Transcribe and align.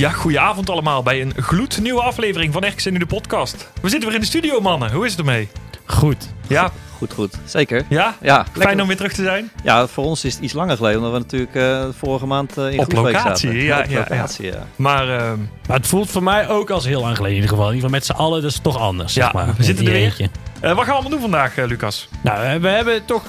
Ja, 0.00 0.10
goedenavond 0.10 0.70
allemaal 0.70 1.02
bij 1.02 1.20
een 1.20 1.32
gloednieuwe 1.36 2.00
aflevering 2.02 2.52
van 2.52 2.66
RKC 2.66 2.90
Nu 2.90 2.98
de 2.98 3.06
podcast. 3.06 3.70
We 3.82 3.88
zitten 3.88 4.08
weer 4.08 4.14
in 4.14 4.20
de 4.20 4.26
studio, 4.26 4.60
mannen. 4.60 4.92
Hoe 4.92 5.04
is 5.04 5.10
het 5.10 5.20
ermee? 5.20 5.48
Goed. 5.84 6.28
Ja, 6.46 6.70
Goed, 6.96 7.12
goed. 7.12 7.34
Zeker. 7.44 7.84
ja? 7.88 8.16
Ja, 8.20 8.44
Fijn 8.44 8.58
lekker. 8.58 8.80
om 8.80 8.86
weer 8.86 8.96
terug 8.96 9.12
te 9.12 9.22
zijn. 9.22 9.50
Ja, 9.62 9.86
voor 9.86 10.04
ons 10.04 10.24
is 10.24 10.34
het 10.34 10.42
iets 10.42 10.52
langer 10.52 10.76
geleden, 10.76 10.98
omdat 10.98 11.12
we 11.12 11.18
natuurlijk 11.18 11.54
eh, 11.54 11.88
vorige 11.98 12.26
maand 12.26 12.58
eh, 12.58 12.72
in 12.72 12.78
Op 12.78 12.92
locatie, 12.92 13.48
zaten. 13.48 13.54
ja, 13.62 13.78
op 13.78 13.86
ja, 13.90 13.98
locatie, 13.98 14.46
ja. 14.46 14.66
Maar 14.76 15.08
ehm, 15.18 15.38
Maar 15.68 15.76
het 15.76 15.86
voelt 15.86 16.10
voor 16.10 16.22
mij 16.22 16.48
ook 16.48 16.70
als 16.70 16.84
heel 16.84 17.00
lang 17.00 17.16
geleden 17.16 17.36
in 17.36 17.42
ieder 17.42 17.56
geval. 17.56 17.70
In 17.70 17.74
ieder 17.74 17.88
geval 17.90 18.00
met 18.06 18.16
z'n 18.16 18.22
allen, 18.22 18.42
dat 18.42 18.50
is 18.50 18.58
toch 18.58 18.78
anders. 18.78 19.14
Ja, 19.14 19.22
zeg 19.22 19.32
maar. 19.32 19.54
we 19.56 19.62
zitten 19.62 19.84
In 19.84 19.90
er 19.92 19.96
weer. 19.98 20.28
Eh, 20.60 20.74
wat 20.74 20.84
gaan 20.84 20.86
we 20.86 20.92
allemaal 20.92 21.10
doen 21.10 21.20
vandaag, 21.20 21.56
eh, 21.56 21.66
Lucas? 21.66 22.08
Nou, 22.22 22.44
eh, 22.44 22.54
we 22.54 22.68
hebben 22.68 23.04
toch 23.04 23.28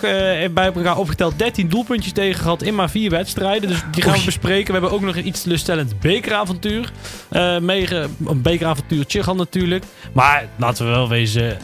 bij 0.52 0.72
elkaar 0.74 0.98
opgeteld 0.98 1.40
13 1.40 1.68
doelpuntjes 1.68 2.14
tegen 2.14 2.42
gehad 2.42 2.62
in 2.62 2.76
maar 2.76 2.90
vier 2.90 3.10
wedstrijden. 3.10 3.70
Dus 3.70 3.82
die 3.92 4.04
gaan 4.04 4.18
we 4.18 4.26
bespreken. 4.26 4.66
We 4.66 4.80
hebben 4.80 4.92
ook 4.92 5.02
nog 5.02 5.16
een 5.16 5.28
iets 5.28 5.42
teleurstellend 5.42 6.00
bekeravontuur. 6.00 6.92
meege, 7.62 8.08
een 8.26 8.42
bekeravontuur 8.42 9.06
Tjegan 9.06 9.38
natuurlijk. 9.38 9.84
Maar 10.14 10.46
laten 10.56 10.86
we 10.86 10.92
wel 10.92 11.10
wezen, 11.10 11.58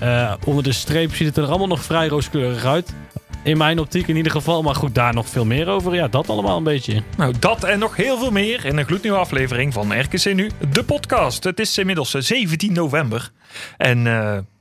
onder 0.45 0.63
de 0.63 0.71
streep 0.71 1.15
ziet 1.15 1.27
het 1.27 1.37
er 1.37 1.47
allemaal 1.47 1.67
nog 1.67 1.83
vrij 1.83 2.07
rooskleurig 2.07 2.65
uit. 2.65 2.93
In 3.43 3.57
mijn 3.57 3.79
optiek 3.79 4.07
in 4.07 4.15
ieder 4.15 4.31
geval. 4.31 4.61
Maar 4.61 4.75
goed, 4.75 4.95
daar 4.95 5.13
nog 5.13 5.29
veel 5.29 5.45
meer 5.45 5.67
over. 5.67 5.93
Ja, 5.93 6.07
dat 6.07 6.29
allemaal 6.29 6.57
een 6.57 6.63
beetje. 6.63 7.03
Nou, 7.17 7.33
dat 7.39 7.63
en 7.63 7.79
nog 7.79 7.95
heel 7.95 8.17
veel 8.17 8.31
meer 8.31 8.65
in 8.65 8.77
een 8.77 8.85
gloednieuwe 8.85 9.17
aflevering 9.17 9.73
van 9.73 9.99
RKC 9.99 10.33
Nu, 10.33 10.51
de 10.71 10.83
podcast. 10.83 11.43
Het 11.43 11.59
is 11.59 11.77
inmiddels 11.77 12.13
eh, 12.13 12.21
17 12.21 12.73
november. 12.73 13.31
En 13.77 14.07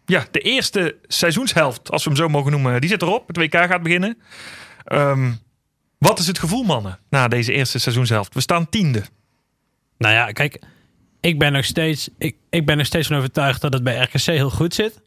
ja, 0.06 0.26
de 0.30 0.40
eerste 0.40 0.96
seizoenshelft, 1.06 1.90
als 1.90 2.04
we 2.04 2.10
hem 2.10 2.18
zo 2.18 2.28
mogen 2.28 2.50
noemen, 2.50 2.80
die 2.80 2.90
zit 2.90 3.02
erop. 3.02 3.26
Het 3.26 3.36
WK 3.36 3.54
gaat 3.54 3.82
beginnen. 3.82 4.18
Ehm, 4.84 5.32
wat 5.98 6.18
is 6.18 6.26
het 6.26 6.38
gevoel, 6.38 6.62
mannen, 6.62 6.98
na 7.10 7.28
deze 7.28 7.52
eerste 7.52 7.78
seizoenshelft? 7.78 8.34
We 8.34 8.40
staan 8.40 8.68
tiende. 8.68 9.02
Nou 9.98 10.14
ja, 10.14 10.32
kijk, 10.32 10.62
ik 11.20 11.38
ben 11.38 11.52
nog 11.52 11.64
steeds, 11.64 12.08
ik, 12.18 12.36
ik 12.50 12.66
ben 12.66 12.76
nog 12.76 12.86
steeds 12.86 13.06
van 13.06 13.16
overtuigd 13.16 13.60
dat 13.60 13.72
het 13.72 13.84
bij 13.84 14.02
RKC 14.02 14.20
heel 14.20 14.50
goed 14.50 14.74
zit. 14.74 15.00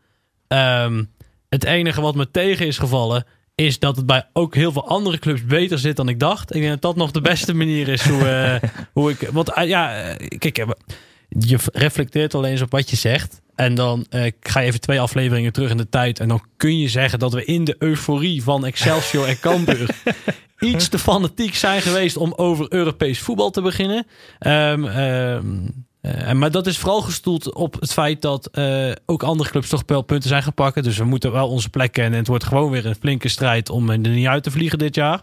Ehm, 0.47 1.03
het 1.50 1.64
enige 1.64 2.02
wat 2.02 2.16
me 2.16 2.31
tegen 2.31 2.67
is 2.67 2.77
gevallen, 2.77 3.25
is 3.55 3.80
dat 3.80 3.95
het 3.95 4.05
bij 4.05 4.27
ook 4.33 4.55
heel 4.55 4.72
veel 4.72 4.88
andere 4.88 5.20
clubs 5.20 5.45
beter 5.45 5.80
zit 5.80 5.95
dan 5.95 6.09
ik 6.09 6.20
dacht. 6.20 6.55
Ik 6.55 6.61
denk 6.61 6.71
dat 6.71 6.82
dat 6.82 6.95
nog 6.95 7.11
de 7.11 7.21
beste 7.21 7.54
manier 7.54 7.88
is 7.88 8.08
hoe, 8.08 8.27
eh, 8.27 8.70
hoe 8.93 9.11
ik. 9.11 9.30
Want 9.32 9.54
eh, 9.54 9.67
ja, 9.67 10.02
eh, 10.02 10.38
kijk, 10.38 10.65
je 11.30 11.58
reflecteert 11.73 12.36
alleen 12.36 12.52
eens 12.52 12.61
op 12.61 12.71
wat 12.71 12.89
je 12.89 12.95
zegt. 12.95 13.42
En 13.59 13.75
dan 13.75 14.05
eh, 14.09 14.31
ga 14.39 14.59
je 14.59 14.67
even 14.67 14.81
twee 14.81 14.99
afleveringen 14.99 15.53
terug 15.53 15.70
in 15.70 15.77
de 15.77 15.89
tijd. 15.89 16.20
En 16.20 16.27
dan 16.27 16.43
kun 16.58 16.77
je 16.77 16.87
zeggen 16.87 17.20
dat 17.20 17.33
we 17.33 17.45
in 17.45 17.64
de 17.64 17.75
euforie 17.80 18.43
van 18.43 18.65
Excelsior 18.65 19.27
en 19.27 19.39
Cambuur 19.39 19.89
iets 20.59 20.87
te 20.87 20.99
fanatiek 20.99 21.55
zijn 21.55 21.81
geweest 21.81 22.17
om 22.17 22.33
over 22.36 22.65
Europees 22.73 23.20
voetbal 23.20 23.49
te 23.49 23.61
beginnen. 23.61 24.08
Ehm, 24.39 24.83
eh, 26.11 26.33
maar 26.33 26.52
dat 26.52 26.67
is 26.67 26.77
vooral 26.77 27.02
gestoeld 27.02 27.53
op 27.53 27.80
het 27.80 27.93
feit 27.93 28.21
dat 28.21 28.45
eh, 28.52 28.92
ook 29.05 29.23
andere 29.23 29.49
clubs 29.49 29.70
toch 29.70 29.83
wel 29.86 30.02
punten 30.02 30.30
zijn 30.30 30.43
gepakt. 30.43 30.83
Dus 30.83 30.97
we 30.97 31.03
moeten 31.03 31.31
wel 31.31 31.47
onze 31.49 31.70
plek 31.70 31.92
kennen. 31.92 32.14
En 32.14 32.20
het 32.20 32.27
wordt 32.27 32.43
gewoon 32.43 32.71
weer 32.71 32.86
een 32.86 32.95
flinke 32.95 33.27
strijd 33.27 33.70
om 33.70 33.89
er 33.89 33.97
niet 33.97 34.27
uit 34.27 34.43
te 34.43 34.52
vliegen 34.52 34.77
dit 34.80 34.95
jaar. 34.95 35.21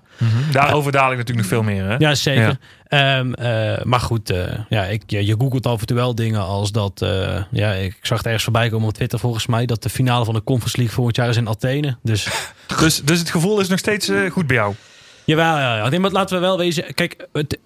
Daarover 0.52 0.92
dadelijk 0.92 1.19
natuurlijk 1.19 1.48
nog 1.48 1.58
veel 1.58 1.74
meer. 1.74 1.84
Hè? 1.84 1.97
Ja, 1.97 2.14
zeker. 2.14 2.58
Ehm, 2.86 3.32
eh, 3.32 3.84
maar 3.84 4.00
goed, 4.00 4.30
eh, 4.30 4.52
ja, 4.69 4.84
ik, 4.84 5.02
je, 5.06 5.26
je 5.26 5.34
googelt 5.38 5.66
af 5.66 5.80
en 5.80 5.86
toe 5.86 5.97
wel 5.97 6.14
dingen 6.14 6.41
als 6.41 6.72
dat... 6.72 7.03
eh, 7.03 7.42
ja, 7.50 7.72
ik 7.72 7.98
zag 8.03 8.16
het 8.16 8.26
ergens 8.26 8.44
voorbij 8.44 8.68
komen 8.68 8.88
op 8.88 8.94
Twitter 8.94 9.18
volgens 9.18 9.47
mij... 9.47 9.66
dat 9.66 9.82
de 9.82 9.88
finale 9.88 10.24
van 10.24 10.34
de 10.34 10.42
Conference 10.42 10.76
League 10.76 10.94
volgend 10.94 11.16
jaar 11.16 11.28
is 11.28 11.36
in 11.36 11.48
Athene. 11.48 11.97
Dus 12.03 12.28
Dus, 12.80 13.03
dus 13.03 13.18
het 13.18 13.30
gevoel 13.30 13.60
is 13.60 13.68
nog 13.68 13.78
steeds 13.78 14.08
eh, 14.08 14.30
goed 14.30 14.47
bij 14.47 14.56
jou. 14.56 14.74
Jawel, 15.26 15.59
ja, 15.59 15.88
ja. 15.91 15.98
Maar 15.98 16.10
laten 16.10 16.37
we 16.37 16.41
wel 16.42 16.59
wezen. 16.59 16.94
Kijk, 16.94 17.28
het, 17.32 17.59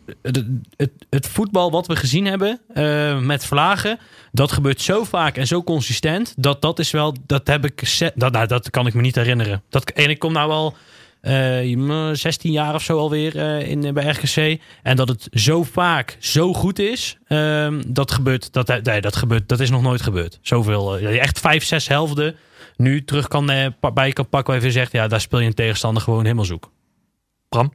het, 0.76 0.90
het, 1.10 1.26
voetbal 1.26 1.70
wat 1.70 1.86
we 1.86 1.96
gezien 1.96 2.26
hebben 2.26 2.60
eh, 2.74 3.18
met 3.18 3.44
vlagen, 3.44 3.98
dat 4.32 4.52
gebeurt 4.52 4.80
zo 4.80 5.04
vaak 5.04 5.36
en 5.36 5.46
zo 5.46 5.62
consistent. 5.62 6.34
Dat 6.36 6.62
dat 6.62 6.78
is 6.78 6.90
wel, 6.90 7.14
dat 7.26 7.46
heb 7.46 7.64
ik, 7.64 7.98
dat, 8.14 8.32
nou, 8.32 8.46
dat 8.46 8.70
kan 8.70 8.86
ik 8.86 8.94
me 8.94 9.00
niet 9.00 9.14
herinneren. 9.14 9.62
Dat, 9.68 9.90
en 9.90 10.10
ik 10.10 10.18
kom 10.18 10.32
nou 10.32 10.50
al 10.50 10.74
eh 11.20 12.10
16 12.12 12.52
jaar 12.52 12.74
of 12.74 12.82
zo 12.82 12.98
alweer 12.98 13.38
eh 13.38 13.68
in, 13.68 13.94
bij 13.94 14.04
RKC. 14.04 14.60
En 14.82 14.96
dat 14.96 15.08
het 15.08 15.28
zo 15.32 15.62
vaak 15.62 16.16
zo 16.18 16.54
goed 16.54 16.78
is, 16.78 17.18
ehm, 17.26 17.82
dat 17.86 18.10
gebeurt, 18.10 18.52
dat, 18.52 18.66
dat 19.00 19.16
gebeurt, 19.16 19.48
dat 19.48 19.60
is 19.60 19.70
nog 19.70 19.82
nooit 19.82 20.02
gebeurd. 20.02 20.38
Zoveel, 20.42 20.98
echt 20.98 21.40
vijf, 21.40 21.64
zes 21.64 21.88
helften 21.88 22.36
nu 22.76 23.04
terug 23.04 23.28
kan, 23.28 23.74
bij 23.94 24.12
kan 24.12 24.28
pakken 24.28 24.54
waar 24.54 24.64
je 24.64 24.70
zegt, 24.70 24.92
ja, 24.92 25.08
daar 25.08 25.20
speel 25.20 25.40
je 25.40 25.46
een 25.46 25.54
tegenstander 25.54 26.02
gewoon 26.02 26.22
helemaal 26.22 26.44
zoek. 26.44 26.70
Bram? 27.50 27.72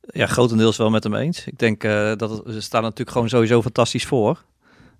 ja, 0.00 0.26
grotendeels 0.26 0.76
wel 0.76 0.90
met 0.90 1.02
hem 1.04 1.14
eens. 1.14 1.46
Ik 1.46 1.58
denk 1.58 1.84
eh, 1.84 2.12
dat 2.16 2.30
het, 2.30 2.42
ze 2.46 2.60
staan 2.60 2.82
natuurlijk 2.82 3.10
gewoon 3.10 3.28
sowieso 3.28 3.62
fantastisch 3.62 4.06
voor. 4.06 4.44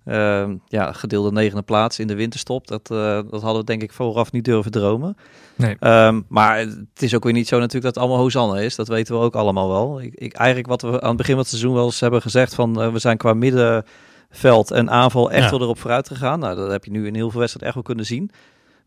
Ehm, 0.05 0.55
ja, 0.67 0.91
gedeelde 0.93 1.31
negende 1.31 1.61
plaats 1.61 1.99
in 1.99 2.07
de 2.07 2.15
winterstop. 2.15 2.67
Dat, 2.67 2.91
eh, 2.91 3.19
dat 3.29 3.41
hadden 3.41 3.59
we 3.59 3.63
denk 3.63 3.81
ik 3.81 3.91
vooraf 3.91 4.31
niet 4.31 4.45
durven 4.45 4.71
dromen. 4.71 5.17
Nee. 5.55 5.75
Ehm, 5.79 6.21
maar 6.27 6.57
het 6.57 7.01
is 7.01 7.15
ook 7.15 7.23
weer 7.23 7.33
niet 7.33 7.47
zo 7.47 7.55
natuurlijk 7.55 7.83
dat 7.85 7.95
het 7.95 8.03
allemaal 8.03 8.23
Hosanna 8.23 8.59
is. 8.59 8.75
Dat 8.75 8.87
weten 8.87 9.15
we 9.15 9.21
ook 9.21 9.35
allemaal 9.35 9.69
wel. 9.69 10.01
Ik, 10.01 10.13
ik, 10.15 10.33
eigenlijk 10.33 10.67
wat 10.67 10.81
we 10.81 11.01
aan 11.01 11.07
het 11.07 11.17
begin 11.17 11.33
van 11.33 11.41
het 11.41 11.49
seizoen 11.49 11.73
wel 11.73 11.85
eens 11.85 11.99
hebben 11.99 12.21
gezegd 12.21 12.55
van 12.55 12.81
eh, 12.81 12.91
we 12.91 12.99
zijn 12.99 13.17
qua 13.17 13.33
middenveld 13.33 14.71
en 14.71 14.89
aanval 14.89 15.31
echt 15.31 15.43
Ja. 15.43 15.49
wel 15.49 15.61
erop 15.61 15.79
vooruit 15.79 16.07
gegaan. 16.07 16.39
Nou, 16.39 16.55
dat 16.55 16.71
heb 16.71 16.85
je 16.85 16.91
nu 16.91 17.07
in 17.07 17.15
heel 17.15 17.29
veel 17.29 17.39
wedstrijden 17.39 17.67
echt 17.67 17.75
wel 17.75 17.95
kunnen 17.95 18.05
zien. 18.05 18.31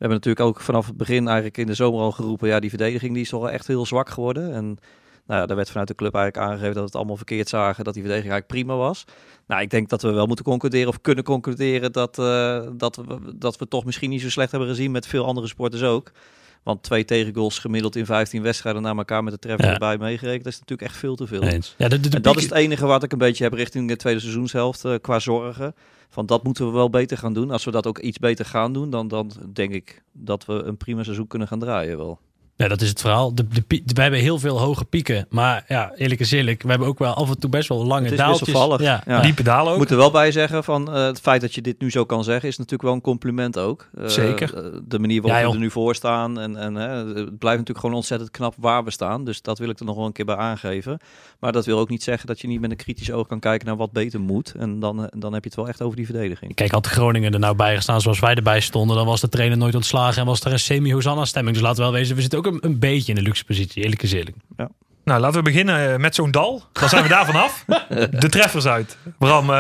We 0.02 0.08
hebben 0.08 0.26
natuurlijk 0.26 0.56
ook 0.56 0.64
vanaf 0.64 0.86
het 0.86 0.96
begin 0.96 1.24
eigenlijk 1.26 1.58
in 1.58 1.66
de 1.66 1.74
zomer 1.74 2.00
al 2.00 2.12
geroepen, 2.12 2.48
ja, 2.48 2.60
die 2.60 2.70
verdediging 2.70 3.12
die 3.12 3.22
is 3.22 3.28
toch 3.28 3.48
echt 3.50 3.66
heel 3.66 3.86
zwak 3.86 4.08
geworden. 4.10 4.52
En 4.54 4.64
nou 5.26 5.40
ja, 5.40 5.46
daar 5.46 5.56
werd 5.56 5.70
vanuit 5.70 5.88
de 5.88 5.94
club 5.94 6.14
eigenlijk 6.14 6.46
aangegeven 6.46 6.74
dat 6.74 6.84
het 6.84 6.94
allemaal 6.94 7.16
verkeerd 7.16 7.48
zagen, 7.48 7.84
dat 7.84 7.94
die 7.94 8.02
verdediging 8.02 8.32
eigenlijk 8.32 8.64
prima 8.66 8.80
was. 8.80 9.04
Nou, 9.46 9.62
ik 9.62 9.70
denk 9.70 9.88
dat 9.88 10.02
we 10.02 10.10
wel 10.10 10.26
moeten 10.26 10.44
concluderen 10.44 10.88
of 10.88 11.00
kunnen 11.00 11.24
concluderen 11.24 11.92
dat, 11.92 12.18
eh, 12.18 12.60
dat, 12.76 12.96
we, 12.96 13.18
dat 13.34 13.58
we 13.58 13.68
toch 13.68 13.84
misschien 13.84 14.10
niet 14.10 14.20
zo 14.20 14.30
slecht 14.30 14.50
hebben 14.50 14.68
gezien 14.68 14.90
met 14.90 15.06
veel 15.06 15.24
andere 15.26 15.46
sporters 15.46 15.82
ook. 15.82 16.10
Want 16.62 16.82
twee 16.82 17.04
tegengoals 17.04 17.58
gemiddeld 17.58 17.96
in 17.96 18.06
15 18.06 18.42
wedstrijden 18.42 18.82
na 18.82 18.94
elkaar 18.96 19.24
met 19.24 19.32
de 19.32 19.38
treffer 19.38 19.66
Ja. 19.66 19.72
erbij 19.72 19.98
meegerekend, 19.98 20.44
dat 20.44 20.52
is 20.52 20.58
natuurlijk 20.58 20.88
echt 20.90 20.98
veel 20.98 21.14
te 21.16 21.26
veel. 21.26 21.42
Eens. 21.42 21.74
Ja, 21.78 21.88
de, 21.88 22.00
de, 22.00 22.08
de 22.08 22.16
En 22.16 22.22
dat 22.22 22.32
piek- 22.32 22.42
is 22.42 22.48
het 22.48 22.58
enige 22.58 22.86
wat 22.86 23.02
ik 23.02 23.12
een 23.12 23.18
beetje 23.18 23.44
heb 23.44 23.52
richting 23.52 23.88
de 23.88 23.96
tweede 23.96 24.20
seizoenshelft 24.20 24.84
eh, 24.84 24.94
qua 25.00 25.18
zorgen. 25.18 25.74
Van 26.12 26.26
dat 26.26 26.42
moeten 26.42 26.66
we 26.66 26.72
wel 26.72 26.90
beter 26.90 27.18
gaan 27.18 27.32
doen. 27.32 27.50
Als 27.50 27.64
we 27.64 27.70
dat 27.70 27.86
ook 27.86 27.98
iets 27.98 28.18
beter 28.18 28.44
gaan 28.44 28.72
doen, 28.72 28.90
dan, 28.90 29.08
dan 29.08 29.30
denk 29.52 29.72
ik 29.72 30.02
dat 30.12 30.44
we 30.44 30.52
een 30.52 30.76
prima 30.76 31.02
seizoen 31.02 31.26
kunnen 31.26 31.48
gaan 31.48 31.58
draaien 31.58 31.96
wel. 31.96 32.18
Ja, 32.56 32.68
dat 32.68 32.80
is 32.80 32.88
het 32.88 33.00
verhaal. 33.00 33.34
De, 33.34 33.44
hebben 33.94 34.20
heel 34.20 34.38
veel 34.38 34.60
hoge 34.60 34.84
pieken. 34.84 35.26
Maar 35.30 35.64
ja, 35.68 35.92
eerlijk 35.96 36.20
is 36.20 36.30
eerlijk. 36.30 36.62
We 36.62 36.68
hebben 36.68 36.88
ook 36.88 36.98
wel 36.98 37.14
af 37.14 37.28
en 37.28 37.38
toe 37.38 37.50
best 37.50 37.68
wel 37.68 37.86
lange 37.86 38.02
Het 38.02 38.12
is 38.12 38.18
daaltjes. 38.18 38.80
Ja, 38.80 39.02
Ja. 39.06 39.20
Diepe 39.20 39.42
dalen 39.42 39.66
ook. 39.66 39.72
Ik 39.72 39.78
moet 39.78 39.90
er 39.90 39.96
wel 39.96 40.10
bij 40.10 40.32
zeggen 40.32 40.64
van 40.64 40.94
eh, 40.94 41.04
het 41.04 41.20
feit 41.20 41.40
dat 41.40 41.54
je 41.54 41.60
dit 41.60 41.80
nu 41.80 41.90
zo 41.90 42.04
kan 42.04 42.24
zeggen 42.24 42.48
is 42.48 42.56
natuurlijk 42.56 42.82
wel 42.82 42.92
een 42.92 43.00
compliment 43.00 43.58
ook. 43.58 43.88
Eh, 43.98 44.06
Zeker. 44.06 44.80
de 44.88 44.98
manier 44.98 45.22
waarop 45.22 45.40
Ja, 45.40 45.48
we 45.48 45.54
er 45.54 45.60
nu 45.60 45.70
voor 45.70 45.94
staan 45.94 46.40
en, 46.40 46.56
en 46.56 46.74
het 46.74 47.14
blijft 47.14 47.58
natuurlijk 47.58 47.78
gewoon 47.78 47.94
ontzettend 47.94 48.30
knap 48.30 48.54
waar 48.58 48.84
we 48.84 48.90
staan. 48.90 49.24
Dus 49.24 49.42
dat 49.42 49.58
wil 49.58 49.68
ik 49.68 49.78
er 49.78 49.84
nog 49.84 49.96
wel 49.96 50.06
een 50.06 50.12
keer 50.12 50.24
bij 50.24 50.36
aangeven. 50.36 50.98
Maar 51.38 51.52
dat 51.52 51.66
wil 51.66 51.78
ook 51.78 51.88
niet 51.88 52.02
zeggen 52.02 52.26
dat 52.26 52.40
je 52.40 52.48
niet 52.48 52.60
met 52.60 52.70
een 52.70 52.76
kritisch 52.76 53.10
oog 53.10 53.26
kan 53.26 53.40
kijken 53.40 53.66
naar 53.66 53.76
wat 53.76 53.92
beter 53.92 54.20
moet. 54.20 54.54
En 54.58 54.80
dan, 54.80 55.02
eh, 55.02 55.06
dan 55.18 55.32
heb 55.32 55.42
je 55.42 55.48
het 55.48 55.58
wel 55.58 55.68
echt 55.68 55.82
over 55.82 55.96
die 55.96 56.04
verdediging. 56.04 56.54
Kijk, 56.54 56.70
had 56.70 56.86
Groningen 56.86 57.32
er 57.32 57.38
nou 57.38 57.56
bij 57.56 57.74
gestaan 57.74 58.00
zoals 58.00 58.20
wij 58.20 58.34
erbij 58.34 58.60
stonden, 58.60 58.96
dan 58.96 59.06
was 59.06 59.20
de 59.20 59.28
trainer 59.28 59.58
nooit 59.58 59.74
ontslagen 59.74 60.20
en 60.20 60.26
was 60.26 60.40
er 60.40 60.52
een 60.52 60.58
semi-Hosanna-stemming. 60.58 61.54
Dus 61.54 61.64
laten 61.64 61.84
we 61.84 61.90
wel 61.90 61.98
wezen, 61.98 62.14
we 62.14 62.20
zitten 62.20 62.38
ook 62.38 62.41
een, 62.46 62.58
een 62.60 62.78
beetje 62.78 63.08
in 63.12 63.14
de 63.18 63.22
luxe 63.24 63.44
positie, 63.44 63.82
eerlijk 63.82 64.02
is 64.02 64.12
eerlijk. 64.12 64.36
Nou, 64.56 64.70
Nou, 65.04 65.20
laten 65.20 65.36
we 65.36 65.42
beginnen 65.42 65.92
eh, 65.92 65.96
met 65.98 66.14
zo'n 66.14 66.30
dal. 66.30 66.62
Dan 66.72 66.88
zijn 66.88 67.02
we 67.02 67.08
daar 67.08 67.26
vanaf. 67.26 67.64
De 68.20 68.28
treffers 68.28 68.66
uit. 68.66 68.96
Bram, 69.18 69.50
eh, 69.50 69.56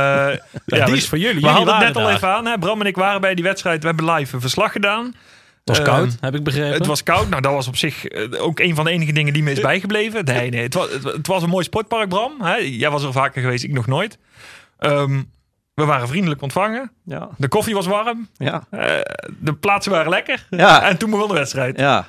ja, 0.66 0.84
die 0.84 0.96
is 0.96 1.08
voor 1.08 1.18
jullie. 1.18 1.34
We 1.34 1.40
Jullie 1.40 1.56
hadden 1.56 1.74
het 1.74 1.84
net 1.84 1.96
al 1.96 2.02
daar. 2.02 2.14
even 2.14 2.28
aan. 2.28 2.46
Hè? 2.46 2.58
Bram 2.58 2.80
en 2.80 2.86
ik 2.86 2.96
waren 2.96 3.20
bij 3.20 3.34
die 3.34 3.44
wedstrijd. 3.44 3.80
We 3.82 3.86
hebben 3.86 4.12
live 4.14 4.34
een 4.34 4.40
verslag 4.40 4.72
gedaan. 4.72 5.04
Het 5.04 5.14
was 5.64 5.78
Eh, 5.78 5.84
koud, 5.84 6.16
heb 6.20 6.34
ik 6.34 6.44
begrepen. 6.44 6.72
Het 6.72 6.86
was 6.86 7.02
koud. 7.02 7.28
Nou, 7.28 7.42
dat 7.42 7.52
was 7.52 7.68
op 7.68 7.76
zich 7.76 8.04
ook 8.38 8.58
een 8.60 8.74
van 8.74 8.84
de 8.84 8.90
enige 8.90 9.12
dingen 9.12 9.32
die 9.32 9.42
me 9.42 9.50
is 9.52 9.60
bijgebleven. 9.60 10.24
Nee, 10.24 10.50
nee. 10.50 10.62
Het 10.62 10.74
was, 10.74 10.88
het, 11.02 11.26
was 11.26 11.42
een 11.42 11.48
mooi 11.48 11.64
sportpark, 11.64 12.08
Bram. 12.08 12.32
Hè? 12.42 12.54
Jij 12.54 12.90
was 12.90 13.02
er 13.02 13.12
vaker 13.12 13.42
geweest, 13.42 13.64
ik 13.64 13.72
nog 13.72 13.86
nooit. 13.86 14.18
Ehm, 14.78 15.22
we 15.74 15.84
waren 15.84 16.08
vriendelijk 16.08 16.42
ontvangen. 16.42 16.90
Ja, 17.04 17.28
De 17.36 17.48
koffie 17.48 17.74
was 17.74 17.86
warm. 17.86 18.28
ja, 18.36 18.64
Eh, 18.70 18.86
de 19.38 19.52
plaatsen 19.54 19.92
waren 19.92 20.10
lekker. 20.10 20.46
ja. 20.50 20.82
En 20.88 20.96
toen 20.96 21.10
begon 21.10 21.28
de 21.28 21.34
wedstrijd. 21.34 21.78
Ja, 21.78 22.08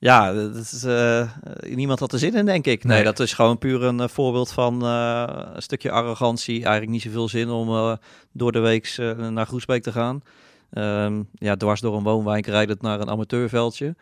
ja 0.00 0.32
dat 0.32 0.54
is, 0.56 0.84
eh, 0.84 1.30
niemand 1.68 1.98
had 2.00 2.12
er 2.12 2.18
zin 2.18 2.34
in, 2.34 2.44
denk 2.46 2.66
ik. 2.66 2.84
Nee, 2.84 2.94
Nee. 2.96 3.04
dat 3.04 3.20
is 3.20 3.32
gewoon 3.32 3.58
puur 3.58 3.82
een 3.82 4.00
eh, 4.00 4.08
voorbeeld 4.08 4.52
van 4.52 4.82
eh, 4.84 5.24
een 5.54 5.62
stukje 5.62 5.90
arrogantie. 5.90 6.54
Eigenlijk 6.62 6.90
niet 6.90 7.02
zoveel 7.02 7.28
zin 7.28 7.48
om 7.50 7.68
eh, 7.68 7.92
door 8.32 8.52
de 8.52 8.58
week 8.58 8.94
eh, 8.96 9.28
naar 9.28 9.46
Groesbeek 9.46 9.82
te 9.82 9.92
gaan. 9.92 10.22
Ehm, 10.70 11.22
ja, 11.32 11.56
dwars 11.56 11.80
door 11.80 11.96
een 11.96 12.02
woonwijk 12.02 12.46
rijdend 12.46 12.82
naar 12.82 13.00
een 13.00 13.10
amateurveldje. 13.10 13.94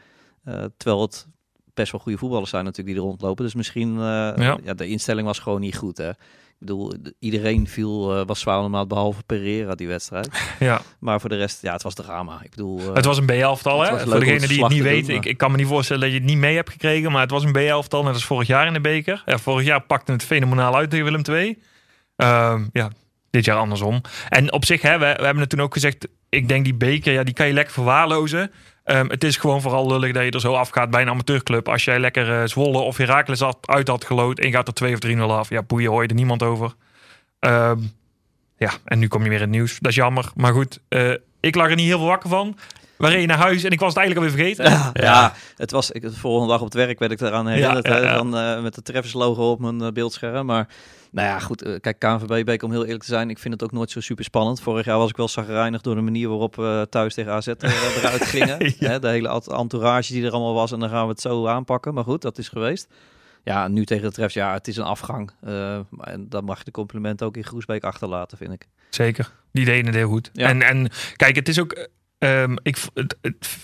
Eh, 0.44 0.64
terwijl 0.76 1.02
het 1.02 1.26
best 1.74 1.92
wel 1.92 2.00
goede 2.00 2.18
voetballers 2.18 2.50
zijn 2.50 2.64
natuurlijk 2.64 2.96
die 2.96 3.04
er 3.04 3.08
rondlopen. 3.10 3.44
Dus 3.44 3.54
misschien, 3.54 3.88
eh, 3.96 4.02
Ja. 4.36 4.58
ja. 4.64 4.74
de 4.74 4.86
instelling 4.88 5.26
was 5.26 5.38
gewoon 5.38 5.60
niet 5.60 5.76
goed, 5.76 5.96
hè. 5.98 6.10
Ik 6.60 6.66
bedoel, 6.66 6.92
de- 7.00 7.14
iedereen 7.18 7.68
viel, 7.68 8.16
eh, 8.16 8.26
was 8.26 8.40
zwaar 8.40 8.56
ondermaat, 8.56 8.88
behalve 8.88 9.22
Pereira 9.26 9.74
die 9.74 9.88
wedstrijd. 9.88 10.28
Ja. 10.58 10.80
Maar 11.00 11.20
voor 11.20 11.28
de 11.30 11.36
rest, 11.36 11.62
ja, 11.62 11.72
het 11.72 11.82
was 11.82 11.94
drama. 11.94 12.40
Ik 12.44 12.50
bedoel... 12.50 12.78
eh, 12.80 12.94
Het 12.94 13.04
was 13.04 13.18
een 13.18 13.26
B-elftal, 13.26 13.80
hè? 13.82 13.98
Voor 13.98 14.20
degene 14.20 14.46
die 14.46 14.60
het 14.62 14.68
niet 14.72 14.78
doen, 14.82 14.88
weten. 14.92 15.14
Ik, 15.14 15.20
maar- 15.20 15.26
ik 15.28 15.38
kan 15.38 15.50
me 15.50 15.56
niet 15.56 15.66
voorstellen 15.66 16.02
dat 16.02 16.10
je 16.10 16.16
het 16.18 16.26
niet 16.26 16.36
mee 16.38 16.54
hebt 16.54 16.70
gekregen. 16.70 17.12
Maar 17.12 17.20
het 17.20 17.30
was 17.30 17.44
een 17.44 17.52
B-elftal, 17.52 18.02
net 18.02 18.12
als 18.14 18.24
vorig 18.24 18.46
jaar 18.46 18.66
in 18.66 18.72
de 18.72 18.80
beker. 18.80 19.22
Ja, 19.26 19.38
vorig 19.38 19.66
jaar 19.66 19.80
pakte 19.80 20.12
het 20.12 20.24
fenomenaal 20.24 20.76
uit 20.76 20.90
tegen 20.90 21.04
Willem 21.04 21.22
II. 21.28 21.58
Ehm, 22.16 22.64
ja, 22.72 22.90
dit 23.30 23.44
jaar 23.44 23.56
andersom. 23.58 24.00
En 24.28 24.52
op 24.52 24.64
zich, 24.64 24.82
hè, 24.82 24.92
we, 24.92 24.98
we 25.18 25.24
hebben 25.24 25.38
het 25.40 25.48
toen 25.50 25.60
ook 25.60 25.72
gezegd... 25.72 26.08
Ik 26.28 26.48
denk 26.48 26.64
die 26.64 26.74
beker, 26.74 27.12
ja, 27.12 27.22
die 27.22 27.34
kan 27.34 27.46
je 27.46 27.52
lekker 27.52 27.72
verwaarlozen. 27.74 28.50
Ehm, 28.88 29.08
het 29.08 29.24
is 29.24 29.36
gewoon 29.36 29.60
vooral 29.60 29.86
lullig 29.86 30.12
dat 30.12 30.24
je 30.24 30.30
er 30.30 30.40
zo 30.40 30.54
afgaat 30.54 30.90
bij 30.90 31.02
een 31.02 31.08
amateurclub. 31.08 31.68
Als 31.68 31.84
jij 31.84 31.98
lekker 31.98 32.40
eh, 32.40 32.48
Zwolle 32.48 32.78
of 32.78 32.96
Heracles 32.96 33.42
uit 33.60 33.88
had 33.88 34.04
gelood... 34.04 34.38
en 34.38 34.46
je 34.46 34.52
gaat 34.52 34.66
er 34.68 34.74
2 34.74 34.94
of 34.94 34.98
3-0 35.06 35.18
af. 35.18 35.48
Ja, 35.48 35.62
boeien, 35.62 35.90
hoor 35.90 36.02
je 36.02 36.08
er 36.08 36.14
niemand 36.14 36.42
over. 36.42 36.74
Ehm, 37.38 37.78
ja, 38.56 38.70
en 38.84 38.98
nu 38.98 39.08
kom 39.08 39.22
je 39.22 39.28
weer 39.28 39.38
in 39.38 39.44
het 39.44 39.50
nieuws. 39.50 39.78
Dat 39.78 39.90
is 39.90 39.96
jammer. 39.96 40.30
Maar 40.34 40.52
goed, 40.52 40.80
eh, 40.88 41.12
ik 41.40 41.54
lag 41.54 41.70
er 41.70 41.76
niet 41.76 41.86
heel 41.86 41.98
veel 41.98 42.06
wakker 42.06 42.28
van. 42.28 42.58
We 42.96 43.08
reden 43.08 43.28
naar 43.28 43.38
huis 43.38 43.64
en 43.64 43.70
ik 43.70 43.80
was 43.80 43.94
het 43.94 43.98
eigenlijk 43.98 44.32
alweer 44.32 44.44
vergeten. 44.44 44.70
Ja, 44.70 44.90
ja. 44.92 45.34
het 45.56 45.70
was 45.70 45.90
ik, 45.90 46.02
de 46.02 46.12
volgende 46.12 46.52
dag 46.52 46.58
op 46.58 46.64
het 46.64 46.74
werk 46.74 46.98
werd 46.98 47.12
ik 47.12 47.20
eraan 47.20 47.46
herinnerd. 47.46 47.86
Ja, 47.86 47.96
ja, 47.96 48.00
hè, 48.00 48.06
ja. 48.06 48.14
Dan, 48.14 48.36
eh, 48.36 48.62
met 48.62 48.74
de 48.74 48.82
Treffers 48.82 49.12
logo 49.12 49.50
op 49.50 49.60
mijn 49.60 49.92
beeldscherm. 49.94 50.46
Maar 50.46 50.68
nou 51.10 51.28
ja, 51.28 51.38
goed. 51.38 51.62
eh, 51.62 51.74
kijk, 51.80 51.98
KNVB 51.98 52.44
Beek, 52.44 52.62
om 52.62 52.70
heel 52.70 52.84
eerlijk 52.84 53.02
te 53.02 53.08
zijn, 53.08 53.30
ik 53.30 53.38
vind 53.38 53.54
het 53.54 53.62
ook 53.62 53.72
nooit 53.72 53.90
zo 53.90 54.00
super 54.00 54.24
spannend. 54.24 54.60
Vorig 54.60 54.84
jaar 54.84 54.98
was 54.98 55.10
ik 55.10 55.16
wel 55.16 55.28
zagrijnig 55.28 55.80
door 55.80 55.94
de 55.94 56.00
manier 56.00 56.28
waarop 56.28 56.56
we 56.56 56.86
thuis 56.90 57.14
tegen 57.14 57.32
AZ 57.32 57.46
er, 57.46 57.56
eruit 57.98 58.24
gingen. 58.24 58.74
Ja. 58.78 58.98
De 58.98 59.08
hele 59.08 59.28
ent- 59.28 59.48
entourage 59.48 60.12
die 60.12 60.24
er 60.24 60.30
allemaal 60.32 60.54
was. 60.54 60.72
En 60.72 60.78
dan 60.80 60.88
gaan 60.88 61.04
we 61.04 61.10
het 61.10 61.20
zo 61.20 61.46
aanpakken. 61.46 61.94
Maar 61.94 62.04
goed, 62.04 62.22
dat 62.22 62.38
is 62.38 62.48
geweest. 62.48 62.88
Ja, 63.44 63.68
nu 63.68 63.84
tegen 63.84 64.02
de 64.04 64.12
Treffers, 64.12 64.34
ja, 64.44 64.52
het 64.52 64.68
is 64.68 64.76
een 64.76 64.84
afgang. 64.84 65.30
Eh, 65.40 65.74
en 66.00 66.26
dan 66.28 66.44
mag 66.44 66.58
je 66.58 66.64
de 66.64 66.70
compliment 66.70 67.22
ook 67.22 67.36
in 67.36 67.44
Groesbeek 67.44 67.84
achterlaten, 67.84 68.38
vind 68.38 68.52
ik. 68.52 68.66
Zeker. 68.90 69.32
Die 69.52 69.64
deden 69.64 69.86
het 69.86 69.94
heel 69.94 70.08
goed. 70.08 70.30
Ja. 70.32 70.48
En, 70.48 70.62
en 70.62 70.90
kijk, 71.16 71.36
het 71.36 71.48
is 71.48 71.60
ook. 71.60 71.88
ehm, 72.18 72.56
ik, 72.62 72.78
het, 72.94 73.16
het 73.20 73.58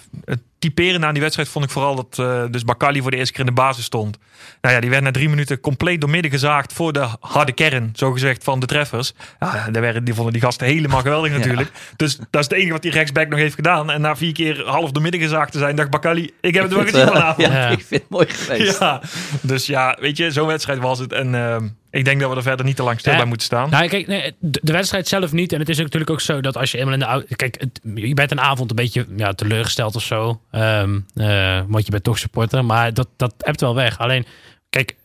typerende 0.68 1.06
aan 1.06 1.12
die 1.12 1.22
wedstrijd 1.22 1.48
vond 1.48 1.64
ik 1.64 1.70
vooral 1.70 1.94
dat 1.94 2.18
eh, 2.18 2.42
dus 2.50 2.64
Bakali 2.64 3.00
voor 3.02 3.10
de 3.10 3.16
eerste 3.16 3.32
keer 3.32 3.40
in 3.40 3.46
de 3.54 3.60
basis 3.60 3.84
stond. 3.84 4.18
Nou 4.60 4.74
ja, 4.74 4.80
die 4.80 4.90
werd 4.90 5.02
na 5.02 5.10
drie 5.10 5.28
minuten 5.28 5.60
compleet 5.60 6.00
doormidden 6.00 6.30
gezaagd 6.30 6.72
voor 6.72 6.92
de 6.92 7.06
harde 7.20 7.52
kern, 7.52 7.90
zogezegd, 7.92 8.44
van 8.44 8.60
de 8.60 8.66
treffers. 8.66 9.12
Ja, 9.40 9.68
daar 9.70 9.82
werden, 9.82 10.04
die 10.04 10.14
vonden 10.14 10.32
die 10.32 10.42
gasten 10.42 10.66
helemaal 10.66 11.00
geweldig 11.00 11.32
natuurlijk. 11.32 11.70
Dus 11.96 12.16
dat 12.16 12.40
is 12.40 12.48
het 12.48 12.52
enige 12.52 12.72
wat 12.72 12.82
die 12.82 12.90
rechtsback 12.90 13.28
nog 13.28 13.38
heeft 13.38 13.54
gedaan. 13.54 13.90
En 13.90 14.00
na 14.00 14.16
vier 14.16 14.32
keer 14.32 14.64
half 14.66 14.90
doormidden 14.90 15.20
gezaagd 15.20 15.52
te 15.52 15.58
zijn, 15.58 15.76
dacht 15.76 15.90
Bakali, 15.90 16.30
ik 16.40 16.54
heb 16.54 16.62
het 16.62 16.72
wel 16.72 16.82
gezien 16.82 17.06
vanavond. 17.06 17.46
ja, 17.46 17.52
Ja. 17.52 17.68
ik 17.68 17.84
vind 17.86 18.00
het 18.02 18.10
mooi 18.10 18.26
geweest. 18.28 18.78
Ja, 18.78 19.00
dus 19.40 19.66
ja, 19.66 19.96
weet 20.00 20.16
je, 20.16 20.30
zo'n 20.30 20.46
wedstrijd 20.46 20.78
was 20.78 20.98
het. 20.98 21.12
En 21.12 21.34
ehm, 21.34 21.68
ik 21.90 22.04
denk 22.04 22.20
dat 22.20 22.30
we 22.30 22.36
er 22.36 22.42
verder 22.42 22.66
niet 22.66 22.76
te 22.76 22.82
lang 22.82 22.98
stil 23.00 23.12
Ja. 23.12 23.18
bij 23.18 23.26
moeten 23.26 23.46
staan. 23.46 23.70
Nou, 23.70 23.88
kijk, 23.88 24.06
nee, 24.06 24.34
de, 24.38 24.60
de 24.62 24.72
wedstrijd 24.72 25.08
zelf 25.08 25.32
niet. 25.32 25.52
En 25.52 25.58
het 25.58 25.68
is 25.68 25.76
ook 25.76 25.82
natuurlijk 25.84 26.10
ook 26.10 26.20
zo 26.20 26.40
dat 26.40 26.56
als 26.56 26.70
je 26.70 26.78
eenmaal 26.78 26.92
in 26.92 26.98
de 26.98 27.04
auto... 27.04 27.26
Kijk, 27.36 27.56
het- 27.60 27.80
je 27.94 28.14
bent 28.14 28.30
een 28.30 28.40
avond 28.40 28.70
een 28.70 28.76
beetje 28.76 29.06
ja, 29.16 29.32
teleurgesteld 29.32 29.96
of 29.96 30.02
zo. 30.02 30.40
Ehm, 30.54 31.00
eh, 31.14 31.60
want 31.68 31.84
je 31.84 31.90
bent 31.90 32.04
toch 32.04 32.18
supporter. 32.18 32.64
Maar 32.64 32.94
dat, 32.94 33.08
dat 33.16 33.34
hebt 33.38 33.60
wel 33.60 33.74
weg. 33.74 33.98
Alleen, 33.98 34.26
kijk, 34.70 34.96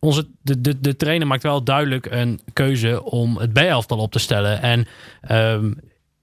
onze, 0.00 0.26
de, 0.42 0.60
de, 0.60 0.80
de 0.80 0.96
trainer 0.96 1.26
maakt 1.26 1.42
wel 1.42 1.62
duidelijk 1.62 2.06
een 2.06 2.40
keuze 2.52 3.02
om 3.04 3.38
het 3.38 3.52
B-elftal 3.52 3.98
op 3.98 4.12
te 4.12 4.18
stellen. 4.18 4.62
En 4.62 4.86
ehm, 5.20 5.72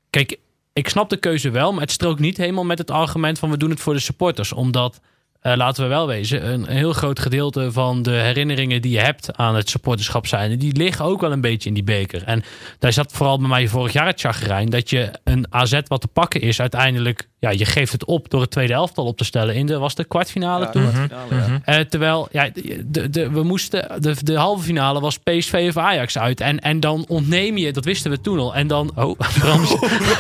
kijk, 0.10 0.40
ik 0.74 0.90
snap 0.90 1.10
de 1.10 1.18
keuze 1.18 1.50
wel. 1.50 1.72
Maar 1.72 1.82
het 1.82 1.92
strookt 1.92 2.20
niet 2.20 2.38
helemaal 2.38 2.66
met 2.66 2.78
het 2.78 2.92
argument 2.92 3.40
van 3.40 3.50
we 3.50 3.58
doen 3.58 3.70
het 3.70 3.80
voor 3.80 3.94
de 3.94 4.00
supporters. 4.00 4.54
Omdat... 4.54 5.02
eh, 5.44 5.56
laten 5.56 5.84
we 5.84 5.90
wel 5.90 6.08
wezen, 6.08 6.48
een, 6.48 6.70
een 6.70 6.78
heel 6.78 6.94
groot 6.94 7.20
gedeelte 7.20 7.72
van 7.72 8.02
de 8.02 8.12
herinneringen 8.12 8.82
die 8.82 8.92
je 8.92 9.00
hebt 9.00 9.38
aan 9.38 9.56
het 9.56 9.70
supporterschap 9.70 10.28
zijn, 10.28 10.60
die 10.60 10.78
liggen 10.78 11.06
ook 11.06 11.22
wel 11.22 11.32
een 11.32 11.42
beetje 11.42 11.68
in 11.70 11.74
die 11.76 11.84
beker. 11.84 12.24
En 12.24 12.44
daar 12.80 12.94
zat 12.94 13.12
vooral 13.12 13.40
bij 13.40 13.48
mij 13.48 13.68
vorig 13.68 13.94
jaar 13.94 14.06
het 14.06 14.20
chagrijn, 14.20 14.70
dat 14.70 14.90
je 14.90 15.12
een 15.24 15.46
AZ 15.50 15.80
wat 15.88 16.02
te 16.02 16.08
pakken 16.08 16.42
is, 16.42 16.60
uiteindelijk, 16.62 17.28
ja, 17.40 17.50
je 17.50 17.66
geeft 17.66 17.92
het 17.92 18.06
op 18.06 18.30
door 18.30 18.42
het 18.42 18.52
tweede 18.52 18.74
elftal 18.74 19.06
op 19.06 19.18
te 19.18 19.24
stellen 19.24 19.56
in 19.56 19.66
de, 19.66 19.78
was 19.78 19.96
de 19.96 20.04
kwartfinale 20.04 20.66
Ja, 20.66 20.72
toen? 20.72 20.88
finale, 20.92 21.36
ja. 21.36 21.60
Eh, 21.64 21.80
terwijl, 21.86 22.28
ja, 22.32 22.50
de, 22.86 23.10
de, 23.10 23.30
we 23.30 23.44
moesten, 23.44 24.02
de, 24.02 24.16
de 24.24 24.36
halve 24.38 24.64
finale 24.64 25.00
was 25.00 25.18
PSV 25.18 25.66
of 25.70 25.78
Ajax 25.78 26.18
uit. 26.18 26.42
En, 26.42 26.60
en 26.60 26.80
dan 26.80 27.06
ontneem 27.08 27.58
je, 27.58 27.74
dat 27.74 27.86
wisten 27.86 28.12
we 28.12 28.22
toen 28.22 28.40
al. 28.40 28.56
En 28.56 28.68
dan, 28.68 28.92
oh, 28.96 29.20
Bram, 29.40 29.62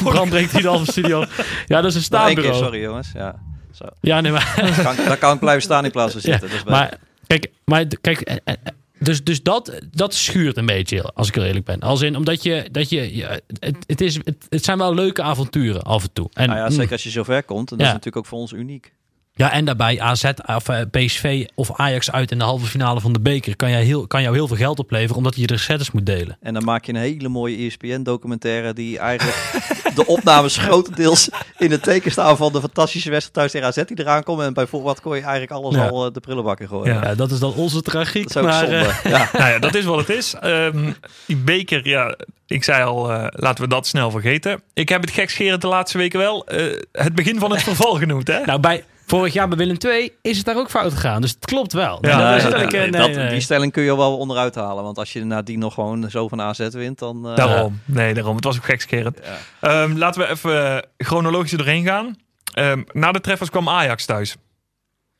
Bram 0.03 0.29
breekt 0.29 0.51
hier 0.51 0.61
de 0.61 0.67
halve 0.67 0.91
studio. 0.91 1.25
Ja, 1.67 1.81
dat 1.81 1.95
is 1.95 2.09
een 2.09 2.17
één 2.19 2.35
keer, 2.35 2.43
staanbureau. 2.43 2.63
sorry 2.63 2.81
jongens. 2.81 3.11
Ja, 3.13 3.35
zo. 3.75 3.85
Ja, 4.01 4.21
nee, 4.21 4.31
maar... 4.31 4.53
Kan, 4.83 4.95
dan 5.05 5.17
kan 5.17 5.33
ik 5.33 5.39
blijven 5.39 5.63
staan 5.63 5.85
in 5.85 5.91
plaats 5.91 6.11
van 6.11 6.21
zitten. 6.31 6.41
dat 6.41 6.49
is 6.49 6.63
beter. 6.63 6.71
Maar 6.71 6.97
kijk, 7.27 7.51
maar 7.65 7.85
kijk 8.01 8.21
eh, 8.21 8.35
eh, 8.43 8.55
dus, 8.99 9.23
dus 9.23 9.43
dat, 9.43 9.79
dat 9.91 10.13
schuurt 10.13 10.57
een 10.57 10.65
beetje, 10.65 11.01
als 11.03 11.27
ik 11.27 11.35
heel 11.35 11.43
eerlijk 11.43 11.65
ben. 11.65 11.79
Als 11.79 12.01
in, 12.01 12.15
omdat 12.15 12.43
je, 12.43 12.67
dat 12.71 12.89
je, 12.89 13.15
ja, 13.15 13.39
het, 13.59 13.75
het, 13.87 14.01
is, 14.01 14.15
het, 14.15 14.45
het 14.49 14.63
zijn 14.63 14.77
wel 14.77 14.93
leuke 14.93 15.21
avonturen 15.21 15.81
af 15.81 16.03
en 16.03 16.13
toe. 16.13 16.29
En, 16.33 16.47
nou 16.47 16.59
ja, 16.59 16.69
zeker 16.69 16.91
als 16.91 17.03
je 17.03 17.09
zover 17.09 17.43
komt. 17.43 17.71
En 17.71 17.77
dat 17.77 17.85
Ja. 17.85 17.85
is 17.85 17.97
natuurlijk 17.97 18.17
ook 18.17 18.25
voor 18.25 18.39
ons 18.39 18.51
uniek. 18.51 18.93
Ja, 19.35 19.51
en 19.51 19.65
daarbij 19.65 19.99
AZ 20.01 20.23
of 20.45 20.69
eh, 20.69 20.81
PSV 20.91 21.45
of 21.55 21.71
Ajax 21.79 22.11
uit 22.11 22.31
in 22.31 22.37
de 22.37 22.43
halve 22.43 22.65
finale 22.65 23.01
van 23.01 23.13
de 23.13 23.19
beker 23.19 23.55
kan, 23.55 23.69
jij 23.69 23.83
heel, 23.83 24.07
kan 24.07 24.21
jou 24.21 24.35
heel 24.35 24.47
veel 24.47 24.57
geld 24.57 24.79
opleveren, 24.79 25.15
omdat 25.17 25.35
je 25.35 25.47
de 25.47 25.53
recettes 25.53 25.91
moet 25.91 26.05
delen. 26.05 26.37
En 26.41 26.53
dan 26.53 26.63
maak 26.63 26.85
je 26.85 26.93
een 26.93 26.99
hele 26.99 27.29
mooie 27.29 27.57
ESPN-documentaire 27.57 28.73
die 28.73 28.97
eigenlijk 28.99 29.61
de 29.95 30.05
opnames 30.05 30.57
grotendeels 30.57 31.29
in 31.57 31.71
het 31.71 31.83
teken 31.83 32.11
staan 32.11 32.37
van 32.37 32.51
de 32.53 32.59
fantastische 32.59 33.09
wedstrijd 33.09 33.33
thuis 33.33 33.51
tegen 33.51 33.67
AZ 33.67 33.87
die 33.95 33.99
eraan 34.05 34.23
komen. 34.23 34.45
En 34.45 34.53
bij 34.53 34.67
wat 34.71 35.01
kon 35.01 35.15
je 35.15 35.21
eigenlijk 35.21 35.51
alles 35.51 35.75
Ja. 35.75 35.87
al 35.87 36.05
eh, 36.05 36.13
de 36.13 36.19
prullenbak 36.19 36.59
in 36.59 36.67
gooien. 36.67 36.93
Ja. 36.93 37.03
Ja, 37.03 37.15
dat 37.15 37.31
is 37.31 37.39
dan 37.39 37.53
onze 37.53 37.81
tragiek. 37.81 38.33
Dat 38.33 38.35
is 38.35 38.37
ook 38.41 38.47
maar, 38.47 38.59
zonde. 38.59 38.75
eh, 39.03 39.11
ja. 39.11 39.29
nou 39.39 39.49
ja, 39.51 39.59
dat 39.59 39.75
is 39.75 39.85
wat 39.85 39.97
het 40.07 40.09
is. 40.09 40.33
Ehm, 40.33 40.91
die 41.25 41.37
beker, 41.37 41.87
ja, 41.87 42.15
ik 42.47 42.63
zei 42.63 42.83
al, 42.83 43.07
laten 43.31 43.63
we 43.63 43.69
dat 43.69 43.87
snel 43.87 44.11
vergeten. 44.11 44.61
Ik 44.73 44.89
heb 44.89 45.01
het 45.01 45.11
gekscherend 45.11 45.61
de 45.61 45.67
laatste 45.67 45.97
weken 45.97 46.19
wel 46.19 46.45
het 46.91 47.15
begin 47.15 47.39
van 47.39 47.51
het 47.51 47.63
verval 47.69 47.93
genoemd. 47.95 48.27
Hè? 48.27 48.45
nou, 48.45 48.59
bij, 48.59 48.83
vorig 49.17 49.33
jaar 49.33 49.47
bij 49.47 49.57
Willem 49.57 49.77
II 49.79 50.11
is 50.21 50.37
het 50.37 50.45
daar 50.45 50.57
ook 50.57 50.69
fout 50.69 50.93
gegaan. 50.93 51.21
Dus 51.21 51.31
het 51.31 51.45
klopt 51.45 51.73
wel. 51.73 51.97
Ja, 52.01 52.37
dat 52.37 52.51
Nee, 52.51 52.65
nee, 52.65 52.81
eh, 52.81 52.91
nee, 52.91 53.15
dat-. 53.15 53.29
Die 53.29 53.39
stelling 53.39 53.71
kun 53.71 53.83
je 53.83 53.95
wel 53.97 54.17
onderuit 54.17 54.55
halen. 54.55 54.83
Want 54.83 54.97
als 54.97 55.13
je 55.13 55.23
nadien 55.25 55.59
nog 55.59 55.73
gewoon 55.73 56.09
zo 56.09 56.27
van 56.27 56.41
AZ 56.41 56.67
wint, 56.69 56.99
dan... 56.99 57.27
eh, 57.29 57.35
daarom. 57.35 57.79
Nee, 57.85 58.13
daarom. 58.13 58.35
Het 58.35 58.43
was 58.45 58.57
ook 58.57 58.65
gekscherend. 58.65 59.19
ja. 59.23 59.37
Ehm, 59.83 59.97
laten 59.97 60.21
we 60.21 60.27
even 60.29 60.75
eh, 60.75 60.77
chronologisch 60.97 61.51
doorheen 61.51 61.85
gaan. 61.85 62.15
Ehm, 62.53 62.81
na 62.91 63.11
de 63.11 63.21
treffers 63.21 63.49
kwam 63.49 63.69
Ajax 63.69 64.05
thuis. 64.05 64.35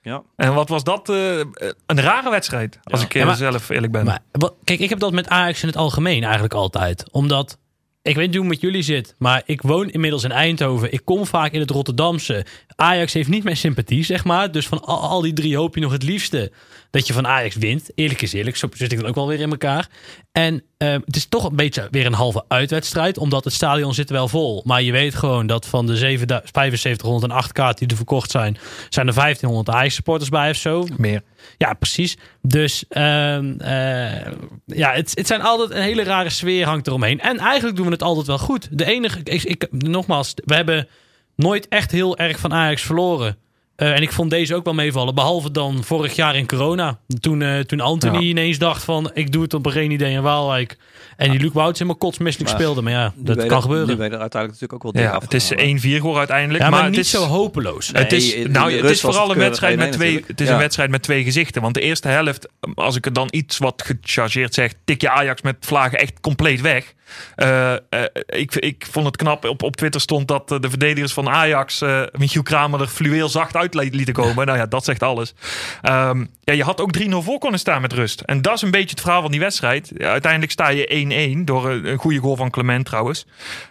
Ja. 0.01 0.21
En 0.35 0.53
wat 0.53 0.69
was 0.69 0.83
dat? 0.83 1.09
eh, 1.09 1.39
een 1.85 2.01
rare 2.01 2.29
wedstrijd, 2.29 2.79
als 2.83 2.99
Ja. 2.99 3.05
ik 3.05 3.13
Ja, 3.13 3.25
maar- 3.25 3.35
zelf 3.35 3.69
eerlijk 3.69 3.91
ben. 3.91 4.05
Maar, 4.05 4.19
wat, 4.31 4.53
kijk, 4.63 4.79
ik 4.79 4.89
heb 4.89 4.99
dat 4.99 5.11
met 5.11 5.27
Ajax 5.29 5.61
in 5.61 5.67
het 5.67 5.77
algemeen 5.77 6.23
eigenlijk 6.23 6.53
altijd. 6.53 7.03
Omdat, 7.11 7.57
ik 8.03 8.15
weet 8.15 8.25
niet 8.25 8.35
hoe 8.35 8.45
het 8.45 8.53
met 8.53 8.61
jullie 8.61 8.81
zit, 8.81 9.15
maar 9.17 9.43
ik 9.45 9.61
woon 9.61 9.89
inmiddels 9.89 10.23
in 10.23 10.31
Eindhoven. 10.31 10.93
Ik 10.93 11.01
kom 11.05 11.25
vaak 11.25 11.51
in 11.51 11.59
het 11.59 11.69
Rotterdamse. 11.69 12.45
Ajax 12.75 13.13
heeft 13.13 13.29
niet 13.29 13.43
mijn 13.43 13.57
sympathie, 13.57 14.03
zeg 14.03 14.23
maar. 14.23 14.51
Dus 14.51 14.67
van 14.67 14.81
al, 14.81 14.99
al 14.99 15.21
die 15.21 15.33
drie 15.33 15.57
hoop 15.57 15.75
je 15.75 15.81
nog 15.81 15.91
het 15.91 16.03
liefste 16.03 16.51
dat 16.93 17.07
je 17.07 17.13
van 17.13 17.27
Ajax 17.27 17.55
wint. 17.55 17.91
Eerlijk 17.95 18.21
is 18.21 18.33
eerlijk, 18.33 18.55
zo 18.55 18.67
zit 18.73 18.91
ik 18.91 18.99
dan 18.99 19.07
ook 19.07 19.15
wel 19.15 19.27
weer 19.27 19.39
in 19.39 19.49
elkaar. 19.49 19.87
En 20.31 20.63
eh, 20.77 20.91
het 20.91 21.15
is 21.15 21.25
toch 21.25 21.43
een 21.43 21.55
beetje 21.55 21.87
weer 21.91 22.05
een 22.05 22.13
halve 22.13 22.45
uitwedstrijd, 22.47 23.17
omdat 23.17 23.43
het 23.43 23.53
stadion 23.53 23.93
zit 23.93 24.09
wel 24.09 24.27
vol. 24.27 24.61
Maar 24.65 24.81
je 24.81 24.91
weet 24.91 25.15
gewoon 25.15 25.47
dat 25.47 25.65
van 25.65 25.85
de 25.85 25.97
7 25.97 26.27
7508 26.27 27.51
kaarten 27.51 27.79
die 27.79 27.87
er 27.87 27.95
verkocht 27.95 28.31
zijn, 28.31 28.57
zijn 28.89 29.07
er 29.07 29.13
1500 29.13 29.77
Ajax-supporters 29.77 30.29
bij 30.29 30.49
of 30.49 30.55
zo. 30.55 30.87
Meer. 30.97 31.21
Ja, 31.57 31.73
precies. 31.73 32.17
Dus 32.41 32.85
ehm, 32.89 33.59
eh, 33.59 34.31
ja, 34.65 34.91
het, 34.91 35.11
het 35.13 35.27
zijn 35.27 35.41
altijd 35.41 35.71
een 35.71 35.81
hele 35.81 36.03
rare 36.03 36.29
sfeer 36.29 36.65
hangt 36.65 36.87
eromheen. 36.87 37.19
En 37.19 37.37
eigenlijk 37.37 37.75
doen 37.75 37.85
we 37.85 37.91
het 37.91 38.03
altijd 38.03 38.27
wel 38.27 38.39
goed. 38.39 38.67
De 38.71 38.85
enige, 38.85 39.19
ik, 39.23 39.43
ik, 39.43 39.67
nogmaals, 39.71 40.33
we 40.45 40.55
hebben 40.55 40.87
nooit 41.35 41.67
echt 41.67 41.91
heel 41.91 42.17
erg 42.17 42.39
van 42.39 42.53
Ajax 42.53 42.81
verloren. 42.81 43.37
Eh, 43.83 43.95
en 43.95 44.01
ik 44.01 44.11
vond 44.11 44.29
deze 44.29 44.55
ook 44.55 44.63
wel 44.63 44.73
meevallen. 44.73 45.15
Behalve 45.15 45.51
dan 45.51 45.83
vorig 45.83 46.15
jaar 46.15 46.35
in 46.35 46.47
corona. 46.47 46.99
Toen, 47.19 47.41
eh, 47.41 47.59
toen 47.59 47.79
Anthony 47.79 48.15
Ja. 48.17 48.21
ineens 48.21 48.57
dacht 48.57 48.83
van... 48.83 49.11
ik 49.13 49.31
doe 49.31 49.41
het 49.43 49.53
op 49.53 49.65
een 49.65 49.71
geen 49.71 49.91
idee 49.91 50.11
in 50.13 50.21
Waalwijk. 50.21 50.77
En 51.17 51.31
die 51.31 51.39
Luc 51.39 51.51
Wouts 51.53 51.79
helemaal 51.79 51.99
kotsmisselijk 51.99 52.51
Maar 52.51 52.59
speelde. 52.61 52.81
Maar 52.81 52.91
ja, 52.93 53.13
dat 53.15 53.35
kan 53.35 53.45
er- 53.47 53.53
Nu 53.55 53.61
gebeuren. 53.61 53.97
ben 53.97 54.05
je 54.05 54.13
er 54.13 54.19
uiteindelijk 54.19 54.61
natuurlijk 54.61 54.73
ook 54.73 54.93
wel 54.93 55.03
Ja, 55.03 55.19
het 55.19 55.33
is 55.33 55.43
afgegaan, 55.51 55.65
1-4 55.75 55.95
geworden 55.95 56.17
uiteindelijk. 56.19 56.63
Ja, 56.63 56.69
maar, 56.69 56.77
maar 56.79 56.87
het 56.87 56.97
niet 56.97 57.05
is, 57.05 57.11
zo 57.11 57.23
hopeloos. 57.23 57.89
Het 57.93 58.11
is, 58.11 58.35
nou, 58.47 58.71
het 58.73 58.89
is 58.89 59.01
vooral 59.01 59.27
het 59.27 59.31
een 59.37 59.43
wedstrijd, 59.43 59.77
met 59.77 59.85
1-1 59.87 59.91
twee, 59.91 60.07
natuurlijk. 60.07 60.27
het 60.27 60.41
is 60.41 60.47
Ja. 60.47 60.53
een 60.53 60.59
wedstrijd 60.59 60.89
met 60.89 61.01
twee 61.03 61.23
gezichten. 61.23 61.61
Want 61.61 61.73
de 61.73 61.81
eerste 61.81 62.07
helft, 62.07 62.47
als 62.75 62.95
ik 62.95 63.05
het 63.05 63.15
dan 63.15 63.27
iets 63.31 63.57
wat 63.57 63.83
gechargeerd 63.85 64.53
zeg, 64.53 64.73
tik 64.85 65.01
je 65.01 65.09
Ajax 65.09 65.41
met 65.41 65.55
vlagen 65.59 65.99
echt 65.99 66.19
compleet 66.21 66.61
weg. 66.61 66.93
Eh, 67.35 67.73
eh, 67.73 67.79
ik, 68.25 68.55
ik 68.55 68.87
vond 68.91 69.05
het 69.05 69.15
knap. 69.17 69.45
Op, 69.45 69.63
op 69.63 69.75
Twitter 69.75 70.01
stond 70.01 70.27
dat 70.27 70.51
eh, 70.51 70.59
de 70.59 70.69
verdedigers 70.69 71.13
van 71.13 71.29
Ajax 71.29 71.81
Michiel 72.17 72.43
Kramer 72.43 72.81
er 72.81 72.87
fluweel 72.87 73.29
zacht 73.29 73.55
uit 73.55 73.73
li- 73.73 73.89
lieten 73.95 74.13
komen. 74.13 74.45
nou 74.45 74.57
ja, 74.57 74.65
dat 74.65 74.83
zegt 74.85 75.03
alles. 75.03 75.33
Ehm, 75.81 76.25
ja, 76.43 76.53
je 76.53 76.63
had 76.63 76.81
ook 76.81 76.91
3-0 76.97 77.21
voor 77.21 77.39
kunnen 77.39 77.59
staan 77.59 77.81
met 77.81 77.93
rust. 77.93 78.21
En 78.21 78.41
dat 78.41 78.53
is 78.55 78.61
een 78.61 78.71
beetje 78.71 78.89
het 78.89 79.01
verhaal 79.01 79.21
van 79.21 79.31
die 79.31 79.39
wedstrijd. 79.39 79.91
Uiteindelijk 79.97 80.51
sta 80.51 80.67
je 80.69 81.35
1-1 81.39 81.43
door 81.45 81.69
een, 81.69 81.85
een 81.85 81.97
goede 81.97 82.19
goal 82.19 82.35
van 82.35 82.49
Clement 82.49 82.85
trouwens. 82.85 83.25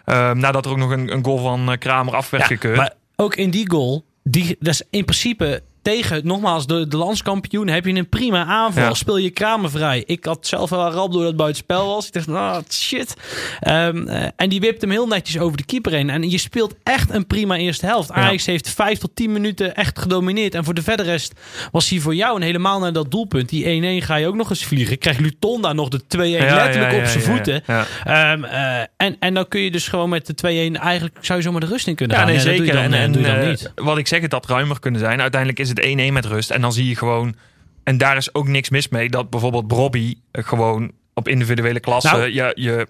Ehm, 0.05 0.37
nadat 0.37 0.65
er 0.65 0.71
ook 0.71 0.77
nog 0.77 0.91
een, 0.91 1.11
een 1.13 1.23
goal 1.23 1.37
van 1.37 1.75
Kramer 1.79 2.15
af 2.15 2.29
werd 2.29 2.43
Ja, 2.43 2.49
gekeurd. 2.49 2.77
maar 2.77 2.93
ook 3.15 3.35
in 3.35 3.49
die 3.49 3.69
goal, 3.69 4.05
die, 4.23 4.55
dat 4.59 4.73
is 4.73 4.81
in 4.89 5.05
principe 5.05 5.61
tegen, 5.83 6.21
nogmaals, 6.27 6.67
de, 6.67 6.87
de 6.87 6.97
landskampioen 6.97 7.67
heb 7.67 7.85
je 7.85 7.93
een 7.93 8.09
prima 8.09 8.45
aanval. 8.45 8.83
Ja. 8.83 8.93
Speel 8.93 9.17
je 9.17 9.29
kramen 9.29 9.71
vrij. 9.71 10.03
Ik 10.05 10.25
had 10.25 10.47
zelf 10.47 10.69
wel 10.69 10.91
rap 10.91 11.11
door 11.11 11.19
dat 11.21 11.27
het 11.27 11.35
buitenspel 11.37 11.87
was. 11.87 12.07
Ik 12.07 12.13
dacht, 12.13 12.27
ah, 12.29 12.57
shit. 12.69 13.13
Ehm, 13.59 14.07
eh, 14.07 14.27
en 14.35 14.49
die 14.49 14.59
wipt 14.59 14.81
hem 14.81 14.89
heel 14.91 15.07
netjes 15.07 15.39
over 15.39 15.57
de 15.57 15.65
keeper 15.65 15.91
heen. 15.91 16.09
En 16.09 16.29
je 16.29 16.37
speelt 16.37 16.75
echt 16.83 17.09
een 17.13 17.27
prima 17.27 17.55
eerste 17.55 17.85
helft. 17.85 18.11
Ajax 18.11 18.45
heeft 18.45 18.69
vijf 18.69 18.99
tot 18.99 19.15
tien 19.15 19.31
minuten 19.31 19.75
echt 19.75 19.99
gedomineerd. 19.99 20.55
En 20.55 20.63
voor 20.63 20.73
de 20.73 20.83
verder 20.83 21.05
rest 21.05 21.33
was 21.71 21.89
hij 21.89 21.99
voor 21.99 22.15
jou 22.15 22.35
en 22.35 22.41
helemaal 22.41 22.79
naar 22.79 22.93
dat 22.93 23.11
doelpunt. 23.11 23.49
Die 23.49 23.65
1-1 24.01 24.05
ga 24.05 24.15
je 24.15 24.27
ook 24.27 24.35
nog 24.35 24.49
eens 24.49 24.65
vliegen. 24.65 24.97
Krijgt 24.97 25.19
Luton 25.19 25.61
daar 25.61 25.75
nog 25.75 25.89
de 25.89 26.01
2-1 26.07 26.45
Ja, 26.47 26.55
letterlijk 26.55 26.91
ja, 26.91 26.97
op 26.97 27.03
ja, 27.03 27.09
zijn 27.09 27.23
ja, 27.23 27.29
voeten. 27.29 27.63
ja. 27.67 27.85
Ehm, 28.03 28.43
eh, 28.43 28.79
en, 28.97 29.15
en 29.19 29.33
dan 29.33 29.47
kun 29.47 29.61
je 29.61 29.71
dus 29.71 29.87
gewoon 29.87 30.09
met 30.09 30.25
de 30.25 30.33
2-1 30.33 30.79
eigenlijk 30.79 31.17
zou 31.21 31.37
je 31.39 31.45
zomaar 31.45 31.61
de 31.61 31.67
rust 31.67 31.87
in 31.87 31.95
kunnen 31.95 32.15
Ja, 32.17 32.23
gaan. 32.23 32.31
nee, 32.31 32.41
Ja, 32.41 32.49
zeker. 32.49 32.75
en 32.93 33.11
doe 33.11 33.21
je 33.21 33.27
dan 33.27 33.47
niet. 33.49 33.71
wat 33.75 33.97
ik 33.97 34.07
zeg, 34.07 34.21
het 34.21 34.31
had 34.31 34.45
ruimer 34.45 34.79
kunnen 34.79 34.99
zijn. 34.99 35.21
Uiteindelijk 35.21 35.59
is 35.59 35.69
het 35.69 35.72
1-1 36.09 36.13
met 36.13 36.25
rust. 36.25 36.51
En 36.51 36.61
dan 36.61 36.73
zie 36.73 36.87
je 36.87 36.95
gewoon... 36.95 37.35
En 37.83 37.97
daar 37.97 38.17
is 38.17 38.33
ook 38.33 38.47
niks 38.47 38.69
mis 38.69 38.89
mee. 38.89 39.09
Dat 39.09 39.29
bijvoorbeeld 39.29 39.67
Bobby 39.67 40.15
gewoon 40.31 40.91
op 41.13 41.27
individuele 41.27 41.79
klasse... 41.79 42.07
Nou. 42.15 42.33
je, 42.33 42.51
je, 42.55 42.87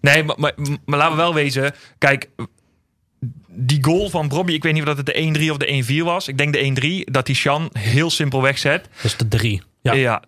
nee, 0.00 0.22
maar, 0.22 0.36
maar, 0.38 0.52
maar 0.84 0.98
laten 0.98 1.16
we 1.16 1.22
wel 1.22 1.34
wezen... 1.34 1.74
Kijk, 1.98 2.28
die 3.48 3.84
goal 3.84 4.10
van 4.10 4.28
Bobby... 4.28 4.52
Ik 4.52 4.62
weet 4.62 4.72
niet 4.72 4.82
of 4.82 4.94
dat 4.94 4.96
het 4.96 5.06
de 5.06 5.46
1-3 5.46 5.50
of 5.50 5.56
de 5.56 6.00
1-4 6.02 6.04
was. 6.04 6.28
Ik 6.28 6.38
denk 6.38 6.52
de 6.52 7.04
1-3. 7.06 7.10
Dat 7.12 7.26
die 7.26 7.34
Sjan 7.34 7.70
heel 7.72 8.10
simpel 8.10 8.42
wegzet. 8.42 8.88
Dat 8.94 9.04
is 9.04 9.16
de 9.16 9.28
3. 9.28 9.62
Ja. 9.82 9.92
Ja. 9.92 10.22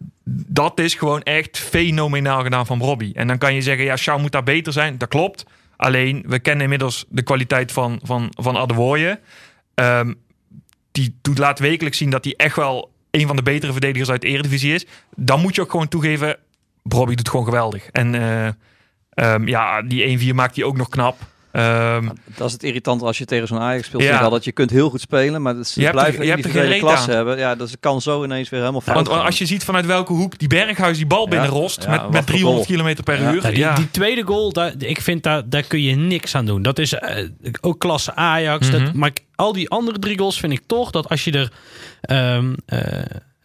dat 0.49 0.81
is 0.81 0.95
gewoon 0.95 1.23
echt 1.23 1.59
fenomenaal 1.59 2.43
gedaan 2.43 2.67
van 2.67 2.81
Robbie. 2.81 3.15
En 3.15 3.27
dan 3.27 3.39
kan 3.39 3.55
je 3.55 3.63
zeggen, 3.63 3.85
ja, 3.85 3.97
Shaw 3.97 4.21
moet 4.21 4.33
daar 4.33 4.43
beter 4.43 4.73
zijn. 4.73 4.99
Dat 4.99 5.09
klopt. 5.09 5.45
Alleen, 5.77 6.25
we 6.27 6.39
kennen 6.39 6.63
inmiddels 6.63 7.05
de 7.09 7.23
kwaliteit 7.23 7.73
van, 7.73 8.01
van, 8.03 8.33
van 8.35 8.57
Adewoye. 8.57 9.21
Ehm, 9.75 10.13
die 10.97 11.19
doet 11.23 11.39
laat 11.39 11.59
wekelijks 11.59 11.99
zien 11.99 12.11
dat 12.11 12.25
hij 12.25 12.35
echt 12.37 12.57
wel 12.57 12.93
een 13.11 13.27
van 13.27 13.37
de 13.37 13.43
betere 13.43 13.73
verdedigers 13.73 14.11
uit 14.11 14.21
de 14.21 14.27
Eredivisie 14.27 14.75
is. 14.75 14.87
Dan 15.17 15.41
moet 15.41 15.55
je 15.55 15.61
ook 15.61 15.71
gewoon 15.71 15.89
toegeven, 15.89 16.37
Robbie 16.83 17.17
doet 17.17 17.29
gewoon 17.29 17.45
geweldig. 17.45 17.89
En 17.91 18.15
eh, 18.15 18.49
ehm, 19.11 19.49
ja, 19.49 19.83
die 19.83 20.33
1-4 20.33 20.35
maakt 20.35 20.57
hij 20.57 20.65
ook 20.65 20.77
nog 20.77 20.89
knap. 20.89 21.19
Ehm, 21.57 22.09
Dat 22.37 22.47
is 22.47 22.53
het 22.53 22.63
irritant 22.63 23.03
als 23.03 23.19
je 23.19 23.25
tegen 23.25 23.47
zo'n 23.47 23.59
Ajax 23.59 23.87
speelt. 23.87 24.03
Ja. 24.03 24.21
wel 24.21 24.31
dat 24.31 24.45
je 24.45 24.53
kunt 24.53 24.71
heel 24.71 24.91
goed 24.91 25.01
spelen, 25.01 25.43
maar 25.43 25.55
ze 25.55 25.61
Je 25.81 25.87
hebt 25.87 25.97
er- 25.97 26.03
blijven 26.03 26.25
je 26.25 26.31
hebt 26.31 26.45
er 26.45 26.97
aan. 26.97 27.11
hebben. 27.11 27.39
Ja, 27.39 27.57
het 27.57 27.77
kan 27.81 28.01
zo 28.01 28.25
ineens 28.25 28.49
weer 28.49 28.61
helemaal 28.61 28.81
fout 28.81 28.95
want 28.95 29.09
gaan. 29.09 29.25
als 29.25 29.39
je 29.39 29.47
ziet 29.47 29.65
vanuit 29.65 29.87
welke 29.87 30.13
hoek 30.13 30.39
die 30.39 30.49
Berghuis 30.49 30.97
die 30.97 31.07
bal 31.07 31.23
Ja, 31.25 31.29
binnenrost 31.31 31.83
ja, 31.83 31.91
met, 31.91 32.01
met 32.03 32.13
voor 32.17 32.25
300 32.25 32.67
goal. 32.67 32.93
km 32.95 33.03
per 33.03 33.21
Ja. 33.23 33.33
uur. 33.33 33.43
Ja, 33.43 33.49
die, 33.51 33.59
ja. 33.59 33.75
die 33.75 33.91
tweede 33.91 34.23
goal, 34.23 34.53
daar, 34.53 34.73
ik 34.79 35.01
vind 35.01 35.23
daar, 35.23 35.49
daar 35.49 35.63
kun 35.63 35.83
je 35.83 35.95
niks 35.95 36.35
aan 36.35 36.47
doen. 36.47 36.63
Dat 36.63 36.79
is 36.79 36.93
eh, 36.93 37.29
ook 37.61 37.79
klasse 37.81 38.15
Ajax. 38.15 38.71
dat, 38.71 38.81
Mhm. 38.81 38.99
maar 38.99 39.09
ik- 39.09 39.25
al 39.35 39.53
die 39.53 39.71
andere 39.71 39.99
drie 39.99 40.19
goals 40.19 40.39
vind 40.41 40.53
ik 40.53 40.63
toch 40.67 40.91
dat 40.91 41.09
als 41.09 41.25
je 41.25 41.33
er. 41.33 41.53
ehm, 42.01 42.55
eh, 42.67 42.79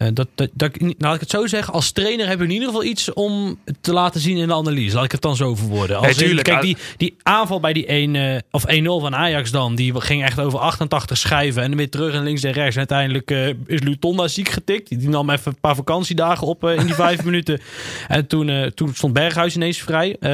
eh, 0.02 0.08
dat, 0.14 0.28
dat, 0.36 0.50
dat, 0.54 0.72
laat 0.98 1.14
ik 1.14 1.20
het 1.20 1.30
zo 1.30 1.48
zeggen. 1.48 1.74
Als 1.74 1.92
trainer 1.92 2.28
heb 2.28 2.38
je 2.38 2.44
in 2.44 2.52
ieder 2.52 2.68
geval 2.68 2.84
iets 2.84 3.14
om 3.14 3.60
te 3.82 3.94
laten 3.94 4.22
zien 4.22 4.38
in 4.38 4.48
de 4.48 4.54
analyse. 4.54 4.96
Laat 4.96 5.04
ik 5.06 5.12
het 5.12 5.22
dan 5.22 5.36
zo 5.36 5.56
verwoorden. 5.56 5.98
Als 5.98 6.06
Nee, 6.06 6.16
in- 6.16 6.22
tuurlijk. 6.26 6.48
kijk, 6.48 6.62
die, 6.62 6.78
die 6.98 7.16
aanval 7.24 7.60
bij 7.60 7.74
die 7.74 7.86
1 7.86 8.16
eh, 8.16 8.38
of 8.52 8.64
1-0 8.68 8.84
van 8.84 9.16
Ajax 9.16 9.52
dan. 9.52 9.76
Die 9.76 10.02
ging 10.02 10.24
echt 10.24 10.40
over 10.40 10.60
88 10.60 11.18
schijven. 11.18 11.64
En 11.64 11.76
weer 11.76 11.90
terug 11.90 12.14
en 12.14 12.24
links 12.24 12.44
en 12.44 12.52
rechts. 12.52 12.74
En 12.74 12.78
uiteindelijk 12.78 13.32
eh, 13.32 13.48
is 13.48 13.82
Lutonda 13.82 14.28
ziek 14.28 14.50
getikt. 14.50 14.90
Die 15.00 15.10
nam 15.10 15.30
even 15.30 15.52
een 15.52 15.60
paar 15.60 15.76
vakantiedagen 15.76 16.48
op 16.48 16.64
in 16.64 16.86
die 16.86 16.94
vijf 16.96 17.24
minuten. 17.32 17.62
En 18.08 18.28
toen, 18.28 18.72
toen 18.76 18.94
stond 18.96 19.14
Berghuis 19.14 19.56
ineens 19.56 19.78
vrij. 19.78 20.16
Eh, 20.20 20.30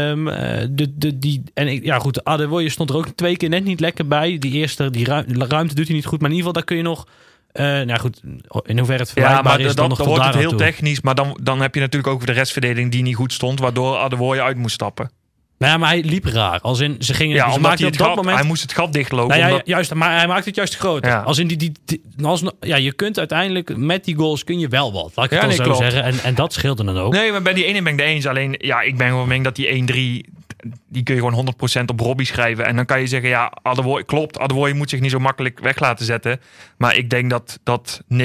de, 0.70 0.92
de, 0.96 1.18
die, 1.20 1.44
en 1.54 1.84
ja, 1.84 2.00
goed, 2.00 2.24
Adewoye 2.24 2.70
stond 2.70 2.90
er 2.90 2.96
ook 2.96 3.08
twee 3.16 3.38
keer 3.38 3.50
net 3.50 3.64
niet 3.64 3.80
lekker 3.80 4.08
bij. 4.08 4.38
Die 4.38 4.52
eerste, 4.52 4.90
die 4.90 5.06
ruim- 5.06 5.42
ruimte 5.42 5.76
doet 5.76 5.86
hij 5.88 5.96
niet 5.96 6.06
goed. 6.06 6.20
Maar 6.22 6.30
in 6.30 6.36
ieder 6.36 6.48
geval, 6.50 6.54
daar 6.54 6.64
kun 6.64 6.78
je 6.78 6.84
nog. 6.84 7.08
Eh, 7.58 7.66
nou 7.86 8.00
goed, 8.00 8.22
in 8.66 8.78
hoeverre 8.78 9.00
het 9.02 9.08
Ja, 9.08 9.14
vergelijkbaar 9.14 9.44
maar 9.44 9.60
is, 9.60 9.76
dan, 9.76 9.90
nog 9.90 9.98
wordt 10.06 10.26
het 10.26 10.36
heel 10.36 10.50
toe. 10.50 10.58
technisch. 10.60 11.02
Maar 11.02 11.16
dan, 11.16 11.38
dan 11.44 11.62
heb 11.62 11.74
je 11.76 11.80
natuurlijk 11.80 12.14
ook 12.14 12.26
de 12.26 12.32
restverdediging 12.32 12.92
die 12.92 13.02
niet 13.04 13.16
goed 13.16 13.34
stond. 13.34 13.60
Waardoor 13.60 13.98
Adewoye 13.98 14.42
uit 14.42 14.58
moest 14.58 14.74
stappen. 14.74 15.12
Nou 15.60 15.72
ja, 15.72 15.78
maar 15.78 15.90
hij 15.90 16.04
liep 16.04 16.26
raar. 16.26 16.60
Als 16.62 16.80
in, 16.80 16.96
ze 17.00 17.14
gingen, 17.14 17.36
Ja, 17.36 17.40
ze 17.42 17.46
omdat 17.48 17.62
maakten 17.62 17.80
hij, 17.84 17.92
op 17.92 17.98
dat 17.98 18.08
gat, 18.08 18.16
moment... 18.16 18.38
hij 18.38 18.46
moest 18.48 18.62
het 18.62 18.74
gat 18.74 18.94
dichtlopen. 18.94 19.28
Nou 19.38 19.42
ja, 19.42 19.48
omdat- 19.50 19.68
juist, 19.68 19.94
maar 19.94 20.18
hij 20.18 20.28
maakt 20.28 20.46
het 20.46 20.56
juist 20.56 20.76
groter. 20.76 21.12
Ja. 21.12 21.22
Als 21.22 21.38
in 21.38 21.48
die, 21.48 21.58
die, 21.58 21.72
die- 21.86 22.02
als, 22.24 22.44
ja, 22.60 22.76
je 22.76 22.94
kunt 22.94 23.18
uiteindelijk 23.20 23.78
met 23.78 24.06
die 24.06 24.16
goals 24.16 24.44
kun 24.44 24.60
je 24.60 24.68
wel 24.68 24.94
wat. 24.94 25.12
Laat 25.16 25.26
ik 25.26 25.32
Ja, 25.32 25.38
het 25.38 25.40
dan 25.40 25.48
nee, 25.48 25.58
zo 25.58 25.64
klopt. 25.64 25.80
zeggen. 25.94 26.04
En, 26.04 26.24
en 26.24 26.36
dat 26.36 26.54
scheelde 26.54 26.84
dan 26.84 26.98
ook. 26.98 27.14
Nee, 27.14 27.32
maar 27.32 27.42
bij 27.42 27.54
die 27.54 27.66
ene 27.66 27.82
ben 27.82 27.94
ik 27.94 28.00
het 28.00 28.08
eens. 28.08 28.26
Alleen, 28.26 28.56
ja, 28.58 28.82
ik 28.82 28.98
ben 28.98 29.08
gewoon 29.08 29.28
mening 29.28 29.44
dat 29.46 29.56
die 29.56 30.24
1-3... 30.28 30.34
Die 30.90 31.04
kun 31.04 31.16
je 31.16 31.22
gewoon 31.22 31.56
100% 31.82 31.86
op 31.86 32.00
Robbie 32.00 32.26
schrijven. 32.26 32.66
En 32.66 32.76
dan 32.76 32.86
kan 32.86 33.00
je 33.00 33.08
zeggen, 33.08 33.30
ja, 33.30 33.52
Adewoye, 33.62 34.04
klopt. 34.04 34.40
Adewoye 34.40 34.74
moet 34.74 34.90
zich 34.90 35.00
niet 35.00 35.12
zo 35.12 35.20
makkelijk 35.20 35.60
weg 35.60 35.80
laten 35.80 36.06
zetten. 36.06 36.40
Maar 36.78 36.96
ik 36.96 37.10
denk 37.10 37.30
dat, 37.30 37.60
dat 37.64 38.02
99,9% 38.14 38.18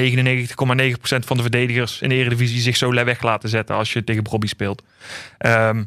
van 1.01 1.37
de 1.37 1.41
verdedigers 1.41 2.01
in 2.01 2.09
de 2.09 2.15
Eredivisie 2.15 2.61
zich 2.61 2.77
zo 2.77 2.91
weg 2.93 3.21
laten 3.21 3.49
zetten 3.49 3.75
als 3.75 3.93
je 3.93 4.03
tegen 4.03 4.25
Robbie 4.29 4.49
speelt. 4.49 4.83
Ehm, 5.37 5.83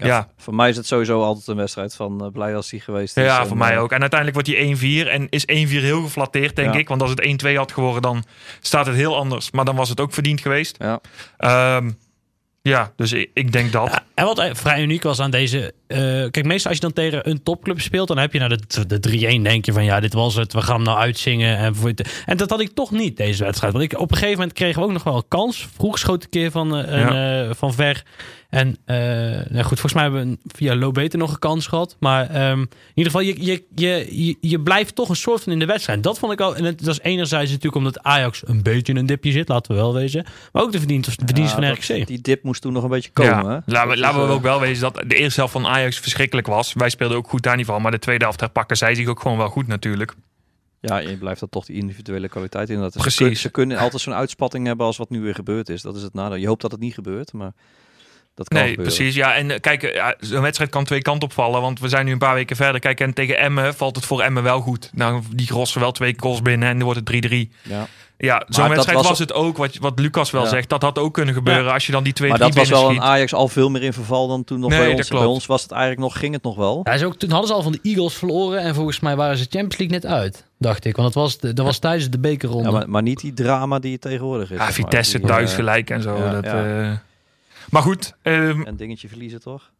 Ja, 0.00 0.06
ja. 0.06 0.28
Voor 0.36 0.54
mij 0.54 0.68
is 0.68 0.76
het 0.76 0.86
sowieso 0.86 1.22
altijd 1.22 1.46
een 1.46 1.56
wedstrijd 1.56 1.94
van 1.94 2.24
eh, 2.24 2.30
blij 2.32 2.56
als 2.56 2.68
die 2.70 2.80
geweest 2.80 3.16
is. 3.16 3.24
Ja, 3.24 3.40
En, 3.40 3.46
voor 3.46 3.56
mij 3.56 3.72
eh, 3.74 3.82
ook. 3.82 3.92
En 3.92 4.00
uiteindelijk 4.00 4.46
wordt 4.46 4.78
die 4.80 5.04
1-4. 5.04 5.08
En 5.08 5.26
is 5.28 5.44
1-4 5.46 5.80
heel 5.82 6.02
geflatteerd, 6.02 6.56
denk 6.56 6.72
Ja. 6.72 6.78
ik. 6.80 6.88
Want 6.88 7.02
als 7.02 7.10
het 7.10 7.20
1-2 7.20 7.56
had 7.56 7.72
geworden, 7.72 8.02
dan 8.02 8.24
staat 8.60 8.86
het 8.86 8.94
heel 8.94 9.16
anders. 9.16 9.50
Maar 9.50 9.64
dan 9.64 9.76
was 9.76 9.88
het 9.88 10.00
ook 10.00 10.12
verdiend 10.12 10.40
geweest. 10.40 10.76
Ja. 10.78 11.00
Ehm, 11.36 11.90
ja, 12.62 12.92
dus 12.96 13.12
ik, 13.12 13.30
ik 13.34 13.52
denk 13.52 13.72
dat. 13.72 13.88
Ja, 13.90 14.04
en 14.14 14.24
wat 14.24 14.50
vrij 14.52 14.82
uniek 14.82 15.02
was 15.02 15.20
aan 15.20 15.30
deze... 15.30 15.74
eh, 15.88 15.98
kijk, 16.30 16.44
meestal 16.44 16.70
als 16.70 16.80
je 16.80 16.86
dan 16.86 16.92
tegen 16.92 17.30
een 17.30 17.42
topclub 17.42 17.80
speelt... 17.80 18.08
dan 18.08 18.18
heb 18.18 18.32
je 18.32 18.38
naar 18.38 18.48
de, 18.48 18.86
de 18.86 19.38
3-1 19.38 19.42
denk 19.42 19.64
je 19.64 19.72
van... 19.72 19.84
ja, 19.84 20.00
dit 20.00 20.12
was 20.12 20.34
het, 20.34 20.52
we 20.52 20.62
gaan 20.62 20.74
hem 20.74 20.84
nou 20.84 20.98
uitzingen. 20.98 21.58
En, 21.58 21.74
en 22.26 22.36
dat 22.36 22.50
had 22.50 22.60
ik 22.60 22.70
toch 22.74 22.90
niet, 22.90 23.16
deze 23.16 23.44
wedstrijd. 23.44 23.72
Want 23.72 23.84
ik, 23.84 23.98
op 23.98 24.10
een 24.10 24.16
gegeven 24.16 24.38
moment 24.38 24.56
kregen 24.56 24.80
we 24.80 24.86
ook 24.86 24.92
nog 24.92 25.02
wel 25.02 25.16
een 25.16 25.28
kans. 25.28 25.68
Vroeg 25.74 25.98
schoot 25.98 26.22
een 26.22 26.28
keer 26.28 26.50
van, 26.50 26.76
eh, 26.76 27.48
eh, 27.48 27.54
van 27.54 27.74
ver. 27.74 28.04
En 28.48 28.76
eh, 28.84 28.96
nou 29.48 29.62
goed, 29.62 29.80
volgens 29.80 29.92
mij 29.92 30.02
hebben 30.02 30.30
we 30.30 30.38
via 30.56 30.76
Low 30.76 30.92
Beter 30.92 31.18
nog 31.18 31.30
een 31.30 31.38
kans 31.38 31.66
gehad. 31.66 31.96
Maar 32.00 32.30
ehm, 32.30 32.60
in 32.60 32.68
ieder 32.94 33.12
geval, 33.12 33.26
je, 33.26 33.44
je, 33.44 33.64
je, 33.74 34.24
je, 34.26 34.36
je 34.40 34.60
blijft 34.60 34.94
toch 34.94 35.08
een 35.08 35.16
soort 35.16 35.42
van 35.42 35.52
in 35.52 35.58
de 35.58 35.66
wedstrijd. 35.66 36.02
Dat 36.02 36.18
vond 36.18 36.32
ik 36.32 36.40
al... 36.40 36.56
En 36.56 36.64
het, 36.64 36.84
dat 36.84 36.94
is 36.94 37.00
enerzijds 37.00 37.50
natuurlijk 37.50 37.76
omdat 37.76 38.02
Ajax 38.02 38.42
een 38.46 38.62
beetje 38.62 38.92
in 38.92 38.98
een 38.98 39.06
dipje 39.06 39.32
zit. 39.32 39.48
Laten 39.48 39.72
we 39.72 39.80
wel 39.80 39.94
wezen. 39.94 40.26
Maar 40.52 40.62
ook 40.62 40.72
de 40.72 40.78
verdienst, 40.78 41.18
de 41.18 41.24
verdienst 41.24 41.50
ja, 41.50 41.60
van 41.60 41.68
dat- 41.68 41.78
RKC. 41.78 42.06
Die 42.06 42.20
dip 42.20 42.42
moest 42.42 42.62
toen 42.62 42.72
nog 42.72 42.82
een 42.82 42.88
beetje 42.88 43.10
komen. 43.10 43.32
ja, 43.32 43.62
laten 43.66 43.90
we, 43.90 43.98
laten 43.98 44.26
we 44.26 44.32
ook 44.32 44.42
wel 44.42 44.60
wezen 44.60 44.82
dat 44.82 45.02
de 45.06 45.16
eerste 45.16 45.40
helft 45.40 45.52
van 45.52 45.66
Ajax 45.66 45.77
verschrikkelijk 45.82 46.46
was. 46.46 46.72
Wij 46.72 46.88
speelden 46.90 47.16
ook 47.16 47.28
goed 47.28 47.42
daar 47.42 47.56
niet 47.56 47.66
van. 47.66 47.82
Maar 47.82 47.90
de 47.90 47.98
tweede 47.98 48.24
helft 48.24 48.40
herpakken 48.40 48.76
zij 48.76 48.94
zich 48.94 49.06
ook 49.08 49.20
gewoon 49.20 49.38
wel 49.38 49.48
goed 49.48 49.66
natuurlijk. 49.66 50.14
Ja, 50.80 50.98
je 50.98 51.16
blijft 51.16 51.40
dat 51.40 51.50
toch 51.50 51.64
die 51.64 51.76
individuele 51.76 52.28
kwaliteit 52.28 52.70
in. 52.70 52.90
Precies. 52.90 53.14
Ze, 53.16 53.24
kun- 53.24 53.36
ze 53.36 53.50
kunnen 53.50 53.78
altijd 53.78 54.02
zo'n 54.02 54.14
uitspatting 54.14 54.66
hebben 54.66 54.86
als 54.86 54.96
wat 54.96 55.10
nu 55.10 55.20
weer 55.20 55.34
gebeurd 55.34 55.68
is. 55.68 55.82
Dat 55.82 55.96
is 55.96 56.02
het 56.02 56.14
nadeel. 56.14 56.36
Je 56.36 56.46
hoopt 56.46 56.62
dat 56.62 56.70
het 56.70 56.80
niet 56.80 56.94
gebeurt, 56.94 57.32
maar 57.32 57.52
dat 58.38 58.48
kan 58.48 58.58
Nee, 58.58 58.68
gebeuren. 58.68 58.94
precies. 58.94 59.14
Ja, 59.14 59.34
en 59.34 59.50
eh, 59.50 59.60
kijk, 59.60 59.82
eh, 59.82 59.94
ja, 59.94 60.14
zo'n 60.20 60.40
wedstrijd 60.40 60.70
kan 60.70 60.84
twee 60.84 61.02
kanten 61.02 61.28
opvallen. 61.28 61.60
Want 61.60 61.80
we 61.80 61.88
zijn 61.88 62.04
nu 62.04 62.12
een 62.12 62.18
paar 62.18 62.34
weken 62.34 62.56
verder. 62.56 62.80
Kijk, 62.80 63.00
en 63.00 63.12
tegen 63.14 63.38
Emmen 63.38 63.74
valt 63.74 63.96
het 63.96 64.04
voor 64.04 64.20
Emmen 64.22 64.42
wel 64.42 64.60
goed. 64.60 64.90
Nou, 64.94 65.22
die 65.34 65.48
rossen 65.50 65.80
wel 65.80 65.92
twee 65.92 66.14
goals 66.16 66.42
binnen 66.42 66.68
en 66.68 66.74
dan 66.74 66.84
wordt 66.84 66.98
het 66.98 67.06
3-3. 67.06 67.50
Ja. 67.62 67.86
Ja, 68.20 68.42
zo'n 68.48 68.68
wedstrijd 68.68 68.98
was- 68.98 69.08
was, 69.08 69.18
het 69.18 69.32
ook, 69.32 69.56
wat, 69.56 69.76
wat 69.80 69.98
Lucas 69.98 70.30
wel 70.30 70.42
Ja. 70.42 70.48
zegt. 70.48 70.68
Dat 70.68 70.82
had 70.82 70.98
ook 70.98 71.14
kunnen 71.14 71.34
gebeuren 71.34 71.72
als 71.72 71.86
je 71.86 71.92
dan 71.92 72.02
die 72.04 72.12
2-3 72.12 72.28
Maar 72.28 72.38
dat 72.38 72.54
was 72.54 72.68
wel 72.68 72.90
een. 72.90 73.00
Ajax 73.00 73.34
al 73.34 73.48
veel 73.48 73.70
meer 73.70 73.82
in 73.82 73.92
verval 73.92 74.28
dan 74.28 74.44
toen 74.44 74.60
nog 74.60 74.70
Nee, 74.70 74.78
bij 74.78 74.88
dat 74.88 74.96
ons. 74.98 75.08
Bij 75.08 75.24
ons 75.24 75.46
was 75.46 75.62
het 75.62 75.70
eigenlijk 75.70 76.00
nog, 76.00 76.18
ging 76.18 76.34
het 76.34 76.42
nog 76.42 76.56
wel. 76.56 76.80
Ja, 76.84 76.92
is 76.92 77.02
ook, 77.04 77.16
toen 77.16 77.30
hadden 77.30 77.48
ze 77.48 77.54
al 77.54 77.62
van 77.62 77.72
de 77.72 77.78
Eagles 77.82 78.14
verloren. 78.14 78.60
En 78.60 78.74
volgens 78.74 79.00
mij 79.00 79.16
waren 79.16 79.36
ze 79.36 79.42
Champions 79.50 79.76
League 79.78 79.96
net 80.00 80.06
uit. 80.06 80.44
Dacht 80.58 80.84
ik. 80.84 80.96
Want 80.96 81.14
dat 81.14 81.22
was, 81.22 81.38
dat 81.38 81.58
was 81.66 81.78
tijdens 81.78 82.10
de 82.10 82.18
bekerronde. 82.18 82.68
Ja, 82.70 82.74
maar, 82.74 82.90
maar 82.90 83.02
niet 83.02 83.20
die 83.20 83.32
drama 83.32 83.78
die 83.78 83.92
het 83.92 84.00
tegenwoordig 84.00 84.50
is. 84.50 84.56
Ja, 84.56 84.62
maar. 84.62 84.72
Vitesse 84.72 85.18
Die, 85.18 85.26
thuis 85.26 85.50
eh, 85.50 85.56
gelijk 85.56 85.90
en 85.90 86.02
zo. 86.02 86.16
ja, 86.16 86.30
dat, 86.40 86.44
ja. 86.44 87.02
Maar 87.70 87.82
goed, 87.82 88.14
ehm, 88.22 88.60
Een 88.66 88.76
dingetje 88.76 89.08
verliezen 89.08 89.40
toch? 89.40 89.70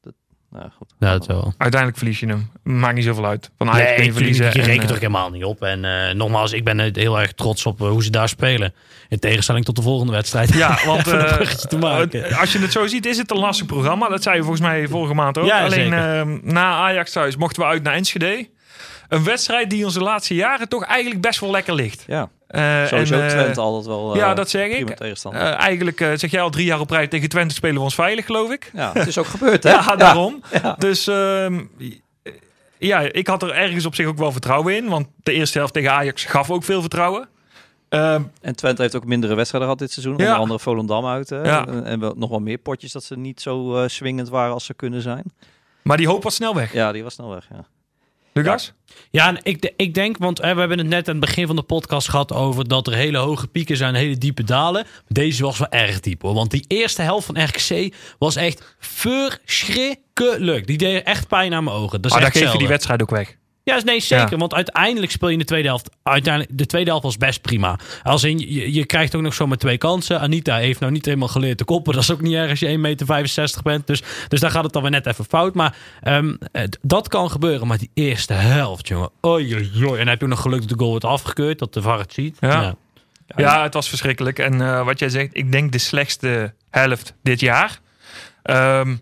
Dat, 0.00 0.12
Nou, 0.50 0.70
goed. 0.76 0.94
Ja, 0.98 1.12
dat 1.12 1.26
wel. 1.26 1.54
Uiteindelijk 1.58 1.96
verlies 1.98 2.20
je 2.20 2.26
hem. 2.26 2.50
Maakt 2.62 2.94
niet 2.94 3.04
zoveel 3.04 3.26
uit. 3.26 3.50
Van 3.56 3.70
Ajax 3.70 3.86
Nee, 3.86 3.94
kun 3.96 4.04
je 4.04 4.12
verliezen. 4.12 4.44
je 4.46 4.52
en, 4.52 4.64
rekent 4.64 4.84
eh, 4.84 4.90
er 4.90 5.00
helemaal 5.00 5.30
niet 5.30 5.44
op. 5.44 5.62
En 5.62 5.84
eh, 5.84 6.14
nogmaals, 6.14 6.52
ik 6.52 6.64
ben 6.64 6.94
heel 6.94 7.20
erg 7.20 7.32
trots 7.32 7.66
op 7.66 7.80
eh, 7.80 7.88
hoe 7.88 8.02
ze 8.02 8.10
daar 8.10 8.28
spelen. 8.28 8.74
In 9.08 9.18
tegenstelling 9.18 9.64
tot 9.64 9.76
de 9.76 9.82
volgende 9.82 10.12
wedstrijd. 10.12 10.54
Ja, 10.54 10.78
want 10.86 11.06
als 12.38 12.52
je 12.52 12.58
het 12.58 12.72
zo 12.72 12.86
ziet, 12.86 13.06
is 13.06 13.18
het 13.18 13.30
een 13.30 13.38
lastig 13.38 13.66
programma. 13.66 14.08
Dat 14.08 14.22
zei 14.22 14.36
je 14.36 14.40
volgens 14.42 14.62
mij 14.62 14.88
vorige 14.88 15.14
maand 15.14 15.38
ook. 15.38 15.46
Ja, 15.46 15.58
Alleen 15.64 15.90
zeker. 15.92 16.20
eh, 16.20 16.26
na 16.42 16.72
Ajax 16.76 17.12
thuis 17.12 17.36
mochten 17.36 17.62
we 17.62 17.68
uit 17.68 17.82
naar 17.82 17.94
Enschede. 17.94 18.48
Een 19.08 19.24
wedstrijd 19.24 19.70
die 19.70 19.84
ons 19.84 19.94
de 19.94 20.00
laatste 20.00 20.34
jaren 20.34 20.68
toch 20.68 20.84
eigenlijk 20.84 21.20
best 21.20 21.40
wel 21.40 21.50
lekker 21.50 21.74
ligt. 21.74 22.04
Ja, 22.06 22.28
Eh, 22.48 22.86
sowieso 22.86 23.14
en, 23.14 23.22
eh, 23.22 23.28
Twente 23.28 23.60
altijd 23.60 23.86
wel 23.86 24.12
eh, 24.12 24.18
ja, 24.18 24.34
dat 24.34 24.50
zeg 24.50 24.70
ik. 24.70 24.90
Eh, 24.90 25.40
eigenlijk 25.54 26.00
eh, 26.00 26.10
zeg 26.14 26.30
jij 26.30 26.40
al 26.40 26.50
drie 26.50 26.64
jaar 26.66 26.80
op 26.80 26.90
rij 26.90 27.06
tegen 27.06 27.28
Twente 27.28 27.54
spelen 27.54 27.76
we 27.76 27.82
ons 27.82 27.94
veilig, 27.94 28.26
geloof 28.26 28.50
ik. 28.50 28.70
ja, 28.74 28.90
het 28.94 29.06
is 29.06 29.18
ook 29.18 29.26
gebeurd, 29.26 29.62
hè? 29.68 29.70
Ja, 29.70 29.96
daarom. 29.96 30.42
Ja. 30.62 30.74
Dus 30.78 31.06
ehm, 31.06 31.60
ja, 32.78 33.00
ik 33.00 33.26
had 33.26 33.42
er 33.42 33.50
ergens 33.50 33.86
op 33.86 33.94
zich 33.94 34.06
ook 34.06 34.18
wel 34.18 34.32
vertrouwen 34.32 34.76
in. 34.76 34.88
Want 34.88 35.06
de 35.22 35.32
eerste 35.32 35.58
helft 35.58 35.72
tegen 35.72 35.92
Ajax 35.92 36.24
gaf 36.24 36.50
ook 36.50 36.64
veel 36.64 36.80
vertrouwen. 36.80 37.28
Ehm, 37.88 38.22
En 38.40 38.56
Twente 38.56 38.82
heeft 38.82 38.96
ook 38.96 39.04
mindere 39.04 39.34
wedstrijden 39.34 39.70
gehad 39.70 39.82
dit 39.88 39.92
seizoen. 39.92 40.16
Ja. 40.16 40.24
Onder 40.24 40.38
andere 40.40 40.58
Volendam 40.58 41.06
uit. 41.06 41.28
Ja. 41.28 41.66
En, 41.66 41.84
en 41.84 42.00
wel, 42.00 42.14
nog 42.16 42.30
wel 42.30 42.40
meer 42.40 42.58
potjes 42.58 42.92
dat 42.92 43.04
ze 43.04 43.16
niet 43.16 43.40
zo 43.40 43.76
eh, 43.82 43.88
swingend 43.88 44.28
waren 44.28 44.52
als 44.52 44.64
ze 44.64 44.74
kunnen 44.74 45.02
zijn. 45.02 45.24
maar 45.82 45.96
die 45.96 46.08
hoop 46.08 46.22
was 46.22 46.34
snel 46.34 46.54
weg. 46.54 46.72
Ja, 46.72 46.92
die 46.92 47.02
was 47.02 47.14
snel 47.14 47.30
weg. 47.30 47.46
Ja. 47.50 47.64
Lucas? 48.42 48.72
Ja, 49.10 49.28
en 49.28 49.38
ik, 49.42 49.72
ik 49.76 49.94
denk, 49.94 50.18
want 50.18 50.38
we 50.38 50.46
hebben 50.46 50.78
het 50.78 50.86
net 50.86 51.08
aan 51.08 51.16
het 51.16 51.24
begin 51.24 51.46
van 51.46 51.56
de 51.56 51.62
podcast 51.62 52.08
gehad 52.08 52.32
over 52.32 52.68
dat 52.68 52.86
er 52.86 52.94
hele 52.94 53.18
hoge 53.18 53.46
pieken 53.46 53.76
zijn, 53.76 53.94
hele 53.94 54.18
diepe 54.18 54.44
dalen. 54.44 54.86
Deze 55.08 55.42
was 55.42 55.58
wel 55.58 55.68
erg 55.70 56.00
diep 56.00 56.22
hoor. 56.22 56.34
Want 56.34 56.50
die 56.50 56.64
eerste 56.68 57.02
helft 57.02 57.26
van 57.26 57.42
RKC 57.42 57.94
was 58.18 58.36
echt 58.36 58.76
verschrikkelijk. 58.78 60.66
Die 60.66 60.78
deed 60.78 61.02
echt 61.02 61.28
pijn 61.28 61.54
aan 61.54 61.64
mijn 61.64 61.76
ogen. 61.76 62.00
Dat 62.00 62.10
is 62.10 62.16
dan 62.16 62.26
echt 62.26 62.38
geef 62.38 62.52
je 62.52 62.58
die 62.58 62.68
wedstrijd 62.68 63.02
ook 63.02 63.10
weg. 63.10 63.36
Ja, 63.68 63.80
nee, 63.84 64.00
zeker. 64.00 64.30
Ja. 64.30 64.36
Want 64.36 64.54
uiteindelijk 64.54 65.12
speel 65.12 65.28
je 65.28 65.34
in 65.34 65.40
de 65.40 65.46
tweede 65.46 65.68
helft. 65.68 65.90
Uiteindelijk, 66.02 66.58
de 66.58 66.66
tweede 66.66 66.90
helft 66.90 67.04
was 67.04 67.16
best 67.16 67.40
prima. 67.40 67.78
Als 68.02 68.24
in, 68.24 68.38
je, 68.38 68.72
je 68.72 68.86
krijgt 68.86 69.14
ook 69.14 69.22
nog 69.22 69.34
zomaar 69.34 69.56
twee 69.56 69.78
kansen. 69.78 70.20
Anita 70.20 70.56
heeft 70.56 70.80
nou 70.80 70.92
niet 70.92 71.04
helemaal 71.04 71.28
geleerd 71.28 71.58
te 71.58 71.64
koppen. 71.64 71.92
Dat 71.98 72.02
is 72.02 72.10
ook 72.10 72.20
niet 72.20 72.34
erg 72.34 72.50
als 72.50 72.60
je 72.60 72.66
1,65 72.66 72.80
meter 72.80 73.62
bent. 73.62 73.86
Dus, 73.86 74.02
dus 74.28 74.40
daar 74.40 74.50
gaat 74.50 74.64
het 74.64 74.72
dan 74.72 74.82
weer 74.82 74.90
net 74.90 75.06
even 75.06 75.24
fout. 75.24 75.54
Maar 75.54 75.76
ehm, 76.00 76.34
dat 76.82 77.08
kan 77.08 77.30
gebeuren. 77.30 77.66
Maar 77.66 77.78
die 77.78 77.90
eerste 77.94 78.32
helft, 78.32 78.88
jongen. 78.88 79.10
Oei, 79.26 79.54
oei, 79.54 79.70
oei. 79.76 79.90
En 79.90 79.96
dan 79.96 80.06
heb 80.08 80.18
je 80.18 80.24
ook 80.24 80.30
nog 80.30 80.40
geluk 80.40 80.60
dat 80.60 80.68
de 80.68 80.78
goal 80.78 80.90
wordt 80.90 81.04
afgekeurd. 81.04 81.58
Dat 81.58 81.74
de 81.74 81.82
VAR 81.82 81.98
het 81.98 82.12
ziet. 82.12 82.36
Ja. 82.40 82.74
Ja, 83.36 83.62
het 83.62 83.74
was 83.74 83.88
verschrikkelijk. 83.88 84.38
En 84.38 84.60
eh, 84.60 84.84
wat 84.84 84.98
jij 84.98 85.08
zegt, 85.08 85.28
ik 85.32 85.52
denk 85.52 85.72
de 85.72 85.78
slechtste 85.78 86.54
helft 86.70 87.14
dit 87.22 87.40
jaar. 87.40 87.80
Ehm, 88.42 88.96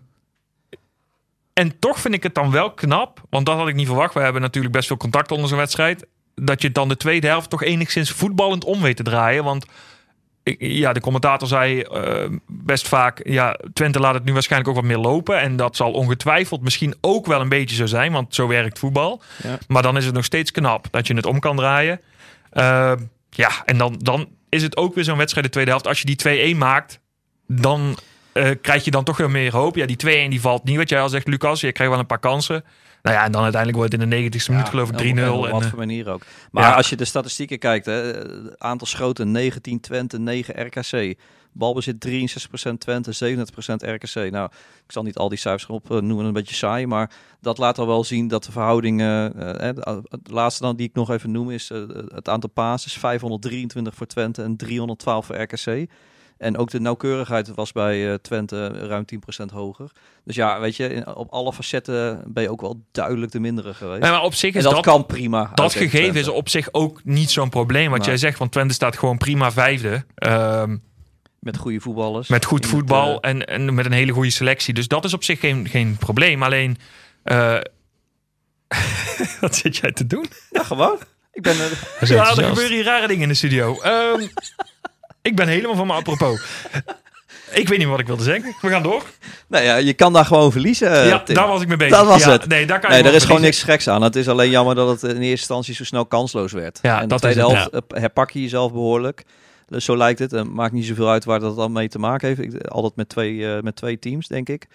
en 1.57 1.79
toch 1.79 1.99
vind 1.99 2.13
ik 2.13 2.23
het 2.23 2.35
dan 2.35 2.51
wel 2.51 2.71
knap, 2.71 3.21
want 3.29 3.45
dat 3.45 3.57
had 3.57 3.67
ik 3.67 3.75
niet 3.75 3.87
verwacht. 3.87 4.13
We 4.13 4.19
hebben 4.19 4.41
natuurlijk 4.41 4.73
best 4.73 4.87
veel 4.87 4.97
contact 4.97 5.31
onder 5.31 5.49
zo'n 5.49 5.57
wedstrijd. 5.57 6.05
Dat 6.35 6.61
je 6.61 6.71
dan 6.71 6.89
de 6.89 6.97
tweede 6.97 7.27
helft 7.27 7.49
toch 7.49 7.63
enigszins 7.63 8.11
voetballend 8.11 8.63
om 8.63 8.81
weet 8.81 8.95
te 8.95 9.03
draaien. 9.03 9.43
Want 9.43 9.65
ja, 10.57 10.93
de 10.93 10.99
commentator 10.99 11.47
zei 11.47 11.81
eh, 11.81 12.29
best 12.47 12.87
vaak... 12.87 13.21
Ja, 13.23 13.59
Twente 13.73 13.99
laat 13.99 14.13
het 14.13 14.23
nu 14.23 14.33
waarschijnlijk 14.33 14.69
ook 14.69 14.75
wat 14.75 14.85
meer 14.85 14.97
lopen. 14.97 15.39
En 15.39 15.55
dat 15.55 15.75
zal 15.75 15.91
ongetwijfeld 15.91 16.61
misschien 16.61 16.95
ook 17.01 17.25
wel 17.25 17.41
een 17.41 17.49
beetje 17.49 17.75
zo 17.75 17.85
zijn. 17.85 18.11
Want 18.11 18.35
zo 18.35 18.47
werkt 18.47 18.79
voetbal. 18.79 19.21
Ja. 19.43 19.57
Maar 19.67 19.81
dan 19.81 19.97
is 19.97 20.05
het 20.05 20.13
nog 20.13 20.25
steeds 20.25 20.51
knap 20.51 20.87
dat 20.91 21.07
je 21.07 21.13
het 21.13 21.25
om 21.25 21.39
kan 21.39 21.55
draaien. 21.55 22.01
Eh, 22.49 22.93
ja, 23.29 23.51
en 23.65 23.77
dan, 23.77 23.95
dan 23.99 24.27
is 24.49 24.63
het 24.63 24.77
ook 24.77 24.95
weer 24.95 25.03
zo'n 25.03 25.17
wedstrijd 25.17 25.45
de 25.45 25.51
tweede 25.51 25.71
helft. 25.71 25.87
Als 25.87 26.01
je 26.01 26.15
die 26.15 26.55
2-1 26.55 26.57
maakt, 26.57 26.99
dan 27.47 27.97
eh, 28.37 28.55
krijg 28.61 28.85
je 28.85 28.91
dan 28.91 29.03
toch 29.03 29.17
weer 29.17 29.31
meer 29.31 29.51
hoop. 29.51 29.75
Ja, 29.75 29.85
die 29.85 30.25
2-1 30.27 30.29
die 30.29 30.41
valt 30.41 30.63
niet, 30.63 30.77
wat 30.77 30.89
jij 30.89 31.01
al 31.01 31.09
zegt, 31.09 31.27
Lucas. 31.27 31.61
Je 31.61 31.71
krijgt 31.71 31.91
wel 31.91 32.01
een 32.01 32.07
paar 32.07 32.19
kansen. 32.19 32.63
Nou 33.01 33.15
ja, 33.15 33.23
en 33.23 33.31
dan 33.31 33.41
uiteindelijk 33.43 33.81
wordt 33.81 33.93
het 33.93 34.01
in 34.01 34.31
de 34.31 34.39
90ste 34.39 34.51
minuut 34.51 34.69
geloof 34.69 34.91
ik 34.91 35.15
3-0. 35.15 35.17
En 35.17 35.31
op 35.31 35.49
wat 35.51 35.61
eh, 35.61 35.69
voor 35.69 35.77
manier 35.77 36.09
ook. 36.09 36.21
Maar 36.51 36.63
ja. 36.63 36.73
als 36.73 36.89
je 36.89 36.95
de 36.95 37.05
statistieken 37.05 37.59
kijkt, 37.59 37.85
hè, 37.85 37.93
het 37.93 38.59
aantal 38.59 38.87
schoten 38.87 39.31
19 39.31 39.79
Twente, 39.79 40.19
9 40.19 40.65
RKC. 40.65 41.17
Balbezit 41.51 42.07
63% 42.69 42.77
Twente, 42.77 43.37
37% 43.37 43.45
RKC. 43.77 44.31
Nou, 44.31 44.49
ik 44.85 44.91
zal 44.91 45.03
niet 45.03 45.17
al 45.17 45.29
die 45.29 45.37
cijfers 45.37 45.65
op 45.65 45.91
eh, 45.91 45.97
noemen, 45.97 46.25
een 46.25 46.33
beetje 46.33 46.55
saai. 46.55 46.87
Maar 46.87 47.11
dat 47.41 47.57
laat 47.57 47.77
al 47.77 47.87
wel 47.87 48.03
zien 48.03 48.27
dat 48.27 48.43
de 48.43 48.51
verhoudingen... 48.51 49.33
eh, 49.35 49.69
eh, 49.69 49.75
de, 49.75 50.03
de 50.23 50.33
laatste 50.33 50.63
dan 50.63 50.75
die 50.75 50.87
ik 50.87 50.93
nog 50.93 51.11
even 51.11 51.31
noem 51.31 51.51
is 51.51 51.69
eh, 51.69 51.81
het 52.07 52.29
aantal 52.29 52.49
passes. 52.49 52.93
523 52.93 53.95
voor 53.95 54.07
Twente 54.07 54.43
en 54.43 54.55
312 54.55 55.25
voor 55.25 55.35
RKC. 55.35 55.89
En 56.37 56.57
ook 56.57 56.69
de 56.71 56.79
nauwkeurigheid 56.79 57.53
was 57.55 57.71
bij 57.71 58.09
eh, 58.09 58.13
Twente 58.21 58.67
ruim 58.67 59.05
10% 59.41 59.45
hoger. 59.53 59.91
Dus 60.23 60.35
ja, 60.35 60.59
weet 60.59 60.75
je, 60.75 60.87
in- 60.93 61.07
op 61.15 61.31
alle 61.31 61.53
facetten 61.53 62.21
ben 62.27 62.43
je 62.43 62.51
ook 62.51 62.61
wel 62.61 62.81
duidelijk 62.91 63.31
de 63.31 63.39
mindere 63.39 63.73
geweest. 63.73 64.01
nee, 64.01 64.11
maar 64.11 64.23
op 64.23 64.33
zich 64.33 64.51
En 64.51 64.57
is 64.57 64.63
dat, 64.63 64.73
dat, 64.73 64.83
kan 64.83 65.05
prima. 65.05 65.51
dat 65.53 65.71
gegeven 65.73 65.99
Twente. 65.99 66.19
is 66.19 66.27
op 66.27 66.49
zich 66.49 66.69
ook 66.71 67.01
niet 67.03 67.31
zo'n 67.31 67.49
probleem. 67.49 67.91
Wat 67.91 68.05
jij 68.05 68.17
zegt, 68.17 68.39
want 68.39 68.51
Twente 68.51 68.73
staat 68.73 68.97
gewoon 68.97 69.17
prima 69.17 69.51
vijfde. 69.51 70.05
Ehm, 70.15 70.77
Met 71.39 71.57
goede 71.57 71.79
voetballers. 71.79 72.27
met 72.27 72.45
goed 72.45 72.59
het, 72.63 72.69
voetbal 72.73 73.21
eh, 73.21 73.29
en, 73.29 73.45
en 73.45 73.73
met 73.73 73.85
een 73.85 73.91
hele 73.91 74.11
goede 74.11 74.29
selectie. 74.29 74.73
Dus 74.73 74.87
dat 74.87 75.05
is 75.05 75.13
op 75.13 75.23
zich 75.23 75.39
geen, 75.39 75.67
geen 75.69 75.95
probleem. 75.99 76.43
Alleen, 76.43 76.77
eh, 77.23 77.57
wat 79.41 79.55
zit 79.55 79.77
jij 79.77 79.91
te 79.91 80.07
doen? 80.07 80.25
ja, 80.51 80.63
gewoon. 80.63 80.97
Ik 81.31 81.41
ben... 81.43 81.53
eh, 81.99 82.09
Ja, 82.09 82.29
er 82.29 82.43
gebeuren 82.43 82.73
hier 82.75 82.83
rare 82.83 83.07
dingen 83.07 83.23
in 83.23 83.27
de 83.29 83.33
studio. 83.35 83.81
Ehm, 83.81 84.27
ik 85.27 85.35
ben 85.35 85.47
helemaal 85.47 85.75
van 85.75 85.87
mijn 85.87 85.99
apropos. 85.99 86.41
Ik 87.51 87.67
weet 87.67 87.77
niet 87.77 87.87
wat 87.87 87.99
ik 87.99 88.07
wilde 88.07 88.23
zeggen. 88.23 88.55
We 88.61 88.69
gaan 88.69 88.83
door. 88.83 89.03
nou 89.47 89.63
ja, 89.63 89.75
je 89.75 89.93
kan 89.93 90.13
daar 90.13 90.25
gewoon 90.25 90.51
verliezen. 90.51 91.07
ja, 91.07 91.19
Tim. 91.23 91.35
daar 91.35 91.47
was 91.47 91.61
ik 91.61 91.67
mee 91.67 91.77
bezig. 91.77 91.97
Dat 91.97 92.07
was 92.07 92.23
Ja, 92.23 92.31
het. 92.31 92.47
Nee, 92.47 92.65
daar 92.65 92.79
kan 92.79 92.89
Nee, 92.89 93.03
je 93.03 93.09
er 93.09 93.15
is 93.15 93.23
gewoon 93.23 93.41
niks 93.41 93.63
geks 93.63 93.87
aan. 93.89 94.01
Het 94.01 94.15
is 94.15 94.27
alleen 94.27 94.49
jammer 94.49 94.75
dat 94.75 95.01
het 95.01 95.11
in 95.11 95.15
eerste 95.15 95.29
instantie 95.29 95.73
zo 95.73 95.83
snel 95.83 96.05
kansloos 96.05 96.51
werd. 96.51 96.79
Ja, 96.81 96.95
en 96.95 97.01
de 97.01 97.07
dat 97.07 97.21
tweede 97.21 97.39
is 97.39 97.45
het, 97.45 97.53
helft 97.71 97.91
eh, 97.93 97.99
herpak 98.01 98.31
je 98.31 98.41
jezelf 98.41 98.71
behoorlijk. 98.71 99.23
Dus 99.67 99.85
zo 99.85 99.97
lijkt 99.97 100.19
het. 100.19 100.33
En 100.33 100.53
maakt 100.53 100.73
niet 100.73 100.85
zoveel 100.85 101.09
uit 101.09 101.25
waar 101.25 101.39
dat 101.39 101.55
dan 101.55 101.71
mee 101.71 101.87
te 101.87 101.99
maken 101.99 102.27
heeft. 102.27 102.41
Ik, 102.41 102.67
altijd 102.67 102.95
met 102.95 103.09
twee, 103.09 103.55
eh, 103.55 103.61
met 103.61 103.75
twee 103.75 103.99
teams, 103.99 104.27
denk 104.27 104.49
ik. 104.49 104.67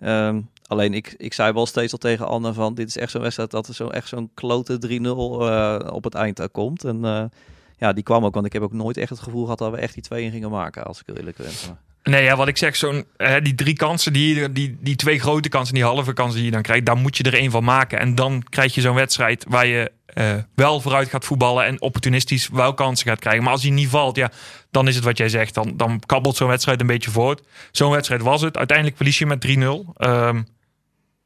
Ehm, 0.00 0.40
alleen 0.66 0.94
ik, 0.94 1.14
ik 1.18 1.32
zei 1.32 1.52
wel 1.52 1.66
steeds 1.66 1.92
al 1.92 1.98
tegen 1.98 2.26
Anne 2.26 2.52
van... 2.52 2.74
dit 2.74 2.88
is 2.88 2.96
echt 2.98 3.10
zo'n 3.10 3.22
wedstrijd 3.22 3.50
dat 3.50 3.68
er 3.68 3.74
zo, 3.74 3.88
echt 3.88 4.08
zo'n 4.08 4.30
klote 4.34 4.78
3-0 4.78 4.82
eh, 5.46 5.78
op 5.92 6.04
het 6.04 6.14
eind 6.14 6.48
komt. 6.52 6.84
En 6.84 7.30
ja, 7.78 7.92
die 7.92 8.02
kwam 8.02 8.24
ook. 8.24 8.34
Want 8.34 8.46
ik 8.46 8.52
heb 8.52 8.62
ook 8.62 8.72
nooit 8.72 8.96
echt 8.96 9.10
het 9.10 9.20
gevoel 9.20 9.42
gehad 9.42 9.58
dat 9.58 9.70
we 9.70 9.76
echt 9.76 9.94
die 9.94 10.02
twee 10.02 10.24
in 10.24 10.30
gingen 10.30 10.50
maken. 10.50 10.84
Als 10.84 11.00
ik 11.00 11.06
heel 11.06 11.16
eerlijk 11.16 11.36
ben. 11.36 11.46
Nee, 12.02 12.22
ja, 12.24 12.36
wat 12.36 12.48
ik 12.48 12.56
zeg, 12.56 12.76
zo'n, 12.76 13.04
hè, 13.16 13.42
die 13.42 13.54
drie 13.54 13.74
kansen, 13.74 14.12
die, 14.12 14.52
die, 14.52 14.76
die 14.80 14.96
twee 14.96 15.20
grote 15.20 15.48
kansen, 15.48 15.74
die 15.74 15.84
halve 15.84 16.12
kansen 16.12 16.36
die 16.36 16.44
je 16.44 16.50
dan 16.50 16.62
krijgt, 16.62 16.86
daar 16.86 16.96
moet 16.96 17.16
je 17.16 17.22
er 17.22 17.34
één 17.34 17.50
van 17.50 17.64
maken. 17.64 17.98
En 17.98 18.14
dan 18.14 18.42
krijg 18.48 18.74
je 18.74 18.80
zo'n 18.80 18.94
wedstrijd 18.94 19.44
waar 19.48 19.66
je 19.66 19.92
eh, 20.06 20.34
wel 20.54 20.80
vooruit 20.80 21.08
gaat 21.08 21.24
voetballen 21.24 21.64
en 21.64 21.80
opportunistisch 21.82 22.48
wel 22.48 22.74
kansen 22.74 23.06
gaat 23.06 23.18
krijgen. 23.18 23.42
Maar 23.42 23.52
als 23.52 23.62
die 23.62 23.72
niet 23.72 23.88
valt, 23.88 24.16
ja, 24.16 24.30
dan 24.70 24.88
is 24.88 24.94
het 24.94 25.04
wat 25.04 25.18
jij 25.18 25.28
zegt. 25.28 25.54
Dan, 25.54 25.76
dan 25.76 26.00
kabbelt 26.06 26.36
zo'n 26.36 26.48
wedstrijd 26.48 26.80
een 26.80 26.86
beetje 26.86 27.10
voort. 27.10 27.42
Zo'n 27.70 27.90
wedstrijd 27.90 28.22
was 28.22 28.40
het. 28.40 28.56
Uiteindelijk 28.56 28.96
verlies 28.96 29.18
je 29.18 29.26
met 29.26 29.40
3-0. 29.40 29.92
Ehm, 29.96 30.42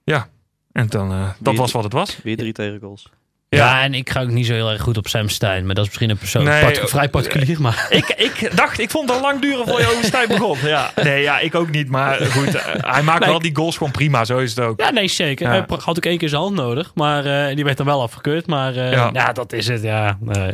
ja, 0.05 0.29
en 0.73 0.87
dan, 0.87 1.11
eh, 1.11 1.23
dat 1.39 1.53
Weer- 1.53 1.57
was 1.63 1.73
wat 1.73 1.85
het 1.85 1.93
was. 1.93 2.19
Weer 2.23 2.37
drie 2.37 2.53
tegengoals. 2.53 3.11
Ja. 3.51 3.83
en 3.83 3.95
ik 3.95 4.11
ga 4.11 4.21
ook 4.23 4.29
niet 4.29 4.47
zo 4.47 4.53
heel 4.53 4.71
erg 4.71 4.81
goed 4.83 4.97
op 4.97 5.09
Sam 5.09 5.29
Stein. 5.29 5.67
Maar 5.67 5.75
dat 5.75 5.85
is 5.85 5.89
misschien 5.91 6.11
een 6.11 6.19
persoon 6.19 6.45
Nee, 6.45 6.63
part- 6.63 6.79
eh, 6.79 6.87
vrij 6.87 7.09
particulier. 7.09 7.61
Maar 7.61 7.87
Ik, 7.91 8.09
ik 8.09 8.57
dacht, 8.57 8.79
ik 8.79 8.91
vond 8.91 9.09
het 9.09 9.17
al 9.19 9.25
lang 9.25 9.41
duren 9.41 9.69
voor 9.69 9.81
je 9.81 9.87
over 9.87 10.29
begon. 10.29 10.59
Ja, 10.63 10.91
nee, 11.03 11.23
ja, 11.23 11.39
ik 11.39 11.55
ook 11.55 11.71
niet. 11.71 11.89
Maar 11.89 12.17
goed, 12.21 12.55
eh, 12.55 12.65
hij 12.93 13.03
maakt 13.03 13.21
Nee, 13.21 13.29
wel 13.29 13.39
die 13.39 13.57
goals 13.57 13.77
gewoon 13.77 13.93
prima. 13.93 14.25
Zo 14.25 14.39
is 14.39 14.51
het 14.55 14.61
ook. 14.65 14.81
ja, 14.81 14.91
nee, 14.91 15.09
zeker. 15.09 15.47
Ja. 15.47 15.53
Hij 15.53 15.65
had 15.85 15.97
ook 15.97 16.05
één 16.05 16.19
keer 16.19 16.29
zijn 16.29 16.41
hand 16.41 16.55
nodig. 16.55 16.91
Maar 16.95 17.49
eh, 17.49 17.55
die 17.55 17.65
werd 17.65 17.77
dan 17.77 17.87
wel 17.87 18.03
afgekeurd. 18.03 18.47
Maar 18.47 18.77
eh, 18.77 18.93
Ja. 18.93 19.11
ja. 19.13 19.33
dat 19.33 19.53
is 19.53 19.67
het. 19.69 19.83
Ja, 19.83 20.17
nee. 20.21 20.53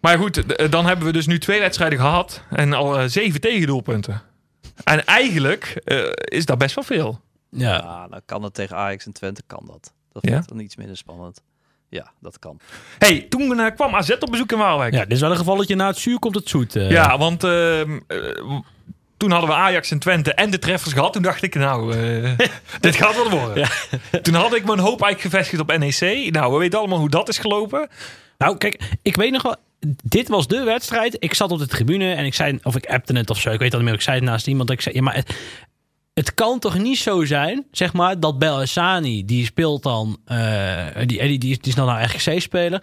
Maar 0.00 0.18
goed, 0.18 0.70
dan 0.70 0.86
hebben 0.86 1.06
we 1.06 1.12
dus 1.12 1.26
nu 1.26 1.38
twee 1.38 1.60
wedstrijden 1.60 1.98
gehad 1.98 2.42
en 2.50 2.72
al 2.72 2.98
eh, 2.98 3.04
zeven 3.06 3.40
tegendoelpunten. 3.40 4.22
En 4.84 5.04
eigenlijk 5.06 5.80
eh, 5.84 5.98
is 6.14 6.44
dat 6.46 6.58
best 6.58 6.74
wel 6.74 6.84
veel. 6.84 7.20
ja. 7.50 7.68
Ja, 7.74 8.06
dan 8.10 8.20
kan 8.26 8.42
het 8.42 8.54
tegen 8.54 8.76
Ajax 8.76 9.06
en 9.06 9.12
Twente, 9.12 9.42
kan 9.46 9.62
dat. 9.66 9.92
Dat 10.12 10.22
Ja? 10.24 10.30
vind 10.30 10.42
ik 10.42 10.48
dan 10.48 10.60
iets 10.60 10.76
minder 10.76 10.96
spannend. 10.96 11.40
Ja, 11.88 12.10
dat 12.20 12.38
kan. 12.38 12.58
hey, 12.98 13.26
toen 13.28 13.60
eh, 13.60 13.74
kwam 13.74 13.94
AZ 13.94 14.10
op 14.10 14.30
bezoek 14.30 14.52
in 14.52 14.58
Waalwijk. 14.58 14.92
ja, 14.92 14.98
Ja, 14.98 15.04
dit 15.04 15.12
is 15.14 15.20
wel 15.20 15.30
een 15.30 15.36
gevalletje 15.36 15.74
na 15.74 15.86
het 15.86 15.98
zuur 15.98 16.18
komt 16.18 16.34
het 16.34 16.48
zoet. 16.48 16.76
eh. 16.76 17.18
want 17.18 17.44
ehm, 17.44 17.98
eh, 18.06 18.18
toen 19.16 19.30
hadden 19.30 19.50
we 19.50 19.56
Ajax 19.56 19.90
en 19.90 19.98
Twente 19.98 20.34
en 20.34 20.50
de 20.50 20.58
treffers 20.58 20.92
gehad. 20.92 21.12
Toen 21.12 21.22
dacht 21.22 21.42
ik, 21.42 21.54
nou, 21.54 21.92
eh, 21.96 22.30
dit 22.80 22.96
gaat 22.96 23.14
wel 23.14 23.30
worden. 23.30 23.68
Toen 24.22 24.34
had 24.34 24.54
ik 24.54 24.64
mijn 24.64 24.78
hoop 24.78 25.02
eigenlijk 25.02 25.20
gevestigd 25.34 25.60
op 25.62 25.76
NEC. 25.78 26.30
Nou, 26.32 26.52
we 26.52 26.58
weten 26.58 26.78
allemaal 26.78 26.98
hoe 26.98 27.10
dat 27.10 27.28
is 27.28 27.38
gelopen. 27.38 27.88
Nou, 28.38 28.56
kijk, 28.56 28.82
ik 29.02 29.16
weet 29.16 29.32
nog 29.32 29.42
wel. 29.42 29.56
Dit 30.02 30.28
was 30.28 30.46
de 30.46 30.62
wedstrijd. 30.62 31.16
Ik 31.18 31.34
zat 31.34 31.50
op 31.50 31.58
de 31.58 31.66
tribune 31.66 32.12
en 32.14 32.24
ik 32.24 32.34
zei, 32.34 32.58
of 32.62 32.76
ik 32.76 32.86
appte 32.86 33.16
het 33.16 33.30
of 33.30 33.38
zo. 33.40 33.50
Ik 33.50 33.58
weet 33.58 33.70
dat 33.70 33.80
niet 33.80 33.88
meer. 33.88 33.98
Ik 33.98 34.04
zei 34.04 34.16
het 34.16 34.24
naast 34.24 34.46
iemand. 34.46 34.70
Ik 34.70 34.80
zei, 34.80 34.94
ja, 34.94 35.02
maar 35.02 35.24
het, 36.14 36.34
kan 36.34 36.58
toch 36.58 36.78
niet 36.78 36.98
zo 36.98 37.24
zijn, 37.24 37.66
zeg 37.70 37.92
maar, 37.92 38.20
dat 38.20 38.38
Belhassani, 38.38 39.24
die 39.24 39.44
speelt 39.44 39.82
dan, 39.82 40.18
eh, 40.24 40.86
die, 40.96 41.06
die, 41.06 41.18
die, 41.28 41.38
die 41.38 41.58
is 41.62 41.74
dan 41.74 41.86
naar 41.86 42.04
RGC 42.14 42.40
spelen, 42.40 42.82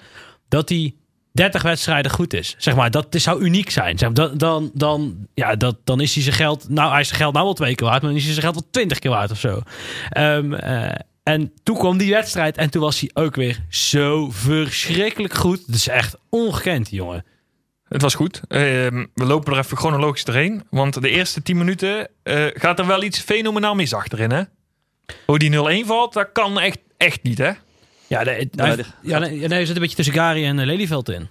dat 0.50 0.68
die 0.68 1.00
30 1.34 1.62
wedstrijden 1.62 2.12
goed 2.12 2.34
is. 2.34 2.56
Zeg 2.58 2.76
maar, 2.76 2.92
dat 2.92 3.16
is- 3.16 3.24
zou 3.24 3.42
uniek 3.44 3.70
zijn. 3.70 3.98
Zeg, 3.98 4.12
maar, 4.14 4.38
dan, 4.38 4.72
dan, 4.74 5.28
ja, 5.34 5.56
dat, 5.56 5.78
dan 5.84 6.02
is 6.02 6.14
hij 6.14 6.24
zijn 6.24 6.36
geld, 6.36 6.70
nou, 6.70 6.92
hij 6.92 7.00
is 7.00 7.08
zijn 7.08 7.20
geld 7.20 7.34
nou 7.34 7.46
wel 7.46 7.54
twee 7.54 7.76
keer 7.76 7.88
waard, 7.88 8.02
maar 8.02 8.10
dan 8.12 8.20
is 8.20 8.26
hij 8.26 8.34
zijn 8.34 8.46
geld 8.46 8.60
wel 8.60 8.70
twintig 8.72 9.00
keer 9.00 9.12
waard 9.12 9.32
of 9.32 9.40
zo. 9.40 9.62
Ehm, 10.10 10.54
eh, 10.54 10.96
en 11.24 11.54
toen 11.64 11.78
kwam 11.78 11.98
die 11.98 12.12
wedstrijd 12.14 12.58
en 12.58 12.70
toen 12.70 12.82
was 12.82 13.00
hij 13.00 13.10
ook 13.14 13.36
weer 13.36 13.66
zo 13.70 14.30
verschrikkelijk 14.32 15.34
goed. 15.34 15.64
Dat 15.68 15.76
is 15.76 15.88
echt 15.88 16.16
ongekend, 16.30 16.90
jongen. 16.90 17.26
Het 17.92 18.02
was 18.02 18.16
goed. 18.16 18.42
Ehm, 18.48 19.06
we 19.14 19.26
lopen 19.26 19.54
er 19.54 19.60
even 19.60 19.78
chronologisch 19.78 20.24
doorheen. 20.24 20.64
Want 20.70 21.02
de 21.02 21.10
eerste 21.10 21.42
10 21.42 21.58
minuten 21.58 22.08
eh, 22.24 22.46
gaat 22.54 22.80
er 22.80 22.88
wel 22.88 23.04
iets 23.04 23.20
fenomenaal 23.20 23.76
mis 23.76 23.94
achterin, 23.94 24.32
hè? 24.32 24.42
Hoe 25.26 25.40
die 25.40 25.84
0-1 25.84 25.88
valt, 25.88 26.14
dat 26.14 26.30
kan 26.34 26.60
echt, 26.60 26.78
echt 26.98 27.24
niet, 27.24 27.38
hè? 27.38 27.52
Ja, 28.08 28.24
de, 28.24 28.48
Ja, 28.52 28.66
hij, 28.66 28.76
de- 28.76 28.86
ja, 29.02 29.20
nee, 29.20 29.40
ja, 29.40 29.48
nee, 29.48 29.60
er 29.60 29.66
zit 29.66 29.76
een 29.76 29.82
beetje 29.82 29.96
tussen 29.96 30.14
Gary 30.14 30.46
en 30.46 30.60
eh, 30.60 30.66
Lelyveld 30.66 31.10
in. 31.10 31.28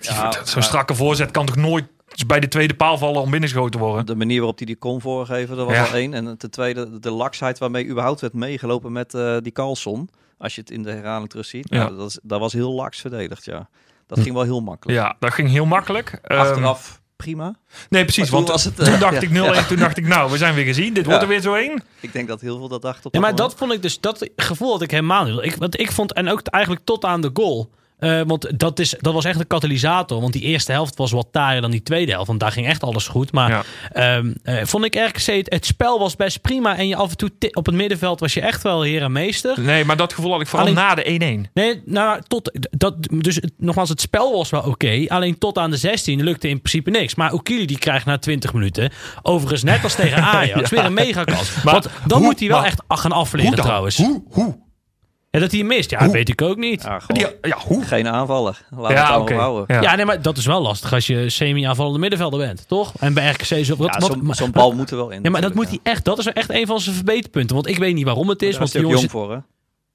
Ja, 0.00 0.32
Zo'n 0.44 0.62
strakke 0.62 0.94
voorzet 0.94 1.30
kan 1.30 1.46
toch 1.46 1.56
nooit 1.56 1.84
bij 2.26 2.40
de 2.40 2.48
tweede 2.48 2.74
paal 2.74 2.98
vallen 2.98 3.20
om 3.20 3.30
binnengeschoten 3.30 3.80
worden? 3.80 4.06
De 4.06 4.14
manier 4.14 4.36
waarop 4.38 4.56
hij 4.56 4.66
die 4.66 4.76
kon 4.76 5.00
voorgeven, 5.00 5.56
dat 5.56 5.66
was 5.66 5.74
Ja. 5.76 5.84
al 5.84 5.94
één. 5.94 6.14
En 6.14 6.38
ten 6.38 6.50
tweede, 6.50 7.00
de 7.00 7.10
laksheid 7.10 7.58
waarmee 7.58 7.86
überhaupt 7.88 8.20
werd 8.20 8.32
meegelopen 8.32 8.92
met 8.92 9.14
eh, 9.14 9.36
die 9.42 9.52
Carlson. 9.52 10.08
Als 10.38 10.54
je 10.54 10.60
het 10.60 10.70
in 10.70 10.82
de 10.82 10.90
herhaling 10.90 11.30
terug 11.30 11.46
ziet. 11.46 11.66
Ja. 11.70 11.78
Nou, 11.84 11.96
dat, 11.96 12.08
is, 12.08 12.18
dat 12.22 12.40
was 12.40 12.52
heel 12.52 12.72
laks 12.72 13.00
verdedigd, 13.00 13.44
ja. 13.44 13.68
Dat 14.06 14.20
ging 14.20 14.34
wel 14.34 14.42
heel 14.42 14.60
makkelijk. 14.60 14.98
Ja, 14.98 15.16
dat 15.18 15.32
ging 15.32 15.48
heel 15.50 15.64
makkelijk. 15.66 16.18
Ehm, 16.22 16.40
Achteraf 16.40 17.02
prima. 17.16 17.54
nee, 17.88 18.02
precies. 18.04 18.24
Toen 18.28 18.34
Want 18.36 18.48
was 18.48 18.64
het, 18.64 18.76
toen 18.76 18.86
eh, 18.86 19.00
dacht 19.00 19.12
ja. 19.22 19.50
ik 19.50 19.64
0-1. 19.64 19.66
Toen 19.68 19.76
dacht 19.78 19.96
ik, 19.96 20.06
nou, 20.06 20.30
we 20.30 20.36
zijn 20.36 20.54
weer 20.54 20.64
gezien. 20.64 20.94
Dit 20.94 21.04
wordt 21.04 21.18
Ja. 21.20 21.26
er 21.26 21.28
weer 21.32 21.40
zo 21.40 21.54
één. 21.54 21.82
Ik 22.00 22.12
denk 22.12 22.28
dat 22.28 22.40
heel 22.40 22.58
veel 22.58 22.68
dat 22.68 22.82
dachten 22.82 23.04
op 23.06 23.14
Ja, 23.14 23.20
maar 23.20 23.30
moment. 23.30 23.48
dat 23.50 23.58
vond 23.58 23.72
ik 23.72 23.82
dus, 23.82 24.00
dat 24.00 24.30
gevoel 24.36 24.70
had 24.72 24.82
ik 24.82 24.90
helemaal 24.90 25.24
niet. 25.24 25.44
Ik, 25.44 25.54
want 25.56 25.80
ik 25.80 25.92
vond, 25.92 26.12
en 26.12 26.28
ook 26.28 26.42
eigenlijk 26.46 26.84
tot 26.84 27.04
aan 27.04 27.20
de 27.20 27.30
goal. 27.32 27.70
Eh, 27.98 28.20
want 28.26 28.58
dat, 28.58 28.78
is, 28.78 28.94
dat 29.00 29.12
was 29.14 29.24
echt 29.24 29.40
een 29.40 29.46
katalysator. 29.46 30.20
Want 30.20 30.32
die 30.32 30.42
eerste 30.42 30.72
helft 30.72 30.96
was 30.96 31.10
wat 31.12 31.28
taaier 31.32 31.60
dan 31.60 31.70
die 31.70 31.82
tweede 31.82 32.12
helft. 32.12 32.26
Want 32.26 32.40
daar 32.40 32.52
ging 32.52 32.66
echt 32.66 32.82
alles 32.82 33.06
goed. 33.08 33.32
Maar 33.32 33.50
Ja. 33.50 33.62
ehm, 33.92 34.32
eh, 34.42 34.64
vond 34.64 34.84
ik 34.84 34.94
RKC, 34.94 35.26
het, 35.26 35.52
het 35.52 35.66
spel 35.66 35.98
was 35.98 36.16
best 36.16 36.40
prima. 36.40 36.76
En 36.76 36.88
je 36.88 36.96
af 36.96 37.10
en 37.10 37.16
toe 37.16 37.30
op 37.52 37.66
het 37.66 37.74
middenveld 37.74 38.20
was 38.20 38.34
je 38.34 38.40
echt 38.40 38.62
wel 38.62 38.82
heer 38.82 39.02
en 39.02 39.12
meester. 39.12 39.60
Nee, 39.60 39.84
maar 39.84 39.96
dat 39.96 40.12
gevoel 40.12 40.32
had 40.32 40.40
ik 40.40 40.46
vooral 40.46 40.66
Alleen- 40.68 40.78
na 40.78 40.94
de 40.94 41.10
1-1. 41.10 41.50
Nee, 41.54 41.82
nou, 41.84 42.20
tot, 42.28 42.58
dat, 42.70 42.94
dus 43.10 43.40
nogmaals, 43.56 43.88
het 43.88 44.00
spel 44.00 44.32
was 44.36 44.50
wel 44.50 44.60
oké. 44.62 45.04
alleen 45.08 45.38
tot 45.38 45.58
aan 45.58 45.70
de 45.70 45.76
16 45.76 46.22
lukte 46.22 46.48
in 46.48 46.60
principe 46.60 46.90
niks. 46.90 47.14
Maar 47.14 47.32
Okili 47.32 47.66
die 47.66 47.78
krijgt 47.78 48.06
na 48.06 48.18
20 48.18 48.52
minuten, 48.52 48.90
overigens 49.22 49.62
net 49.62 49.82
als 49.82 49.94
tegen 49.94 50.22
Ajax, 50.34 50.70
weer 50.70 50.84
een 50.84 50.94
megakans. 50.94 51.62
Want 51.62 51.88
dan 52.06 52.18
hoe- 52.18 52.26
moet 52.26 52.38
hij 52.38 52.48
wel 52.48 52.58
maar 52.58 52.66
echt 52.66 52.82
gaan 52.88 53.12
afleren 53.12 53.54
trouwens. 53.54 53.96
Hoe? 53.96 54.22
Hoe? 54.30 54.62
Ja, 55.34 55.40
dat 55.40 55.50
hij 55.50 55.58
hem 55.58 55.68
mist, 55.68 55.90
ja, 55.90 56.10
weet 56.10 56.28
ik 56.28 56.42
ook 56.42 56.56
niet. 56.56 56.82
Ja, 57.42 57.56
hoe? 57.66 57.84
geen 57.84 58.08
aanvaller. 58.08 58.60
Laten 58.70 58.94
we 58.94 59.00
het 59.00 59.10
allemaal 59.10 59.38
houden. 59.38 59.76
Ja. 59.76 59.82
Ja, 59.82 59.94
nee, 59.94 60.04
maar 60.04 60.22
dat 60.22 60.36
is 60.36 60.46
wel 60.46 60.62
lastig 60.62 60.92
als 60.92 61.06
je 61.06 61.30
semi-aanvallende 61.30 61.98
middenvelder 61.98 62.38
bent, 62.38 62.64
toch? 62.68 62.92
En 62.98 63.14
bij 63.14 63.30
RKC 63.30 63.44
Ja, 63.44 63.76
wat- 63.76 64.04
zo'n 64.04 64.24
maar- 64.24 64.36
zo'n 64.36 64.50
bal 64.50 64.72
moet 64.72 64.90
er 64.90 64.96
wel 64.96 65.10
in. 65.10 65.20
Ja, 65.22 65.30
maar 65.30 65.40
dat 65.40 65.54
moet 65.54 65.68
hij 65.68 65.78
echt... 65.82 66.04
Dat 66.04 66.18
is 66.18 66.26
echt 66.26 66.50
een 66.50 66.66
van 66.66 66.80
zijn 66.80 66.94
verbeterpunten. 66.96 67.54
Want 67.54 67.68
ik 67.68 67.78
weet 67.78 67.94
niet 67.94 68.04
waarom 68.04 68.28
het 68.28 68.42
is. 68.42 68.48
Daar 68.50 68.58
Want 68.58 68.74
is 68.74 68.80
hij 68.80 68.82
die 68.82 68.92
jongens... 68.92 69.12
jong 69.12 69.24
voor, 69.24 69.34
hè? 69.34 69.38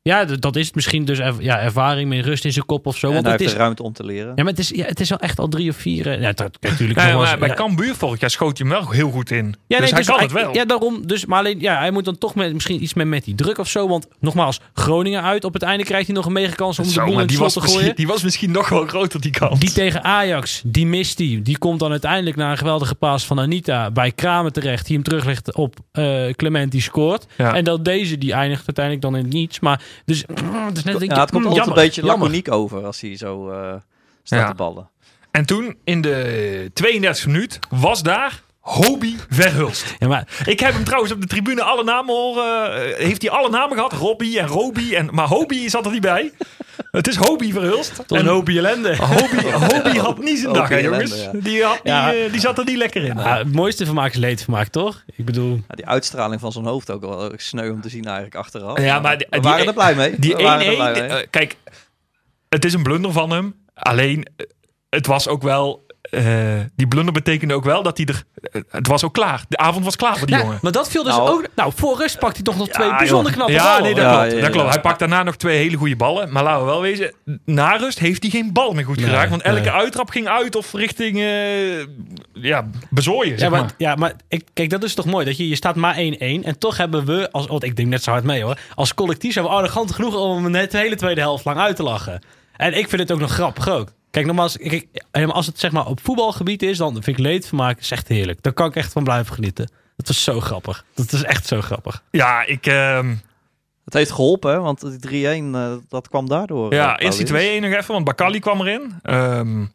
Ja, 0.09 0.25
dat 0.25 0.55
is 0.55 0.65
het 0.65 0.75
misschien 0.75 1.05
dus 1.05 1.19
er- 1.19 1.33
ja, 1.39 1.59
ervaring 1.59 2.09
met 2.09 2.25
rust 2.25 2.45
in 2.45 2.51
zijn 2.53 2.65
kop 2.65 2.85
of 2.85 2.97
zo. 2.97 3.07
En 3.07 3.13
Want 3.13 3.23
hij 3.25 3.31
het 3.33 3.41
heeft 3.41 3.51
is, 3.53 3.57
de 3.57 3.63
ruimte 3.63 3.83
om 3.83 3.93
te 3.93 4.05
leren. 4.05 4.27
ja, 4.35 4.43
maar 4.43 4.51
het 4.51 4.59
is, 4.59 4.69
ja, 4.69 4.85
het 4.85 4.99
is 4.99 5.09
wel 5.09 5.19
echt 5.19 5.39
al 5.39 5.47
drie 5.47 5.69
of 5.69 5.75
vier... 5.75 6.21
Ja, 6.21 6.31
dat, 6.31 6.57
natuurlijk 6.61 6.99
Ja, 6.99 7.17
maar 7.17 7.37
bij 7.37 7.47
ja. 7.47 7.53
Cambuur 7.53 7.95
vorig 7.95 8.19
jaar 8.19 8.29
schoot 8.29 8.57
hij 8.57 8.67
hem 8.67 8.79
wel 8.79 8.91
heel 8.91 9.09
goed 9.11 9.31
in. 9.31 9.55
Ja, 9.67 9.79
dus 9.79 9.91
nee, 9.91 10.03
hij 10.03 10.13
kan 10.13 10.19
het 10.19 10.31
wel. 10.31 10.53
Ja, 10.53 10.65
daarom. 10.65 11.07
Dus, 11.07 11.25
maar 11.25 11.39
alleen, 11.39 11.59
ja, 11.59 11.77
hij 11.77 11.91
moet 11.91 12.05
dan 12.05 12.17
toch 12.17 12.35
met, 12.35 12.53
misschien 12.53 12.83
iets 12.83 12.93
met, 12.93 13.07
met 13.07 13.23
die 13.23 13.35
druk 13.35 13.57
of 13.57 13.69
zo. 13.69 13.87
Want 13.87 14.07
nogmaals, 14.19 14.59
Groningen 14.73 15.23
uit. 15.23 15.43
Op 15.43 15.53
het 15.53 15.61
einde 15.63 15.83
krijgt 15.83 16.05
hij 16.05 16.15
nog 16.15 16.25
een 16.25 16.31
mega 16.31 16.55
kans 16.55 16.79
om 16.79 16.87
de 16.87 16.93
boel 17.03 17.13
in 17.13 17.19
het 17.19 17.27
die, 17.27 17.37
slot 17.37 17.53
was 17.53 17.63
te 17.63 17.71
gooien. 17.71 17.95
die 17.95 18.07
was 18.07 18.23
misschien 18.23 18.51
nog 18.51 18.69
wel 18.69 18.85
groter, 18.85 19.21
die 19.21 19.31
kans. 19.31 19.59
Die 19.59 19.71
tegen 19.71 20.03
Ajax, 20.03 20.61
die 20.65 20.85
mist 20.85 21.17
hij. 21.17 21.39
Die 21.43 21.57
komt 21.57 21.79
dan 21.79 21.91
uiteindelijk 21.91 22.35
na 22.35 22.51
een 22.51 22.57
geweldige 22.57 22.95
paas 22.95 23.25
van 23.25 23.39
Anita 23.39 23.91
bij 23.91 24.11
Kramer 24.11 24.51
terecht. 24.51 24.85
Die 24.85 24.95
hem 24.95 25.03
teruglegt 25.03 25.55
op 25.55 25.75
eh, 25.91 26.29
Clement, 26.31 26.71
die 26.71 26.81
scoort. 26.81 27.25
Ja. 27.37 27.53
En 27.55 27.63
dan 27.63 27.83
deze, 27.83 28.17
die 28.17 28.33
eindigt 28.33 28.63
uiteindelijk 28.65 29.05
dan 29.05 29.15
in 29.15 29.23
het 29.23 29.33
niets. 29.33 29.59
Maar 29.59 29.81
dus, 30.05 30.25
mm, 30.25 30.65
het 30.65 30.77
is 30.77 30.83
net 30.83 31.01
Ja, 31.01 31.19
het 31.19 31.31
komt 31.31 31.45
altijd 31.45 31.65
jammer, 31.65 31.77
een 31.77 31.83
beetje 31.83 32.03
laconiek 32.03 32.51
over 32.51 32.85
als 32.85 33.01
hij 33.01 33.17
zo 33.17 33.49
eh, 33.49 33.73
staat 34.23 34.47
te 34.47 34.55
ballen. 34.55 34.89
En 35.31 35.45
toen, 35.45 35.77
in 35.83 36.01
de 36.01 36.71
32e 36.73 37.25
minuut, 37.25 37.59
was 37.69 38.03
daar 38.03 38.43
Hobie 38.69 39.15
Verhulst. 39.29 39.95
Ja, 39.99 40.07
maar 40.07 40.27
Ik 40.45 40.59
heb 40.59 40.73
hem 40.73 40.83
trouwens 40.83 41.13
op 41.13 41.21
de 41.21 41.27
tribune 41.27 41.61
alle 41.63 41.83
namen 41.83 42.15
horen. 42.15 42.73
eh, 42.97 43.05
heeft 43.05 43.21
hij 43.21 43.31
alle 43.31 43.49
namen 43.49 43.75
gehad? 43.77 43.93
Robbie 43.93 44.39
en 44.39 44.47
Roby. 44.47 44.95
En, 44.95 45.09
maar 45.11 45.27
Hobie 45.27 45.69
zat 45.69 45.85
er 45.85 45.91
niet 45.91 46.01
bij. 46.01 46.31
Het 46.91 47.07
is 47.07 47.15
Hobie 47.15 47.53
Verhulst. 47.53 47.95
tot 47.95 48.11
een 48.11 48.17
En 48.17 48.25
hoopje 48.25 48.57
ellende. 48.57 48.95
Hobie, 48.95 49.51
Hobie 49.51 49.99
had 49.99 50.17
niet 50.19 50.39
zijn 50.39 50.53
dag, 50.53 50.69
hè, 50.69 50.75
Hobie 50.75 50.89
jongens. 50.89 51.11
ellende, 51.11 51.37
ja. 51.37 51.43
Die, 51.43 51.63
had 51.63 51.79
Ja. 51.83 52.13
eh, 52.13 52.31
die 52.31 52.39
zat 52.41 52.57
er 52.57 52.65
niet 52.65 52.77
lekker 52.77 53.03
in. 53.03 53.17
Ja, 53.17 53.37
het 53.37 53.53
mooiste 53.53 53.85
vermaak 53.85 54.11
is 54.11 54.17
leedvermaak, 54.17 54.67
toch? 54.67 55.03
Ik 55.15 55.25
bedoel... 55.25 55.53
Ja, 55.67 55.75
die 55.75 55.85
uitstraling 55.87 56.41
van 56.41 56.51
zijn 56.51 56.65
hoofd 56.65 56.91
ook 56.91 57.01
wel 57.01 57.31
sneu 57.35 57.69
om 57.71 57.81
te 57.81 57.89
zien 57.89 58.03
eigenlijk 58.05 58.35
achteraf. 58.35 58.79
Ja, 58.81 58.99
maar 58.99 59.17
die- 59.17 59.27
we 59.29 59.39
die- 59.39 59.49
waren 59.49 59.67
er 59.67 59.73
blij 59.73 59.95
mee. 59.95 60.15
Die 60.19 60.35
er 60.35 60.39
1-1, 60.39 60.75
blij 60.75 60.91
mee. 60.91 61.01
eh, 61.01 61.27
kijk, 61.29 61.55
het 62.49 62.65
is 62.65 62.73
een 62.73 62.83
blunder 62.83 63.11
van 63.11 63.29
hem. 63.31 63.55
Alleen, 63.73 64.25
eh, 64.35 64.45
het 64.89 65.05
was 65.07 65.27
ook 65.27 65.41
wel... 65.41 65.87
eh, 66.11 66.23
die 66.75 66.87
blunder 66.87 67.13
betekende 67.13 67.53
ook 67.53 67.63
wel 67.63 67.83
dat 67.83 67.97
hij 67.97 68.05
er... 68.05 68.23
eh, 68.51 68.61
het 68.69 68.87
was 68.87 69.03
ook 69.03 69.13
klaar. 69.13 69.43
De 69.49 69.57
avond 69.57 69.85
was 69.85 69.95
klaar 69.95 70.17
voor 70.17 70.27
die 70.27 70.35
Ja, 70.35 70.41
jongen. 70.41 70.59
maar 70.61 70.71
dat 70.71 70.89
viel 70.89 71.03
dus 71.03 71.15
Nou. 71.15 71.29
ook... 71.29 71.47
Nou, 71.55 71.71
voor 71.75 71.97
rust 71.97 72.19
pakt 72.19 72.35
hij 72.35 72.43
toch 72.43 72.57
nog 72.57 72.69
twee 72.69 72.95
bijzonder 72.95 73.31
knappe 73.31 73.51
Ja, 73.51 73.63
ballen. 73.63 73.83
nee, 73.83 73.95
dat 73.95 74.03
Ja, 74.03 74.11
klopt. 74.11 74.25
ja, 74.27 74.33
dat 74.35 74.45
ja. 74.45 74.49
klopt. 74.49 74.69
Hij 74.73 74.81
pakt 74.81 74.99
daarna 74.99 75.23
nog 75.23 75.35
twee 75.35 75.57
hele 75.57 75.77
goede 75.77 75.95
ballen. 75.95 76.31
Maar 76.31 76.43
laten 76.43 76.59
we 76.65 76.71
wel 76.71 76.81
wezen, 76.81 77.13
na 77.45 77.75
rust 77.75 77.99
heeft 77.99 78.21
hij 78.21 78.31
geen 78.31 78.53
bal 78.53 78.73
meer 78.73 78.85
goed 78.85 78.95
Nee, 78.97 79.05
geraakt. 79.05 79.29
Want 79.29 79.41
elke 79.41 79.59
nee. 79.59 79.69
uittrap 79.71 80.09
ging 80.09 80.27
uit 80.27 80.55
of 80.55 80.73
richting 80.73 81.17
eh, 81.19 81.79
ja, 82.33 82.69
bezooien, 82.89 83.39
zeg 83.39 83.39
Ja, 83.39 83.49
maar, 83.49 83.61
maar. 83.61 83.71
ja, 83.77 83.95
maar 83.95 84.13
ik, 84.27 84.43
kijk, 84.53 84.69
dat 84.69 84.83
is 84.83 84.93
toch 84.93 85.05
mooi. 85.05 85.25
Dat 85.25 85.37
je, 85.37 85.47
je 85.49 85.55
staat 85.55 85.75
maar 85.75 85.95
1-1. 85.95 85.99
En 86.19 86.55
toch 86.59 86.77
hebben 86.77 87.05
we, 87.05 87.31
als, 87.31 87.47
want 87.47 87.63
ik 87.63 87.75
denk 87.75 87.87
net 87.87 88.03
zo 88.03 88.11
hard 88.11 88.23
mee 88.23 88.43
hoor. 88.43 88.57
Als 88.75 88.93
collectief 88.93 89.33
zijn 89.33 89.45
we 89.45 89.51
arrogant 89.51 89.91
genoeg 89.91 90.15
om 90.15 90.43
hem 90.43 90.51
net 90.51 90.71
de 90.71 90.77
hele 90.77 90.95
tweede 90.95 91.21
helft 91.21 91.45
lang 91.45 91.57
uit 91.59 91.75
te 91.75 91.83
lachen. 91.83 92.21
En 92.59 92.77
ik 92.77 92.89
vind 92.89 93.01
het 93.01 93.11
ook 93.11 93.19
nog 93.19 93.31
grappig 93.31 93.69
ook. 93.69 93.91
Kijk, 94.11 94.25
nogmaals, 94.25 94.57
kijk, 94.57 94.87
als 95.11 95.45
het 95.45 95.59
zeg 95.59 95.71
maar 95.71 95.85
op 95.85 95.99
voetbalgebied 96.03 96.63
is, 96.63 96.77
dan 96.77 96.93
vind 96.93 97.07
ik 97.07 97.17
leedvermaak 97.17 97.79
is 97.79 97.91
echt 97.91 98.07
heerlijk. 98.07 98.41
Daar 98.43 98.53
kan 98.53 98.67
ik 98.67 98.75
echt 98.75 98.91
van 98.91 99.03
blijven 99.03 99.33
genieten. 99.33 99.71
Dat 99.95 100.07
was 100.07 100.23
zo 100.23 100.39
grappig. 100.39 100.85
Dat 100.95 101.11
is 101.11 101.23
echt 101.23 101.47
zo 101.47 101.61
grappig. 101.61 102.03
Ja, 102.11 102.45
ik, 102.45 102.65
ehm, 102.65 103.15
Het 103.85 103.93
heeft 103.93 104.11
geholpen, 104.11 104.51
hè, 104.51 104.59
want 104.59 104.81
die 104.81 104.99
3-1, 104.99 105.55
eh, 105.55 105.73
dat 105.89 106.09
kwam 106.09 106.29
daardoor. 106.29 106.73
ja 106.73 106.97
eh, 106.97 107.05
eerst 107.05 107.17
die 107.17 107.27
Paulus. 107.27 107.47
2-1 107.47 107.61
nog 107.61 107.73
even, 107.79 107.93
want 107.93 108.05
Bakali 108.05 108.39
kwam 108.39 108.61
erin. 108.61 108.93
Ehm, 109.01 109.65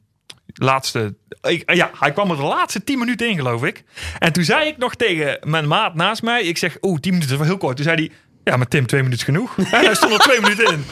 laatste, 0.54 1.14
ik, 1.42 1.74
ja, 1.74 1.90
hij 1.98 2.12
kwam 2.12 2.30
er 2.30 2.36
de 2.36 2.42
laatste 2.42 2.84
10 2.84 2.98
minuten 2.98 3.28
in, 3.28 3.36
geloof 3.36 3.64
ik. 3.64 3.84
En 4.18 4.32
toen 4.32 4.44
zei 4.44 4.68
ik 4.68 4.76
nog 4.76 4.94
tegen 4.94 5.38
mijn 5.42 5.68
maat 5.68 5.94
naast 5.94 6.22
mij, 6.22 6.42
ik 6.42 6.58
zeg, 6.58 6.76
oeh, 6.80 7.00
10 7.00 7.12
minuten 7.12 7.32
is 7.32 7.38
wel 7.38 7.48
heel 7.48 7.58
kort. 7.58 7.76
Toen 7.76 7.84
zei 7.84 7.96
hij, 7.96 8.10
ja, 8.44 8.56
maar 8.56 8.68
Tim, 8.68 8.86
twee 8.86 9.02
minuten 9.02 9.26
is 9.26 9.34
genoeg. 9.34 9.56
En 9.58 9.84
hij 9.84 9.94
stond 9.94 10.12
er 10.12 10.18
twee 10.18 10.40
minuten 10.40 10.64
in. 10.72 10.84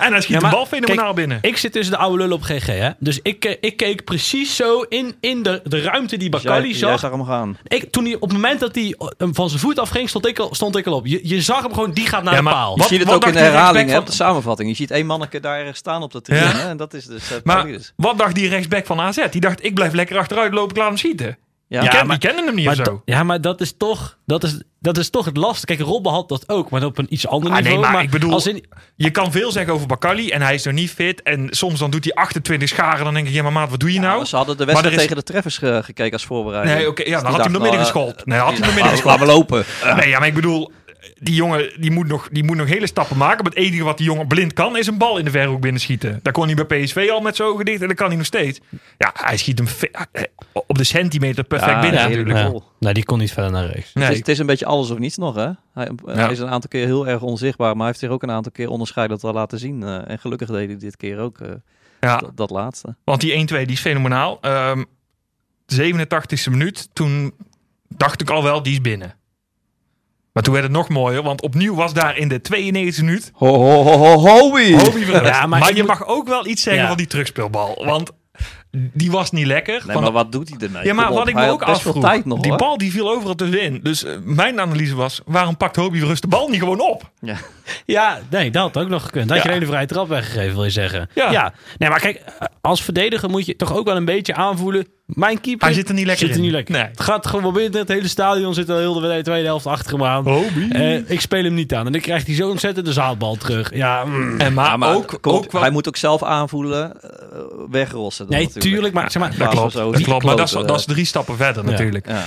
En 0.00 0.12
hij 0.12 0.20
schiet 0.20 0.34
Ja, 0.34 0.40
maar 0.40 0.50
de 0.50 0.56
bal 0.56 0.66
fenomenaal 0.66 1.04
kijk, 1.04 1.16
binnen. 1.16 1.38
Ik 1.40 1.56
zit 1.56 1.72
tussen 1.72 1.94
de 1.94 2.00
oude 2.00 2.16
lullen 2.18 2.34
op 2.36 2.42
GG, 2.42 2.66
hè. 2.66 2.90
Dus 2.98 3.20
ik, 3.22 3.44
eh, 3.44 3.56
ik 3.60 3.76
keek 3.76 4.04
precies 4.04 4.56
zo 4.56 4.80
in, 4.88 5.14
in 5.20 5.42
de, 5.42 5.60
de 5.64 5.80
ruimte 5.80 6.16
die 6.16 6.30
Dus 6.30 6.42
Bakali 6.42 6.68
jij 6.68 6.78
zag. 6.78 6.98
zag 7.00 7.10
hem 7.10 7.24
gaan. 7.24 7.58
Ik, 7.64 7.90
toen 7.92 8.04
hij, 8.04 8.14
op 8.14 8.20
het 8.20 8.32
moment 8.32 8.60
dat 8.60 8.74
hij 8.74 8.94
eh, 8.98 9.28
van 9.32 9.48
zijn 9.48 9.60
voet 9.60 9.78
afging, 9.78 10.08
stond 10.08 10.26
ik 10.26 10.38
al, 10.38 10.54
stond 10.54 10.76
ik 10.76 10.86
al 10.86 10.92
op. 10.94 11.06
Je, 11.06 11.20
je 11.22 11.40
zag 11.42 11.62
hem 11.62 11.72
gewoon, 11.74 11.90
die 11.92 12.06
gaat 12.06 12.22
naar 12.22 12.32
Ja, 12.32 12.38
de 12.38 12.44
maar 12.44 12.52
paal. 12.54 12.72
Je 12.74 12.78
Wat- 12.80 12.88
ziet 12.88 13.00
het 13.00 13.10
ook 13.12 13.26
in 13.26 13.32
de 13.32 13.38
herhaling, 13.38 13.90
hè, 13.90 13.98
op 13.98 14.06
de 14.06 14.12
samenvatting. 14.12 14.68
Je 14.68 14.74
ziet 14.76 14.90
één 14.90 15.06
manneke 15.06 15.40
daar 15.40 15.74
staan 15.74 16.02
op 16.02 16.12
de 16.12 16.20
tribune. 16.20 16.46
Ja. 16.58 16.68
En 16.68 16.76
dat 16.76 16.94
is 16.94 17.04
dus 17.06 17.30
uh, 17.32 17.36
Maar 17.44 17.66
wat 17.96 18.18
dacht 18.18 18.34
die 18.34 18.48
rechtsback 18.48 18.86
van 18.86 19.00
AZ? 19.00 19.24
Die 19.30 19.40
dacht, 19.40 19.64
ik 19.64 19.74
blijf 19.74 19.92
lekker 19.92 20.18
achteruit 20.18 20.52
lopen, 20.52 20.70
ik 20.70 20.76
laat 20.76 20.88
hem 20.88 20.96
schieten. 20.96 21.38
Ja, 21.68 21.86
ken, 21.86 22.06
maar- 22.06 22.18
die 22.18 22.26
kennen 22.28 22.46
hem 22.46 22.54
niet 22.54 22.64
Maar 22.64 22.78
of 22.78 22.84
zo. 22.86 23.02
ja, 23.04 23.22
maar 23.22 23.40
dat 23.40 23.60
is 23.60 23.74
toch, 23.78 24.18
dat 24.26 24.44
is, 24.44 24.62
dat 24.80 24.98
is 24.98 25.10
toch 25.10 25.24
het 25.24 25.36
lastige. 25.36 25.66
Kijk, 25.66 25.80
Robben 25.88 26.12
had 26.12 26.28
dat 26.28 26.48
ook, 26.48 26.70
maar 26.70 26.84
op 26.84 26.98
een 26.98 27.06
iets 27.08 27.26
ander 27.26 27.52
Ah, 27.52 27.58
nee, 27.62 27.72
niveau. 27.72 27.92
maar 27.92 28.02
ik 28.02 28.10
bedoel- 28.10 28.32
als 28.32 28.46
in, 28.46 28.64
Je 28.96 29.10
kan 29.10 29.32
veel 29.32 29.52
zeggen 29.52 29.72
over 29.72 29.86
Bakali 29.86 30.30
en 30.30 30.42
hij 30.42 30.54
is 30.54 30.64
nog 30.64 30.74
niet 30.74 30.90
fit. 30.90 31.22
En 31.22 31.46
soms 31.50 31.78
dan 31.78 31.90
doet 31.90 32.04
hij 32.04 32.14
28 32.14 32.68
scharen. 32.68 33.04
Dan 33.04 33.14
denk 33.14 33.26
ik, 33.26 33.32
ja 33.32 33.42
maar 33.42 33.52
maat, 33.52 33.70
wat 33.70 33.80
doe 33.80 33.92
je 33.92 34.00
nou? 34.00 34.24
Ze 34.24 34.36
hadden 34.36 34.56
de 34.56 34.64
Maar 34.64 34.74
wedstrijd 34.74 34.96
is- 34.96 35.08
tegen 35.08 35.16
de 35.24 35.30
treffers 35.32 35.58
ge- 35.58 35.80
gekeken 35.84 36.12
als 36.12 36.24
voorbereiding. 36.26 36.76
Nee, 36.76 36.88
oké, 36.88 37.02
ja, 37.02 37.08
dan 37.10 37.20
Dus 37.20 37.30
had 37.30 37.40
hij 37.44 37.52
hem 37.52 37.62
midden 37.62 37.80
geschoold. 37.80 38.26
Nee, 38.26 38.38
had 38.38 38.48
hij 38.48 38.68
hem 38.68 38.68
eh, 38.68 38.74
midden 38.84 39.04
laten 39.04 39.26
we 39.26 39.32
lopen. 39.32 39.64
Nee, 39.96 40.08
ja, 40.08 40.18
maar 40.18 40.28
ik 40.28 40.34
bedoel, 40.34 40.72
die 41.14 41.34
jongen 41.34 41.72
die 41.80 41.90
moet, 41.90 42.06
nog, 42.06 42.28
die 42.32 42.44
moet 42.44 42.56
nog 42.56 42.66
hele 42.68 42.86
stappen 42.86 43.16
maken. 43.16 43.44
Maar 43.44 43.52
het 43.52 43.62
enige 43.62 43.84
wat 43.84 43.96
die 43.96 44.06
jongen 44.06 44.26
blind 44.26 44.52
kan, 44.52 44.76
is 44.76 44.86
een 44.86 44.98
bal 44.98 45.18
in 45.18 45.24
de 45.24 45.30
verhoek 45.30 45.60
binnenschieten. 45.60 46.20
Dat 46.22 46.32
kon 46.32 46.46
hij 46.50 46.66
bij 46.66 46.82
PSV 46.82 47.08
al 47.12 47.20
met 47.20 47.36
zijn 47.36 47.48
ogen 47.48 47.64
dicht 47.64 47.82
en 47.82 47.88
dat 47.88 47.96
kan 47.96 48.06
hij 48.06 48.16
nog 48.16 48.26
steeds. 48.26 48.60
Ja, 48.98 49.10
hij 49.14 49.36
schiet 49.36 49.58
hem 49.58 49.68
eh, 50.12 50.22
op 50.66 50.78
de 50.78 50.84
centimeter 50.84 51.44
perfect 51.44 51.70
Ja, 51.70 51.80
binnen 51.80 52.00
ja, 52.00 52.08
natuurlijk. 52.08 52.36
ja. 52.38 52.44
ja, 52.44 52.60
nee, 52.78 52.94
die 52.94 53.04
kon 53.04 53.18
niet 53.18 53.32
verder 53.32 53.50
naar 53.52 53.66
rechts. 53.66 53.92
Nee. 53.94 54.04
Het, 54.04 54.12
is, 54.12 54.18
het 54.18 54.28
is 54.28 54.38
een 54.38 54.46
beetje 54.46 54.66
alles 54.66 54.90
of 54.90 54.98
niets 54.98 55.16
nog, 55.16 55.34
hè? 55.34 55.50
Hij, 55.74 55.90
hij 56.04 56.30
is 56.30 56.38
een 56.38 56.48
aantal 56.48 56.68
keer 56.70 56.84
heel 56.86 57.06
erg 57.08 57.22
onzichtbaar, 57.22 57.68
maar 57.68 57.76
hij 57.78 57.86
heeft 57.86 57.98
zich 57.98 58.10
ook 58.10 58.22
een 58.22 58.30
aantal 58.30 58.52
keer 58.52 58.68
onderscheidend 58.68 59.22
wel 59.22 59.32
laten 59.32 59.58
zien. 59.58 59.82
eh, 59.82 60.10
en 60.10 60.18
gelukkig 60.18 60.48
deed 60.48 60.68
hij 60.68 60.78
dit 60.78 60.96
keer 60.96 61.18
ook 61.18 61.38
eh, 61.38 61.48
Ja, 62.00 62.16
dat, 62.18 62.36
dat 62.36 62.50
laatste. 62.50 62.96
want 63.04 63.20
die 63.20 63.32
1-2 63.40 63.44
die 63.46 63.66
is 63.66 63.80
fenomenaal. 63.80 64.38
Ehm 64.40 64.82
87e 65.74 66.50
minuut, 66.50 66.88
toen 66.92 67.34
dacht 67.88 68.20
ik 68.20 68.30
al 68.30 68.42
wel, 68.42 68.62
die 68.62 68.72
is 68.72 68.80
binnen. 68.80 69.14
Maar 70.38 70.46
toen 70.46 70.56
werd 70.56 70.66
het 70.68 70.76
nog 70.76 70.88
mooier, 70.88 71.22
want 71.22 71.42
opnieuw 71.42 71.74
was 71.74 71.92
daar 71.92 72.16
in 72.16 72.28
de 72.28 72.40
92e 72.40 73.04
minuut 73.04 73.30
Ho, 73.34 73.46
ho, 73.54 73.82
ho, 73.82 73.96
ho, 73.96 74.16
hoi! 74.50 74.76
Hobie 74.76 75.04
Verhulst. 75.04 75.28
Ja, 75.34 75.46
maar 75.46 75.74
je 75.74 75.84
mag 75.84 76.06
ook 76.06 76.28
wel 76.28 76.46
iets 76.46 76.62
zeggen 76.62 76.82
Ja. 76.82 76.88
van 76.88 76.96
die 76.96 77.06
terugspeelbal. 77.06 77.82
Want 77.84 78.10
die 78.70 79.10
was 79.10 79.30
niet 79.30 79.46
lekker. 79.46 79.82
Nee, 79.84 79.92
Van- 79.94 80.02
maar 80.02 80.12
wat 80.12 80.32
doet 80.32 80.48
hij 80.48 80.58
ermee? 80.58 80.84
ja, 80.84 80.94
maar 80.94 81.04
Kom 81.06 81.14
wat 81.14 81.22
op, 81.22 81.28
ik 81.28 81.34
me 81.34 81.48
ook 81.50 81.62
afvroeg, 81.62 82.00
tijd 82.00 82.24
nog, 82.24 82.38
die 82.40 82.50
hoor. 82.50 82.58
bal 82.60 82.78
die 82.78 82.90
viel 82.92 83.10
overal 83.10 83.34
tussenin. 83.34 83.80
Dus 83.82 84.04
eh, 84.04 84.12
mijn 84.24 84.60
analyse 84.60 84.94
was, 84.94 85.20
waarom 85.26 85.56
pakt 85.56 85.76
Hobie 85.76 86.04
Rust 86.04 86.22
de 86.22 86.28
bal 86.28 86.48
niet 86.48 86.58
gewoon 86.60 86.80
op? 86.80 87.10
Ja. 87.20 87.36
Ja, 87.86 88.18
nee, 88.30 88.50
dat 88.50 88.62
had 88.62 88.82
ook 88.82 88.88
nog 88.88 89.02
gekund. 89.04 89.28
Dat 89.28 89.36
had 89.36 89.46
je 89.46 89.48
Ja. 89.52 89.54
een 89.54 89.60
hele 89.60 89.72
vrije 89.72 89.86
trap 89.88 90.08
weggegeven, 90.08 90.54
wil 90.54 90.64
je 90.64 90.70
zeggen. 90.70 91.08
Ja. 91.14 91.52
Nee, 91.78 91.88
maar 91.88 92.00
kijk, 92.00 92.22
als 92.60 92.82
verdediger 92.82 93.30
moet 93.30 93.46
je 93.46 93.56
toch 93.56 93.76
ook 93.76 93.86
wel 93.86 93.96
een 93.96 94.04
beetje 94.04 94.34
aanvoelen. 94.34 94.86
Mijn 95.06 95.40
keeper 95.40 95.66
Hij 95.66 95.74
zit 95.76 95.88
er 95.88 95.94
niet 95.94 96.06
lekker 96.06 96.26
zit 96.26 96.34
er 96.34 96.40
in. 96.40 96.46
niet 96.46 96.54
lekker. 96.54 96.74
Nee. 96.74 96.82
Het 96.84 97.00
gaat 97.00 97.26
gewoon 97.26 97.52
binnen 97.52 97.80
het 97.80 97.88
hele 97.88 98.08
stadion 98.08 98.54
zit 98.54 98.70
al 98.70 98.76
heel 98.78 99.00
de 99.00 99.20
tweede 99.22 99.46
helft 99.46 99.66
achter 99.66 99.92
hem 99.92 100.04
aan. 100.04 100.26
Eh, 100.70 101.10
ik 101.10 101.20
speel 101.20 101.44
hem 101.44 101.54
niet 101.54 101.74
aan. 101.74 101.86
En 101.86 101.92
dan 101.92 102.00
krijgt 102.00 102.26
hij 102.26 102.34
zo 102.36 102.48
ontzettend 102.50 102.86
de 102.86 102.92
zaadbal 102.92 103.36
terug. 103.36 103.74
Ja, 103.74 104.04
mm. 104.04 104.40
en 104.40 104.54
maar, 104.54 104.66
Ja, 104.66 104.76
maar 104.76 104.94
ook, 104.94 105.18
wel... 105.22 105.46
hij 105.60 105.70
moet 105.70 105.88
ook 105.88 105.96
zelf 105.96 106.22
aanvoelen, 106.22 107.02
eh, 107.02 107.08
wegrossen. 107.70 108.26
dan 108.26 108.34
nee, 108.34 108.44
natuurlijk. 108.46 108.74
tuurlijk. 108.74 108.94
Maar 108.94 109.10
zeg 109.10 109.22
maar, 109.22 109.36
dat 109.38 109.48
klopt, 109.48 109.72
zo 109.72 109.92
dat 109.92 110.02
klopt 110.02 110.24
maar 110.24 110.36
dat 110.36 110.46
is, 110.46 110.52
dat 110.52 110.78
is 110.78 110.84
drie 110.84 111.04
stappen 111.04 111.36
verder 111.36 111.64
Ja. 111.64 111.70
natuurlijk. 111.70 112.08
Ja. 112.08 112.24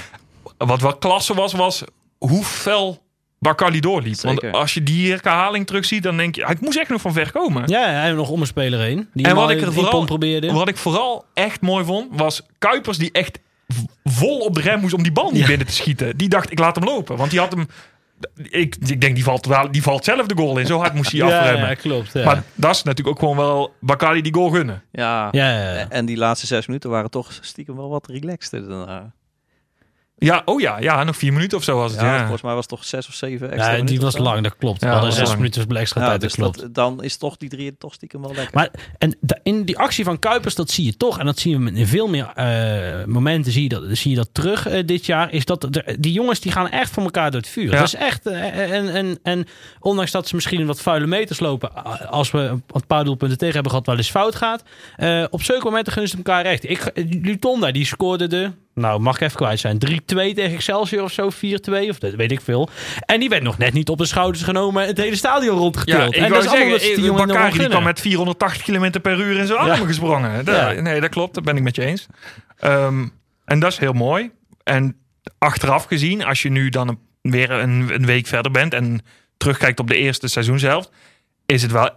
Wat 0.57 0.81
wel 0.81 0.95
klasse 0.97 1.33
was, 1.33 1.53
was 1.53 1.83
hoe 2.17 2.43
fel 2.43 3.01
Bakali 3.43 3.79
doorliep. 3.79 4.15
Zeker. 4.15 4.41
Want 4.41 4.55
als 4.55 4.73
je 4.73 4.83
die 4.83 5.11
herhaling 5.11 5.67
terugziet, 5.67 6.03
dan 6.03 6.17
denk 6.17 6.35
je... 6.35 6.45
Hij 6.45 6.55
moest 6.59 6.77
echt 6.79 6.89
nog 6.89 7.01
van 7.01 7.13
ver 7.13 7.31
komen. 7.31 7.63
ja, 7.67 7.81
hij 7.89 8.03
heeft 8.03 8.15
nog 8.15 8.29
om 8.29 8.41
een 8.41 8.47
speler 8.47 8.79
heen. 8.79 9.09
Die 9.13 9.25
En 9.25 9.35
wat 9.35 9.49
ik 9.49 9.61
er 9.61 9.73
vooral- 9.73 10.05
probeerde. 10.05 10.51
Wat 10.51 10.67
ik 10.67 10.77
vooral 10.77 11.25
echt 11.33 11.61
mooi 11.61 11.85
vond, 11.85 12.07
was 12.19 12.41
Kuipers 12.59 12.97
die 12.97 13.11
echt 13.11 13.39
vol 14.03 14.37
op 14.39 14.53
de 14.55 14.61
rem 14.61 14.79
moest 14.79 14.93
om 14.93 15.03
die 15.03 15.11
bal 15.11 15.31
niet 15.31 15.41
Ja. 15.41 15.47
binnen 15.47 15.67
te 15.67 15.73
schieten. 15.73 16.17
Die 16.17 16.29
dacht, 16.29 16.51
ik 16.51 16.59
laat 16.59 16.75
hem 16.75 16.83
lopen. 16.85 17.17
Want 17.17 17.29
die 17.31 17.39
had 17.39 17.51
hem... 17.51 17.67
Ik, 18.49 18.75
ik 18.85 19.01
denk, 19.01 19.15
die 19.15 19.23
valt, 19.23 19.47
die 19.71 19.83
valt 19.83 20.03
zelf 20.03 20.25
de 20.25 20.35
goal 20.35 20.57
in. 20.57 20.65
Zo 20.65 20.77
hard 20.79 20.93
moest 20.93 21.11
hij 21.11 21.19
ja, 21.27 21.39
afremmen. 21.39 21.67
ja, 21.69 21.73
klopt. 21.75 22.13
Ja. 22.13 22.25
Maar 22.25 22.43
dat 22.55 22.75
is 22.75 22.83
natuurlijk 22.83 23.15
ook 23.17 23.19
gewoon 23.29 23.37
wel 23.45 23.73
Bakali 23.79 24.21
die 24.21 24.33
goal 24.33 24.49
gunnen. 24.49 24.83
Ja. 24.91 25.27
ja, 25.31 25.49
ja, 25.51 25.73
ja. 25.77 25.89
En 25.89 26.05
die 26.05 26.17
laatste 26.17 26.47
zes 26.47 26.65
minuten 26.67 26.89
waren 26.89 27.09
toch 27.09 27.31
stiekem 27.41 27.75
wel 27.75 27.89
wat 27.89 28.07
relaxter. 28.07 28.67
daarna. 28.69 29.11
Ja, 30.23 30.41
oh 30.45 30.61
ja, 30.61 30.79
ja, 30.79 31.03
nog 31.03 31.15
vier 31.17 31.33
minuten 31.33 31.57
of 31.57 31.63
zo 31.63 31.75
was 31.77 31.91
het. 31.91 32.01
Ja, 32.01 32.13
Ja, 32.13 32.19
volgens 32.19 32.41
mij 32.41 32.51
was 32.53 32.59
het 32.61 32.69
toch 32.69 32.85
zes 32.85 33.07
of 33.07 33.13
zeven 33.13 33.51
extra 33.51 33.75
Ja, 33.75 33.83
die 33.83 33.99
was 33.99 34.17
lang, 34.17 34.43
dat 34.43 34.55
klopt. 34.57 34.81
Ja, 34.81 35.11
zes 35.11 35.25
lang. 35.27 35.35
minuten 35.37 35.77
extra 35.77 36.01
Ja, 36.01 36.07
tijd, 36.07 36.21
dus 36.21 36.33
dat 36.33 36.39
klopt. 36.39 36.59
dat, 36.59 36.73
dan 36.73 37.03
is 37.03 37.17
toch 37.17 37.37
die 37.37 37.49
drie 37.49 37.77
toch 37.77 37.93
stiekem 37.93 38.21
wel 38.21 38.33
lekker. 38.33 38.55
Maar 38.55 38.69
en 38.97 39.17
da- 39.21 39.39
in 39.43 39.63
die 39.63 39.77
actie 39.77 40.03
van 40.03 40.19
Kuipers, 40.19 40.55
dat 40.55 40.69
zie 40.69 40.85
je 40.85 40.97
toch, 40.97 41.19
en 41.19 41.25
dat 41.25 41.39
zien 41.39 41.63
we 41.63 41.71
in 41.71 41.87
veel 41.87 42.07
meer 42.07 42.31
eh, 42.35 43.05
momenten, 43.05 43.51
zie 43.51 43.63
je 43.63 43.69
dat, 43.69 43.83
zie 43.91 44.09
je 44.11 44.17
dat 44.17 44.29
terug 44.31 44.67
eh, 44.67 44.85
dit 44.85 45.05
jaar, 45.05 45.31
is 45.33 45.45
dat 45.45 45.67
de- 45.69 45.95
die 45.99 46.13
jongens 46.13 46.39
die 46.39 46.51
gaan 46.51 46.69
echt 46.69 46.91
voor 46.91 47.03
elkaar 47.03 47.31
door 47.31 47.39
het 47.41 47.49
vuur. 47.49 47.71
Ja. 47.71 47.77
Dat 47.77 47.87
is 47.87 47.95
echt, 47.95 48.25
eh, 48.25 48.71
en, 48.71 48.93
en, 48.93 49.19
en 49.23 49.45
ondanks 49.79 50.11
dat 50.11 50.27
ze 50.27 50.35
misschien 50.35 50.65
wat 50.65 50.81
vuile 50.81 51.07
meters 51.07 51.39
lopen, 51.39 51.85
als 52.09 52.31
we 52.31 52.39
een 52.39 52.85
paar 52.87 53.03
doelpunten 53.03 53.37
tegen 53.37 53.53
hebben 53.53 53.71
gehad, 53.71 53.87
wel 53.87 53.97
eens 53.97 54.09
fout 54.09 54.35
gaat, 54.35 54.63
eh, 54.95 55.23
op 55.29 55.43
zulke 55.43 55.65
momenten 55.65 55.93
gunnen 55.93 56.11
ze 56.11 56.17
elkaar 56.17 56.43
recht. 56.43 56.69
Ik, 56.69 56.91
Lutonda, 57.21 57.71
die 57.71 57.85
scoorde 57.85 58.27
de, 58.27 58.51
nou 58.73 58.99
mag 58.99 59.15
ik 59.15 59.21
even 59.21 59.35
kwijt 59.35 59.59
zijn, 59.59 59.77
3-2 59.89 59.97
tegen 60.05 60.43
Excelsior 60.43 61.03
of 61.03 61.11
zo, 61.11 61.29
4-2 61.29 61.89
of 61.89 61.99
dat 61.99 62.13
weet 62.13 62.31
ik 62.31 62.41
veel. 62.41 62.69
En 63.05 63.19
die 63.19 63.29
werd 63.29 63.43
nog 63.43 63.57
net 63.57 63.73
niet 63.73 63.89
op 63.89 63.97
de 63.97 64.05
schouders 64.05 64.43
genomen, 64.43 64.87
het 64.87 64.97
hele 64.97 65.15
stadion 65.15 65.57
rondgetild. 65.57 65.97
Ja, 66.15 66.21
en 66.23 66.29
dat 66.29 66.43
is 66.43 66.49
allemaal 66.49 66.67
zeggen, 66.69 66.79
ze 66.79 66.85
die 66.85 66.95
eh, 66.95 67.05
jongen 67.05 67.27
Bakari 67.27 67.57
die 67.57 67.67
kwam 67.69 67.83
met 67.83 67.99
480 67.99 68.63
km 68.63 68.99
per 69.01 69.19
uur 69.19 69.37
in 69.37 69.47
zijn 69.47 69.59
armen 69.59 69.87
gesprongen. 69.87 70.45
Dat- 70.45 70.55
Ja. 70.55 70.81
Nee, 70.81 71.01
dat 71.01 71.09
klopt. 71.09 71.33
Dat 71.33 71.43
ben 71.43 71.55
ik 71.57 71.63
met 71.63 71.75
je 71.75 71.85
eens. 71.85 72.07
Ehm, 72.59 73.07
en 73.45 73.59
dat 73.59 73.71
is 73.71 73.77
heel 73.77 73.93
mooi. 73.93 74.31
En 74.63 74.95
achteraf 75.37 75.83
gezien, 75.85 76.25
als 76.25 76.41
je 76.41 76.49
nu 76.49 76.69
dan 76.69 76.87
een- 76.87 76.99
weer 77.21 77.51
een, 77.51 77.89
een 77.93 78.05
week 78.05 78.27
verder 78.27 78.51
bent 78.51 78.73
en 78.73 79.01
terugkijkt 79.37 79.79
op 79.79 79.87
de 79.87 79.95
eerste 79.97 80.27
seizoenshelft, 80.27 80.89
is 81.45 81.61
het 81.61 81.71
wel 81.71 81.89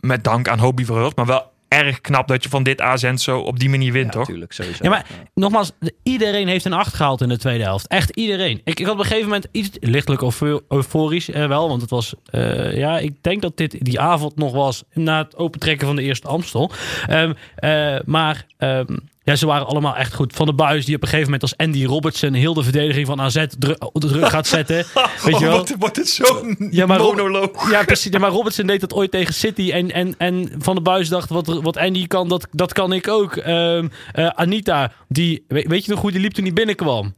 met 0.00 0.24
dank 0.24 0.48
aan 0.48 0.58
Hobie 0.58 0.86
Verhulst, 0.86 1.16
maar 1.16 1.26
wel 1.26 1.52
erg 1.70 2.00
knap 2.00 2.28
dat 2.28 2.42
je 2.42 2.48
van 2.48 2.62
dit 2.62 2.80
AZ 2.80 3.12
zo 3.14 3.38
op 3.38 3.58
die 3.58 3.68
manieu 3.68 3.92
wint, 3.92 4.04
ja, 4.06 4.10
toch? 4.10 4.20
natuurlijk, 4.20 4.52
sowieso. 4.52 4.84
Ja, 4.84 4.90
maar 4.90 5.06
nogmaals, 5.34 5.72
de- 5.80 5.94
iedereen 6.02 6.48
heeft 6.48 6.64
een 6.64 6.72
acht 6.72 6.94
gehaald 6.94 7.20
in 7.20 7.28
de 7.28 7.38
tweede 7.38 7.64
helft. 7.64 7.86
Echt 7.86 8.16
iedereen. 8.16 8.60
Ik, 8.64 8.80
ik 8.80 8.84
had 8.84 8.94
op 8.94 8.98
een 9.00 9.04
gegeven 9.06 9.28
moment 9.28 9.46
iets 9.50 9.70
lichtelijk 9.80 10.22
eufor- 10.22 10.62
euforisch 10.68 11.30
eh, 11.30 11.46
wel. 11.46 11.68
Want 11.68 11.80
het 11.80 11.90
was, 11.90 12.14
eh, 12.30 12.76
ja, 12.76 12.98
ik 12.98 13.22
denk 13.22 13.42
dat 13.42 13.56
dit 13.56 13.76
die 13.84 14.00
avond 14.00 14.36
nog 14.36 14.52
was 14.52 14.84
na 14.92 15.18
het 15.22 15.36
opentrekken 15.36 15.86
van 15.86 15.96
de 15.96 16.02
eerste 16.02 16.28
Amstel. 16.28 16.70
Ehm, 17.06 17.32
eh, 17.56 17.96
maar 18.04 18.46
ehm, 18.56 18.96
ja, 19.22 19.36
ze 19.36 19.46
waren 19.46 19.66
allemaal 19.66 19.96
echt 19.96 20.14
goed. 20.14 20.32
Van 20.32 20.46
de 20.46 20.54
Buis 20.54 20.84
die 20.84 20.94
op 20.94 21.02
een 21.02 21.08
gegeven 21.08 21.30
moment 21.30 21.42
als 21.50 21.56
Andy 21.66 21.84
Robertson 21.84 22.32
heel 22.32 22.54
de 22.54 22.62
verdediging 22.62 23.06
van 23.06 23.20
AZ 23.20 23.44
de 23.58 23.76
druk 23.92 24.28
gaat 24.28 24.46
zetten. 24.46 24.76
Weet 25.24 25.38
je 25.38 25.44
wel? 25.44 25.54
Wordt, 25.54 25.74
wordt 25.78 25.96
het 25.96 26.08
zo'n 26.08 26.56
Ja, 26.70 26.86
maar 26.86 26.98
monoloog? 26.98 27.70
Ja, 27.70 27.84
precies. 27.84 28.12
Ja, 28.12 28.18
maar 28.18 28.30
Robertson 28.30 28.66
deed 28.66 28.80
dat 28.80 28.92
ooit 28.94 29.10
tegen 29.10 29.34
City. 29.34 29.70
En, 29.70 29.90
en, 29.92 30.14
en 30.18 30.52
Van 30.58 30.74
der 30.74 30.82
Buis 30.82 31.08
dacht, 31.08 31.28
wat, 31.28 31.46
wat 31.46 31.76
Andy 31.76 32.06
kan, 32.06 32.28
dat, 32.28 32.46
dat 32.52 32.72
kan 32.72 32.92
ik 32.92 33.08
ook. 33.08 33.36
Ehm, 33.36 33.88
eh, 34.12 34.26
Anita, 34.26 34.92
die, 35.08 35.44
weet, 35.48 35.66
weet 35.66 35.84
je 35.84 35.90
nog 35.90 36.00
hoe 36.00 36.12
die 36.12 36.20
liep 36.20 36.32
toen 36.32 36.44
hij 36.44 36.52
binnenkwam? 36.52 37.14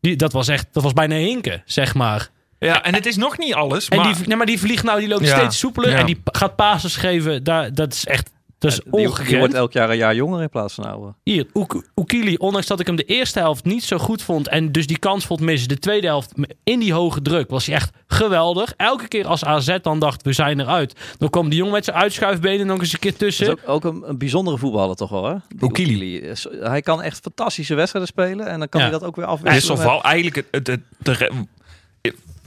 Die, 0.00 0.16
dat 0.16 0.32
was 0.32 0.48
echt, 0.48 0.66
dat 0.72 0.82
was 0.82 0.92
bijna 0.92 1.14
hinken, 1.14 1.62
zeg 1.64 1.94
maar. 1.94 2.28
Ja, 2.58 2.82
en 2.82 2.94
het 2.94 3.06
is 3.06 3.16
nog 3.16 3.38
niet 3.38 3.54
alles, 3.54 3.88
En 3.88 3.96
maar... 3.98 4.14
die, 4.16 4.26
nee, 4.26 4.36
maar 4.36 4.46
die 4.46 4.58
vliegt 4.58 4.84
nou, 4.84 4.98
die 5.00 5.08
loopt 5.08 5.26
Ja, 5.26 5.38
steeds 5.38 5.58
soepeler. 5.58 5.90
ja. 5.90 5.98
En 5.98 6.06
die 6.06 6.20
gaat 6.24 6.56
passes 6.56 6.96
geven. 6.96 7.44
Daar, 7.44 7.74
dat 7.74 7.92
is 7.92 8.06
echt, 8.06 8.30
is 8.64 8.80
die, 8.80 8.92
die 8.92 9.08
ongekend. 9.08 9.38
wordt 9.38 9.54
elk 9.54 9.72
jaar 9.72 9.90
een 9.90 9.96
jaar 9.96 10.14
jonger 10.14 10.42
in 10.42 10.48
plaats 10.48 10.74
van 10.74 10.84
ouder. 10.84 11.14
Hier, 11.22 11.46
Oek- 11.54 11.84
Oekili, 11.96 12.36
ondanks 12.36 12.66
dat 12.66 12.80
ik 12.80 12.86
hem 12.86 12.96
de 12.96 13.04
eerste 13.04 13.38
helft 13.38 13.64
niet 13.64 13.84
zo 13.84 13.98
goed 13.98 14.22
vond 14.22 14.48
en 14.48 14.72
dus 14.72 14.86
die 14.86 14.98
kans 14.98 15.26
vond 15.26 15.40
missen, 15.40 15.68
de 15.68 15.78
tweede 15.78 16.06
helft 16.06 16.32
in 16.64 16.78
die 16.80 16.92
hoge 16.92 17.22
druk 17.22 17.50
was 17.50 17.66
hij 17.66 17.74
echt 17.74 17.90
geweldig. 18.06 18.74
Elke 18.76 19.08
keer 19.08 19.26
als 19.26 19.44
AZ 19.44 19.76
dan 19.82 19.98
dacht, 19.98 20.22
we 20.22 20.32
zijn 20.32 20.60
eruit, 20.60 20.94
dan 21.18 21.30
kwam 21.30 21.48
die 21.48 21.58
jongen 21.58 21.72
met 21.74 21.84
zijn 21.84 21.96
uitschuifbenen 21.96 22.66
nog 22.66 22.78
eens 22.80 22.92
een 22.92 22.98
keer 22.98 23.10
Dat 23.10 23.20
tussen. 23.20 23.46
is 23.46 23.52
ook, 23.52 23.60
ook 23.66 23.84
een, 23.84 24.08
een 24.08 24.18
bijzondere 24.18 24.58
voetballer 24.58 24.96
toch 24.96 25.10
wel, 25.10 25.24
hè? 25.24 25.34
Oekili. 25.60 26.18
Is- 26.18 26.46
Hij 26.60 26.82
kan 26.82 27.02
echt 27.02 27.20
fantastische 27.20 27.74
wedstrijden 27.74 28.10
spelen 28.10 28.46
en 28.46 28.58
dan 28.58 28.68
kan 28.68 28.80
Ja. 28.80 28.88
hij 28.88 28.98
dat 28.98 29.08
ook 29.08 29.16
weer 29.16 29.24
afwisselen. 29.24 29.54
met- 29.68 29.76
Wisselval, 29.78 30.02
eigenlijk 30.02 30.36
het, 30.36 30.46
het, 30.50 30.66
het, 30.66 30.80
de 30.98 31.12
re- 31.12 31.30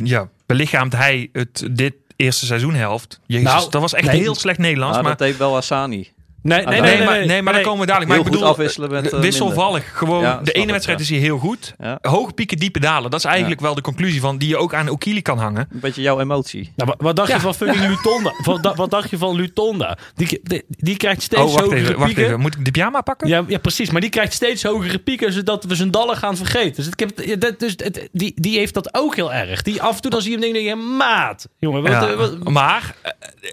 ja, 0.04 0.30
belichaamt 0.46 0.94
hij 0.96 1.30
het 1.32 1.68
dit 1.72 1.94
eerste 2.18 2.46
seizoenhelft. 2.46 3.20
Jezus, 3.26 3.46
Nou, 3.46 3.70
dat 3.70 3.82
was 3.82 3.94
echt 3.94 4.08
nee. 4.08 4.20
heel 4.20 4.36
slecht 4.36 4.58
Nederlands. 4.58 4.94
Nou, 4.94 5.08
maar 5.08 5.18
dat 5.18 5.28
deed 5.28 5.38
wel 5.38 5.54
Hassani. 5.54 6.12
Nee, 6.42 6.66
nee, 6.66 6.66
nee, 6.66 6.82
nee, 6.82 6.98
nee, 6.98 7.06
maar, 7.06 7.26
nee, 7.26 7.42
maar 7.42 7.54
dan 7.54 7.62
komen 7.62 7.80
we 7.80 7.86
dadelijk. 7.86 8.12
Maar 8.12 8.18
Heel 8.18 8.28
ik 8.28 8.32
goed 8.32 8.32
bedoel, 8.32 8.50
afwisselen 8.54 8.92
met, 8.92 9.14
eh, 9.14 9.20
wisselvallig. 9.20 9.98
Gewoon, 9.98 10.22
Ja, 10.22 10.40
de 10.44 10.52
ene 10.52 10.66
ik, 10.66 10.72
wedstrijd 10.72 10.98
ja. 11.00 11.04
is 11.04 11.10
hij 11.10 11.20
heel 11.20 11.38
goed. 11.38 11.74
Ja. 11.80 11.98
Hoge 12.02 12.34
pieken, 12.34 12.58
diepe 12.58 12.80
dalen. 12.80 13.12
Dat 13.12 13.20
is 13.20 13.26
eigenlijk 13.26 13.62
wel 13.62 13.76
de 13.76 13.82
conclusie 13.82 14.20
van 14.22 14.38
die 14.38 14.48
je 14.50 14.58
ook 14.58 14.74
aan 14.74 14.90
Okili 14.90 15.22
kan 15.22 15.38
hangen. 15.40 15.68
Een 15.72 15.80
beetje 15.80 16.02
jouw 16.02 16.20
emotie. 16.20 16.72
Nou, 16.76 16.90
wat, 16.90 17.02
wat 17.02 17.16
dacht 17.16 17.28
Ja. 17.30 17.36
je 17.36 17.42
van 17.42 17.56
fucking 17.56 17.88
Lutonda? 17.90 18.34
wat, 18.44 18.64
da- 18.64 18.76
wat 18.76 18.92
dacht 18.92 19.10
je 19.10 19.18
van 19.18 19.36
Lutonda? 19.36 19.98
Die, 20.16 20.40
die, 20.44 20.64
die 20.68 20.98
krijgt 20.98 21.22
steeds 21.22 21.42
Oh, 21.42 21.48
wacht 21.52 21.60
hogere 21.64 21.80
even, 21.82 21.98
wacht 22.00 22.18
even. 22.18 22.40
Moet 22.40 22.56
ik 22.56 22.66
de 22.66 22.72
pyjama 22.72 23.02
pakken? 23.02 23.28
Ja, 23.28 23.44
ja, 23.48 23.58
precies. 23.58 23.90
Maar 23.92 24.02
die 24.02 24.10
krijgt 24.10 24.34
steeds 24.34 24.64
hogere 24.64 25.00
pieken, 25.00 25.34
zodat 25.34 25.64
we 25.64 25.76
zijn 25.76 25.92
dallen 25.92 26.18
gaan 26.18 26.38
vergeten. 26.38 26.76
Dus, 26.76 26.88
ik 26.88 27.00
heb, 27.00 27.40
dus 27.60 27.74
het, 27.78 28.10
die, 28.12 28.32
die 28.36 28.58
heeft 28.58 28.74
dat 28.74 28.90
ook 28.94 29.16
heel 29.16 29.34
erg. 29.34 29.62
Die 29.62 29.82
af 29.82 29.96
en 29.96 30.02
toe 30.02 30.12
dan 30.12 30.22
zie 30.22 30.32
je 30.40 30.44
hem 30.46 30.54
denken, 30.54 30.96
maat. 30.98 31.48
Jongen, 31.60 31.82
wat, 31.82 31.92
Ja, 31.92 32.08
eh, 32.08 32.16
wat- 32.16 32.50
maar 32.50 32.96
eh, 33.02 33.12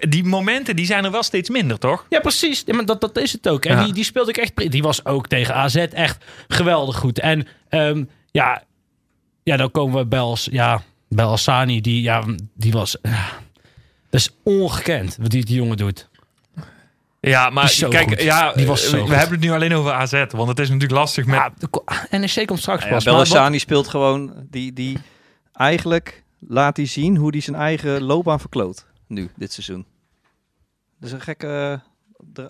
die 0.09 0.23
momenten 0.23 0.75
die 0.75 0.85
zijn 0.85 1.05
er 1.05 1.11
wel 1.11 1.23
steeds 1.23 1.49
minder, 1.49 1.77
toch? 1.79 2.05
Ja, 2.09 2.19
precies. 2.19 2.63
Ja, 2.75 2.81
maar 2.85 2.99
dat, 2.99 3.01
dat 3.01 3.17
is 3.23 3.31
het 3.31 3.47
ook. 3.49 3.65
En 3.65 3.77
Ja. 3.77 3.83
die, 3.83 3.93
die 3.93 4.03
speelde 4.03 4.29
ik 4.29 4.37
echt... 4.37 4.71
Die 4.71 4.81
was 4.81 5.05
ook 5.05 5.27
tegen 5.27 5.55
AZ 5.55 5.75
echt 5.75 6.25
geweldig 6.47 6.95
goed. 6.97 7.19
En 7.19 7.47
ehm, 7.69 8.03
ja, 8.31 8.63
ja, 9.43 9.57
dan 9.57 9.71
komen 9.71 9.97
we 9.97 10.05
bij, 10.05 10.19
als, 10.19 10.47
ja, 10.51 10.81
bij 11.09 11.25
Alsani. 11.25 11.81
Die, 11.81 12.01
ja, 12.01 12.23
die 12.53 12.71
was... 12.71 12.97
ja, 13.01 13.27
dat 14.09 14.19
is 14.19 14.29
ongekend 14.43 15.17
wat 15.21 15.29
die, 15.29 15.45
die 15.45 15.55
jongen 15.55 15.77
doet. 15.77 16.09
Ja, 17.19 17.49
maar 17.49 17.75
kijk, 17.89 18.09
goed. 18.09 18.21
ja, 18.21 18.53
Die 18.53 18.65
was 18.67 18.85
eh, 18.85 18.91
we 18.91 18.99
goed. 18.99 19.09
hebben 19.09 19.31
het 19.31 19.39
nu 19.39 19.51
alleen 19.51 19.73
over 19.73 19.91
AZ. 19.91 20.25
Want 20.29 20.47
het 20.49 20.59
is 20.59 20.67
natuurlijk 20.69 20.99
lastig 20.99 21.25
met... 21.25 21.35
Ja, 22.09 22.17
NEC 22.17 22.47
komt 22.47 22.59
straks 22.59 22.83
Ja, 22.83 22.89
pas. 22.89 23.03
Bellassani 23.03 23.59
speelt 23.59 23.87
gewoon... 23.87 24.33
Die, 24.49 24.73
die, 24.73 24.97
eigenlijk 25.53 26.23
laat 26.47 26.77
hij 26.77 26.85
zien 26.85 27.15
hoe 27.17 27.29
hij 27.31 27.39
zijn 27.39 27.55
eigen 27.55 28.01
loopbaan 28.01 28.39
verkloot. 28.39 28.85
Nu, 29.07 29.29
dit 29.35 29.53
seizoen. 29.53 29.85
Dat 30.99 31.09
is 31.09 31.11
een 31.11 31.21
gekke... 31.21 31.81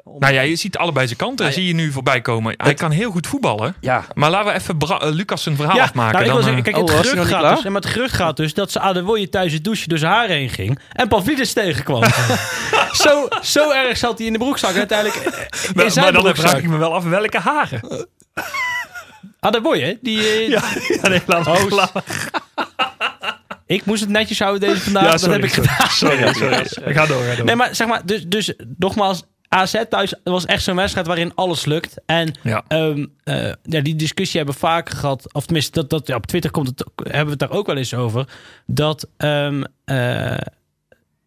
om- 0.03 0.19
Nou 0.19 0.33
ja, 0.33 0.41
je 0.41 0.55
ziet 0.55 0.77
allebei 0.77 1.05
zijn 1.05 1.17
kanten. 1.19 1.37
Nou 1.45 1.49
ja, 1.49 1.55
zie 1.63 1.67
je 1.67 1.73
nu 1.73 1.91
voorbij 1.91 2.21
komen. 2.21 2.53
Hij 2.57 2.69
het- 2.69 2.79
kan 2.79 2.91
heel 2.91 3.11
goed 3.11 3.27
voetballen. 3.27 3.75
ja, 3.81 4.05
Maar 4.13 4.29
laten 4.29 4.51
we 4.53 4.59
even 4.59 4.77
Bra- 4.77 4.99
eh, 4.99 5.11
Lucas 5.11 5.43
zijn 5.43 5.55
verhaal 5.55 5.75
Ja, 5.75 5.83
afmaken. 5.83 6.11
nou, 6.11 6.23
ik 6.23 6.29
dan, 6.29 6.35
wil 6.35 6.45
zeggen, 6.53 6.63
eh, 6.65 6.71
kijk, 6.73 6.87
het 6.89 6.95
Oh, 6.95 7.01
gerucht 7.11 7.29
gaat 7.29 7.55
dus, 7.55 7.63
maar 7.63 7.81
het 7.81 7.85
gerucht 7.91 8.13
gaat 8.15 8.37
dus 8.37 8.53
dat 8.53 8.71
ze 8.71 8.79
Adewoye 8.79 9.29
thuis 9.29 9.53
het 9.53 9.63
douchen 9.63 9.89
door 9.89 9.97
zijn 9.97 10.11
haar 10.11 10.27
heen 10.27 10.49
ging 10.49 10.79
en 10.91 11.07
Pavlidis 11.07 11.53
tegenkwam. 11.53 12.03
zo, 13.03 13.27
zo 13.41 13.71
erg 13.71 13.97
zat 13.97 14.17
hij 14.17 14.27
in 14.27 14.33
de 14.33 14.39
broekzak 14.39 14.71
en 14.71 14.77
uiteindelijk 14.77 15.17
eh, 15.19 15.33
in 15.33 15.71
maar, 15.75 15.91
zijn 15.91 16.03
maar 16.05 16.13
dan 16.13 16.23
broekzak. 16.23 16.49
vraag 16.49 16.61
ik 16.61 16.69
me 16.69 16.77
wel 16.77 16.93
af 16.93 17.03
welke 17.03 17.39
haren. 17.39 18.07
Adewoye, 19.39 19.97
die... 20.01 20.17
eh, 20.19 20.47
Ja, 20.49 20.61
ja 21.01 21.07
nee, 21.09 21.21
laat 21.25 21.45
maar. 21.45 21.61
Oh, 21.63 21.69
laat 21.71 21.93
maar. 21.93 22.03
Ik 23.67 23.85
moest 23.85 24.01
het 24.01 24.09
netjes 24.09 24.39
houden 24.39 24.69
deze 24.69 24.81
vandaag, 24.81 25.03
Ja, 25.03 25.09
dat 25.11 25.21
heb 25.21 25.43
ik 25.43 25.49
sorry, 25.53 25.69
gedaan. 25.69 25.89
Sorry, 25.89 26.63
sorry. 26.67 26.93
Ga 26.93 27.05
door, 27.05 27.23
ga 27.23 27.35
door. 27.35 27.45
Nee, 27.45 27.55
maar 27.55 27.75
zeg 27.75 27.87
maar, 27.87 28.05
dus, 28.05 28.23
dus 28.27 28.53
nogmaals, 28.77 29.23
AZ 29.55 29.83
thuis 29.89 30.13
was 30.23 30.45
echt 30.45 30.63
zo'n 30.63 30.75
wedstrijd 30.75 31.07
waarin 31.07 31.31
alles 31.35 31.65
lukt. 31.65 31.95
En 32.05 32.33
Ja. 32.43 32.63
ehm, 32.67 33.05
eh, 33.23 33.51
ja, 33.63 33.81
die 33.81 33.95
discussie 33.95 34.37
hebben 34.37 34.55
we 34.55 34.61
vaker 34.67 34.97
gehad. 34.97 35.33
Of 35.33 35.45
tenminste, 35.45 35.71
dat, 35.71 35.89
dat, 35.89 36.07
ja, 36.07 36.15
op 36.15 36.25
Twitter 36.25 36.51
komt 36.51 36.67
het, 36.67 36.83
hebben 36.95 37.23
we 37.25 37.29
het 37.29 37.39
daar 37.39 37.51
ook 37.59 37.65
wel 37.67 37.77
eens 37.77 37.93
over. 37.93 38.27
Dat 38.65 39.07
ehm, 39.17 39.63
eh, 39.85 40.37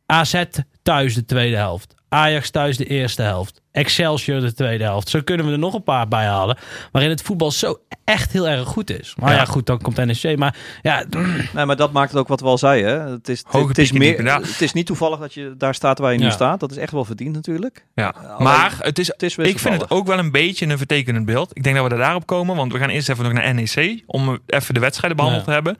AZ 0.06 0.42
thuis 0.82 1.14
de 1.14 1.24
tweede 1.24 1.56
helft. 1.56 1.94
Ajax 2.08 2.50
thuis 2.50 2.76
de 2.76 2.84
eerste 2.86 3.22
helft. 3.22 3.60
Excelsior 3.72 4.40
de 4.40 4.54
tweede 4.54 4.84
helft. 4.84 5.08
Zo 5.08 5.20
kunnen 5.22 5.46
we 5.46 5.52
er 5.52 5.58
nog 5.58 5.74
een 5.74 5.82
paar 5.82 6.08
bij 6.08 6.24
halen. 6.26 6.58
Waarin 6.92 7.10
het 7.10 7.22
voetbal 7.22 7.50
zo 7.50 7.78
echt 8.04 8.32
heel 8.32 8.48
erg 8.48 8.68
goed 8.68 8.90
is. 9.00 9.14
Maar 9.18 9.30
ja, 9.32 9.36
Ja. 9.36 9.44
goed, 9.44 9.66
dan 9.66 9.80
komt 9.80 9.96
NEC. 9.96 10.36
Maar 10.38 10.56
ja, 10.82 11.04
Nee, 11.54 11.64
maar 11.64 11.76
dat 11.76 11.92
maakt 11.92 12.10
het 12.10 12.20
ook 12.20 12.28
wat 12.28 12.40
we 12.40 12.46
al 12.46 12.58
zeiden. 12.58 12.90
Hè. 13.00 13.10
Het, 13.10 13.28
is, 13.28 13.42
Hoge 13.46 13.68
het, 13.68 13.78
is 13.78 13.92
meer, 13.92 14.24
ja. 14.24 14.40
het 14.40 14.60
is 14.60 14.72
niet 14.72 14.86
toevallig 14.86 15.18
dat 15.18 15.34
je 15.34 15.54
daar 15.58 15.74
staat 15.74 15.98
waar 15.98 16.12
je 16.12 16.18
nu 16.18 16.30
staat. 16.30 16.60
Dat 16.60 16.70
is 16.70 16.76
echt 16.76 16.92
wel 16.92 17.04
verdiend 17.04 17.34
natuurlijk. 17.34 17.86
Ja. 17.94 18.08
alleen- 18.08 18.42
maar 18.42 18.76
het 18.80 18.98
is, 18.98 19.06
Het 19.06 19.22
is 19.22 19.36
ik 19.36 19.58
vind 19.58 19.80
het 19.80 19.90
ook 19.90 20.06
wel 20.06 20.18
een 20.18 20.30
beetje 20.30 20.66
een 20.66 20.78
vertekenend 20.78 21.26
beeld. 21.26 21.50
Ik 21.56 21.62
denk 21.62 21.76
dat 21.76 21.84
we 21.84 21.90
er 21.92 21.98
daarop 21.98 22.26
komen, 22.26 22.56
want 22.56 22.72
we 22.72 22.78
gaan 22.78 22.88
eerst 22.88 23.08
even 23.08 23.24
nog 23.24 23.32
naar 23.32 23.54
NEC 23.54 24.02
om 24.06 24.38
even 24.46 24.74
de 24.74 24.80
wedstrijden 24.80 25.16
behandeld 25.16 25.46
Ja. 25.46 25.48
te 25.48 25.54
hebben. 25.54 25.78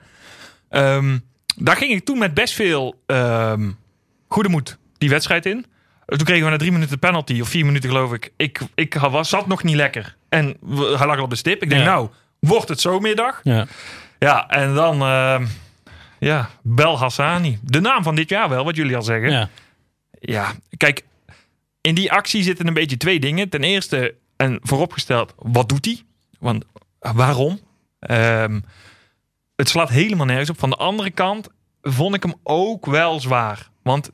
Ehm, 0.69 1.17
daar 1.55 1.75
ging 1.75 1.91
ik 1.91 2.05
toen 2.05 2.17
met 2.17 2.33
best 2.33 2.53
veel 2.53 3.01
ehm, 3.05 3.69
goede 4.27 4.49
moed 4.49 4.77
die 4.97 5.09
wedstrijd 5.09 5.45
in. 5.45 5.65
Toen 6.09 6.23
kregen 6.25 6.43
we 6.45 6.51
na 6.51 6.57
drie 6.57 6.71
minuten 6.71 6.99
penalty, 6.99 7.41
of 7.41 7.49
vier 7.49 7.65
minuten 7.65 7.89
geloof 7.89 8.13
ik. 8.13 8.31
Ik, 8.37 8.59
ik 8.75 8.93
was, 8.93 9.29
zat 9.29 9.47
nog 9.47 9.63
niet 9.63 9.75
lekker. 9.75 10.15
En 10.29 10.57
we- 10.61 10.95
hij 10.97 11.07
lag 11.07 11.19
op 11.19 11.29
de 11.29 11.35
stip. 11.35 11.61
Ik 11.63 11.69
denk, 11.69 11.81
Ja. 11.81 11.87
nou, 11.87 12.09
wordt 12.39 12.69
het 12.69 12.81
zo 12.81 12.99
middag? 12.99 13.39
ja. 13.43 13.67
Ja, 14.19 14.47
en 14.47 14.73
dan, 14.73 15.01
ehm, 15.01 15.45
ja, 16.19 16.49
Bel 16.61 16.97
Hassani. 16.99 17.59
De 17.63 17.79
naam 17.79 18.03
van 18.03 18.15
dit 18.15 18.29
jaar 18.29 18.49
wel, 18.49 18.63
wat 18.65 18.75
jullie 18.75 18.95
al 18.95 19.01
zeggen. 19.03 19.31
ja. 19.31 19.49
Ja, 20.21 20.51
kijk, 20.77 21.03
in 21.81 21.95
die 21.95 22.11
actie 22.11 22.43
zitten 22.43 22.67
een 22.67 22.73
beetje 22.73 22.97
twee 22.97 23.19
dingen. 23.19 23.49
Ten 23.49 23.63
eerste, 23.63 24.15
en 24.37 24.59
vooropgesteld, 24.61 25.33
wat 25.37 25.69
doet 25.69 25.85
hij? 25.85 26.01
Want 26.39 26.63
eh, 26.99 27.11
waarom? 27.11 27.59
Ehm, 27.99 28.59
het 29.55 29.69
slaat 29.69 29.89
helemaal 29.89 30.25
nergens 30.25 30.49
op. 30.49 30.59
Van 30.59 30.69
de 30.69 30.75
andere 30.75 31.11
kant 31.11 31.49
vond 31.81 32.15
ik 32.15 32.23
hem 32.23 32.33
ook 32.43 32.85
wel 32.85 33.19
zwaar. 33.19 33.69
Want, 33.83 34.11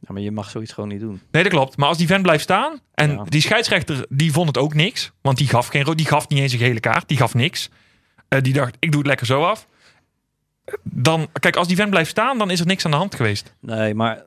Ja, 0.00 0.12
maar 0.12 0.22
je 0.22 0.30
mag 0.30 0.50
zoiets 0.50 0.72
gewoon 0.72 0.88
niet 0.88 1.00
doen. 1.00 1.20
nee, 1.30 1.42
dat 1.42 1.52
klopt. 1.52 1.76
Maar 1.76 1.88
als 1.88 1.98
die 1.98 2.06
vent 2.06 2.22
blijft 2.22 2.42
staan 2.42 2.80
en 2.94 3.10
Ja. 3.10 3.24
die 3.24 3.40
scheidsrechter, 3.40 4.06
die 4.08 4.32
vond 4.32 4.46
het 4.46 4.58
ook 4.58 4.74
niks. 4.74 5.12
Want 5.20 5.38
die 5.38 5.48
gaf 5.48 5.66
geen 5.66 5.84
die 5.96 6.06
gaf 6.06 6.28
niet 6.28 6.38
eens 6.38 6.52
een 6.52 6.58
gele 6.58 6.80
kaart. 6.80 7.08
Die 7.08 7.16
gaf 7.16 7.34
niks. 7.34 7.68
Eh, 8.28 8.40
die 8.42 8.52
dacht, 8.52 8.76
ik 8.78 8.90
doe 8.90 8.98
het 9.00 9.08
lekker 9.08 9.26
zo 9.26 9.42
af. 9.44 9.66
Dan, 10.82 11.28
kijk, 11.32 11.56
als 11.56 11.66
die 11.66 11.76
vent 11.76 11.90
blijft 11.90 12.10
staan, 12.10 12.38
dan 12.38 12.50
is 12.50 12.60
er 12.60 12.66
niks 12.66 12.84
aan 12.84 12.90
de 12.90 12.96
hand 12.96 13.14
geweest. 13.14 13.54
Nee, 13.60 13.94
maar 13.94 14.24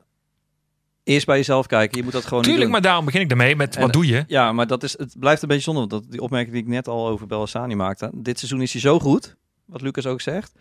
eerst 1.04 1.26
bij 1.26 1.36
jezelf 1.36 1.66
kijken. 1.66 1.96
Je 1.98 2.02
moet 2.04 2.12
dat 2.12 2.24
gewoon 2.24 2.42
Tuurlijk, 2.42 2.70
maar 2.70 2.80
daarom 2.80 3.04
begin 3.04 3.20
ik 3.20 3.30
ermee 3.30 3.56
met, 3.56 3.76
En- 3.76 3.82
wat 3.82 3.92
doe 3.92 4.06
je? 4.06 4.24
Ja, 4.26 4.52
maar 4.52 4.66
dat 4.66 4.82
is, 4.82 4.98
het 4.98 5.14
blijft 5.18 5.42
een 5.42 5.48
beetje 5.48 5.62
zonde. 5.62 5.80
Want 5.80 5.90
dat, 5.90 6.04
die 6.10 6.20
opmerking 6.20 6.52
die 6.54 6.62
ik 6.62 6.68
net 6.68 6.88
al 6.88 7.08
over 7.08 7.26
Bellassani 7.26 7.74
maakte. 7.74 8.10
Dit 8.14 8.38
seizoen 8.38 8.62
is 8.62 8.72
hij 8.72 8.80
zo 8.80 8.98
goed, 8.98 9.36
wat 9.64 9.80
Lucas 9.80 10.06
ook 10.06 10.20
zegt. 10.20 10.52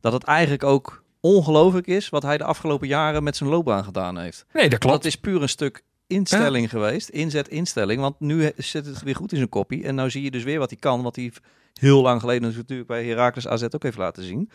Dat 0.00 0.12
het 0.12 0.24
eigenlijk 0.24 0.64
ook 0.64 1.04
ongelooflijk 1.26 1.86
is 1.86 2.08
wat 2.08 2.22
hij 2.22 2.38
de 2.38 2.44
afgelopen 2.44 2.88
jaren 2.88 3.22
met 3.22 3.36
zijn 3.36 3.50
loopbaan 3.50 3.84
gedaan 3.84 4.18
heeft. 4.18 4.44
Nee, 4.52 4.68
dat 4.68 4.78
klopt. 4.78 4.96
Dat 4.96 5.04
is 5.04 5.16
puur 5.16 5.42
een 5.42 5.48
stuk 5.48 5.84
instelling 6.06 6.70
geweest. 6.70 7.08
Inzet, 7.08 7.48
instelling. 7.48 8.00
Want 8.00 8.20
nu 8.20 8.52
zit 8.56 8.86
het 8.86 9.02
weer 9.02 9.16
goed 9.16 9.30
in 9.30 9.36
zijn 9.36 9.48
koppie. 9.48 9.84
En 9.84 9.94
nou 9.94 10.10
zie 10.10 10.22
je 10.22 10.30
dus 10.30 10.44
weer 10.44 10.58
wat 10.58 10.70
hij 10.70 10.78
kan. 10.78 11.02
Wat 11.02 11.16
hij 11.16 11.32
heel 11.74 12.02
lang 12.02 12.20
geleden 12.20 12.54
natuurlijk 12.54 12.88
bij 12.88 13.04
Heracles 13.04 13.48
AZ 13.48 13.62
ook 13.62 13.82
heeft 13.82 13.96
laten 13.96 14.22
zien. 14.22 14.50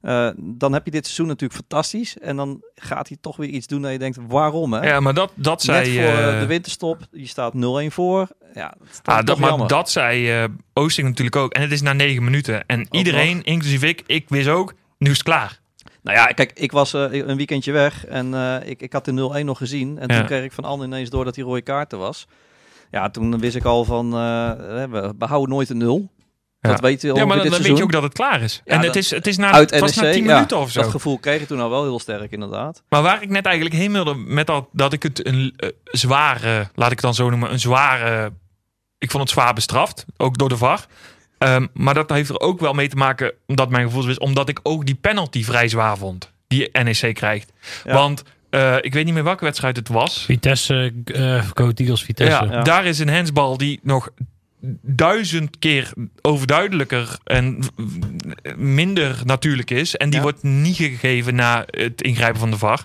Eh, 0.00 0.28
dan 0.36 0.72
heb 0.72 0.84
je 0.84 0.90
dit 0.90 1.04
seizoen 1.04 1.26
natuurlijk 1.26 1.60
fantastisch. 1.60 2.18
En 2.18 2.36
dan 2.36 2.62
gaat 2.74 3.08
hij 3.08 3.16
toch 3.20 3.36
weer 3.36 3.48
iets 3.48 3.66
doen 3.66 3.82
dat 3.82 3.92
je 3.92 3.98
denkt, 3.98 4.18
waarom 4.28 4.72
hè? 4.72 4.88
Ja, 4.88 5.00
maar 5.00 5.14
dat, 5.14 5.32
dat 5.34 5.64
Net 5.64 5.86
zei... 5.86 5.94
voor 5.94 6.18
eh, 6.18 6.40
de 6.40 6.46
winterstop. 6.46 6.98
Je 7.10 7.26
staat 7.26 7.54
0-1 7.54 7.58
voor. 7.86 8.28
Ja, 8.54 8.74
dat 8.78 9.00
ah, 9.04 9.24
dat, 9.24 9.38
maar 9.38 9.48
jammer. 9.48 9.68
dat 9.68 9.90
zei 9.90 10.30
eh 10.30 10.44
Oosting 10.72 11.08
natuurlijk 11.08 11.36
ook. 11.36 11.52
En 11.52 11.62
het 11.62 11.72
is 11.72 11.82
na 11.82 11.92
negen 11.92 12.24
minuten. 12.24 12.66
En 12.66 12.86
iedereen, 12.90 13.42
inclusief 13.42 13.82
ik, 13.82 14.02
ik 14.06 14.28
wist 14.28 14.48
ook, 14.48 14.74
nu 14.98 15.10
is 15.10 15.16
het 15.16 15.26
klaar. 15.26 15.60
Nou 16.08 16.20
ja, 16.20 16.26
kijk, 16.26 16.52
ik 16.54 16.72
was 16.72 16.94
eh, 16.94 17.12
een 17.12 17.36
weekendje 17.36 17.72
weg 17.72 18.06
en 18.06 18.34
eh, 18.34 18.68
ik, 18.68 18.82
ik 18.82 18.92
had 18.92 19.04
de 19.04 19.30
0-1 19.40 19.44
nog 19.44 19.58
gezien. 19.58 19.98
En 19.98 20.08
Ja. 20.08 20.16
toen 20.18 20.26
kreeg 20.26 20.44
ik 20.44 20.52
van 20.52 20.64
Anne 20.64 20.84
ineens 20.84 21.10
door 21.10 21.24
dat 21.24 21.34
die 21.34 21.44
rode 21.44 21.62
kaarten 21.62 21.98
was. 21.98 22.26
Ja, 22.90 23.10
toen 23.10 23.38
wist 23.38 23.56
ik 23.56 23.64
al 23.64 23.84
van, 23.84 24.06
eh, 24.12 24.50
we 24.90 25.12
behouden 25.16 25.54
nooit 25.54 25.70
een 25.70 25.76
nul. 25.76 26.10
Ja. 26.60 26.70
Dat 26.70 26.80
weten 26.80 27.12
we 27.12 27.18
Ja, 27.18 27.24
maar 27.26 27.36
dan, 27.36 27.62
weet 27.62 27.76
je 27.76 27.82
ook 27.82 27.92
dat 27.92 28.02
het 28.02 28.12
klaar 28.12 28.40
is. 28.40 28.62
Ja, 28.64 28.72
en 28.72 28.80
het 28.80 28.96
is, 28.96 29.10
het 29.10 29.26
is 29.26 29.36
na, 29.36 29.50
Uit 29.52 29.70
na 29.70 29.78
NEC, 29.78 30.12
tien 30.12 30.24
ja, 30.24 30.34
minuten 30.34 30.58
of 30.58 30.70
zo. 30.70 30.80
Dat 30.80 30.90
gevoel 30.90 31.18
kreeg 31.18 31.40
ik 31.40 31.46
toen 31.46 31.60
al 31.60 31.70
wel 31.70 31.82
heel 31.82 31.98
sterk 31.98 32.32
inderdaad. 32.32 32.82
Maar 32.88 33.02
waar 33.02 33.22
ik 33.22 33.28
net 33.28 33.46
eigenlijk 33.46 33.76
heen 33.76 33.92
wilde 33.92 34.14
met 34.14 34.46
dat, 34.46 34.68
dat 34.72 34.92
ik 34.92 35.02
het 35.02 35.26
een 35.26 35.54
zware, 35.84 36.68
laat 36.74 36.90
ik 36.90 36.96
het 36.96 37.00
dan 37.00 37.14
zo 37.14 37.30
noemen, 37.30 37.52
een 37.52 37.60
zware, 37.60 38.32
ik 38.98 39.10
vond 39.10 39.22
het 39.22 39.32
zwaar 39.32 39.54
bestraft, 39.54 40.04
ook 40.16 40.38
door 40.38 40.48
de 40.48 40.56
VAR. 40.56 40.86
Ehm, 41.38 41.66
maar 41.72 41.94
dat 41.94 42.10
heeft 42.10 42.28
er 42.30 42.40
ook 42.40 42.60
wel 42.60 42.72
mee 42.72 42.88
te 42.88 42.96
maken, 42.96 43.32
omdat 43.46 43.70
mijn 43.70 43.84
gevoel 43.86 44.08
is, 44.08 44.18
omdat 44.18 44.48
ik 44.48 44.60
ook 44.62 44.86
die 44.86 44.94
penalty 44.94 45.44
vrij 45.44 45.68
zwaar 45.68 45.96
vond, 45.96 46.32
die 46.48 46.68
NEC 46.82 47.14
krijgt. 47.14 47.52
Ja. 47.84 47.92
Want 47.94 48.22
eh, 48.50 48.76
ik 48.80 48.92
weet 48.92 49.04
niet 49.04 49.14
meer 49.14 49.24
welke 49.24 49.44
wedstrijd 49.44 49.76
het 49.76 49.88
was. 49.88 50.24
Vitesse, 50.24 50.92
eh 51.04 51.44
Go 51.54 51.70
Eagles 51.74 52.02
Vitesse. 52.02 52.44
Ja, 52.44 52.52
Ja. 52.52 52.62
daar 52.62 52.84
is 52.86 52.98
een 52.98 53.08
hensbal 53.08 53.56
die 53.56 53.80
nog 53.82 54.08
duizend 54.82 55.58
keer 55.58 55.92
overduidelijker 56.22 57.18
en 57.24 57.58
minder 58.56 59.16
natuurlijk 59.24 59.70
is. 59.70 59.96
En 59.96 60.06
die 60.10 60.16
Ja. 60.16 60.22
wordt 60.24 60.42
niet 60.42 60.76
gegeven 60.76 61.34
na 61.34 61.64
het 61.70 62.02
ingrijpen 62.02 62.40
van 62.40 62.50
de 62.50 62.58
VAR. 62.58 62.84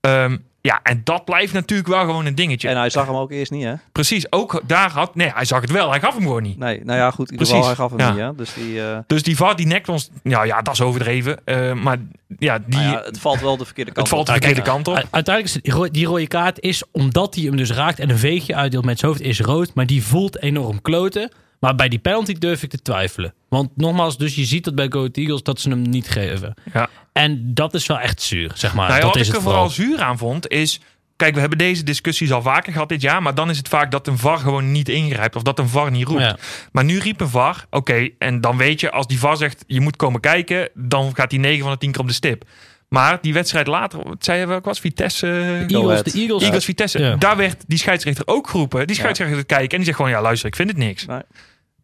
Ehm, 0.00 0.36
ja, 0.62 0.80
en 0.82 1.00
dat 1.04 1.24
blijft 1.24 1.52
natuurlijk 1.52 1.88
wel 1.88 2.00
gewoon 2.00 2.26
een 2.26 2.34
dingetje. 2.34 2.68
En 2.68 2.76
hij 2.76 2.90
zag 2.90 3.06
hem 3.06 3.14
ook 3.14 3.30
eerst 3.30 3.50
niet, 3.50 3.64
hè? 3.64 3.74
Precies, 3.92 4.32
ook 4.32 4.62
daar 4.66 4.90
had... 4.90 5.14
Nee, 5.14 5.30
hij 5.34 5.44
zag 5.44 5.60
het 5.60 5.70
wel. 5.70 5.90
Hij 5.90 6.00
gaf 6.00 6.14
hem 6.14 6.22
gewoon 6.22 6.42
niet. 6.42 6.58
Nee, 6.58 6.84
nou 6.84 6.98
ja, 6.98 7.10
goed. 7.10 7.26
In 7.26 7.32
ieder 7.32 7.46
geval, 7.46 7.66
hij 7.66 7.74
gaf 7.74 7.90
hem 7.90 7.98
ja. 7.98 8.10
niet, 8.10 8.20
hè? 8.20 8.34
Dus 8.34 8.54
die, 8.54 8.82
eh, 8.82 8.98
Dus 9.06 9.22
die 9.22 9.36
VAR 9.36 9.56
die 9.56 9.66
nekt 9.66 9.88
ons... 9.88 10.10
Nou 10.22 10.46
ja, 10.46 10.62
dat 10.62 10.74
is 10.74 10.80
overdreven. 10.80 11.38
Eh, 11.44 11.72
maar 11.72 11.98
ja, 12.38 12.58
die, 12.58 12.80
nou 12.80 12.90
ja, 12.90 13.02
het 13.04 13.18
valt 13.18 13.40
wel 13.40 13.56
de 13.56 13.64
verkeerde 13.64 13.92
kant 13.92 14.06
het 14.06 14.16
valt 14.16 14.26
de 14.26 14.32
op. 14.32 14.38
verkeerde 14.38 14.70
kant 14.70 14.88
op. 14.88 14.94
Uiteindelijk 15.10 15.64
is 15.64 15.72
het, 15.74 15.94
die 15.94 16.06
rode 16.06 16.26
kaart 16.26 16.60
is 16.60 16.82
omdat 16.92 17.34
hij 17.34 17.44
hem 17.44 17.56
dus 17.56 17.70
raakt 17.70 17.98
en 17.98 18.10
een 18.10 18.18
veegje 18.18 18.54
uitdeelt 18.54 18.84
met 18.84 18.98
zijn 18.98 19.10
hoofd 19.10 19.24
is 19.24 19.40
rood. 19.40 19.74
Maar 19.74 19.86
die 19.86 20.04
voelt 20.04 20.42
enorm 20.42 20.82
kloten. 20.82 21.32
Maar 21.60 21.74
bij 21.74 21.88
die 21.88 21.98
penalty 21.98 22.34
durf 22.38 22.62
ik 22.62 22.70
te 22.70 22.82
twijfelen. 22.82 23.34
Want 23.50 23.76
nogmaals, 23.76 24.18
dus 24.18 24.34
je 24.34 24.44
ziet 24.44 24.64
dat 24.64 24.74
bij 24.74 24.86
Go 24.90 25.08
Eagles 25.12 25.42
dat 25.42 25.60
ze 25.60 25.68
hem 25.68 25.82
niet 25.82 26.08
geven. 26.08 26.54
Ja. 26.72 26.88
En 27.12 27.54
dat 27.54 27.74
is 27.74 27.86
wel 27.86 27.98
echt 27.98 28.22
zuur, 28.22 28.52
zeg 28.54 28.74
maar. 28.74 28.88
Nou 28.88 28.98
ja, 28.98 29.04
dat 29.04 29.14
wat 29.14 29.20
is 29.20 29.28
ik 29.28 29.34
het 29.34 29.42
er 29.42 29.48
vooral. 29.48 29.68
zuur 29.68 30.00
aan 30.00 30.18
vond, 30.18 30.48
is... 30.48 30.80
Kijk, 31.16 31.34
we 31.34 31.40
hebben 31.40 31.58
deze 31.58 31.82
discussies 31.82 32.32
al 32.32 32.42
vaker 32.42 32.72
gehad 32.72 32.88
dit 32.88 33.00
jaar. 33.00 33.22
Maar 33.22 33.34
dan 33.34 33.50
is 33.50 33.56
het 33.56 33.68
vaak 33.68 33.90
dat 33.90 34.06
een 34.06 34.18
VAR 34.18 34.38
gewoon 34.38 34.72
niet 34.72 34.88
ingrijpt. 34.88 35.36
Of 35.36 35.42
dat 35.42 35.58
een 35.58 35.68
VAR 35.68 35.90
niet 35.90 36.06
roept. 36.06 36.20
Ja. 36.20 36.36
Maar 36.72 36.84
nu 36.84 36.98
riep 36.98 37.20
een 37.20 37.28
VAR. 37.28 37.66
Oké, 37.70 38.08
en 38.18 38.40
dan 38.40 38.56
weet 38.56 38.80
je, 38.80 38.90
als 38.90 39.06
die 39.06 39.18
VAR 39.18 39.36
zegt... 39.36 39.64
je 39.66 39.80
moet 39.80 39.96
komen 39.96 40.20
kijken, 40.20 40.68
dan 40.74 41.14
gaat 41.14 41.30
die 41.30 41.38
9 41.38 41.62
van 41.62 41.72
de 41.72 41.78
10 41.78 41.92
keer 41.92 42.00
op 42.00 42.06
de 42.06 42.12
stip. 42.12 42.44
Maar 42.88 43.18
die 43.20 43.32
wedstrijd 43.32 43.66
later, 43.66 44.02
wat 44.02 44.24
zei 44.24 44.40
je 44.40 44.46
welk 44.46 44.64
was? 44.64 44.80
Vitesse... 44.80 45.26
Eagles, 45.68 46.02
de 46.02 46.20
Eagles. 46.20 46.42
Eagles 46.42 46.64
Vitesse. 46.64 46.98
Ja. 46.98 47.16
Daar 47.16 47.36
werd 47.36 47.64
die 47.66 47.78
scheidsrechter 47.78 48.26
ook 48.26 48.48
geroepen. 48.48 48.86
Die 48.86 48.96
scheidsrechter 48.96 49.36
gaat 49.36 49.46
kijken 49.46 49.70
en 49.70 49.76
die 49.76 49.84
zegt 49.84 49.96
gewoon... 49.96 50.10
ja, 50.10 50.20
luister, 50.22 50.48
ik 50.48 50.56
vind 50.56 50.68
het 50.68 50.78
niks. 50.78 51.06
Nee. 51.06 51.20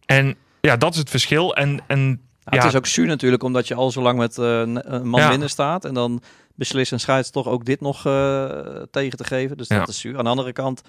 En 0.07 0.37
ja, 0.67 0.77
dat 0.77 0.93
is 0.93 0.99
het 0.99 1.11
verschil. 1.11 1.55
En, 1.57 1.81
en 1.87 2.21
ja, 2.45 2.59
Het 2.59 2.65
is 2.65 2.75
ook 2.75 2.87
zuur 2.87 3.07
natuurlijk, 3.07 3.43
omdat 3.43 3.69
je 3.69 3.75
al 3.75 3.91
zo 3.91 4.03
lang 4.03 4.19
met 4.19 4.39
eh, 4.39 4.61
een 4.61 5.09
man 5.09 5.21
Ja. 5.21 5.29
minder 5.29 5.49
staat. 5.51 5.85
En 5.85 5.95
dan 5.95 6.23
beslist 6.55 6.93
een 6.93 7.01
scheids 7.01 7.31
toch 7.31 7.47
ook 7.47 7.65
dit 7.65 7.81
nog 7.81 8.07
eh, 8.07 8.45
tegen 8.91 9.19
te 9.19 9.25
geven. 9.25 9.57
Dus 9.57 9.69
dat 9.69 9.89
is 9.89 10.01
zuur. 10.01 10.19
Aan 10.19 10.25
de 10.25 10.31
andere 10.31 10.53
kant, 10.53 10.83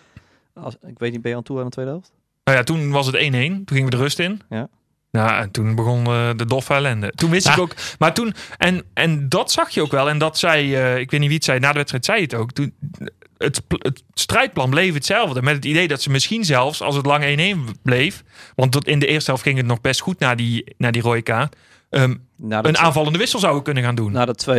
als, 0.53 0.75
ik 0.87 0.99
weet 0.99 1.11
niet, 1.11 1.21
ben 1.21 1.31
je 1.31 1.37
aan 1.37 1.43
toe 1.43 1.57
aan 1.59 1.65
de 1.65 1.71
tweede 1.71 1.91
helft? 1.91 2.11
nou 2.43 2.57
ja, 2.57 2.63
toen 2.63 2.91
was 2.91 3.05
het 3.05 3.15
1-1. 3.15 3.19
Toen 3.19 3.63
gingen 3.67 3.83
we 3.83 3.89
de 3.89 3.97
rust 3.97 4.19
in. 4.19 4.41
Ja. 4.49 4.69
Ja, 5.11 5.39
en 5.39 5.51
toen 5.51 5.75
begon 5.75 6.05
eh, 6.05 6.29
de 6.35 6.45
doffe 6.45 6.73
ellende. 6.73 7.11
Toen 7.15 7.29
wist 7.29 7.45
Ja. 7.45 7.53
ik 7.53 7.59
ook... 7.59 7.73
Maar 7.99 8.13
toen... 8.13 8.33
En, 8.57 8.83
en 8.93 9.29
dat 9.29 9.51
zag 9.51 9.69
je 9.69 9.81
ook 9.81 9.91
wel. 9.91 10.09
En 10.09 10.17
dat 10.17 10.37
zei... 10.37 10.75
ik 10.99 11.11
weet 11.11 11.19
niet 11.19 11.29
wie 11.29 11.37
het 11.37 11.45
zei. 11.45 11.59
Na 11.59 11.67
de 11.71 11.77
wedstrijd 11.77 12.05
zei 12.05 12.21
het 12.21 12.33
ook. 12.33 12.51
Toen, 12.51 12.73
het, 13.37 13.61
pl- 13.67 13.75
het 13.79 14.03
strijdplan 14.13 14.69
bleef 14.69 14.93
hetzelfde. 14.93 15.41
Met 15.41 15.55
het 15.55 15.65
idee 15.65 15.87
dat 15.87 16.01
ze 16.01 16.09
misschien 16.09 16.45
zelfs, 16.45 16.81
als 16.81 16.95
het 16.95 17.05
lang 17.05 17.55
1-1 17.77 17.81
bleef... 17.81 18.23
Want 18.55 18.71
tot 18.71 18.87
in 18.87 18.99
de 18.99 19.07
eerste 19.07 19.29
helft 19.29 19.43
ging 19.45 19.57
het 19.57 19.65
nog 19.65 19.81
best 19.81 20.01
goed 20.01 20.19
na 20.19 20.35
die, 20.35 20.75
na 20.77 20.91
die 20.91 21.01
rode 21.01 21.21
kaart... 21.21 21.55
ehm, 21.89 22.15
een 22.49 22.77
aanvallende 22.77 23.17
wissel 23.17 23.39
zouden 23.39 23.63
kunnen 23.63 23.83
gaan 23.83 23.95
doen. 23.95 24.11
na 24.11 24.25
de 24.25 24.35
2-1 24.45 24.49
eh, 24.49 24.53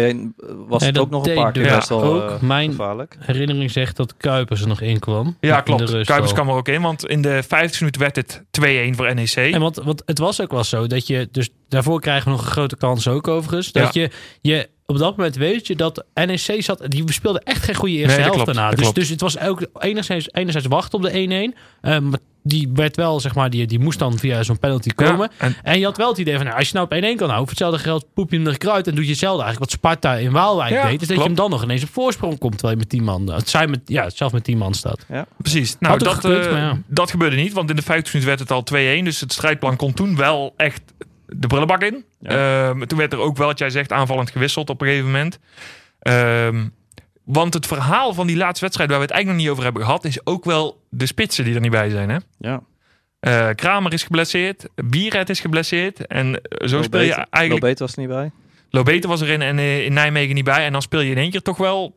was 0.69 0.81
Nee, 0.81 0.89
het 0.89 0.95
dat 0.95 1.05
ook 1.05 1.11
nog 1.11 1.27
een 1.27 1.35
paar 1.35 1.53
keer 1.53 1.63
best 1.63 1.89
wel 1.89 2.03
ook 2.03 2.31
eh, 2.31 2.41
mijn- 2.41 2.71
gevaarlijk. 2.71 3.17
Herinnering 3.19 3.71
zegt 3.71 3.97
dat 3.97 4.17
Kuipers 4.17 4.61
er 4.61 4.69
nog 4.69 4.81
in 4.81 4.99
kwam. 4.99 5.37
ja, 5.41 5.57
In 5.59 5.63
klopt. 5.65 5.91
Kuipers 5.91 6.29
al. 6.29 6.33
kwam 6.35 6.49
er 6.49 6.55
ook 6.55 6.69
in. 6.69 6.83
Want 6.83 7.07
in 7.07 7.23
de 7.23 7.43
50 7.49 7.81
minuten 7.81 8.01
werd 8.01 8.17
het 8.17 8.43
2-1 8.61 8.97
voor 8.97 9.15
NEC. 9.15 9.35
En 9.35 9.61
want, 9.61 9.77
want 9.77 10.03
het 10.07 10.19
was 10.19 10.41
ook 10.41 10.51
wel 10.51 10.65
zo 10.65 10.87
dat 10.87 11.07
je, 11.07 11.29
dus 11.33 11.49
daarvoor 11.69 12.01
krijgen 12.01 12.25
we 12.25 12.31
nog 12.37 12.45
een 12.47 12.51
grote 12.53 12.77
kans 12.77 13.09
ook 13.09 13.29
overigens. 13.29 13.73
Dat 13.73 13.95
je, 13.95 14.11
je 14.41 14.69
op 14.93 14.99
dat 14.99 15.17
moment 15.17 15.37
weet 15.37 15.67
je 15.67 15.77
dat 15.77 16.05
NEC 16.15 16.63
zat, 16.63 16.83
die 16.89 17.13
speelde 17.13 17.41
echt 17.45 17.63
geen 17.63 17.75
goede 17.75 17.95
eerste 17.95 18.17
Nee, 18.17 18.25
helft 18.25 18.35
klopt, 18.43 18.55
daarna. 18.55 18.71
Dus, 18.71 18.81
klopt. 18.81 18.95
dus 18.95 19.09
het 19.09 19.21
was 19.21 19.39
ook 19.39 19.67
enigszins, 19.79 20.29
enerzijds 20.33 20.67
wachten 20.67 20.99
op 20.99 21.05
de 21.05 21.53
1-1. 21.55 21.59
eh, 21.81 21.99
maar 21.99 22.19
die 22.43 22.71
werd 22.75 22.97
wel, 22.97 23.21
zeg 23.21 23.35
maar, 23.35 23.51
die, 23.51 23.67
die 23.67 23.79
moest 23.79 23.99
dan 23.99 24.19
via 24.19 24.43
zo'n 24.43 24.59
penalty 24.59 24.91
Ja, 24.97 25.09
komen. 25.09 25.31
en 25.39 25.57
En 25.63 25.79
je 25.79 25.85
had 25.85 25.97
wel 25.97 26.09
het 26.09 26.19
idee 26.19 26.37
van, 26.37 26.45
nou, 26.45 26.57
als 26.59 26.69
je 26.69 26.75
nou 26.75 26.87
op 26.87 26.93
1-1 26.93 26.99
kan 27.01 27.07
houden, 27.09 27.37
voor 27.37 27.49
hetzelfde 27.49 27.79
geld 27.79 28.07
poep 28.15 28.31
je 28.31 28.37
hem 28.37 28.47
er 28.47 28.59
kruid 28.59 28.87
en 28.87 28.95
doe 28.95 29.05
je 29.05 29.11
hetzelfde 29.11 29.43
eigenlijk. 29.43 29.71
Wat 29.71 29.81
Sparta 29.81 30.15
in 30.15 30.33
Waalwijk 30.33 30.71
Ja, 30.73 30.87
deed, 30.89 31.03
is 31.03 31.09
dat 31.09 31.17
je 31.17 31.23
hem 31.23 31.35
dan 31.35 31.51
nog 31.51 31.63
ineens 31.63 31.83
op 31.83 31.89
voorsprong 31.93 32.39
komt 32.39 32.53
terwijl 32.53 32.73
je 32.73 32.79
met 32.79 32.89
10 32.89 33.05
man, 33.05 33.31
het 33.33 33.49
zij 33.49 33.67
met, 33.67 33.81
ja, 33.85 34.11
zelf 34.11 34.33
met 34.33 34.45
10 34.45 34.59
man 34.59 34.75
staat. 34.75 35.05
Precies. 35.37 35.77
Nou, 35.81 35.99
dat, 35.99 36.15
gekund, 36.15 36.47
eh, 36.47 36.73
dat 36.87 37.11
gebeurde 37.11 37.37
niet, 37.37 37.53
want 37.53 37.71
in 37.71 37.77
de 37.77 37.83
50 37.83 38.13
minuten 38.13 38.37
werd 38.37 38.49
het 38.49 38.51
al 38.57 38.99
2-1. 39.01 39.05
Dus 39.05 39.21
het 39.21 39.33
strijdplan 39.33 39.77
kon 39.77 39.93
toen 39.95 40.17
wel 40.17 40.55
echt 40.57 40.83
de 41.37 41.47
brullenbak 41.47 41.83
in. 41.83 42.05
Ehm, 42.23 42.85
toen 42.87 42.99
werd 42.99 43.13
er 43.13 43.19
ook 43.19 43.37
wel, 43.37 43.47
wat 43.47 43.59
jij 43.59 43.71
zegt, 43.71 43.93
aanvallend 43.93 44.31
gewisseld 44.31 44.71
op 44.71 44.81
een 44.81 44.87
gegeven 44.87 45.07
moment. 45.11 45.39
Ehm, 46.01 46.67
Want 47.25 47.55
het 47.55 47.67
verhaal 47.67 48.15
van 48.15 48.27
die 48.27 48.37
laatste 48.37 48.61
wedstrijd, 48.65 48.91
waar 48.91 48.99
we 48.99 49.05
het 49.05 49.15
eigenlijk 49.15 49.43
nog 49.43 49.47
niet 49.47 49.57
over 49.59 49.65
hebben 49.73 49.85
gehad, 49.89 50.05
is 50.05 50.27
ook 50.27 50.45
wel 50.45 50.83
de 50.91 51.07
spitsen 51.07 51.45
die 51.45 51.55
er 51.55 51.61
niet 51.61 51.71
bij 51.71 51.91
zijn. 51.91 52.09
Hè? 52.09 52.17
Ja. 52.39 52.61
Eh, 53.21 53.49
Kramer 53.55 53.93
is 53.93 54.03
geblesseerd, 54.03 54.67
Bierret 54.75 55.29
is 55.31 55.41
geblesseerd. 55.41 56.07
En 56.07 56.41
zo 56.65 56.83
speel 56.83 57.01
je 57.01 57.13
eigenlijk. 57.31 57.63
Lobete 57.63 57.83
was 57.83 57.93
er 57.93 57.99
niet 58.01 58.09
bij. 58.09 58.31
Lobete 58.71 59.09
was 59.09 59.21
erin 59.21 59.43
en 59.43 59.59
eh, 59.59 59.85
in 59.85 59.93
Nijmegen 59.93 60.35
niet 60.35 60.45
bij. 60.45 60.65
En 60.65 60.73
dan 60.73 60.83
speel 60.83 61.01
je 61.01 61.11
in 61.11 61.17
één 61.19 61.31
keer 61.31 61.43
toch 61.43 61.57
wel 61.57 61.97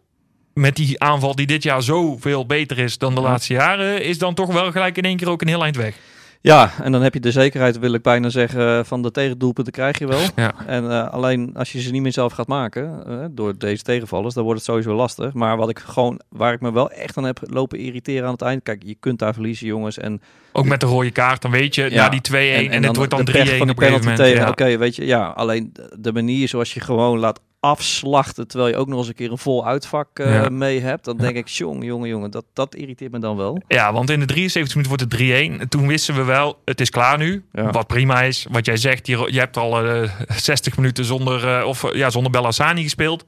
met 0.53 0.75
die 0.75 0.99
aanval 0.99 1.35
die 1.35 1.45
dit 1.47 1.63
jaar 1.63 1.81
zoveel 1.83 2.45
beter 2.45 2.79
is 2.79 2.97
dan 2.97 3.15
de 3.15 3.21
Ja. 3.21 3.27
laatste 3.27 3.53
jaren. 3.53 4.03
Is 4.03 4.17
dan 4.17 4.33
toch 4.33 4.53
wel 4.53 4.71
gelijk 4.71 4.97
in 4.97 5.03
één 5.03 5.17
keer 5.17 5.29
ook 5.29 5.41
een 5.41 5.47
heel 5.47 5.63
eind 5.63 5.75
weg. 5.75 5.95
Ja, 6.43 6.71
en 6.83 6.91
dan 6.91 7.01
heb 7.01 7.13
je 7.13 7.19
de 7.19 7.31
zekerheid, 7.31 7.79
wil 7.79 7.93
ik 7.93 8.01
bijna 8.01 8.29
zeggen, 8.29 8.85
van 8.85 9.01
de 9.01 9.11
tegendoelpunten 9.11 9.73
krijg 9.73 9.99
je 9.99 10.07
wel. 10.07 10.19
Ja. 10.35 10.53
En 10.65 10.91
eh, 10.91 11.09
alleen 11.09 11.51
als 11.55 11.71
je 11.71 11.81
ze 11.81 11.91
niet 11.91 12.01
meer 12.01 12.11
zelf 12.11 12.33
gaat 12.33 12.47
maken, 12.47 13.03
eh, 13.07 13.25
door 13.31 13.57
deze 13.57 13.83
tegenvallers, 13.83 14.33
dan 14.33 14.43
wordt 14.43 14.59
het 14.59 14.69
sowieso 14.69 14.93
lastig. 14.95 15.33
Maar 15.33 15.57
wat 15.57 15.69
ik 15.69 15.79
gewoon, 15.79 16.19
waar 16.29 16.53
ik 16.53 16.61
me 16.61 16.71
wel 16.71 16.91
echt 16.91 17.17
aan 17.17 17.23
heb 17.23 17.39
lopen 17.41 17.79
irriteren 17.79 18.25
aan 18.25 18.31
het 18.31 18.41
eind. 18.41 18.63
Kijk, 18.63 18.83
je 18.85 18.95
kunt 18.99 19.19
daar 19.19 19.33
verliezen, 19.33 19.67
jongens. 19.67 19.97
En, 19.97 20.21
Ook 20.51 20.65
met 20.65 20.79
de 20.79 20.85
rode 20.85 21.11
kaart, 21.11 21.41
dan 21.41 21.51
weet 21.51 21.75
je, 21.75 21.89
Ja. 21.89 22.03
na 22.03 22.09
die 22.09 22.21
2-1 22.21 22.71
en, 22.71 22.83
het 22.83 22.95
wordt 22.95 23.11
dan 23.11 23.19
3-1 23.19 23.25
de 23.25 23.31
pech 23.31 23.61
op 23.61 23.67
een 23.67 23.77
gegeven 23.77 24.09
moment. 24.11 24.37
Ja. 24.37 24.49
Oké, 24.49 24.77
weet 24.77 24.95
je, 24.95 25.05
ja, 25.05 25.27
alleen 25.27 25.73
de 25.99 26.11
manier 26.13 26.47
zoals 26.47 26.73
je 26.73 26.79
gewoon 26.79 27.19
laat 27.19 27.39
afslachten, 27.61 28.47
terwijl 28.47 28.69
je 28.71 28.77
ook 28.77 28.87
nog 28.87 28.97
eens 28.99 29.07
een 29.07 29.13
keer 29.13 29.31
een 29.31 29.37
vol 29.37 29.65
uitvak 29.65 30.19
eh, 30.19 30.33
Ja. 30.33 30.49
mee 30.49 30.79
hebt, 30.81 31.05
dan 31.05 31.17
denk 31.17 31.35
ik, 31.35 31.47
jong, 31.47 31.85
jongen, 31.85 32.09
jongen, 32.09 32.31
dat, 32.31 32.45
dat 32.53 32.75
irriteert 32.75 33.11
me 33.11 33.19
dan 33.19 33.37
wel. 33.37 33.61
Ja, 33.67 33.93
want 33.93 34.09
in 34.09 34.19
de 34.19 34.25
73 34.25 34.75
minuten 34.75 35.07
wordt 35.07 35.19
het 35.19 35.63
3-1. 35.65 35.67
Toen 35.69 35.87
wisten 35.87 36.15
we 36.15 36.23
wel, 36.23 36.61
het 36.65 36.81
is 36.81 36.89
klaar 36.89 37.17
nu. 37.17 37.45
Ja. 37.51 37.69
Wat 37.71 37.87
prima 37.87 38.21
is. 38.21 38.45
Wat 38.49 38.65
jij 38.65 38.77
zegt, 38.77 39.07
je, 39.07 39.27
je 39.31 39.39
hebt 39.39 39.57
al 39.57 39.85
eh, 39.85 40.09
60 40.27 40.77
minuten 40.77 41.05
zonder, 41.05 41.57
eh, 41.59 41.67
of, 41.67 41.83
eh, 41.83 41.95
ja, 41.95 42.09
zonder 42.09 42.31
Bellassani 42.31 42.83
gespeeld. 42.83 43.25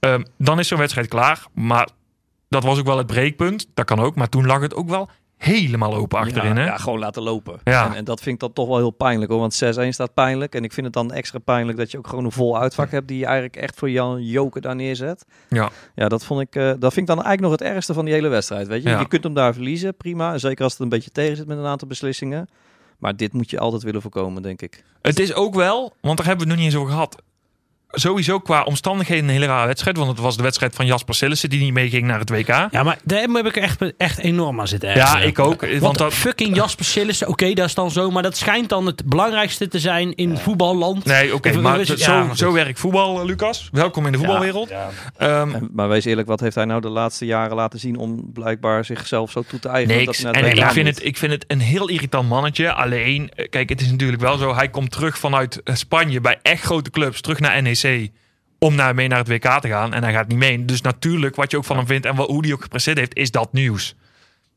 Ehm, 0.00 0.22
dan 0.38 0.58
is 0.58 0.68
zo'n 0.68 0.78
wedstrijd 0.78 1.08
klaar. 1.08 1.46
Maar 1.54 1.88
dat 2.48 2.62
was 2.64 2.78
ook 2.78 2.86
wel 2.86 2.98
het 2.98 3.06
breekpunt. 3.06 3.66
Dat 3.74 3.84
kan 3.84 4.00
ook. 4.00 4.14
Maar 4.14 4.28
toen 4.28 4.46
lag 4.46 4.60
het 4.60 4.74
ook 4.74 4.88
wel 4.88 5.08
helemaal 5.42 5.94
open 5.94 6.18
achterin. 6.18 6.54
ja, 6.54 6.60
hè? 6.60 6.64
ja, 6.64 6.76
gewoon 6.76 6.98
laten 6.98 7.22
lopen. 7.22 7.60
Ja. 7.64 7.86
En, 7.86 7.94
en 7.94 8.04
dat 8.04 8.20
vind 8.20 8.34
ik 8.34 8.40
dan 8.40 8.52
toch 8.52 8.68
wel 8.68 8.76
heel 8.76 8.90
pijnlijk 8.90 9.30
hoor. 9.30 9.40
Want 9.40 9.64
6-1 9.64 9.88
staat 9.88 10.14
pijnlijk. 10.14 10.54
En 10.54 10.64
ik 10.64 10.72
vind 10.72 10.86
het 10.86 10.94
dan 10.94 11.12
extra 11.12 11.38
pijnlijk 11.38 11.78
dat 11.78 11.90
je 11.90 11.98
ook 11.98 12.06
gewoon 12.06 12.24
een 12.24 12.32
vol 12.32 12.58
uitvak 12.58 12.90
hebt 12.90 13.08
die 13.08 13.18
je 13.18 13.24
eigenlijk 13.24 13.56
echt 13.56 13.78
voor 13.78 13.90
Jan 13.90 14.22
Joker 14.22 14.60
daar 14.60 14.76
neerzet. 14.76 15.24
Ja. 15.48 15.70
Ja, 15.94 16.08
dat, 16.08 16.24
vond 16.24 16.40
ik, 16.40 16.54
eh, 16.54 16.62
dat 16.64 16.92
vind 16.92 16.96
ik 16.96 17.14
dan 17.16 17.22
eigenlijk 17.24 17.40
nog 17.40 17.50
het 17.50 17.62
ergste 17.62 17.94
van 17.94 18.04
die 18.04 18.14
hele 18.14 18.28
wedstrijd. 18.28 18.66
Weet 18.66 18.82
je? 18.82 18.88
Ja. 18.88 18.98
je 18.98 19.08
kunt 19.08 19.24
hem 19.24 19.34
daar 19.34 19.52
verliezen, 19.52 19.96
prima. 19.96 20.38
Zeker 20.38 20.64
als 20.64 20.72
het 20.72 20.82
een 20.82 20.88
beetje 20.88 21.10
tegen 21.10 21.36
zit 21.36 21.46
met 21.46 21.58
een 21.58 21.66
aantal 21.66 21.88
beslissingen. 21.88 22.48
Maar 22.98 23.16
dit 23.16 23.32
moet 23.32 23.50
je 23.50 23.58
altijd 23.58 23.82
willen 23.82 24.02
voorkomen, 24.02 24.42
denk 24.42 24.62
ik. 24.62 24.84
Het 25.02 25.18
is 25.18 25.34
ook 25.34 25.54
wel, 25.54 25.92
want 26.00 26.16
daar 26.16 26.26
hebben 26.26 26.46
we 26.46 26.52
het 26.52 26.60
nog 26.60 26.66
niet 26.66 26.74
eens 26.74 26.76
over 26.76 26.92
gehad. 26.92 27.22
Sowieso 27.92 28.38
qua 28.38 28.62
omstandigheden 28.62 29.24
een 29.24 29.30
hele 29.30 29.46
rare 29.46 29.66
wedstrijd. 29.66 29.96
Want 29.96 30.08
het 30.08 30.18
was 30.18 30.36
de 30.36 30.42
wedstrijd 30.42 30.74
van 30.74 30.86
Jasper 30.86 31.14
Sillissen 31.14 31.50
die 31.50 31.60
niet 31.60 31.72
meeging 31.72 32.06
naar 32.06 32.18
het 32.18 32.30
WK. 32.30 32.46
Ja, 32.46 32.82
maar 32.82 32.98
daar 33.04 33.20
heb 33.20 33.46
ik 33.46 33.56
echt, 33.56 33.96
echt 33.96 34.18
enorm 34.18 34.60
aan 34.60 34.68
zitten. 34.68 34.94
Ja, 34.94 35.20
ik 35.20 35.38
ook. 35.38 35.60
Want 35.60 35.80
Want 35.80 35.98
dat, 35.98 36.14
fucking 36.14 36.56
Jasper 36.56 36.84
Sillissen, 36.84 37.28
oké, 37.28 37.52
dat 37.52 37.66
is 37.66 37.74
dan 37.74 37.90
zo. 37.90 38.10
Maar 38.10 38.22
dat 38.22 38.36
schijnt 38.36 38.68
dan 38.68 38.86
het 38.86 39.04
belangrijkste 39.04 39.68
te 39.68 39.78
zijn 39.78 40.14
in 40.14 40.36
voetballand. 40.36 41.04
nee, 41.04 41.34
oké. 41.34 41.60
Maar 41.60 41.84
zo, 41.84 41.94
ja, 41.96 42.24
maar 42.24 42.36
zo 42.36 42.52
werkt 42.52 42.78
voetbal, 42.78 43.20
eh, 43.20 43.24
Lucas. 43.24 43.68
Welkom 43.72 44.06
in 44.06 44.12
de 44.12 44.18
voetbalwereld. 44.18 44.70
Ehm, 45.16 45.50
maar 45.72 45.88
wees 45.88 46.04
eerlijk, 46.04 46.28
wat 46.28 46.40
heeft 46.40 46.54
hij 46.54 46.64
nou 46.64 46.80
de 46.80 46.88
laatste 46.88 47.24
jaren 47.26 47.56
laten 47.56 47.78
zien 47.78 47.96
om 47.96 48.32
blijkbaar 48.32 48.84
zichzelf 48.84 49.30
zo 49.30 49.42
toe 49.42 49.58
te 49.58 49.68
eigenen? 49.68 50.04
Niks. 50.04 50.20
Dat 50.20 50.34
En 50.34 50.56
ik 50.56 50.70
vind, 50.70 50.86
het, 50.86 51.04
ik 51.04 51.16
vind 51.16 51.32
het 51.32 51.44
een 51.46 51.60
heel 51.60 51.88
irritant 51.88 52.28
mannetje. 52.28 52.72
Alleen, 52.72 53.30
eh, 53.34 53.48
kijk, 53.48 53.68
het 53.68 53.80
is 53.80 53.90
natuurlijk 53.90 54.22
wel 54.22 54.36
zo. 54.36 54.54
Hij 54.54 54.68
komt 54.68 54.90
terug 54.90 55.18
vanuit 55.18 55.62
eh, 55.62 55.74
Spanje 55.74 56.20
bij 56.20 56.38
echt 56.42 56.62
grote 56.62 56.90
clubs. 56.90 57.20
Terug 57.20 57.40
naar 57.40 57.62
NEC. 57.62 57.81
Om 58.58 58.74
naar, 58.74 58.94
mee 58.94 59.08
naar 59.08 59.18
het 59.18 59.28
WK 59.28 59.60
te 59.60 59.68
gaan. 59.68 59.94
En 59.94 60.02
hij 60.02 60.12
gaat 60.12 60.28
niet 60.28 60.38
mee. 60.38 60.64
Dus 60.64 60.80
natuurlijk, 60.80 61.36
wat 61.36 61.50
je 61.50 61.56
ook 61.56 61.64
van 61.64 61.76
hem 61.76 61.86
vindt. 61.86 62.06
En 62.06 62.16
wat, 62.16 62.28
hoe 62.28 62.44
hij 62.44 62.52
ook 62.52 62.62
gepresteerd 62.62 62.98
heeft, 62.98 63.16
is 63.16 63.30
dat 63.30 63.52
nieuws. 63.52 63.94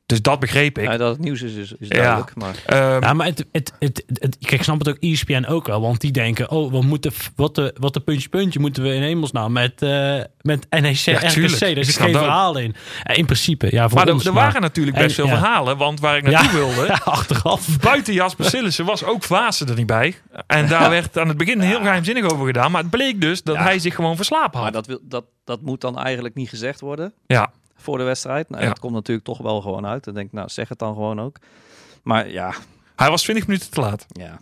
Dus 0.06 0.22
dat 0.22 0.40
begreep 0.40 0.78
ik. 0.78 0.84
Ja, 0.86 0.98
dat 0.98 1.10
het 1.10 1.20
nieuws 1.20 1.42
is, 1.42 1.54
is, 1.54 1.74
is 1.80 1.88
Ja. 1.88 1.96
duidelijk. 1.96 2.36
Maar 2.36 2.56
Ehm, 2.66 3.04
Ja, 3.04 3.14
maar 3.14 3.26
het, 3.26 3.46
het, 3.52 3.74
het, 3.80 4.04
het- 4.08 4.38
kijk, 4.40 4.52
ik 4.52 4.64
snap 4.64 4.80
het 4.80 4.90
ook 4.90 4.98
ESPN 5.00 5.46
ook 5.48 5.68
wel. 5.68 5.82
Want 5.82 6.02
die 6.02 6.12
denken, 6.12 6.50
oh, 6.52 6.72
we 6.72 6.82
moeten, 6.82 7.12
wat 7.36 7.56
de, 7.56 7.76
wat 7.80 7.94
de 7.94 8.00
puntje 8.00 8.30
puntje 8.30 8.60
moeten 8.60 8.84
we 8.84 8.94
in 8.94 9.02
hemelsnaam 9.02 9.52
met, 9.52 9.82
eh 9.82 10.20
met 10.42 10.68
NEC, 10.70 10.96
Ja, 10.96 11.18
RKC. 11.18 11.28
tuurlijk. 11.30 11.58
Zit 11.58 11.86
snap 11.86 12.06
geen 12.06 12.16
verhaal 12.18 12.58
in. 12.58 12.76
In 13.14 13.26
principe, 13.26 13.68
ja, 13.72 13.90
voor 13.90 13.98
maar 13.98 14.08
er, 14.08 14.26
er 14.28 14.34
waren 14.34 14.62
natuurlijk 14.62 14.98
best 14.98 15.08
En- 15.10 15.14
veel 15.16 15.26
ja. 15.36 15.40
verhalen. 15.40 15.78
Want 15.78 16.00
waar 16.00 16.18
ik 16.18 16.24
naartoe 16.24 16.60
Ja. 16.60 16.66
wilde. 16.66 16.86
Ja, 16.96 17.00
achteraf. 17.04 17.80
Buiten 17.80 18.14
Jasper 18.14 18.46
Sillissen 18.46 18.86
was 18.86 19.04
ook 19.04 19.24
Vaassen 19.24 19.68
er 19.68 19.76
niet 19.76 19.86
bij. 19.88 20.16
En 20.48 20.68
daar 20.68 20.90
werd 20.90 21.18
aan 21.18 21.28
het 21.28 21.38
begin 21.38 21.60
heel 21.60 21.80
geheimzinnig 21.80 22.24
over 22.32 22.46
gedaan. 22.46 22.72
Maar 22.72 22.82
het 22.82 22.90
bleek 22.92 23.22
dus 23.22 23.44
dat 23.44 23.56
Ja. 23.56 23.62
hij 23.62 23.80
zich 23.80 23.96
gewoon 23.96 24.16
verslapen 24.16 24.62
Maar 24.62 24.64
had. 24.64 24.74
dat, 24.74 24.86
wil, 24.88 25.00
dat, 25.02 25.26
dat 25.44 25.62
moet 25.62 25.82
dan 25.82 25.98
eigenlijk 26.00 26.36
niet 26.36 26.50
gezegd 26.50 26.80
worden 26.82 27.14
Ja, 27.28 27.52
voor 27.86 27.98
de 27.98 28.04
wedstrijd. 28.04 28.50
Nou, 28.50 28.62
Ja. 28.64 28.68
Dat 28.70 28.80
komt 28.80 28.94
natuurlijk 28.94 29.26
toch 29.28 29.38
wel 29.38 29.62
gewoon 29.62 29.86
uit. 29.86 30.04
Dan 30.04 30.14
denk 30.14 30.26
ik, 30.28 30.34
nou, 30.34 30.50
zeg 30.50 30.70
het 30.70 30.80
dan 30.80 30.94
gewoon 30.94 31.22
ook. 31.22 31.38
Maar 32.04 32.30
ja, 32.30 32.54
hij 32.96 33.10
was 33.10 33.24
20 33.24 33.48
minuten 33.48 33.72
te 33.72 33.80
laat. 33.82 34.06
ja. 34.08 34.40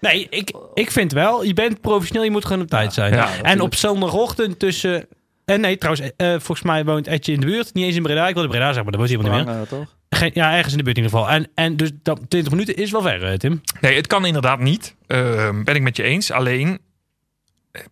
Nee, 0.00 0.26
ik, 0.30 0.52
ik 0.74 0.90
vind 0.90 1.12
wel, 1.12 1.44
je 1.44 1.54
bent 1.54 1.80
professioneel, 1.80 2.24
je 2.24 2.30
moet 2.30 2.44
gewoon 2.44 2.62
op 2.62 2.68
tijd 2.68 2.92
zijn. 2.92 3.12
Ja, 3.14 3.42
en 3.42 3.60
op 3.60 3.74
zondagochtend 3.74 4.58
tussen... 4.58 5.06
En 5.44 5.60
nee, 5.60 5.78
trouwens, 5.78 6.10
eh, 6.16 6.28
volgens 6.30 6.62
mij 6.62 6.84
woont 6.84 7.06
Etje 7.06 7.32
in 7.32 7.40
de 7.40 7.46
buurt. 7.46 7.74
Niet 7.74 7.84
eens 7.84 7.96
in 7.96 8.02
Breda. 8.02 8.28
Ik 8.28 8.34
wilde 8.34 8.48
Breda 8.48 8.64
zeggen, 8.72 8.82
maar 8.82 8.92
dat 8.92 9.00
woont 9.00 9.12
hij 9.12 9.30
helemaal 9.32 9.54
niet 9.54 9.68
meer. 9.70 9.78
Eh, 9.78 9.86
toch? 9.86 9.96
Geen, 10.10 10.30
ja, 10.34 10.52
ergens 10.54 10.72
in 10.72 10.78
de 10.78 10.84
buurt 10.84 10.96
in 10.96 11.02
ieder 11.02 11.18
geval. 11.18 11.34
En, 11.34 11.48
en 11.54 11.76
dus 11.76 11.90
dat, 12.02 12.20
20 12.28 12.52
minuten 12.52 12.76
is 12.76 12.90
wel 12.90 13.02
ver, 13.02 13.24
eh, 13.24 13.34
Tim. 13.36 13.60
Nee, 13.80 13.96
het 13.96 14.06
kan 14.06 14.26
inderdaad 14.26 14.58
niet. 14.58 14.94
Ehm, 15.06 15.62
ben 15.64 15.74
ik 15.74 15.82
met 15.82 15.96
je 15.96 16.02
eens. 16.02 16.30
Alleen, 16.30 16.68
eh, 16.68 16.76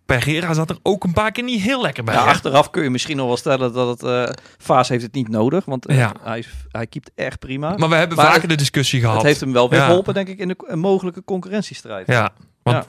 Pereira 0.06 0.52
zat 0.54 0.70
er 0.70 0.78
ook 0.82 1.04
een 1.04 1.12
paar 1.12 1.32
keer 1.32 1.44
niet 1.44 1.60
heel 1.60 1.82
lekker 1.82 2.04
bij. 2.04 2.14
Ja, 2.14 2.24
achteraf 2.24 2.70
kun 2.70 2.82
je 2.82 2.90
misschien 2.90 3.16
nog 3.16 3.26
wel 3.26 3.36
stellen 3.36 3.72
dat 3.72 3.88
het... 3.88 4.02
eh 4.10 4.28
Vaas 4.58 4.88
heeft 4.88 5.02
het 5.02 5.14
niet 5.14 5.28
nodig, 5.28 5.64
want 5.64 5.86
eh, 5.86 5.96
Ja. 5.96 6.12
hij, 6.22 6.44
hij 6.70 6.86
keept 6.86 7.10
echt 7.14 7.38
prima. 7.38 7.74
Maar 7.76 7.88
we 7.88 7.94
hebben 7.94 8.16
Maar 8.16 8.26
vaker 8.26 8.40
het- 8.40 8.50
de 8.50 8.56
discussie 8.56 9.00
gehad. 9.00 9.16
het 9.16 9.24
heeft 9.26 9.40
hem 9.40 9.52
wel 9.52 9.68
weer 9.70 9.78
Ja. 9.78 9.86
geholpen, 9.86 10.14
denk 10.14 10.28
ik, 10.28 10.38
in 10.38 10.48
de 10.48 10.56
een 10.66 10.78
mogelijke 10.78 11.24
concurrentiestrijd. 11.24 12.06
Ja, 12.06 12.32
want 12.62 12.86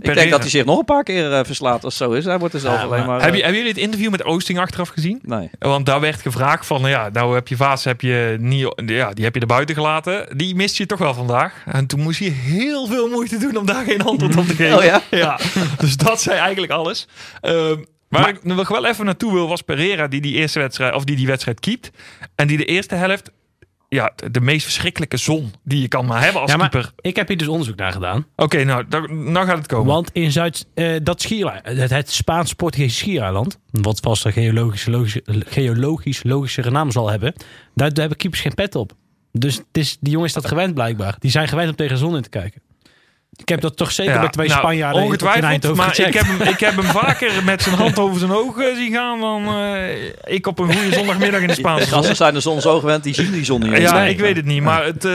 Ik 0.00 0.14
denk 0.14 0.30
dat 0.30 0.40
hij 0.40 0.50
zich 0.50 0.64
nog 0.64 0.78
een 0.78 0.84
paar 0.84 1.02
keer 1.02 1.32
eh, 1.32 1.44
verslaat 1.44 1.84
als 1.84 1.96
zo 1.96 2.10
is. 2.10 2.24
Hij 2.24 2.38
wordt 2.38 2.54
er 2.54 2.60
zelf 2.60 2.74
Ja, 2.76 2.82
alleen 2.82 2.98
maar- 2.98 3.06
maar... 3.08 3.20
Heb 3.20 3.30
eh, 3.30 3.36
je, 3.36 3.42
hebben 3.42 3.60
jullie 3.60 3.74
het 3.74 3.82
interview 3.82 4.10
met 4.10 4.24
Oosting 4.24 4.58
achteraf 4.58 4.88
gezien? 4.88 5.18
Nee. 5.22 5.50
Want 5.58 5.86
daar 5.86 6.00
werd 6.00 6.20
gevraagd 6.20 6.66
van, 6.66 6.88
ja, 6.88 7.08
nou 7.12 7.34
heb 7.34 7.48
je 7.48 7.56
Vaas 7.56 7.84
heb 7.84 8.00
je 8.00 8.36
niet, 8.40 8.72
ja, 8.86 9.10
die 9.12 9.24
heb 9.24 9.34
je 9.34 9.40
er 9.40 9.46
buiten 9.46 9.74
gelaten. 9.74 10.36
Die 10.36 10.54
mist 10.54 10.76
je 10.76 10.86
toch 10.86 10.98
wel 10.98 11.14
vandaag. 11.14 11.52
En 11.66 11.86
toen 11.86 12.00
moest 12.00 12.18
hij 12.18 12.28
heel 12.28 12.86
veel 12.86 13.08
moeite 13.08 13.38
doen 13.38 13.56
om 13.56 13.66
daar 13.66 13.84
geen 13.84 14.02
antwoord 14.02 14.36
op 14.36 14.46
te 14.46 14.54
geven. 14.62 14.76
Oh 14.78 14.84
ja? 14.84 15.02
Ja, 15.10 15.38
dus 15.78 15.96
dat 15.96 16.20
zei 16.20 16.38
eigenlijk 16.38 16.72
alles. 16.72 17.08
Ehm, 17.40 17.76
waar 18.08 18.28
ik 18.28 18.44
nog 18.44 18.68
wel 18.68 18.86
even 18.86 19.04
naartoe 19.04 19.32
wil, 19.32 19.48
was 19.48 19.62
Pereira 19.62 20.06
die 20.08 20.20
die 20.20 20.34
eerste 20.34 20.58
wedstrijd, 20.58 20.94
of 20.94 21.04
die 21.04 21.16
die 21.16 21.26
wedstrijd 21.26 21.60
keept. 21.60 21.90
En 22.34 22.46
die 22.46 22.56
de 22.56 22.64
eerste 22.64 22.94
helft, 22.94 23.30
ja, 23.88 24.12
de- 24.30 24.40
meest 24.40 24.64
verschrikkelijke 24.64 25.16
zon 25.16 25.52
die 25.64 25.80
je 25.80 25.88
kan 25.88 26.06
maar 26.06 26.22
hebben 26.22 26.40
als 26.40 26.50
Ja, 26.50 26.56
maar- 26.56 26.68
keeper. 26.68 26.92
Ik 27.00 27.16
heb 27.16 27.28
hier 27.28 27.36
dus 27.36 27.48
onderzoek 27.48 27.76
naar 27.76 27.92
gedaan. 27.92 28.26
Oké, 28.36 28.64
nou, 28.64 28.84
daar- 28.88 29.14
nou 29.14 29.46
gaat 29.46 29.56
het 29.58 29.66
komen. 29.66 29.86
Want 29.86 30.10
in 30.12 30.32
Zuid, 30.32 30.66
eh, 30.74 30.96
dat 31.02 31.22
schiereiland, 31.22 31.66
het, 31.78 31.90
het 31.90 32.10
Spaans-Portugese 32.10 32.94
schiereiland, 32.96 33.58
wat 33.70 34.00
vast 34.00 34.24
een 34.24 34.32
geologisch, 34.32 34.86
logische, 34.86 35.22
geologisch 35.46 36.22
logischere 36.22 36.70
naam 36.70 36.90
zal 36.90 37.10
hebben, 37.10 37.32
daar, 37.74 37.88
daar 37.88 37.98
hebben 37.98 38.18
keepers 38.18 38.40
geen 38.42 38.54
pet 38.54 38.74
op. 38.74 38.92
Dus 39.32 39.56
het 39.56 39.66
is, 39.72 39.96
die 40.00 40.12
jongen 40.12 40.26
is 40.28 40.32
dat 40.32 40.46
gewend 40.46 40.74
blijkbaar. 40.74 41.16
Die 41.18 41.30
zijn 41.30 41.48
gewend 41.48 41.68
om 41.68 41.76
tegen 41.76 41.92
de 41.92 41.98
zon 42.00 42.16
in 42.16 42.22
te 42.22 42.28
kijken. 42.28 42.60
Ik 43.40 43.48
heb 43.48 43.60
dat 43.60 43.76
toch 43.76 43.90
zeker 43.92 44.12
Ja, 44.12 44.20
bij 44.20 44.28
twee 44.28 44.48
nou, 44.48 44.58
Spanjaarden 44.60 45.00
in 45.00 45.06
Ongetwijfeld, 45.06 45.44
Eindhoven 45.44 45.76
maar 45.76 45.98
ik 46.00 46.14
heb, 46.14 46.24
hem, 46.26 46.40
ik 46.48 46.60
heb 46.60 46.74
hem 46.76 46.84
vaker 46.84 47.30
met 47.44 47.62
zijn 47.62 47.74
hand 47.74 47.98
over 47.98 48.18
zijn 48.18 48.30
ogen 48.32 48.76
zien 48.76 48.92
gaan 48.92 49.20
dan 49.20 49.46
eh, 49.46 50.06
ik 50.24 50.46
op 50.46 50.58
een 50.58 50.72
goede 50.74 50.92
zondagmiddag 50.94 51.40
in 51.40 51.46
de 51.46 51.54
Spaanse 51.62 51.84
zon. 51.88 51.92
gasten 51.98 52.16
zijn 52.16 52.34
de 52.34 52.40
zon 52.40 52.60
zo 52.60 52.78
gewend, 52.80 53.02
die 53.02 53.14
zien 53.14 53.32
die 53.32 53.44
zon 53.44 53.60
niet. 53.60 53.76
Ja, 53.80 54.02
ik 54.04 54.18
weet 54.18 54.36
het 54.36 54.44
niet, 54.44 54.62
maar 54.62 54.84
het, 54.84 55.04
eh, 55.04 55.12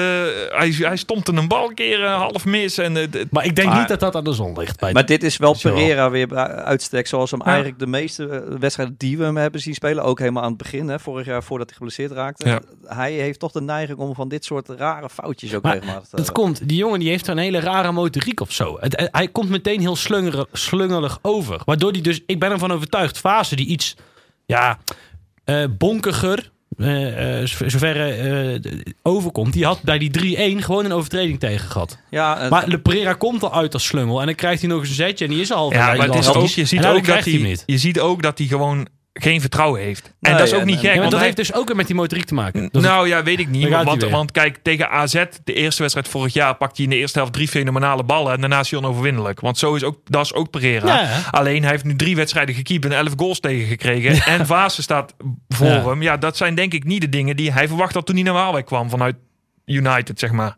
hij, 0.50 0.76
hij 0.78 0.96
stond 0.98 1.28
een 1.28 1.48
bal 1.48 1.70
een 1.70 1.76
keer 1.76 2.04
eh, 2.04 2.16
half 2.16 2.46
mis. 2.46 2.78
En, 2.78 2.96
het- 2.96 3.26
Maar 3.32 3.46
ik 3.46 3.56
denk 3.56 3.68
Maar- 3.68 3.78
niet 3.80 3.88
dat 3.88 4.00
dat 4.00 4.16
aan 4.16 4.24
de 4.24 4.34
zon 4.34 4.58
ligt. 4.60 4.80
Bij 4.80 4.94
Maar 4.94 5.06
dit 5.06 5.24
is 5.24 5.38
wel. 5.38 5.56
Pereira 5.62 6.10
weer 6.10 6.28
bij 6.28 6.48
uitstek, 6.48 7.08
zoals 7.08 7.32
hem 7.32 7.40
Ja. 7.40 7.46
eigenlijk 7.46 7.80
de 7.80 7.88
meeste 7.88 8.28
eh, 8.30 8.40
wedstrijden 8.60 8.96
die 8.98 9.18
we 9.18 9.24
hem 9.24 9.38
hebben 9.38 9.62
zien 9.62 9.74
spelen, 9.74 10.04
ook 10.04 10.20
helemaal 10.20 10.44
aan 10.44 10.50
het 10.50 10.58
begin, 10.58 10.88
hè, 10.88 11.00
vorig 11.00 11.26
jaar 11.26 11.44
voordat 11.44 11.68
hij 11.68 11.76
geblesseerd 11.78 12.12
raakte. 12.12 12.50
Ja. 12.50 12.60
Hij 12.86 13.12
heeft 13.12 13.40
toch 13.40 13.52
de 13.52 13.62
neiging 13.62 13.98
om 13.98 14.16
van 14.16 14.28
dit 14.30 14.46
soort 14.46 14.70
rare 14.70 15.10
foutjes 15.10 15.54
ook 15.56 15.64
Maar 15.64 15.74
regelmatig 15.74 16.08
te 16.10 16.16
Dat 16.16 16.32
komt, 16.32 16.68
die 16.70 16.78
jongen 16.78 17.00
die 17.00 17.10
heeft 17.10 17.28
een 17.28 17.38
hele 17.38 17.60
rare 17.60 17.92
motoriek 18.14 18.40
of 18.40 18.52
zo. 18.52 18.78
Het, 18.80 18.96
eh, 18.96 19.06
hij 19.12 19.28
komt 19.28 19.50
meteen 19.50 19.80
heel 19.80 19.96
slungere- 19.96 20.48
slungelig 20.52 21.20
over. 21.22 21.62
Waardoor 21.66 21.92
hij 21.92 22.02
dus, 22.02 22.22
ik 22.26 22.40
ben 22.40 22.52
ervan 22.52 22.72
overtuigd, 22.72 23.18
fase 23.18 23.56
die 23.56 23.66
iets, 23.66 23.96
ja, 24.46 24.80
eh 25.44 25.64
bonkiger, 25.78 26.52
eh, 26.78 27.44
zo- 27.44 27.70
zoverre 27.70 28.60
d- 28.60 28.94
overkomt. 29.02 29.54
Die 29.54 29.66
had 29.66 29.82
bij 29.82 29.98
die 29.98 30.10
3-1 30.12 30.64
gewoon 30.64 30.86
een 30.86 30.92
overtreding 30.94 31.40
tegen 31.40 31.70
gehad. 31.70 31.98
Ja, 32.10 32.48
Maar 32.50 32.68
Le 32.68 32.80
Pereira 32.80 33.14
komt 33.14 33.44
al 33.44 33.54
uit 33.54 33.74
als 33.74 33.86
slungel. 33.86 34.20
En 34.20 34.26
dan 34.26 34.36
krijgt 34.36 34.62
hij 34.62 34.70
nog 34.70 34.80
eens 34.80 34.90
een 34.90 34.96
zetje 34.96 35.26
en 35.26 35.32
die 35.32 35.42
is 35.42 35.52
al 35.52 35.58
half 35.58 35.74
ja, 35.74 35.94
maar 35.96 36.06
het 36.08 36.16
is 36.16 36.34
ook, 36.34 36.48
je 36.48 36.66
ziet 36.66 36.86
ook 36.86 37.06
dat 37.06 37.24
hij 37.24 37.34
hem 37.34 37.42
hij, 37.42 37.50
niet. 37.50 37.64
je 37.66 37.78
ziet 37.78 38.00
ook 38.00 38.22
dat 38.22 38.38
hij 38.38 38.48
gewoon 38.48 38.88
geen 39.14 39.42
vertrouwen 39.42 39.82
heeft. 39.82 40.14
En 40.22 40.38
dat 40.38 40.48
is 40.48 40.54
ook 40.54 40.66
niet 40.66 40.80
gek. 40.80 40.90
Ja, 40.94 40.98
want 40.98 41.04
dat 41.04 41.14
hij- 41.14 41.24
heeft 41.24 41.38
dus 41.38 41.54
ook 41.54 41.68
weer 41.68 41.76
met 41.76 41.86
die 41.88 41.96
motoriek 41.96 42.26
te 42.26 42.34
maken. 42.34 42.70
Dat 42.72 42.82
nou 42.82 43.08
ja, 43.08 43.24
weet 43.24 43.40
ik 43.40 43.48
niet. 43.48 43.70
Want, 44.10 44.32
kijk, 44.32 44.60
tegen 44.64 44.90
AZ, 44.90 45.24
de 45.44 45.54
eerste 45.54 45.82
wedstrijd 45.82 46.08
vorig 46.08 46.34
jaar, 46.34 46.56
pakte 46.56 46.76
hij 46.76 46.86
in 46.86 46.90
de 46.90 46.98
eerste 46.98 47.18
helft 47.18 47.34
drie 47.34 47.48
fenomenale 47.48 48.04
ballen. 48.04 48.34
En 48.34 48.40
daarna 48.40 48.60
is 48.60 48.70
hij 48.72 48.80
onoverwinnelijk. 48.80 49.40
Want 49.40 49.58
zo 49.58 49.76
is 49.76 49.84
ook, 49.84 49.98
dat 50.06 50.26
is 50.26 50.34
ook 50.34 50.50
Pereira. 50.50 50.88
Ja, 50.88 51.02
ja. 51.02 51.22
Alleen 51.32 51.62
hij 51.62 51.72
heeft 51.72 51.84
nu 51.84 51.96
drie 51.96 52.16
wedstrijden 52.16 52.56
gekiept 52.56 52.86
en 52.86 52.92
elf 52.92 53.14
goals 53.16 53.40
tegengekregen. 53.40 54.24
En 54.40 54.46
Vaassen 54.46 54.84
staat 54.84 55.14
voor 55.48 55.68
Ja. 55.68 55.86
hem. 55.90 56.02
Ja, 56.02 56.18
dat 56.18 56.38
zijn 56.38 56.56
denk 56.56 56.74
ik 56.74 56.84
niet 56.84 57.02
de 57.02 57.10
dingen 57.10 57.36
die 57.36 57.52
hij 57.52 57.68
verwacht 57.68 57.94
had 57.94 58.06
toen 58.06 58.16
hij 58.16 58.24
naar 58.24 58.34
Waalwijk 58.34 58.66
kwam 58.66 58.90
vanuit 58.90 59.16
United, 59.66 60.20
zeg 60.20 60.32
maar. 60.32 60.56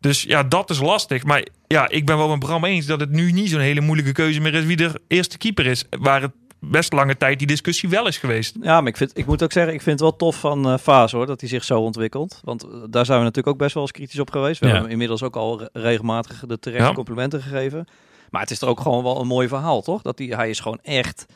Dus 0.00 0.22
ja, 0.22 0.42
dat 0.42 0.70
is 0.70 0.78
lastig. 0.78 1.24
Maar 1.24 1.42
ja, 1.66 1.88
ik 1.88 2.06
ben 2.06 2.16
wel 2.16 2.28
met 2.28 2.38
Bram 2.38 2.64
eens 2.64 2.86
dat 2.86 3.00
het 3.00 3.10
nu 3.10 3.32
niet 3.32 3.50
zo'n 3.50 3.60
hele 3.60 3.80
moeilijke 3.80 4.12
keuze 4.12 4.40
meer 4.40 4.54
is 4.54 4.64
wie 4.64 4.76
de 4.76 5.00
eerste 5.08 5.38
keeper 5.38 5.66
is. 5.66 5.84
Waar 5.90 6.22
het 6.22 6.32
best 6.70 6.92
lange 6.92 7.16
tijd 7.16 7.38
die 7.38 7.46
discussie 7.46 7.88
wel 7.88 8.06
is 8.06 8.18
geweest. 8.18 8.56
Ja, 8.62 8.80
maar 8.80 8.88
ik, 8.88 8.96
vind, 8.96 9.18
ik 9.18 9.26
moet 9.26 9.42
ook 9.42 9.52
zeggen, 9.52 9.72
ik 9.74 9.82
vind 9.82 10.00
het 10.00 10.08
wel 10.08 10.16
tof 10.16 10.36
van 10.40 10.78
Vaas 10.78 11.12
hoor, 11.12 11.26
dat 11.26 11.40
hij 11.40 11.48
zich 11.48 11.64
zo 11.64 11.80
ontwikkelt. 11.80 12.40
Want 12.44 12.62
eh, 12.62 12.68
daar 12.90 13.04
zijn 13.04 13.18
we 13.18 13.24
natuurlijk 13.24 13.54
ook 13.54 13.62
best 13.62 13.74
wel 13.74 13.82
eens 13.82 13.92
kritisch 13.92 14.20
op 14.20 14.30
geweest. 14.30 14.60
We 14.60 14.66
Ja. 14.66 14.72
hebben 14.72 14.90
inmiddels 14.90 15.22
ook 15.22 15.36
al 15.36 15.58
re- 15.58 15.68
regelmatig 15.72 16.44
de 16.46 16.58
terechte 16.58 16.86
Ja. 16.88 16.92
complimenten 16.92 17.42
gegeven. 17.42 17.86
Maar 18.30 18.40
het 18.42 18.50
is 18.50 18.60
er 18.60 18.68
ook 18.68 18.80
gewoon 18.80 19.02
wel 19.02 19.20
een 19.20 19.26
mooi 19.26 19.48
verhaal, 19.48 19.82
toch? 19.82 20.02
Dat 20.02 20.18
hij, 20.18 20.26
hij 20.26 20.50
is 20.50 20.60
gewoon 20.60 20.78
echt, 20.82 21.26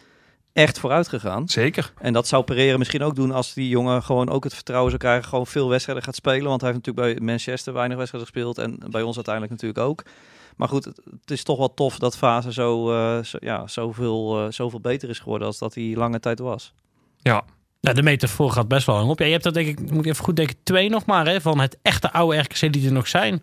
echt 0.58 0.78
vooruit 0.78 1.08
gegaan. 1.08 1.48
Zeker. 1.48 1.92
En 2.00 2.12
dat 2.12 2.28
zou 2.28 2.44
Pereira 2.44 2.76
misschien 2.76 3.02
ook 3.02 3.14
doen 3.14 3.30
als 3.30 3.54
die 3.54 3.68
jongen 3.68 4.02
gewoon 4.02 4.28
ook 4.28 4.44
het 4.44 4.54
vertrouwen 4.54 4.90
zou 4.90 5.02
krijgen, 5.02 5.28
gewoon 5.28 5.46
veel 5.46 5.68
wedstrijden 5.68 6.04
gaat 6.04 6.14
spelen. 6.14 6.48
Want 6.48 6.60
hij 6.60 6.70
heeft 6.70 6.86
natuurlijk 6.86 7.16
bij 7.16 7.26
Manchester 7.26 7.72
weinig 7.72 7.96
wedstrijden 7.96 8.30
gespeeld 8.30 8.58
en 8.58 8.90
bij 8.90 9.02
ons 9.02 9.16
uiteindelijk 9.16 9.54
natuurlijk 9.54 9.80
ook. 9.88 10.02
Maar 10.56 10.68
goed, 10.68 10.84
het, 10.84 11.30
is 11.30 11.42
toch 11.42 11.58
wel 11.58 11.74
tof 11.74 11.98
dat 11.98 12.16
Fase 12.16 12.52
zo, 12.52 12.92
eh, 12.92 13.24
zo, 13.24 13.36
ja, 13.40 13.66
zoveel, 13.66 14.44
eh, 14.44 14.52
zoveel 14.52 14.80
beter 14.80 15.08
is 15.08 15.18
geworden 15.18 15.46
als 15.46 15.58
dat 15.58 15.74
hij 15.74 15.92
lange 15.96 16.20
tijd 16.20 16.38
was. 16.38 16.74
Ja. 17.18 17.44
Nou, 17.80 17.96
de 17.96 18.02
metafoor 18.02 18.50
gaat 18.50 18.68
best 18.68 18.86
wel 18.86 18.96
lang 18.96 19.10
op. 19.10 19.18
Ja, 19.18 19.24
je 19.24 19.32
hebt 19.32 19.44
dat 19.44 19.54
denk 19.54 19.66
ik, 19.68 19.90
moet 19.90 20.04
ik 20.04 20.12
even 20.12 20.24
goed 20.24 20.36
denken, 20.36 20.56
twee 20.62 20.88
nog 20.88 21.06
maar, 21.06 21.26
hè, 21.26 21.40
van 21.40 21.60
het 21.60 21.78
echte 21.82 22.12
oude 22.12 22.38
RKC 22.38 22.72
die 22.72 22.86
er 22.86 22.92
nog 22.92 23.08
zijn. 23.08 23.42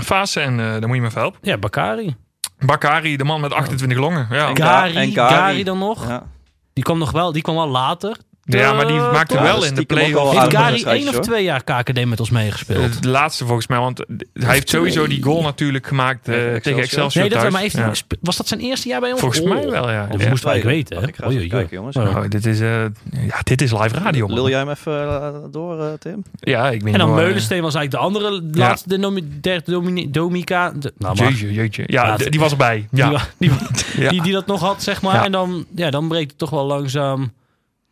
Fase 0.00 0.40
en 0.40 0.52
uh, 0.52 0.58
daar 0.58 0.86
moet 0.86 0.94
je 0.94 1.00
me 1.00 1.06
even 1.06 1.20
helpen. 1.20 1.40
Ja, 1.42 1.58
Bakari. 1.58 2.16
Bakari, 2.58 3.16
de 3.16 3.24
man 3.24 3.40
met 3.40 3.52
28 3.52 3.98
longen. 3.98 4.26
Ja. 4.30 4.48
En 4.48 5.12
Gary. 5.12 5.62
dan 5.62 5.78
nog. 5.78 6.08
Ja. 6.08 6.26
Die 6.72 6.84
kwam 6.84 6.98
nog 6.98 7.10
wel, 7.10 7.32
die 7.32 7.42
kwam 7.42 7.54
wel 7.54 7.68
later. 7.68 8.16
Ja, 8.44 8.72
maar 8.72 8.86
die 8.86 8.96
Eh, 8.96 9.12
maakte 9.12 9.40
wel 9.42 9.64
in 9.64 9.74
de 9.74 9.84
play-off. 9.84 10.38
Heeft 10.38 10.56
Gary 10.56 10.82
één 10.84 11.08
of 11.08 11.14
hoor. 11.14 11.22
twee 11.22 11.44
jaar 11.44 11.62
KKD 11.64 12.04
met 12.04 12.20
ons 12.20 12.30
meegespeeld? 12.30 13.02
De 13.02 13.08
laatste 13.08 13.44
volgens 13.44 13.66
mij, 13.66 13.78
want 13.78 13.98
hij 14.32 14.52
heeft 14.54 14.68
sowieso 14.68 15.06
die 15.06 15.22
goal 15.22 15.42
natuurlijk 15.42 15.86
gemaakt 15.86 16.28
eh, 16.28 16.34
Tegen 16.34 16.62
tegen 16.62 16.82
Excelsior. 16.82 17.22
Nee, 17.22 17.30
dat 17.32 17.38
thuis. 17.40 17.52
maar 17.52 17.62
heeft, 17.62 17.76
Ja. 17.76 17.94
sp- 17.94 18.14
was 18.20 18.36
dat 18.36 18.48
zijn 18.48 18.60
eerste 18.60 18.88
jaar 18.88 19.00
bij 19.00 19.10
ons? 19.10 19.20
Volgens 19.20 19.40
Oh. 19.40 19.48
mij 19.48 19.70
wel, 19.70 19.90
ja. 19.90 20.06
Dat 20.06 20.22
Ja. 20.22 20.28
moesten 20.28 20.48
wij 20.48 20.62
weten, 20.62 20.96
hè? 21.00 21.08
Ik 21.08 21.16
ga 21.16 21.26
even 21.26 21.48
kijken, 21.48 21.76
jongens. 21.76 21.96
Oh. 21.96 22.02
Oh, 22.16 22.22
dit, 22.28 22.46
is, 22.46 22.60
eh, 22.60 22.68
ja, 23.10 23.40
dit 23.44 23.62
is 23.62 23.72
live 23.72 23.94
radio, 23.94 24.26
man. 24.26 24.34
Lul 24.36 24.48
jij 24.48 24.58
hem 24.58 24.68
even 24.70 24.92
eh, 25.08 25.28
door, 25.50 25.80
eh, 25.82 25.92
Tim? 25.98 26.22
Ja, 26.40 26.70
ik 26.70 26.82
weet 26.82 26.92
En 26.92 26.98
dan 26.98 27.08
eh, 27.08 27.14
Meulensteen 27.14 27.62
was 27.62 27.74
eigenlijk 27.74 28.12
de 28.12 28.18
andere 28.18 28.42
laatste 28.52 28.88
denomi- 28.88 29.28
derde 29.40 29.70
domini- 29.70 30.10
Domica. 30.10 30.70
de- 30.70 30.92
nou, 30.98 31.16
maar, 31.16 31.28
Jeetje, 31.28 31.52
jeetje. 31.52 31.82
Ja, 31.86 32.16
die 32.16 32.40
was 32.40 32.50
erbij. 32.50 32.88
Ja. 32.90 33.22
die, 33.38 33.50
die, 34.10 34.22
die, 34.22 34.32
dat 34.32 34.46
nog 34.46 34.60
had, 34.60 34.82
zeg 34.82 35.02
maar. 35.02 35.24
En 35.24 35.32
dan, 35.32 35.64
ja, 35.74 35.90
dan 35.90 36.08
breekt 36.08 36.30
het 36.30 36.38
toch 36.38 36.50
wel 36.50 36.64
langzaam 36.66 37.32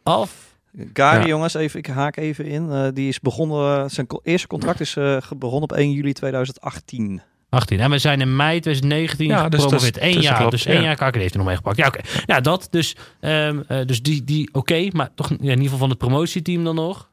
af. 0.02 0.48
Gary, 0.92 1.20
Ja. 1.20 1.26
jongens, 1.26 1.54
even, 1.54 1.78
ik 1.78 1.86
haak 1.86 2.16
even 2.16 2.44
in. 2.46 2.70
Eh, 2.70 2.88
die 2.94 3.08
is 3.08 3.20
begonnen, 3.20 3.90
zijn 3.90 4.06
co- 4.06 4.20
eerste 4.22 4.46
contract 4.46 4.80
is 4.80 4.96
eh, 4.96 5.16
ge- 5.20 5.36
begonnen 5.36 5.62
op 5.70 5.72
1 5.72 5.90
juli 5.92 6.12
2018. 6.12 7.22
18. 7.48 7.80
En 7.80 7.90
we 7.90 7.98
zijn 7.98 8.20
in 8.20 8.36
mei 8.36 8.60
2019 8.60 9.26
Ja, 9.26 9.48
dus 9.48 9.60
gepromoveerd. 9.60 9.94
dat 9.94 10.02
is- 10.02 10.08
Eén 10.08 10.14
dus 10.14 10.14
dat 10.14 10.24
jaar. 10.24 10.36
klopt, 10.36 10.50
dus 10.50 10.66
één 10.66 10.76
ja. 10.76 10.82
jaar 10.82 10.94
KKD 10.96 11.14
heeft 11.14 11.28
hij 11.34 11.36
nog 11.42 11.46
meegepakt. 11.46 11.76
Ja, 11.76 11.86
oké. 11.86 12.00
Ja, 12.26 12.40
dat. 12.40 12.66
Dus, 12.70 12.96
ehm, 13.20 13.60
eh, 13.68 13.86
dus 13.86 14.02
die, 14.02 14.24
die 14.24 14.48
oké. 14.52 14.88
maar 14.92 15.14
toch 15.14 15.28
ja, 15.28 15.36
in 15.36 15.48
ieder 15.48 15.62
geval 15.62 15.78
van 15.78 15.88
het 15.88 15.98
promotieteam 15.98 16.64
dan 16.64 16.74
nog. 16.74 17.10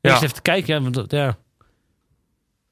Ja. 0.00 0.10
Eerst 0.10 0.22
even 0.22 0.34
te 0.34 0.42
kijken. 0.42 0.74
Ja, 0.74 0.80
want, 0.82 0.94
dat- 0.94 1.10
ja. 1.10 1.36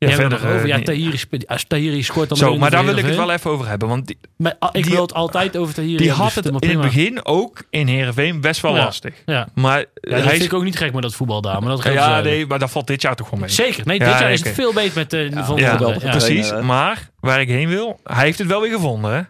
Ja, 0.09 0.11
verder. 0.11 0.39
over. 0.39 0.61
eh, 0.61 0.67
Ja. 0.67 0.81
Tahiri, 0.81 1.21
als 1.47 1.65
Tahiri 1.65 2.03
scoort 2.03 2.29
dan 2.29 2.39
Zo, 2.39 2.59
maar 2.59 2.71
daar 2.71 2.85
wil 2.85 2.97
ik 2.97 3.05
het 3.05 3.17
wel 3.17 3.31
even 3.31 3.51
over 3.51 3.69
hebben. 3.69 3.89
Want 3.89 4.07
die, 4.07 4.19
Maar, 4.37 4.57
ah, 4.59 4.69
ik 4.73 4.83
Die- 4.85 4.93
wil 4.93 5.03
het 5.03 5.15
altijd 5.15 5.57
over 5.57 5.75
Tahiri 5.75 5.97
die 5.97 6.07
hebben, 6.07 6.25
had 6.25 6.35
dus 6.35 6.45
het 6.53 6.63
in 6.63 6.71
het 6.71 6.81
begin 6.81 7.25
ook 7.25 7.63
in 7.71 7.87
Heerenveen 7.87 8.41
best 8.41 8.61
wel 8.61 8.75
Ja. 8.77 8.85
lastig. 8.85 9.15
Ja. 9.27 9.49
Maar 9.55 9.79
Ja, 9.79 9.85
dat 10.01 10.13
hij 10.13 10.21
vind 10.29 10.41
is... 10.41 10.45
ik 10.47 10.53
ook 10.53 10.63
niet 10.65 10.77
gek 10.77 10.93
met 10.93 11.03
dat 11.03 11.15
voetbal 11.15 11.41
daar. 11.41 11.61
Maar 11.63 11.71
dat 11.77 11.85
Ja, 11.85 11.93
zuiden. 12.05 12.33
nee, 12.33 12.47
maar 12.47 12.59
dat 12.59 12.71
valt 12.71 12.87
dit 12.87 13.03
jaar 13.03 13.17
toch 13.17 13.31
wel 13.31 13.41
mee. 13.41 13.49
Zeker. 13.49 13.87
Nee, 13.87 13.99
Ja, 13.99 14.11
dit 14.11 14.19
jaar 14.21 14.33
is 14.33 14.45
het 14.45 14.55
veel 14.55 14.73
beter 14.73 14.93
met 14.95 15.11
de 15.11 15.31
van 15.33 15.57
Ja, 15.57 15.77
de- 15.77 15.85
ja. 15.85 15.93
getraind. 15.93 16.25
Precies, 16.25 16.53
maar 16.63 17.11
waar 17.21 17.41
ik 17.41 17.49
heen 17.49 17.69
wil, 17.69 18.01
hij 18.05 18.25
heeft 18.25 18.39
het 18.39 18.49
wel 18.49 18.61
weer 18.61 18.73
gevonden. 18.73 19.13
Hè? 19.15 19.21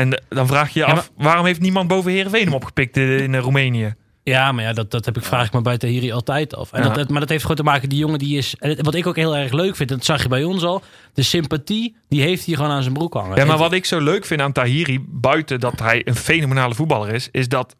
En 0.00 0.12
eh, 0.12 0.18
dan 0.28 0.46
vraag 0.46 0.70
je 0.72 0.80
je 0.80 0.86
Ja, 0.86 0.92
af, 0.92 1.10
waarom 1.16 1.46
heeft 1.46 1.60
niemand 1.60 1.88
boven 1.88 2.10
Heerenveen 2.12 2.44
hem 2.44 2.54
opgepikt 2.54 2.96
in, 2.96 3.18
in 3.18 3.34
eh, 3.34 3.40
Roemenië? 3.40 3.94
Ja, 4.24 4.52
maar 4.52 4.64
ja, 4.64 4.72
dat, 4.72 4.90
dat 4.90 5.04
heb 5.04 5.16
ik, 5.16 5.24
vraag 5.24 5.46
ik 5.46 5.52
me 5.52 5.60
bij 5.62 5.78
Tahiri 5.78 6.12
altijd 6.12 6.54
af. 6.56 6.72
En 6.72 6.82
Ja. 6.82 6.88
dat, 6.88 7.08
maar 7.08 7.20
dat 7.20 7.28
heeft 7.28 7.42
gewoon 7.42 7.56
te 7.56 7.62
maken, 7.62 7.88
die 7.88 7.98
jongen 7.98 8.18
die 8.18 8.36
is... 8.36 8.54
en 8.58 8.82
wat 8.82 8.94
ik 8.94 9.06
ook 9.06 9.16
heel 9.16 9.36
erg 9.36 9.52
leuk 9.52 9.76
vind, 9.76 9.88
dat 9.88 10.04
zag 10.04 10.22
je 10.22 10.28
bij 10.28 10.44
ons 10.44 10.64
al... 10.64 10.82
de 11.14 11.22
sympathie, 11.22 11.96
die 12.08 12.22
heeft 12.22 12.46
hij 12.46 12.54
gewoon 12.54 12.70
aan 12.70 12.82
zijn 12.82 12.94
broek 12.94 13.14
hangen. 13.14 13.36
Ja, 13.36 13.44
maar 13.44 13.58
wat 13.58 13.72
ik 13.72 13.84
zo 13.84 14.00
leuk 14.00 14.24
vind 14.24 14.40
aan 14.40 14.52
Tahiri, 14.52 15.04
buiten 15.08 15.60
dat 15.60 15.78
hij 15.80 16.02
een 16.04 16.14
fenomenale 16.16 16.74
voetballer 16.74 17.14
is, 17.14 17.28
is 17.32 17.48
dat 17.48 17.76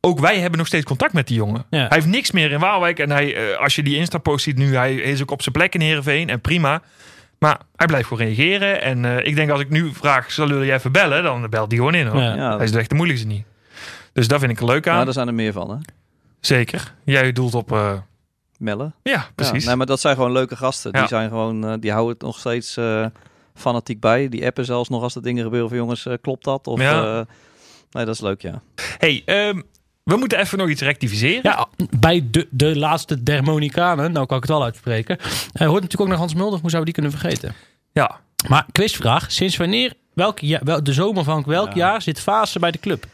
ook 0.00 0.18
wij 0.18 0.38
hebben 0.38 0.58
nog 0.58 0.66
steeds 0.66 0.84
contact 0.84 1.12
met 1.12 1.26
die 1.26 1.36
jongen. 1.36 1.64
Ja. 1.70 1.78
Hij 1.78 1.88
heeft 1.90 2.06
niks 2.06 2.30
meer 2.30 2.50
in 2.50 2.60
Waalwijk 2.60 2.98
en 2.98 3.10
hij, 3.10 3.34
eh, 3.36 3.58
als 3.58 3.74
je 3.74 3.82
die 3.82 3.96
Insta-post 3.96 4.44
ziet 4.44 4.56
nu, 4.56 4.74
hij 4.76 4.94
is 4.94 5.22
ook 5.22 5.30
op 5.30 5.42
zijn 5.42 5.54
plek 5.54 5.74
in 5.74 5.80
Heerenveen 5.80 6.28
en 6.28 6.40
prima. 6.40 6.82
Maar 7.38 7.58
hij 7.76 7.86
blijft 7.86 8.08
gewoon 8.08 8.26
reageren 8.26 8.82
en 8.82 9.04
eh, 9.04 9.26
ik 9.26 9.34
denk 9.34 9.50
als 9.50 9.60
ik 9.60 9.70
nu 9.70 9.90
vraag, 9.92 10.32
zullen 10.32 10.56
jullie 10.56 10.72
even 10.72 10.92
bellen? 10.92 11.22
Dan 11.22 11.50
belt 11.50 11.68
hij 11.70 11.76
gewoon 11.78 11.94
in 11.94 12.06
hoor. 12.06 12.20
Ja. 12.20 12.34
Ja, 12.34 12.56
Hij 12.56 12.64
is 12.64 12.72
echt 12.72 12.88
de 12.88 12.94
moeilijkste 12.94 13.26
niet. 13.28 13.44
Dus 14.12 14.28
dat 14.28 14.40
vind 14.40 14.52
ik 14.52 14.60
leuk 14.60 14.88
aan. 14.88 14.98
ja, 14.98 15.04
daar 15.04 15.12
zijn 15.12 15.26
er 15.28 15.34
meer 15.34 15.52
van, 15.52 15.70
hè? 15.70 15.76
Zeker. 16.40 16.94
Jij 17.04 17.32
doelt 17.32 17.54
op... 17.54 17.72
eh, 17.72 17.92
Melle. 18.58 18.92
ja, 19.02 19.26
precies. 19.34 19.62
Ja, 19.62 19.68
nee, 19.68 19.76
maar 19.76 19.86
dat 19.86 20.00
zijn 20.00 20.14
gewoon 20.14 20.32
leuke 20.32 20.56
gasten. 20.56 20.90
Ja. 20.92 20.98
Die, 20.98 21.08
zijn 21.08 21.28
gewoon, 21.28 21.66
eh, 21.66 21.74
die 21.80 21.90
houden 21.92 22.12
het 22.12 22.22
nog 22.22 22.38
steeds 22.38 22.76
eh, 22.76 23.06
fanatiek 23.54 24.00
bij. 24.00 24.28
Die 24.28 24.46
appen 24.46 24.64
zelfs 24.64 24.88
nog 24.88 25.02
als 25.02 25.14
er 25.14 25.22
dingen 25.22 25.42
gebeuren 25.44 25.68
van 25.68 25.78
jongens, 25.78 26.06
klopt 26.20 26.44
dat? 26.44 26.66
Of, 26.66 26.80
Ja. 26.80 27.18
eh, 27.18 27.26
nee, 27.90 28.04
dat 28.04 28.14
is 28.14 28.20
leuk, 28.20 28.42
ja. 28.42 28.62
hey, 28.98 29.22
ehm, 29.24 29.60
we 30.04 30.16
moeten 30.16 30.38
even 30.38 30.58
nog 30.58 30.68
iets 30.68 30.82
rectificeren. 30.82 31.40
Ja, 31.42 31.66
bij 31.98 32.26
de, 32.30 32.46
de 32.50 32.76
laatste 32.78 33.22
Dermonicanen, 33.22 34.12
nou 34.12 34.26
kan 34.26 34.36
ik 34.36 34.42
het 34.42 34.52
wel 34.52 34.62
uitspreken... 34.64 35.18
eh, 35.18 35.26
hoort 35.66 35.82
natuurlijk 35.82 36.00
ook 36.00 36.08
nog 36.08 36.18
Hans 36.18 36.34
Mulder, 36.34 36.60
hoe 36.60 36.70
zouden 36.70 36.94
we 36.94 37.00
die 37.00 37.08
kunnen 37.08 37.20
vergeten? 37.20 37.54
Ja. 37.92 38.20
Maar 38.48 38.66
quizvraag, 38.72 39.32
sinds 39.32 39.56
wanneer, 39.56 39.92
welk 40.14 40.38
jaar, 40.38 40.60
wel, 40.64 40.82
de 40.84 40.92
zomer 40.92 41.24
van 41.24 41.42
welk 41.46 41.68
Ja. 41.68 41.74
jaar 41.76 42.02
zit 42.02 42.20
Fase 42.20 42.58
bij 42.58 42.70
de 42.70 42.78
club? 42.78 43.04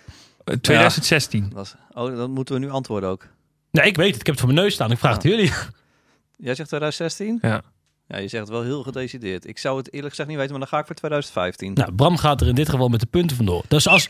Eh, 0.49 0.57
2016. 0.57 1.51
Dat 1.55 1.65
is, 1.65 1.75
oh, 1.93 2.17
dan 2.17 2.31
moeten 2.31 2.55
we 2.55 2.61
nu 2.61 2.71
antwoorden 2.71 3.09
ook. 3.09 3.27
Nee, 3.71 3.87
ik 3.87 3.97
weet 3.97 4.11
het, 4.13 4.21
ik 4.21 4.27
heb 4.27 4.35
het 4.35 4.45
voor 4.45 4.53
mijn 4.53 4.65
neus 4.65 4.75
staan, 4.75 4.91
ik 4.91 4.99
vraag 4.99 5.15
het 5.15 5.23
jullie. 5.23 5.53
Jij 6.47 6.55
zegt 6.55 6.69
2016? 6.69 7.39
Ja. 7.43 7.63
Ja, 8.09 8.19
je 8.19 8.29
zegt 8.29 8.49
wel 8.49 8.63
heel 8.63 8.83
gedecideerd. 8.83 9.47
Ik 9.47 9.59
zou 9.59 9.77
het 9.77 9.93
eerlijk 9.93 10.09
gezegd 10.09 10.29
niet 10.29 10.39
weten, 10.39 10.51
maar 10.51 10.61
dan 10.61 10.69
ga 10.69 10.79
ik 10.79 10.87
voor 10.87 10.95
2015. 10.95 11.73
Nou, 11.73 11.93
Bram 11.93 12.17
gaat 12.17 12.41
er 12.41 12.49
in 12.49 12.55
dit 12.55 12.69
geval 12.69 12.89
met 12.89 13.01
de 13.01 13.07
punten 13.07 13.37
vandoor. 13.37 13.65
Dus 13.69 13.89
als 13.89 14.09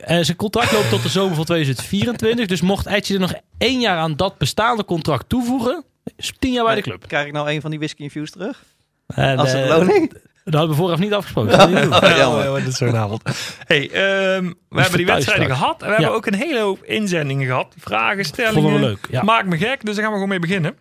eh, 0.00 0.20
zijn 0.22 0.36
contract 0.36 0.72
loopt 0.72 0.88
tot 0.88 1.02
de 1.02 1.08
zomer 1.08 1.34
van 1.34 1.44
2024, 1.44 2.46
dus 2.46 2.60
mocht 2.60 2.86
Etje 2.86 3.14
er 3.14 3.20
nog 3.20 3.34
één 3.58 3.80
jaar 3.80 3.98
aan 3.98 4.16
dat 4.16 4.38
bestaande 4.38 4.84
contract 4.84 5.28
toevoegen, 5.28 5.84
is 6.16 6.32
tien 6.38 6.52
jaar 6.52 6.64
bij 6.64 6.74
de 6.74 6.80
club. 6.80 7.06
Krijg 7.06 7.26
ik 7.26 7.32
nou 7.32 7.50
een 7.50 7.60
van 7.60 7.70
die 7.70 7.78
whisky 7.78 8.02
infused 8.02 8.32
terug? 8.32 8.64
En, 9.06 9.38
Als 9.38 9.52
eh, 9.52 9.60
een 9.60 9.68
beloning? 9.68 10.12
Dat 10.44 10.54
hadden 10.54 10.70
we 10.70 10.76
vooraf 10.76 10.98
niet 10.98 11.12
afgesproken. 11.12 11.58
Dat 11.58 11.68
niet. 11.68 12.02
Oh, 12.02 12.16
jammer. 12.16 12.44
dat 12.44 12.66
is 12.66 12.76
zo'n 12.76 12.96
avond. 12.96 13.22
Hey, 13.64 13.90
ehm, 13.90 14.52
we 14.68 14.80
hebben 14.80 14.96
die 14.96 15.06
wedstrijden 15.06 15.44
straks. 15.44 15.60
gehad. 15.60 15.82
En 15.82 15.88
we 15.88 15.94
hebben 15.94 16.14
ook 16.14 16.26
een 16.26 16.34
hele 16.34 16.60
hoop 16.60 16.84
inzendingen 16.84 17.46
gehad. 17.46 17.74
Vragen, 17.78 18.24
stellingen. 18.24 18.62
Vonden 18.62 18.80
we 18.80 18.86
leuk. 18.86 19.06
Ja. 19.10 19.22
Maakt 19.22 19.46
me 19.46 19.56
gek, 19.56 19.84
dus 19.84 19.94
daar 19.94 20.04
gaan 20.04 20.12
we 20.12 20.12
gewoon 20.12 20.28
mee 20.28 20.38
beginnen. 20.38 20.76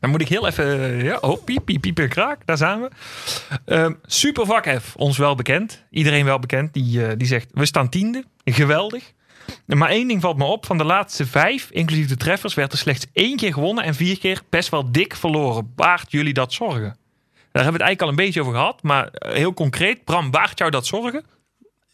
Dan 0.00 0.10
moet 0.10 0.20
ik 0.20 0.28
heel 0.28 0.46
even... 0.46 1.04
Ja, 1.04 1.16
oh, 1.20 1.44
piep, 1.44 1.64
piep, 1.64 1.80
piep 1.80 1.98
en 1.98 2.08
kraak. 2.08 2.46
Daar 2.46 2.56
zijn 2.56 2.80
we. 2.80 2.88
Ehm 3.64 3.92
Supervak 4.02 4.80
F, 4.80 4.96
ons 4.96 5.18
wel 5.18 5.34
bekend. 5.34 5.84
Iedereen 5.90 6.24
wel 6.24 6.38
bekend. 6.38 6.72
Die, 6.72 7.06
eh, 7.06 7.12
die 7.16 7.26
zegt, 7.26 7.50
we 7.52 7.66
staan 7.66 7.88
tiende. 7.88 8.24
Geweldig. 8.44 9.12
Maar 9.66 9.88
één 9.88 10.08
ding 10.08 10.20
valt 10.20 10.36
me 10.36 10.44
op. 10.44 10.66
Van 10.66 10.78
de 10.78 10.84
laatste 10.84 11.26
vijf, 11.26 11.68
inclusief 11.70 12.08
de 12.08 12.16
treffers, 12.16 12.54
werd 12.54 12.72
er 12.72 12.78
slechts 12.78 13.06
één 13.12 13.36
keer 13.36 13.52
gewonnen. 13.52 13.84
En 13.84 13.94
vier 13.94 14.18
keer 14.18 14.40
best 14.50 14.68
wel 14.68 14.92
dik 14.92 15.14
verloren. 15.14 15.72
Baart 15.74 16.10
jullie 16.10 16.32
dat 16.32 16.52
zorgen? 16.52 16.96
Daar 17.56 17.64
hebben 17.64 17.80
we 17.82 17.86
het 17.86 17.96
eigenlijk 17.96 18.02
al 18.02 18.08
een 18.08 18.26
beetje 18.26 18.40
over 18.40 18.52
gehad. 18.52 18.82
Maar 18.82 19.08
eh, 19.08 19.32
heel 19.36 19.54
concreet, 19.54 20.04
Bram, 20.04 20.30
baart 20.30 20.58
jou 20.58 20.70
dat 20.70 20.86
zorgen? 20.86 21.24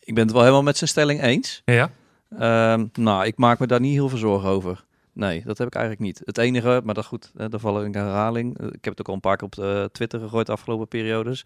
Ik 0.01 0.15
ben 0.15 0.23
het 0.25 0.33
wel 0.33 0.41
helemaal 0.41 0.63
met 0.63 0.77
zijn 0.77 0.91
stelling 0.91 1.23
eens. 1.23 1.63
Ja. 1.65 1.91
Ehm, 2.39 2.87
nou, 2.93 3.25
ik 3.27 3.37
maak 3.37 3.59
me 3.59 3.67
daar 3.67 3.81
niet 3.81 3.93
heel 3.93 4.09
veel 4.09 4.19
zorgen 4.19 4.49
over. 4.49 4.85
Nee, 5.13 5.43
dat 5.45 5.59
heb 5.59 5.67
ik 5.67 5.75
eigenlijk 5.75 6.05
niet. 6.05 6.23
Het 6.25 6.39
enige, 6.39 6.81
maar 6.85 6.95
dat 6.95 7.05
goed, 7.05 7.31
daar 7.35 7.61
vallen 7.61 7.85
in 7.85 7.95
herhaling. 7.95 8.59
Eh, 8.59 8.67
Ik 8.67 8.85
heb 8.85 8.97
het 8.97 9.01
ook 9.01 9.09
al 9.09 9.15
een 9.15 9.21
paar 9.21 9.37
keer 9.37 9.47
op 9.47 9.59
eh, 9.59 9.85
Twitter 9.85 10.21
gegooid 10.21 10.47
de 10.47 10.53
afgelopen 10.53 10.89
periodes. 10.89 11.45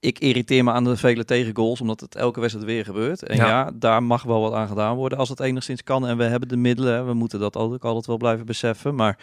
Ik 0.00 0.18
irriteer 0.18 0.64
me 0.64 0.70
aan 0.72 0.84
de 0.84 0.96
vele 0.96 1.24
tegengoals, 1.24 1.80
omdat 1.80 2.00
het 2.00 2.14
elke 2.14 2.40
wedstrijd 2.40 2.66
weer 2.68 2.84
gebeurt. 2.84 3.22
En 3.22 3.36
Ja. 3.36 3.46
ja. 3.46 3.70
daar 3.74 4.02
mag 4.02 4.22
wel 4.22 4.40
wat 4.40 4.52
aan 4.52 4.68
gedaan 4.68 4.96
worden 4.96 5.18
als 5.18 5.28
het 5.28 5.40
enigszins 5.40 5.82
kan. 5.82 6.06
En 6.06 6.16
we 6.16 6.24
hebben 6.24 6.48
de 6.48 6.56
middelen, 6.56 6.94
hè. 6.94 7.04
we 7.04 7.14
moeten 7.14 7.40
dat 7.40 7.56
ook 7.56 7.84
altijd 7.84 8.06
wel 8.06 8.16
blijven 8.16 8.46
beseffen. 8.46 8.94
Maar 8.94 9.18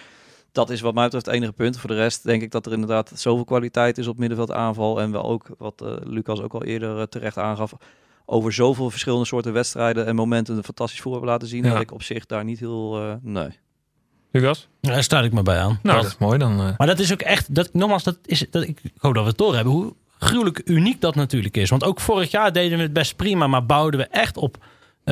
dat 0.58 0.70
is 0.70 0.82
wat 0.82 0.94
mij 0.94 1.04
betreft 1.04 1.26
het 1.26 1.36
enige 1.36 1.52
punt. 1.52 1.80
Voor 1.80 1.90
de 1.90 1.96
rest 1.96 2.24
denk 2.24 2.42
ik 2.42 2.52
dat 2.52 2.66
er 2.66 2.72
inderdaad 2.72 3.12
zoveel 3.16 3.44
kwaliteit 3.46 3.98
is 3.98 4.08
op 4.08 4.18
middenveld 4.18 4.52
aanval. 4.52 5.02
En 5.02 5.12
wel 5.12 5.24
ook, 5.24 5.46
wat 5.58 5.82
eh, 5.82 5.94
Lucas 6.04 6.42
ook 6.42 6.54
al 6.54 6.64
eerder 6.64 6.98
eh, 6.98 7.04
terecht 7.04 7.38
aangaf, 7.38 7.74
over 8.26 8.54
zoveel 8.54 8.90
verschillende 8.90 9.26
soorten 9.26 9.54
wedstrijden 9.54 10.06
en 10.06 10.16
momenten 10.16 10.58
een 10.58 10.64
fantastisch 10.64 11.02
voetbal 11.02 11.14
hebben 11.22 11.32
laten 11.32 11.48
zien. 11.48 11.64
Ja. 11.64 11.72
Dat 11.72 11.82
ik 11.82 11.92
op 11.92 12.04
zich 12.04 12.26
daar 12.26 12.44
niet 12.44 12.60
heel... 12.60 13.00
eh, 13.02 13.14
nee. 13.22 13.50
Lucas? 14.32 14.68
Daar 14.82 15.04
sluit 15.04 15.26
ik 15.26 15.34
me 15.34 15.42
bij 15.44 15.58
aan. 15.60 15.80
Nou, 15.84 15.96
Dat- 15.96 16.04
dat 16.04 16.06
is 16.12 16.18
mooi 16.18 16.38
dan. 16.38 16.60
eh. 16.60 16.78
Maar 16.78 16.88
dat 16.88 17.00
is 17.00 17.14
ook 17.14 17.22
echt, 17.22 17.56
dat, 17.56 17.74
nogmaals, 17.74 18.04
dat 18.04 18.18
is, 18.26 18.46
dat, 18.50 18.64
ik 18.64 18.82
hoop 18.98 19.14
dat 19.14 19.24
we 19.24 19.30
het 19.30 19.38
door 19.38 19.56
hebben. 19.56 19.74
Hoe 19.74 19.94
gruwelijk 20.20 20.62
uniek 20.66 21.02
dat 21.02 21.16
natuurlijk 21.16 21.58
is. 21.58 21.70
Want 21.70 21.84
ook 21.84 22.00
vorig 22.00 22.32
jaar 22.32 22.54
deden 22.54 22.78
we 22.78 22.84
het 22.84 22.94
best 22.94 23.16
prima, 23.16 23.48
maar 23.48 23.66
bouwden 23.66 24.00
we 24.00 24.06
echt 24.08 24.38
op 24.38 24.58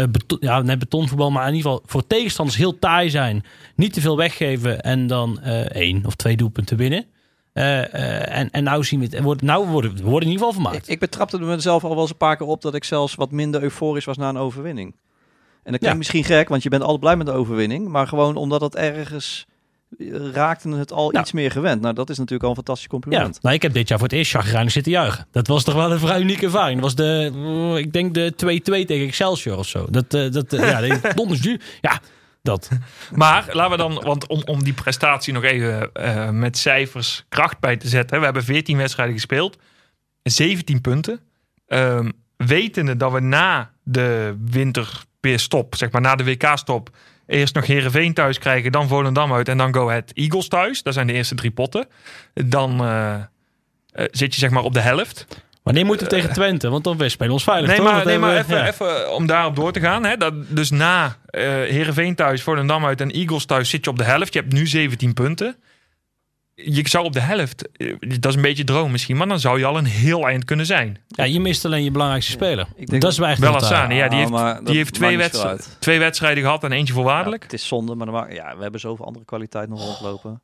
beton, 0.04 0.38
ja, 0.42 0.62
net 0.62 0.80
betonvoetbal, 0.80 1.32
maar 1.32 1.48
in 1.48 1.56
ieder 1.56 1.72
geval 1.72 1.84
voor 1.86 2.08
tegenstanders 2.08 2.58
heel 2.58 2.80
taai 2.80 3.10
zijn. 3.10 3.44
Niet 3.76 3.94
te 3.94 4.02
veel 4.02 4.18
weggeven 4.18 4.82
en 4.82 5.08
dan 5.08 5.40
eh, 5.40 5.60
één 5.60 6.06
of 6.06 6.16
twee 6.16 6.36
doelpunten 6.36 6.78
winnen. 6.78 7.06
Eh, 7.54 7.94
eh, 7.94 8.38
en, 8.38 8.52
en 8.52 8.64
nou 8.64 8.84
zien 8.84 9.00
we 9.00 9.06
het. 9.06 9.22
Wordt, 9.24 9.42
nou 9.42 9.68
worden 9.68 9.96
we 9.96 10.04
worden 10.04 10.28
in 10.30 10.34
ieder 10.34 10.48
geval 10.48 10.62
vermaakt. 10.64 10.90
ik 10.90 11.00
betrapte 11.00 11.40
mezelf 11.40 11.84
al 11.84 11.90
wel 11.90 12.02
eens 12.02 12.10
een 12.10 12.18
paar 12.18 12.38
keer 12.38 12.48
op 12.48 12.62
dat 12.62 12.76
ik 12.76 12.84
zelfs 12.84 13.16
wat 13.16 13.32
minder 13.32 13.64
euforisch 13.64 14.06
was 14.06 14.18
na 14.18 14.30
een 14.30 14.38
overwinning. 14.38 14.96
En 15.64 15.72
dat 15.72 15.80
klinkt 15.80 15.86
Ja. 15.86 15.94
misschien 15.96 16.24
gek, 16.24 16.50
want 16.50 16.64
je 16.64 16.70
bent 16.70 16.82
altijd 16.82 17.00
blij 17.00 17.16
met 17.16 17.26
de 17.26 17.32
overwinning. 17.32 17.88
Maar 17.88 18.08
gewoon 18.08 18.36
omdat 18.36 18.62
het 18.62 18.76
ergens 18.76 19.46
eh, 19.98 20.08
raakte 20.34 20.70
het 20.70 20.92
al 20.92 21.10
Nou. 21.10 21.20
iets 21.24 21.32
meer 21.32 21.52
gewend. 21.52 21.82
Nou, 21.82 21.94
dat 21.94 22.10
is 22.10 22.18
natuurlijk 22.18 22.44
al 22.44 22.50
een 22.50 22.56
fantastisch 22.56 22.84
Ja, 22.86 22.92
compliment. 22.92 23.42
nou, 23.42 23.56
ik 23.56 23.62
heb 23.62 23.74
dit 23.74 23.88
jaar 23.88 23.98
voor 24.00 24.08
het 24.08 24.18
eerst 24.18 24.32
chagrijnig 24.32 24.72
zitten 24.72 24.92
juichen. 24.92 25.28
Dat 25.32 25.48
was 25.48 25.64
toch 25.64 25.76
wel 25.76 25.92
een 25.92 26.00
vrij 26.00 26.20
unieke 26.20 26.46
ervaring. 26.46 26.82
Dat 26.82 26.84
was 26.84 26.96
de, 26.96 27.32
eh, 27.36 27.78
ik 27.78 27.94
denk 27.94 28.14
de 28.14 28.34
2-2 28.36 28.86
tegen 28.86 29.08
Excelsior 29.08 29.58
of 29.58 29.68
zo. 29.68 29.86
Dat, 29.90 30.14
eh, 30.14 30.32
dat, 30.32 30.54
eh, 30.54 30.70
ja, 30.70 30.82
de- 30.82 31.60
ja, 31.82 32.00
dat. 32.42 32.70
Maar 33.14 33.46
laten 33.52 33.72
we 33.72 33.78
dan, 33.78 34.04
want 34.04 34.28
om, 34.28 34.42
om 34.46 34.64
die 34.64 34.74
prestatie 34.74 35.34
nog 35.34 35.44
even 35.44 35.94
eh, 35.94 36.30
met 36.30 36.58
cijfers 36.58 37.26
kracht 37.30 37.60
bij 37.60 37.78
te 37.78 37.88
zetten. 37.88 38.18
We 38.20 38.24
hebben 38.26 38.44
14 38.44 38.78
wedstrijden 38.78 39.16
gespeeld, 39.16 39.58
17 40.24 40.82
punten. 40.82 41.20
Ehm 41.68 42.10
wetende 42.38 42.98
dat 42.98 43.12
we 43.12 43.20
na 43.20 43.72
de 43.84 44.36
winterstop, 44.46 45.76
zeg 45.76 45.92
maar 45.92 46.02
na 46.02 46.16
de 46.16 46.24
WK-stop, 46.24 46.90
eerst 47.28 47.56
nog 47.56 47.66
Herenveen 47.66 48.14
thuis 48.14 48.40
krijgen, 48.40 48.72
dan 48.72 48.88
Volendam 48.88 49.34
uit 49.34 49.48
en 49.48 49.58
dan 49.58 49.74
Go 49.74 49.88
Ahead 49.88 50.12
Eagles 50.14 50.48
thuis. 50.48 50.84
Dat 50.84 50.94
zijn 50.94 51.08
de 51.08 51.14
eerste 51.14 51.36
drie 51.36 51.52
potten. 51.52 51.88
Dan 52.34 52.82
eh, 52.82 53.14
eh, 53.14 53.22
zit 54.12 54.34
je 54.34 54.40
zeg 54.40 54.50
maar 54.50 54.64
op 54.64 54.74
de 54.74 54.80
helft. 54.80 55.28
Wanneer 55.64 55.86
moeten 55.86 56.08
we 56.08 56.14
tegen 56.14 56.34
Twente? 56.34 56.70
Want 56.70 56.84
dan 56.84 56.94
spelen 56.96 57.28
we 57.28 57.34
ons 57.34 57.44
veilig. 57.44 57.68
Nee, 57.68 57.78
toch? 57.78 57.92
maar, 57.92 58.06
nee, 58.06 58.18
maar 58.18 58.38
even, 58.38 58.58
ja. 58.58 58.68
even 58.68 59.14
om 59.14 59.26
daarop 59.26 59.56
door 59.56 59.72
te 59.72 59.80
gaan. 59.80 60.04
Hè, 60.04 60.18
dat, 60.18 60.34
dus 60.48 60.70
na 60.70 61.18
eh 61.30 61.42
Heerenveen 61.42 62.16
thuis, 62.16 62.42
Volendam 62.42 62.86
uit 62.86 63.02
en 63.02 63.12
Eagles 63.12 63.46
thuis 63.46 63.70
zit 63.70 63.86
je 63.86 63.92
op 63.92 63.98
de 63.98 64.04
helft. 64.04 64.34
Je 64.34 64.40
hebt 64.40 64.54
nu 64.54 64.68
17 64.68 65.14
punten. 65.14 65.56
Je 66.56 66.88
zou 66.90 67.06
op 67.06 67.14
de 67.14 67.20
helft, 67.20 67.70
eh, 67.72 67.96
dat 68.00 68.26
is 68.26 68.36
een 68.36 68.42
beetje 68.42 68.64
droom 68.64 68.92
misschien, 68.92 69.18
maar 69.18 69.28
dan 69.28 69.40
zou 69.40 69.60
je 69.60 69.66
al 69.66 69.78
een 69.78 69.86
heel 69.86 70.28
eind 70.28 70.46
kunnen 70.46 70.66
zijn. 70.66 70.98
Ja, 71.08 71.24
je 71.24 71.40
mist 71.40 71.66
alleen 71.66 71.84
je 71.84 71.92
belangrijkste 71.92 72.32
speler. 72.32 72.68
Ik 72.76 72.88
denk 72.88 73.02
dat 73.02 73.12
is 73.12 73.20
echt 73.20 73.40
Bellassani, 73.40 73.96
ja, 73.96 74.08
die 74.08 74.20
heeft, 74.20 74.32
dat 74.32 74.66
die 74.66 74.76
heeft 74.76 74.94
twee, 74.94 75.30
twee 75.80 76.00
wedstrijden 76.00 76.44
gehad 76.44 76.64
en 76.64 76.72
eentje 76.72 76.94
voorwaardelijk. 76.94 77.42
Ja, 77.42 77.48
het 77.50 77.60
is 77.60 77.68
zonde, 77.68 77.96
maar 77.96 78.06
dan 78.06 78.26
ja, 78.30 78.56
we 78.56 78.62
hebben 78.62 78.80
zoveel 78.80 79.06
andere 79.06 79.26
kwaliteit 79.26 79.70
nog 79.70 79.86
rondlopen. 79.86 80.42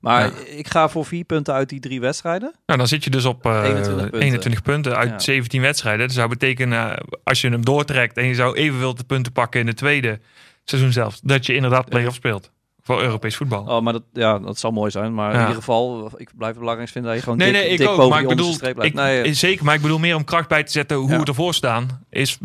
Maar 0.00 0.30
ik 0.48 0.68
ga 0.68 0.88
voor 0.88 1.04
vier 1.04 1.24
punten 1.24 1.54
uit 1.54 1.68
die 1.68 1.80
drie 1.80 2.00
wedstrijden. 2.00 2.54
Nou, 2.66 2.78
dan 2.78 2.88
zit 2.88 3.04
je 3.04 3.10
dus 3.10 3.24
op 3.24 3.46
eh, 3.46 3.62
21 3.62 3.96
punten. 3.96 4.20
21 4.20 4.62
punten 4.62 4.96
uit 4.96 5.10
Ja. 5.10 5.18
17 5.18 5.60
wedstrijden. 5.60 6.06
Dat 6.06 6.16
zou 6.16 6.28
betekenen, 6.28 6.96
eh, 6.96 7.04
als 7.24 7.40
je 7.40 7.48
hem 7.48 7.64
doortrekt 7.64 8.16
en 8.16 8.26
je 8.26 8.34
zou 8.34 8.56
evenveel 8.56 8.94
de 8.94 9.04
punten 9.04 9.32
pakken 9.32 9.60
in 9.60 9.66
het 9.66 9.76
tweede 9.76 10.20
seizoen 10.64 10.92
zelf, 10.92 11.20
dat 11.22 11.46
je 11.46 11.54
inderdaad 11.54 11.88
play-off 11.88 12.16
speelt 12.16 12.50
voor 12.82 13.02
Europees 13.02 13.36
voetbal. 13.36 13.62
Oh, 13.66 13.80
maar 13.80 13.92
dat, 13.92 14.02
ja, 14.12 14.38
dat 14.38 14.58
zal 14.58 14.70
mooi 14.70 14.90
zijn. 14.90 15.14
Maar 15.14 15.28
Ja. 15.28 15.34
in 15.34 15.40
ieder 15.40 15.54
geval, 15.56 16.06
ik 16.16 16.30
blijf 16.36 16.50
het 16.50 16.58
belangrijkste 16.58 16.92
vinden 16.98 17.10
dat 17.10 17.20
je 17.20 17.22
gewoon 17.30 17.38
Nee, 17.38 17.52
dik, 17.52 17.62
nee, 17.62 17.70
ik 17.70 17.78
dik 17.78 17.88
ook. 17.88 18.10
Maar 18.10 18.20
ik 18.22 18.28
bedoel, 18.28 18.54
ik. 18.80 18.94
Nee, 18.94 19.22
is 19.22 19.38
zeker, 19.38 19.64
maar 19.64 19.74
ik 19.74 19.80
bedoel 19.82 19.98
meer 19.98 20.16
om 20.16 20.24
kracht 20.24 20.48
bij 20.48 20.62
te 20.64 20.72
zetten 20.72 20.96
hoe 20.96 21.10
Ja. 21.10 21.18
we 21.18 21.24
ervoor 21.24 21.54
staan. 21.54 22.04
Is 22.10 22.38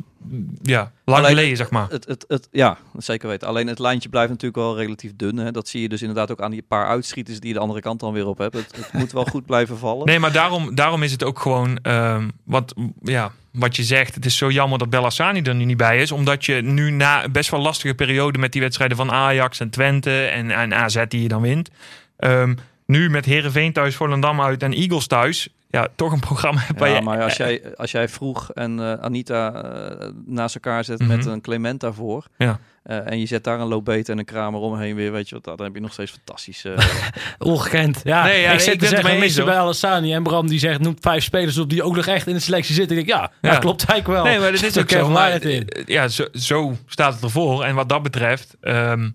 ja, 0.61 0.91
lang 1.05 1.19
Alleen- 1.19 1.29
geleden, 1.35 1.57
zeg 1.57 1.69
maar. 1.69 1.89
Het, 1.89 2.05
het, 2.07 2.25
het, 2.27 2.47
ja, 2.51 2.77
zeker 2.97 3.27
weten. 3.29 3.47
Alleen 3.47 3.67
het 3.67 3.79
lijntje 3.79 4.09
blijft 4.09 4.29
natuurlijk 4.29 4.61
wel 4.61 4.77
relatief 4.77 5.11
dun. 5.15 5.37
Hè. 5.37 5.51
Dat 5.51 5.67
zie 5.67 5.81
je 5.81 5.89
dus 5.89 6.01
inderdaad 6.01 6.31
ook 6.31 6.41
aan 6.41 6.51
die 6.51 6.61
paar 6.67 6.87
uitschieters 6.87 7.39
die 7.39 7.47
je 7.47 7.53
de 7.55 7.59
andere 7.61 7.81
kant 7.81 7.99
dan 7.99 8.13
weer 8.13 8.27
op 8.27 8.37
hebt. 8.37 8.53
Het, 8.55 8.75
het 8.75 8.93
moet 8.93 9.11
wel 9.11 9.25
goed 9.33 9.45
blijven 9.45 9.77
vallen. 9.77 10.05
Nee, 10.05 10.19
maar 10.19 10.31
daarom, 10.31 10.75
daarom 10.75 11.03
is 11.03 11.11
het 11.11 11.23
ook 11.23 11.39
gewoon 11.39 11.77
ehm, 11.81 12.27
wat, 12.43 12.73
ja, 13.03 13.31
wat 13.51 13.75
je 13.75 13.83
zegt. 13.83 14.15
Het 14.15 14.25
is 14.25 14.37
zo 14.37 14.51
jammer 14.51 14.79
dat 14.79 14.89
Bellassani 14.89 15.41
er 15.41 15.55
nu 15.55 15.65
niet 15.65 15.77
bij 15.77 16.01
is. 16.01 16.11
Omdat 16.11 16.45
je 16.45 16.53
nu 16.53 16.91
na 16.91 17.29
best 17.29 17.49
wel 17.51 17.59
lastige 17.61 17.93
periode 17.93 18.37
met 18.39 18.51
die 18.51 18.61
wedstrijden 18.61 18.97
van 18.97 19.11
Ajax 19.11 19.59
en 19.59 19.69
Twente 19.69 20.25
en, 20.25 20.51
en 20.51 20.73
AZ 20.73 21.03
die 21.07 21.21
je 21.21 21.27
dan 21.27 21.41
wint. 21.41 21.69
ehm, 22.17 22.55
nu 22.85 23.09
met 23.09 23.25
Herenveen 23.25 23.73
thuis, 23.73 23.95
Volendam 23.95 24.41
uit 24.41 24.63
en 24.63 24.73
Eagles 24.73 25.07
thuis. 25.07 25.49
Ja, 25.69 25.87
toch 25.95 26.11
een 26.11 26.19
programma 26.19 26.59
hebt 26.61 26.79
Ja, 26.79 26.85
je... 26.85 27.01
maar 27.01 27.23
als 27.23 27.37
jij, 27.37 27.75
als 27.75 27.91
jij 27.91 28.07
vroeg 28.09 28.51
en 28.53 28.79
eh, 28.79 28.93
Anita 28.93 29.53
eh, 29.63 30.07
naast 30.25 30.55
elkaar 30.55 30.83
zet 30.83 30.99
Mhm. 30.99 31.07
met 31.07 31.25
een 31.25 31.41
Clement 31.41 31.79
daarvoor. 31.79 32.25
Ja. 32.37 32.59
eh, 32.83 33.11
en 33.11 33.19
je 33.19 33.25
zet 33.25 33.43
daar 33.43 33.59
een 33.59 33.67
Lobete 33.67 34.11
en 34.11 34.17
een 34.17 34.25
Kramer 34.25 34.59
omheen 34.59 34.95
weer, 34.95 35.11
weet 35.11 35.29
je 35.29 35.35
wat, 35.41 35.57
dan 35.57 35.65
heb 35.65 35.75
je 35.75 35.81
nog 35.81 35.91
steeds 35.93 36.11
fantastisch. 36.11 36.63
eh, 36.65 36.77
Ongekend. 37.39 38.01
Ja, 38.03 38.23
Nee, 38.23 38.39
ja, 38.41 38.45
ik 38.45 38.49
nee, 38.55 38.59
zit 38.59 38.73
ik 38.73 38.79
te 38.79 38.85
zeggen, 38.87 39.45
bij 39.45 39.59
Alassani 39.59 40.13
en 40.13 40.23
Bram 40.23 40.47
die 40.47 40.59
zegt, 40.59 40.79
noemt 40.79 40.97
vijf 41.01 41.23
spelers 41.23 41.57
op 41.57 41.69
die 41.69 41.83
ook 41.83 41.95
nog 41.95 42.05
echt 42.05 42.27
in 42.27 42.33
de 42.33 42.39
selectie 42.39 42.75
zitten. 42.75 42.97
Ik 42.97 43.05
denk, 43.07 43.19
ja, 43.19 43.31
Ja. 43.41 43.49
dat 43.51 43.59
klopt 43.59 43.85
eigenlijk 43.85 44.21
wel. 44.23 44.31
Nee, 44.31 44.39
maar 44.41 44.51
dat 44.51 44.63
is 44.63 44.77
ook 44.83 44.89
zo. 44.89 45.09
Maar, 45.09 45.43
in. 45.43 45.67
ja, 45.85 46.07
zo, 46.07 46.25
zo 46.33 46.75
staat 46.85 47.13
het 47.13 47.23
ervoor. 47.23 47.63
En 47.63 47.75
wat 47.75 47.89
dat 47.89 48.03
betreft 48.03 48.55
ehm, 48.61 49.09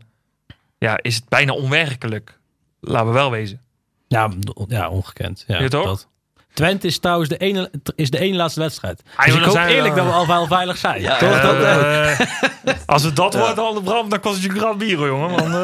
ja, 0.78 0.98
is 1.02 1.14
het 1.14 1.28
bijna 1.28 1.52
onwerkelijk. 1.52 2.38
Laten 2.80 3.06
we 3.06 3.12
wel 3.12 3.30
wezen. 3.30 3.60
Ja, 4.08 4.30
ja 4.68 4.88
ongekend. 4.88 5.44
Ja, 5.46 5.60
Ja, 5.60 5.68
toch? 5.68 5.84
dat. 5.84 6.08
Twente 6.54 6.86
is 6.86 6.98
trouwens 6.98 7.28
de 7.28 7.36
ene, 7.36 7.70
is 7.96 8.10
de 8.10 8.18
ene 8.18 8.36
laatste 8.36 8.60
wedstrijd. 8.60 9.02
Ah, 9.16 9.24
Dus 9.26 9.34
ik 9.34 9.40
dan 9.44 9.56
hoop 9.58 9.68
eerlijk 9.68 9.94
wel- 9.94 10.04
dat 10.04 10.12
we 10.12 10.18
al 10.18 10.26
wel 10.26 10.46
veilig 10.46 10.76
zijn. 10.76 11.00
Ja, 11.00 11.16
Toch? 11.18 11.40
Dat, 11.40 11.54
Eh, 11.54 12.20
eh, 12.20 12.26
als 12.86 13.02
het 13.02 13.16
dat 13.16 13.34
wordt, 13.34 13.58
al 13.58 13.74
de 13.74 13.82
brand, 13.82 14.10
dan 14.10 14.20
kost 14.20 14.34
het 14.34 14.42
je 14.44 14.50
een 14.50 14.56
grand 14.58 14.78
bier, 14.78 15.06
jongen. 15.06 15.30
Want 15.30 15.44
eh, 15.54 15.62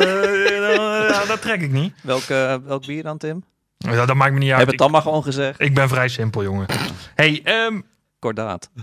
dan- 0.77 0.87
ja, 1.09 1.25
dat 1.27 1.41
trek 1.43 1.61
ik 1.63 1.71
niet. 1.71 1.95
welk, 2.03 2.23
eh, 2.23 2.55
welk 2.65 2.87
bier 2.87 3.03
dan, 3.03 3.19
Tim? 3.19 3.45
Ja, 3.79 4.07
dat 4.07 4.17
maakt 4.17 4.33
me 4.33 4.39
niet 4.39 4.49
uit. 4.51 4.59
Heb 4.59 4.69
het 4.69 4.79
dan 4.79 4.91
maar 4.91 5.03
gewoon 5.03 5.23
gezegd. 5.23 5.61
ik 5.61 5.75
ben 5.75 5.89
vrij 5.89 6.09
simpel, 6.09 6.43
jongen. 6.43 6.67
Hey, 7.15 7.41
ehm 7.45 7.81
Kordaat. 8.19 8.71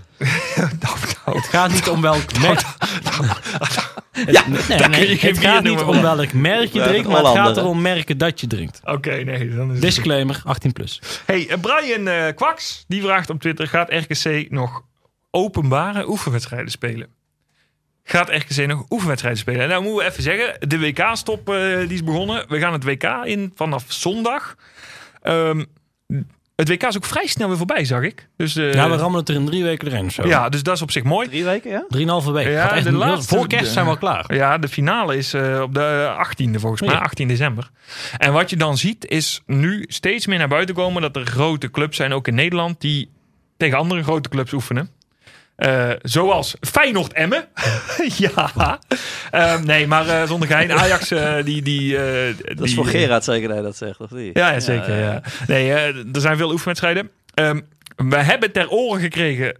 nou, 0.58 0.96
nou, 1.26 1.38
het 1.38 1.48
gaat 1.48 1.72
niet 1.72 1.90
om 1.90 2.02
welk 2.02 2.38
merk. 2.42 2.62
Ja, 4.32 4.44
Nee, 4.48 4.88
nee, 4.88 5.10
je 5.10 5.18
geen 5.18 5.30
het 5.30 5.40
bier 5.40 5.50
gaat 5.50 5.64
niet 5.64 5.82
om 5.82 6.02
welk 6.02 6.34
merk 6.34 6.74
je 6.74 6.82
drinkt, 6.82 7.08
maar 7.08 7.24
het 7.24 7.36
gaat 7.36 7.58
erom 7.58 7.82
merken 7.82 8.18
dat 8.18 8.40
je 8.40 8.48
drinkt. 8.48 8.82
Oké, 8.84 9.16
nee, 9.16 9.56
dan 9.56 9.74
is. 9.74 9.80
Disclaimer, 9.80 10.42
18 10.46 10.72
plus. 10.72 11.02
Hey, 11.26 11.50
eh, 11.50 11.58
Brian 11.60 12.08
eh, 12.08 12.36
Kwaks, 12.36 12.86
die 12.88 13.02
vraagt 13.02 13.30
op 13.30 13.40
Twitter... 13.42 13.68
gaat 13.68 13.90
RKC 13.90 14.52
nog 14.52 14.84
openbare 15.32 16.10
oefenwedstrijden 16.10 16.72
spelen? 16.72 17.08
Gaat 18.04 18.30
RKC 18.30 18.68
nog 18.68 18.86
oefenwedstrijden 18.90 19.42
spelen? 19.42 19.62
En 19.62 19.70
nou 19.70 19.84
moeten 19.84 20.06
we 20.06 20.12
even 20.12 20.24
zeggen, 20.24 20.70
de 20.70 20.80
WK-stop 20.80 21.50
eh, 21.50 21.78
die 21.80 21.94
is 21.94 22.04
begonnen. 22.04 22.46
We 22.48 22.60
gaan 22.60 22.74
het 22.74 22.84
WK 22.84 23.04
in 23.24 23.52
vanaf 23.56 23.84
zondag. 23.88 24.56
Ehm, 25.22 25.64
het 26.56 26.70
WK 26.70 26.84
is 26.84 26.96
ook 26.98 27.06
vrij 27.06 27.28
snel 27.28 27.48
weer 27.48 27.58
voorbij, 27.58 27.86
zag 27.86 28.02
ik. 28.02 28.28
Dus, 28.38 28.56
eh, 28.56 28.74
ja, 28.74 28.90
we 28.90 28.96
rammen 28.96 29.20
het 29.20 29.30
er 29.30 29.36
in 29.36 29.46
drie 29.46 29.64
weken 29.64 29.88
erin 29.88 30.06
of 30.06 30.12
zo. 30.14 30.28
ja, 30.28 30.50
dus 30.50 30.64
dat 30.64 30.76
is 30.76 30.82
op 30.82 30.92
zich 30.92 31.04
mooi. 31.04 31.28
Drie 31.28 31.44
weken, 31.44 31.72
ja? 31.72 31.86
Drieënhalve 31.90 32.32
week. 32.32 32.48
Ja, 32.48 32.72
echt 32.72 32.84
de 32.84 32.92
laatste- 32.92 33.36
voor 33.36 33.48
kerst 33.48 33.72
zijn 33.74 33.86
we 33.86 33.92
al 33.92 33.98
klaar. 33.98 34.34
Ja, 34.34 34.58
de 34.58 34.68
finale 34.68 35.18
is 35.18 35.34
eh, 35.34 35.62
op 35.62 35.74
de 35.74 36.14
18e 36.18 36.60
volgens 36.60 36.82
mij, 36.82 36.94
Ja. 36.94 37.00
18 37.00 37.28
december. 37.28 37.70
En 38.18 38.34
wat 38.34 38.50
je 38.50 38.56
dan 38.58 38.78
ziet 38.78 39.06
is 39.06 39.42
nu 39.46 39.86
steeds 39.88 40.28
meer 40.28 40.38
naar 40.38 40.48
buiten 40.48 40.76
komen 40.76 41.02
dat 41.02 41.16
er 41.16 41.26
grote 41.26 41.72
clubs 41.72 41.98
zijn, 41.98 42.14
ook 42.14 42.28
in 42.28 42.36
Nederland, 42.36 42.82
die 42.82 43.10
tegen 43.58 43.78
andere 43.78 44.04
grote 44.04 44.30
clubs 44.30 44.54
oefenen. 44.54 44.90
Eh, 45.56 45.90
zoals 46.02 46.56
Feyenoord 46.62 47.14
Emmen. 47.14 47.48
ja. 48.18 48.80
Ehm, 49.32 49.66
nee, 49.66 49.88
maar 49.88 50.08
eh, 50.08 50.28
zonder 50.28 50.48
gein. 50.48 50.72
Ajax, 50.72 51.12
eh, 51.12 51.44
die... 51.44 51.62
die, 51.62 51.98
eh, 51.98 52.36
Dat 52.56 52.66
is 52.68 52.74
voor 52.74 52.86
Gerard 52.86 53.24
zeker 53.24 53.48
dat 53.48 53.58
hij 53.58 53.66
dat 53.66 53.78
zegt, 53.78 54.00
of 54.00 54.12
niet? 54.12 54.38
Ja, 54.38 54.52
ja, 54.52 54.60
zeker. 54.60 54.98
Ja, 55.00 55.22
Nee, 55.48 55.72
er 55.72 56.22
zijn 56.22 56.38
veel 56.38 56.52
oefenwedstrijden. 56.52 57.10
Ehm, 57.34 57.60
we 57.96 58.18
hebben 58.18 58.52
ter 58.52 58.70
oren 58.70 59.02
gekregen 59.02 59.58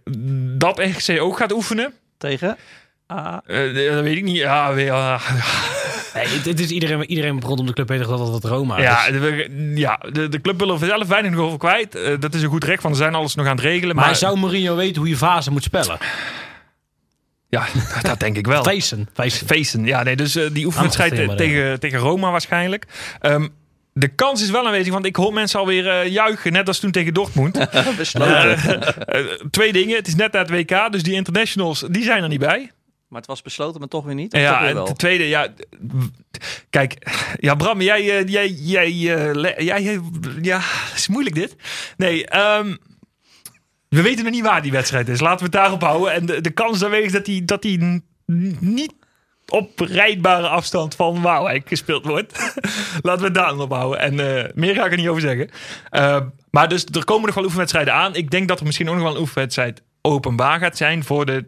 dat 0.58 0.78
RGC 0.78 1.20
ook 1.20 1.36
gaat 1.36 1.52
oefenen. 1.52 1.92
Tegen? 2.18 2.56
Ah, 3.06 3.32
dat 3.46 4.02
weet 4.02 4.16
ik 4.16 4.24
niet. 4.24 4.36
Ja, 4.36 4.74
weer, 4.74 4.84
ja, 4.84 5.20
Nee, 6.14 6.26
het, 6.28 6.44
het 6.44 6.60
is 6.60 6.70
iedereen, 6.70 7.04
iedereen 7.10 7.40
rondom 7.40 7.66
de 7.66 7.72
club 7.72 7.88
weet 7.88 8.04
dat 8.04 8.32
het 8.32 8.44
Roma 8.44 8.80
Ja, 8.80 9.06
is. 9.06 9.20
de, 9.20 9.50
ja 9.74 10.00
de, 10.12 10.28
de 10.28 10.40
club 10.40 10.58
wil 10.58 10.70
er 10.70 10.78
zelf 10.78 11.08
weinig 11.08 11.30
nog 11.30 11.40
over 11.40 11.58
kwijt. 11.58 11.94
Eh, 11.94 12.12
dat 12.20 12.34
is 12.34 12.42
een 12.42 12.48
goed 12.48 12.64
recht, 12.64 12.82
want 12.82 12.96
ze 12.96 13.02
zijn 13.02 13.14
alles 13.14 13.34
nog 13.34 13.46
aan 13.46 13.56
het 13.56 13.64
regelen. 13.64 13.96
Maar, 13.96 14.04
Maar, 14.06 14.16
zou 14.16 14.38
Mourinho 14.38 14.76
weten 14.76 14.96
hoe 14.96 15.08
je 15.08 15.16
fase 15.16 15.50
moet 15.50 15.62
spellen? 15.62 15.98
ja, 17.48 17.66
dat 18.02 18.20
denk 18.20 18.36
ik 18.36 18.46
wel. 18.46 18.62
Feesten. 18.62 19.08
Feesten. 19.46 19.84
Ja, 19.84 20.02
nee, 20.02 20.16
dus 20.16 20.36
eh, 20.36 20.44
die 20.52 20.66
oefenwedstrijd 20.66 21.36
tegen, 21.36 21.80
tegen 21.80 21.98
Roma 21.98 22.30
waarschijnlijk. 22.30 22.86
Ehm, 23.20 23.48
de 23.92 24.08
kans 24.08 24.42
is 24.42 24.50
wel 24.50 24.66
aanwezig, 24.66 24.92
want 24.92 25.06
ik 25.06 25.16
hoor 25.16 25.32
mensen 25.32 25.58
alweer 25.58 25.88
eh 25.88 26.10
juichen, 26.12 26.52
net 26.52 26.68
als 26.68 26.78
toen 26.78 26.90
tegen 26.90 27.14
Dortmund. 27.14 27.68
besloten. 27.96 28.58
Twee 29.50 29.72
dingen. 29.72 29.96
Het 29.96 30.06
is 30.06 30.14
net 30.14 30.36
uit 30.36 30.50
het 30.50 30.58
WK, 30.70 30.92
dus 30.92 31.02
die 31.02 31.14
internationals 31.14 31.84
die 31.90 32.02
zijn 32.02 32.22
er 32.22 32.28
niet 32.28 32.38
bij. 32.38 32.70
Maar 33.08 33.18
het 33.20 33.28
was 33.28 33.42
besloten, 33.42 33.80
maar 33.80 33.88
toch 33.88 34.04
weer 34.04 34.14
niet? 34.14 34.36
Ja, 34.36 34.60
weer 34.60 34.76
en 34.76 34.84
ten 34.84 34.96
tweede, 34.96 35.28
ja. 35.28 35.48
Kijk, 36.70 37.16
ja, 37.38 37.54
Bram, 37.54 37.80
jij, 37.80 38.18
eh, 38.18 38.28
jij, 38.28 38.48
jij, 38.48 38.86
eh, 38.86 39.34
jij, 39.64 39.82
jij- 39.82 40.00
ja, 40.42 40.60
is 40.94 41.08
moeilijk 41.08 41.34
dit. 41.34 41.56
Nee, 41.96 42.26
ehm, 42.26 42.76
we 43.88 44.02
weten 44.02 44.24
nog 44.24 44.32
niet 44.32 44.42
waar 44.44 44.62
die 44.62 44.72
wedstrijd 44.72 45.08
is. 45.08 45.20
Laten 45.20 45.38
we 45.38 45.44
het 45.44 45.52
daarop 45.52 45.80
houden. 45.82 46.12
En 46.12 46.26
de, 46.26 46.40
de 46.40 46.50
kans 46.50 46.84
aanwezig 46.84 47.12
dat 47.12 47.24
die, 47.24 47.44
dat 47.44 47.62
die 47.62 48.02
niet 48.60 48.94
op 49.46 49.80
rijdbare 49.80 50.48
afstand 50.48 50.94
van 50.94 51.22
Waalwijk 51.22 51.68
gespeeld 51.68 52.04
wordt. 52.06 52.32
Laten 53.02 53.20
we 53.20 53.26
het 53.26 53.34
daar 53.34 53.58
op 53.58 53.72
houden. 53.72 54.00
En 54.00 54.44
eh, 54.44 54.50
meer 54.54 54.74
ga 54.74 54.84
ik 54.84 54.90
er 54.90 54.96
niet 54.98 55.08
over 55.08 55.20
zeggen. 55.22 55.50
Eh, 55.90 56.20
maar 56.50 56.68
dus 56.68 56.84
er 56.84 57.04
komen 57.04 57.26
nog 57.26 57.34
wel 57.34 57.44
oefenwedstrijden 57.44 57.94
aan. 57.94 58.14
Ik 58.14 58.30
denk 58.30 58.48
dat 58.48 58.58
er 58.60 58.66
misschien 58.66 58.88
ook 58.88 58.94
nog 58.94 59.04
wel 59.04 59.14
een 59.14 59.20
oefenwedstrijd 59.20 59.82
openbaar 60.02 60.58
gaat 60.60 60.76
zijn 60.76 61.04
voor 61.04 61.26
de 61.26 61.44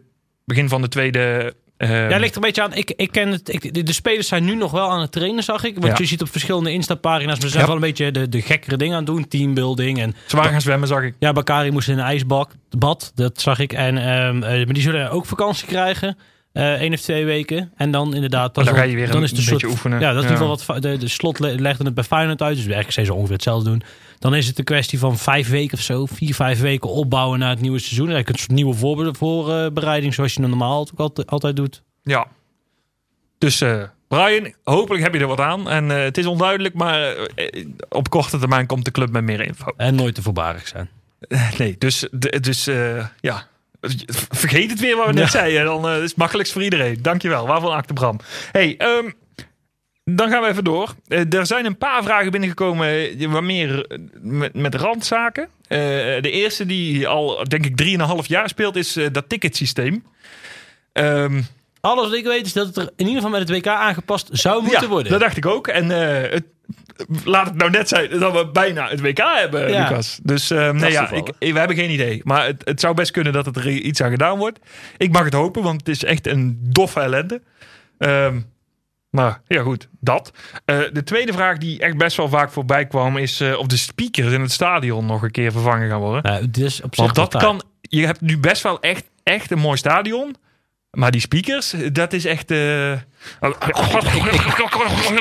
begin 0.49 0.69
van 0.69 0.81
de 0.81 0.87
tweede. 0.87 1.53
eh, 1.77 2.09
Ja, 2.09 2.17
ligt 2.17 2.29
er 2.31 2.35
een 2.35 2.41
beetje 2.41 2.61
aan. 2.63 2.73
Ik, 2.73 2.91
ik 2.95 3.11
ken 3.11 3.27
het. 3.29 3.53
Ik, 3.53 3.85
de, 3.85 3.93
spelers 3.93 4.27
zijn 4.27 4.45
nu 4.45 4.55
nog 4.55 4.71
wel 4.71 4.89
aan 4.89 5.01
het 5.01 5.11
trainen, 5.11 5.43
zag 5.43 5.63
ik. 5.63 5.73
Want 5.73 5.85
Ja. 5.87 5.93
je 5.97 6.05
ziet 6.05 6.21
op 6.21 6.29
verschillende 6.31 6.71
Insta-pagina's. 6.71 7.39
Ze 7.39 7.47
zijn 7.49 7.61
Ja. 7.61 7.65
wel 7.67 7.75
een 7.75 7.81
beetje 7.81 8.11
de, 8.11 8.29
de 8.29 8.41
gekkere 8.41 8.77
dingen 8.77 8.93
aan 8.97 9.03
het 9.03 9.13
doen. 9.13 9.27
Teambuilding. 9.27 9.99
En 9.99 10.15
waren 10.29 10.51
gaan 10.51 10.61
zwemmen, 10.61 10.87
zag 10.87 11.01
ik. 11.03 11.15
ja, 11.19 11.31
Bakari 11.33 11.71
moest 11.71 11.87
in 11.87 11.97
een 11.97 12.03
ijsbak. 12.05 12.51
Bad, 12.77 13.11
dat 13.15 13.41
zag 13.41 13.59
ik. 13.59 13.73
En, 13.73 13.97
ehm, 13.97 14.43
eh, 14.43 14.65
maar 14.65 14.73
die 14.73 14.83
zullen 14.83 15.11
ook 15.11 15.25
vakantie 15.25 15.67
krijgen. 15.67 16.17
eh 16.53 16.73
één 16.73 16.93
of 16.93 16.99
twee 16.99 17.25
weken. 17.25 17.71
En 17.77 17.91
dan 17.91 18.15
inderdaad. 18.15 18.55
Dan 18.55 18.63
pas 18.65 18.73
ga 18.73 18.83
je 18.83 18.95
weer 18.95 19.07
dan 19.07 19.17
een 19.17 19.23
is 19.23 19.31
beetje 19.31 19.43
soort, 19.47 19.63
oefenen. 19.63 19.99
Ja, 19.99 20.13
dat 20.13 20.23
is 20.23 20.29
in 20.29 20.35
ieder 20.35 20.47
geval 20.55 20.73
wat. 20.73 20.81
De, 20.83 20.97
de 20.97 21.07
slot 21.07 21.39
le- 21.39 21.55
legde 21.57 21.83
het 21.83 21.93
bij 21.93 22.03
Feyenoord 22.03 22.41
uit. 22.41 22.55
Dus 22.55 22.65
werken 22.65 23.05
ze 23.05 23.13
ongeveer 23.13 23.33
hetzelfde 23.33 23.69
doen. 23.69 23.81
Dan 24.19 24.35
is 24.35 24.47
het 24.47 24.57
een 24.57 24.63
kwestie 24.63 24.99
van 24.99 25.17
vijf 25.17 25.49
weken 25.49 25.77
of 25.77 25.83
zo. 25.83 26.05
Vier, 26.05 26.35
vijf 26.35 26.59
weken 26.59 26.89
opbouwen 26.89 27.39
naar 27.39 27.49
het 27.49 27.61
nieuwe 27.61 27.79
seizoen. 27.79 28.09
Eigenlijk 28.09 28.29
een 28.29 28.43
soort 28.43 28.57
nieuwe 28.57 28.73
voorbe- 28.73 29.13
voorbereiding. 29.13 30.13
Zoals 30.13 30.33
je 30.33 30.39
normaal 30.39 30.79
ook 30.79 30.99
altijd, 30.99 31.29
altijd 31.29 31.55
doet. 31.55 31.83
Ja. 32.03 32.27
Dus 33.37 33.61
eh, 33.61 33.83
Brian, 34.07 34.53
hopelijk 34.63 35.03
heb 35.03 35.13
je 35.13 35.19
er 35.19 35.27
wat 35.27 35.39
aan. 35.39 35.69
En 35.69 35.91
eh, 35.91 36.03
het 36.03 36.17
is 36.17 36.25
onduidelijk, 36.25 36.73
maar 36.73 37.15
eh, 37.15 37.65
op 37.89 38.09
korte 38.09 38.37
termijn 38.37 38.65
komt 38.65 38.85
de 38.85 38.91
club 38.91 39.09
met 39.11 39.23
meer 39.23 39.41
info. 39.41 39.73
En 39.77 39.95
nooit 39.95 40.15
te 40.15 40.21
voorbarig 40.21 40.67
zijn. 40.67 40.89
Nee, 41.57 41.75
dus, 41.77 42.07
dus 42.39 42.65
ja. 43.19 43.47
Vergeet 44.29 44.69
het 44.69 44.79
weer 44.79 44.97
wat 44.97 45.07
we 45.07 45.13
net 45.13 45.31
zeiden. 45.31 45.65
Dan 45.65 45.89
is 45.89 46.09
het 46.09 46.15
makkelijkst 46.15 46.53
voor 46.53 46.63
iedereen. 46.63 47.01
Dankjewel. 47.01 47.47
Waarvan 47.47 47.71
acte 47.71 47.93
Bram. 47.93 48.19
Hey, 48.51 48.77
ehm, 48.77 49.09
dan 50.15 50.29
gaan 50.29 50.41
we 50.41 50.47
even 50.47 50.63
door. 50.63 50.95
Eh, 51.07 51.33
er 51.33 51.45
zijn 51.45 51.65
een 51.65 51.77
paar 51.77 52.03
vragen 52.03 52.31
binnengekomen 52.31 52.87
eh, 53.19 53.27
wat 53.31 53.43
meer 53.43 53.85
eh, 53.87 53.97
met, 54.21 54.53
met 54.53 54.75
randzaken. 54.75 55.49
Eh, 55.67 55.77
de 56.21 56.31
eerste 56.31 56.65
die 56.65 57.07
al, 57.07 57.43
denk 57.47 57.65
ik, 57.65 57.97
3,5 58.21 58.27
jaar 58.27 58.49
speelt, 58.49 58.75
is 58.75 58.95
eh, 58.95 59.05
dat 59.11 59.29
ticketsysteem. 59.29 60.03
Ehm 60.93 61.41
Alles 61.81 62.07
wat 62.07 62.17
ik 62.17 62.23
weet 62.25 62.45
is 62.45 62.53
dat 62.53 62.67
het 62.67 62.77
er 62.77 62.83
in 62.95 63.07
ieder 63.07 63.15
geval 63.15 63.29
met 63.39 63.49
het 63.49 63.57
WK 63.57 63.67
aangepast 63.67 64.29
zou 64.31 64.61
moeten 64.61 64.81
ja, 64.81 64.87
worden. 64.87 65.11
dat 65.11 65.21
dacht 65.21 65.37
ik 65.37 65.45
ook. 65.45 65.67
En 65.67 65.91
eh, 65.91 66.31
het, 66.31 66.43
laat 67.23 67.45
het 67.45 67.55
nou 67.55 67.71
net 67.71 67.87
zijn 67.87 68.19
dat 68.19 68.33
we 68.33 68.47
bijna 68.47 68.89
het 68.89 69.01
WK 69.01 69.17
hebben, 69.17 69.71
Ja. 69.71 69.89
Lucas. 69.89 70.19
Dus 70.23 70.49
eh, 70.49 70.71
nee, 70.71 70.91
ja, 70.91 71.11
ik, 71.11 71.33
we 71.39 71.59
hebben 71.59 71.75
geen 71.75 71.91
idee. 71.91 72.21
Maar 72.23 72.45
het, 72.45 72.61
het 72.65 72.79
zou 72.79 72.93
best 72.93 73.11
kunnen 73.11 73.33
dat 73.33 73.45
het 73.45 73.55
er 73.55 73.67
iets 73.67 74.01
aan 74.01 74.09
gedaan 74.09 74.37
wordt. 74.37 74.59
Ik 74.97 75.11
mag 75.11 75.23
het 75.23 75.33
hopen, 75.33 75.63
want 75.63 75.79
het 75.79 75.89
is 75.89 76.03
echt 76.03 76.27
een 76.27 76.59
doffe 76.61 76.99
ellende. 76.99 77.41
Ehm, 77.97 78.39
maar 79.09 79.41
ja, 79.47 79.61
goed, 79.61 79.87
dat. 79.99 80.31
Eh, 80.65 80.79
de 80.93 81.03
tweede 81.03 81.33
vraag 81.33 81.57
die 81.57 81.79
echt 81.79 81.97
best 81.97 82.17
wel 82.17 82.29
vaak 82.29 82.51
voorbij 82.51 82.85
kwam... 82.87 83.17
is 83.17 83.41
eh, 83.41 83.57
of 83.57 83.67
de 83.67 83.77
speakers 83.77 84.33
in 84.33 84.41
het 84.41 84.51
stadion 84.51 85.05
nog 85.05 85.21
een 85.21 85.31
keer 85.31 85.51
vervangen 85.51 85.89
gaan 85.89 85.99
worden. 85.99 86.23
Nou, 86.23 86.49
dus 86.49 86.81
op 86.81 86.95
zich 86.95 87.03
Want 87.03 87.15
dat 87.15 87.41
kan... 87.41 87.61
Je 87.81 88.05
hebt 88.05 88.21
nu 88.21 88.37
best 88.37 88.63
wel 88.63 88.79
echt, 88.79 89.05
echt 89.23 89.51
een 89.51 89.59
mooi 89.59 89.77
stadion... 89.77 90.35
Maar 90.91 91.11
die 91.11 91.21
speakers, 91.21 91.73
dat 91.91 92.13
is 92.13 92.25
echt... 92.25 92.51
eh 92.51 92.91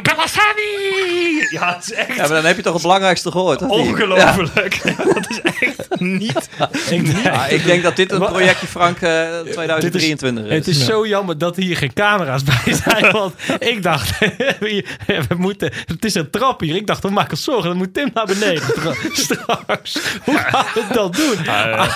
Bellassani! 0.03 1.47
Ja, 1.51 1.75
het 1.75 1.85
is 1.85 1.93
echt 1.93 2.09
Ja, 2.09 2.14
maar 2.16 2.29
dan 2.29 2.45
heb 2.45 2.57
je 2.57 2.62
toch 2.62 2.73
het 2.73 2.83
belangrijkste 2.83 3.31
gehoord. 3.31 3.62
ongelooflijk. 3.62 4.81
dat 5.14 5.31
is 5.31 5.41
echt 5.41 6.01
niet... 6.01 6.49
tijd. 6.89 7.23
Ja, 7.23 7.47
ik 7.47 7.64
denk 7.64 7.83
dat 7.83 7.97
dit 7.97 8.12
een 8.12 8.19
projectje 8.19 8.66
Frank 8.66 9.01
eh, 9.01 9.39
2023 9.53 10.45
is. 10.45 10.51
Het 10.53 10.66
is 10.69 10.85
zo 10.85 11.07
jammer 11.07 11.39
dat 11.39 11.57
hier 11.57 11.77
geen 11.77 11.93
camera's 11.93 12.43
bij 12.45 12.75
zijn. 12.85 13.12
Want 13.12 13.35
ik 13.59 13.83
dacht, 13.83 14.19
we 14.19 15.35
moeten, 15.37 15.73
het 15.87 16.05
is 16.05 16.14
een 16.14 16.31
trap 16.31 16.61
hier. 16.61 16.77
Ik 16.77 16.87
dacht, 16.87 17.03
we 17.03 17.11
maken 17.11 17.31
ons 17.31 17.45
zorgen. 17.45 17.69
Dan 17.69 17.77
moet 17.79 17.95
Tim 17.95 18.11
naar 18.14 18.27
beneden 18.27 18.62
tra- 18.75 18.95
straks. 19.12 19.99
Hoe 20.25 20.39
gaan 20.39 20.66
we 20.75 20.85
dat 20.93 21.14
doen? 21.14 21.49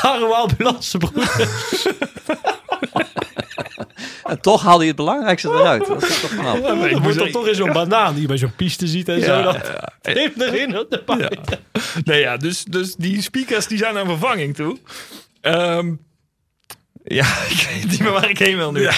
Arme 0.03 0.35
ambulancebroeders. 0.35 1.87
En 4.33 4.41
toch 4.41 4.62
haalde 4.62 4.83
je 4.83 4.89
het 4.89 4.97
belangrijkste 4.97 5.49
eruit. 5.49 5.87
Dat 5.87 6.03
is 6.09 6.20
toch 6.20 6.30
knap. 6.37 6.57
ik 6.57 6.62
Dan 6.62 6.78
moet 6.78 7.03
wordt 7.03 7.18
dan 7.18 7.30
toch 7.30 7.47
in 7.49 7.55
zo'n 7.55 7.72
banaan 7.72 8.12
die 8.12 8.22
je 8.22 8.28
bij 8.28 8.37
zo'n 8.39 8.55
piste 8.57 8.87
ziet 8.87 9.09
en 9.09 9.20
zo. 9.22 9.39
Ja, 9.39 9.43
Dat 9.43 9.80
Tim 10.01 10.33
erin 10.39 10.78
op 10.78 10.91
de 10.91 10.99
pijn. 11.03 11.39
Nee, 12.05 12.20
ja, 12.20 12.37
dus, 12.37 12.64
dus 12.64 12.95
die 12.95 13.22
speakers 13.22 13.66
die 13.66 13.78
zijn 13.78 13.99
aan 13.99 14.07
vervanging 14.07 14.55
toe. 14.55 14.78
Ehm, 15.41 15.93
ja, 17.05 17.26
ik 17.51 17.68
weet 17.72 17.91
niet 17.91 18.01
meer 18.01 18.12
waar 18.12 18.30
ik 18.30 18.39
heen 18.39 18.57
wil 18.57 18.72
nu. 18.72 18.89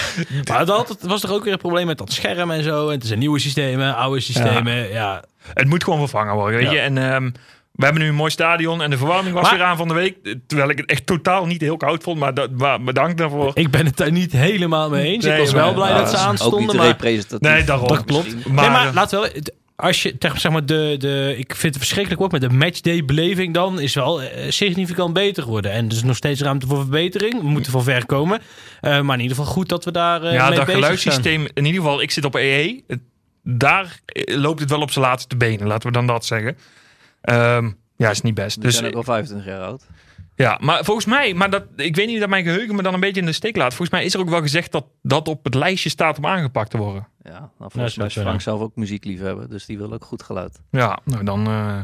Maar 0.49 0.65
dat 0.65 0.97
was 1.01 1.21
toch 1.21 1.31
ook 1.31 1.43
weer 1.43 1.53
een 1.53 1.59
probleem 1.59 1.85
met 1.85 1.97
dat 1.97 2.11
scherm 2.11 2.51
en 2.51 2.63
zo. 2.63 2.87
En 2.89 2.97
het 2.97 3.07
zijn 3.07 3.19
nieuwe 3.19 3.39
systemen, 3.39 3.95
oude 3.95 4.19
systemen. 4.19 4.89
Ja. 4.89 5.23
Het 5.53 5.67
moet 5.67 5.83
gewoon 5.83 5.99
vervangen 5.99 6.33
worden, 6.35 6.59
weet 6.59 6.67
Ja. 6.67 6.73
je. 6.73 6.79
En 6.79 6.97
ehm, 6.97 7.31
we 7.75 7.83
hebben 7.83 8.01
nu 8.01 8.07
een 8.07 8.15
mooi 8.15 8.31
stadion 8.31 8.81
en 8.81 8.89
de 8.89 8.97
verwarming 8.97 9.33
was 9.35 9.43
Maar- 9.43 9.53
weer 9.53 9.63
aan 9.63 9.77
van 9.77 9.87
de 9.87 9.93
week. 9.93 10.17
Terwijl 10.47 10.69
ik 10.69 10.77
het 10.77 10.89
echt 10.89 11.05
totaal 11.05 11.45
niet 11.45 11.61
heel 11.61 11.77
koud 11.77 12.03
vond, 12.03 12.19
maar 12.19 12.33
dat, 12.33 12.51
maar 12.51 12.81
bedankt 12.83 13.17
daarvoor. 13.17 13.51
Ik 13.53 13.71
ben 13.71 13.85
het 13.85 13.97
daar 13.97 14.11
niet 14.11 14.31
helemaal 14.31 14.89
mee 14.89 15.13
eens. 15.13 15.25
Nee, 15.25 15.33
ik 15.33 15.39
was 15.39 15.53
maar- 15.53 15.63
wel 15.63 15.73
blij 15.73 15.93
dat 15.93 16.09
ze 16.09 16.15
dat 16.15 16.33
is 16.33 16.41
Ook 16.41 16.59
niet 16.59 16.69
aanstonden. 16.69 16.75
Maar. 17.39 17.53
Nee, 17.53 17.63
daarom. 17.63 17.87
Dat 17.87 18.05
klopt. 18.05 18.45
Maar, 18.47 18.63
nee, 18.63 18.71
maar 18.71 18.87
eh, 18.87 18.93
laten 18.93 19.21
we 19.21 19.31
wel. 19.33 19.43
Als 19.77 20.03
je 20.03 20.17
tegen 20.17 20.39
zeg 20.39 20.51
maar 20.51 20.65
de, 20.65 20.95
de. 20.99 21.33
Ik 21.37 21.55
vind 21.55 21.61
het 21.73 21.77
verschrikkelijk 21.77 22.19
wordt, 22.19 22.39
maar 22.39 22.49
de 22.49 22.55
matchday 22.55 23.05
beleving 23.05 23.53
dan 23.53 23.79
is 23.79 23.93
wel 23.93 24.21
eh, 24.21 24.51
significant 24.51 25.13
beter 25.13 25.43
geworden. 25.43 25.71
En 25.71 25.85
er 25.85 25.91
is 25.95 26.03
nog 26.03 26.15
steeds 26.15 26.41
ruimte 26.41 26.67
voor 26.67 26.77
verbetering. 26.79 27.41
We 27.41 27.47
moeten 27.47 27.71
van 27.71 27.83
ver 27.83 28.05
komen. 28.05 28.41
Eh, 28.81 29.01
maar 29.01 29.15
in 29.15 29.21
ieder 29.21 29.37
geval 29.37 29.51
goed 29.53 29.69
dat 29.69 29.85
we 29.85 29.91
daar. 29.91 30.23
eh, 30.23 30.33
ja, 30.33 30.47
mee 30.47 30.55
dat 30.57 30.65
bezig 30.65 30.81
geluidssysteem, 30.81 31.47
in 31.53 31.65
ieder 31.65 31.81
geval, 31.81 32.01
ik 32.01 32.11
zit 32.11 32.25
op 32.25 32.35
EE. 32.35 32.83
Het- 32.87 32.99
Daar 33.43 33.99
loopt 34.25 34.59
het 34.59 34.69
wel 34.69 34.81
op 34.81 34.91
zijn 34.91 35.05
laatste 35.05 35.35
benen, 35.37 35.67
laten 35.67 35.87
we 35.87 35.93
dan 35.93 36.07
dat 36.07 36.25
zeggen. 36.25 36.57
Ehm, 37.25 37.71
ja, 37.95 38.09
is 38.09 38.21
niet 38.21 38.33
best. 38.33 38.55
We 38.55 38.61
Dus 38.61 38.75
zijn 38.75 38.87
ook 38.87 38.95
al 38.95 39.03
25 39.03 39.47
jaar 39.47 39.61
oud. 39.61 39.87
Ja, 40.35 40.57
maar 40.61 40.83
volgens 40.83 41.05
mij, 41.05 41.33
maar 41.33 41.49
dat, 41.49 41.63
ik 41.75 41.95
weet 41.95 42.07
niet 42.07 42.19
dat 42.19 42.29
mijn 42.29 42.43
geheugen 42.43 42.75
me 42.75 42.81
dan 42.83 42.93
een 42.93 42.99
beetje 42.99 43.19
in 43.21 43.25
de 43.27 43.33
steek 43.33 43.55
laat. 43.55 43.67
Volgens 43.73 43.89
mij 43.89 44.05
is 44.05 44.13
er 44.13 44.19
ook 44.19 44.29
wel 44.29 44.41
gezegd 44.41 44.71
dat 44.71 44.85
dat 45.01 45.27
op 45.27 45.43
het 45.43 45.53
lijstje 45.53 45.89
staat 45.89 46.17
om 46.17 46.25
aangepakt 46.25 46.69
te 46.69 46.77
worden. 46.77 47.07
Ja, 47.23 47.29
nou, 47.31 47.41
Ja, 47.41 47.49
volgens 47.57 47.75
mij 47.75 47.89
zou 47.89 48.07
is. 48.07 48.13
Frank 48.13 48.41
zelf 48.41 48.61
ook 48.61 48.75
muziekliefhebber. 48.75 49.49
Dus 49.49 49.65
die 49.65 49.77
wil 49.77 49.93
ook 49.93 50.05
goed 50.05 50.23
geluid. 50.23 50.61
Ja, 50.71 50.99
nou 51.03 51.23
dan 51.23 51.47
eh, 51.47 51.79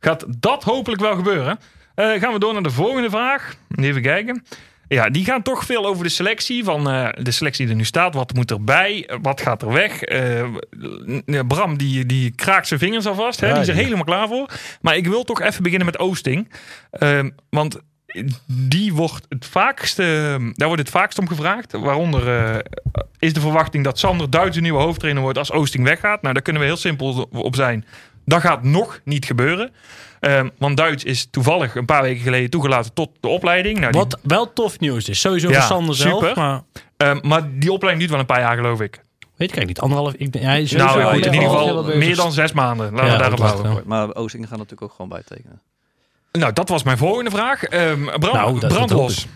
gaat 0.00 0.24
dat 0.38 0.62
hopelijk 0.62 1.00
wel 1.00 1.16
gebeuren. 1.16 1.58
Eh, 1.94 2.12
gaan 2.12 2.32
we 2.32 2.38
door 2.38 2.52
naar 2.52 2.62
de 2.62 2.70
volgende 2.70 3.10
vraag. 3.10 3.54
Even 3.76 4.02
kijken. 4.02 4.44
Ja, 4.94 5.10
die 5.10 5.24
gaan 5.24 5.42
toch 5.42 5.64
veel 5.64 5.86
over 5.86 6.04
de 6.04 6.10
selectie. 6.10 6.64
Van 6.64 6.90
eh, 6.90 7.08
de 7.22 7.30
selectie 7.30 7.64
die 7.64 7.74
er 7.74 7.80
nu 7.80 7.86
staat. 7.86 8.14
Wat 8.14 8.34
moet 8.34 8.50
erbij? 8.50 9.06
Eh, 9.06 9.16
Wat 9.22 9.40
gaat 9.40 9.62
er 9.62 9.72
weg? 9.72 10.02
Eh, 10.02 10.44
Bram, 11.48 11.76
die, 11.78 12.06
die 12.06 12.30
kraakt 12.30 12.66
zijn 12.68 12.80
vingers 12.80 13.06
alvast. 13.06 13.40
Hè? 13.40 13.46
Ja, 13.46 13.52
die 13.52 13.62
is 13.62 13.68
er 13.68 13.74
helemaal 13.74 14.04
klaar 14.04 14.28
voor. 14.28 14.48
Maar 14.80 14.96
ik 14.96 15.06
wil 15.06 15.24
toch 15.24 15.40
even 15.40 15.62
beginnen 15.62 15.86
met 15.86 15.98
Oosting. 15.98 16.52
Ehm, 16.90 17.30
want 17.50 17.78
die 18.46 18.92
wordt 18.94 19.26
het 19.28 19.46
vaakst, 19.46 19.98
eh, 19.98 20.06
daar 20.52 20.66
wordt 20.68 20.82
het 20.82 20.90
vaakst 20.90 21.18
om 21.18 21.28
gevraagd. 21.28 21.72
Waaronder 21.72 22.62
is 23.18 23.32
de 23.32 23.40
verwachting 23.40 23.84
dat 23.84 23.98
Sander 23.98 24.30
Duits 24.30 24.54
de 24.54 24.60
nieuwe 24.62 24.80
hoofdtrainer 24.80 25.22
wordt 25.22 25.38
als 25.38 25.52
Oosting 25.52 25.84
weggaat. 25.84 26.22
Nou, 26.22 26.34
daar 26.34 26.42
kunnen 26.42 26.62
we 26.62 26.68
heel 26.68 26.76
simpel 26.76 27.28
op 27.32 27.54
zijn. 27.56 27.84
Dat 28.24 28.40
gaat 28.40 28.62
nog 28.62 29.00
niet 29.04 29.24
gebeuren. 29.26 29.72
Ehm, 30.20 30.48
want 30.58 30.76
Duits 30.76 31.04
is 31.04 31.26
toevallig 31.30 31.74
een 31.74 31.84
paar 31.84 32.02
weken 32.02 32.22
geleden 32.22 32.50
toegelaten 32.50 32.92
tot 32.92 33.10
de 33.20 33.28
opleiding. 33.28 33.78
Nou, 33.78 33.92
die- 33.92 34.00
Wat 34.00 34.18
wel 34.22 34.52
tof 34.52 34.78
nieuws 34.80 35.08
is. 35.08 35.20
Sowieso 35.20 35.48
Ja, 35.48 35.54
voor 35.54 35.62
Sander 35.76 35.94
zelf. 35.94 36.20
super. 36.26 36.36
Maar 36.42 36.62
ehm, 36.96 37.18
maar 37.22 37.42
die 37.58 37.72
opleiding 37.72 37.98
duurt 37.98 38.10
wel 38.10 38.20
een 38.20 38.26
paar 38.26 38.40
jaar, 38.40 38.56
geloof 38.56 38.80
ik. 38.80 39.02
weet 39.36 39.50
ik 39.50 39.56
eigenlijk 39.56 39.66
niet. 39.66 39.80
Anderhalf. 39.80 40.14
Ik, 40.14 40.34
ja, 40.34 40.40
hij 40.40 40.62
is 40.62 40.72
nou, 40.72 40.98
ja, 41.00 41.12
goed, 41.12 41.26
in 41.26 41.32
ieder 41.34 41.48
al 41.48 41.66
geval 41.66 41.96
meer 41.96 42.16
dan 42.16 42.32
zes 42.32 42.52
maanden. 42.52 42.90
Laten 42.92 43.06
Ja, 43.06 43.12
we 43.12 43.18
daarop 43.18 43.38
houden. 43.38 43.82
Maar 43.86 44.14
Oostingen 44.14 44.48
gaat 44.48 44.56
natuurlijk 44.58 44.82
ook 44.90 44.96
gewoon 44.96 45.08
bijtekenen. 45.10 45.60
Nou, 46.32 46.52
dat 46.52 46.68
was 46.68 46.82
mijn 46.82 46.98
volgende 46.98 47.30
vraag. 47.30 47.64
Ehm 47.64 48.04
brand, 48.04 48.32
Nou, 48.32 48.60
dat- 48.60 48.72
brandlos. 48.72 49.26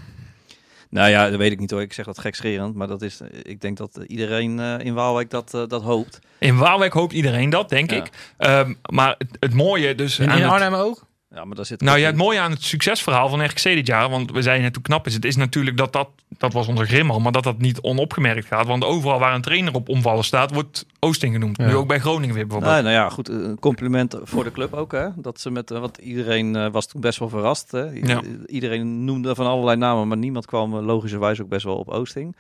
Nou 0.91 1.11
ja, 1.11 1.31
dat 1.31 1.39
weet 1.39 1.53
ik 1.53 1.59
niet 1.59 1.71
hoor. 1.71 1.81
Ik 1.81 1.93
zeg 1.93 2.05
dat 2.05 2.19
gekscherend. 2.19 2.75
Maar 2.75 2.87
dat 2.87 3.03
is, 3.03 3.21
eh, 3.21 3.29
ik 3.43 3.61
denk 3.61 3.77
dat 3.77 3.99
iedereen 4.07 4.61
eh, 4.61 4.75
in 4.79 4.95
Waalwijk 4.95 5.31
dat, 5.31 5.55
eh, 5.55 5.63
dat 5.67 5.83
hoopt. 5.83 6.19
In 6.39 6.57
Waalwijk 6.57 6.93
hoopt 6.93 7.13
iedereen 7.13 7.51
dat, 7.51 7.69
denk 7.69 7.91
Ja. 7.91 7.97
ik. 7.97 8.11
Ehm, 8.37 8.75
maar 8.91 9.15
het, 9.19 9.29
het 9.41 9.55
mooie 9.55 9.95
dus... 9.95 10.19
In, 10.19 10.31
aan 10.31 10.37
in 10.37 10.43
het- 10.43 10.53
Arnhem 10.53 10.75
ook? 10.75 11.07
Ja, 11.35 11.45
maar 11.45 11.57
daar 11.57 11.67
zit 11.67 11.81
Nou 11.81 11.99
ja, 11.99 12.07
het 12.07 12.17
mooie 12.17 12.41
aan 12.41 12.51
het 12.51 12.63
succesverhaal 12.63 13.29
van 13.29 13.45
RKC 13.45 13.63
dit 13.63 13.87
jaar, 13.87 14.11
want 14.11 14.31
we 14.31 14.43
zeiden 14.43 14.65
net 14.65 14.75
hoe 14.75 14.85
knap 14.85 15.07
is 15.07 15.15
het, 15.15 15.25
is 15.25 15.37
natuurlijk 15.37 15.77
dat 15.77 15.93
dat, 15.93 16.09
dat 16.39 16.53
was 16.53 16.69
onder 16.69 16.87
Grim 16.87 17.11
al, 17.11 17.21
maar 17.21 17.33
dat 17.33 17.43
dat 17.45 17.59
niet 17.59 17.81
onopgemerkt 17.81 18.47
gaat. 18.47 18.67
Want 18.67 18.85
overal 18.85 19.19
waar 19.19 19.35
een 19.35 19.41
trainer 19.43 19.75
op 19.75 19.89
omvallen 19.89 20.25
staat, 20.25 20.53
wordt 20.55 20.87
Oosting 21.01 21.33
genoemd. 21.33 21.57
Ja. 21.57 21.67
Nu 21.67 21.75
ook 21.75 21.87
bij 21.89 21.99
Groningen 22.01 22.35
weer 22.35 22.47
bijvoorbeeld. 22.47 22.73
Nee, 22.75 22.83
nou 22.83 22.95
ja, 22.95 23.09
goed. 23.11 23.29
Een 23.29 23.59
compliment 23.59 24.17
voor 24.23 24.45
de 24.45 24.53
club 24.53 24.75
ook. 24.75 24.93
Hè? 24.93 25.09
Dat 25.17 25.41
ze 25.41 25.51
met, 25.51 25.71
eh, 25.71 25.79
want 25.79 25.99
iedereen 25.99 26.57
eh, 26.57 26.71
was 26.71 26.87
toen 26.87 27.01
best 27.01 27.19
wel 27.19 27.29
verrast. 27.29 27.71
Hè? 27.71 27.95
I- 27.95 28.07
Ja. 28.07 28.23
Iedereen 28.47 29.05
noemde 29.05 29.35
van 29.35 29.47
allerlei 29.47 29.77
namen, 29.77 30.09
maar 30.09 30.17
niemand 30.19 30.47
kwam 30.47 30.77
eh, 30.77 30.85
logischerwijs 30.85 31.41
ook 31.41 31.49
best 31.49 31.65
wel 31.65 31.77
op 31.77 31.89
Oosting. 31.89 32.37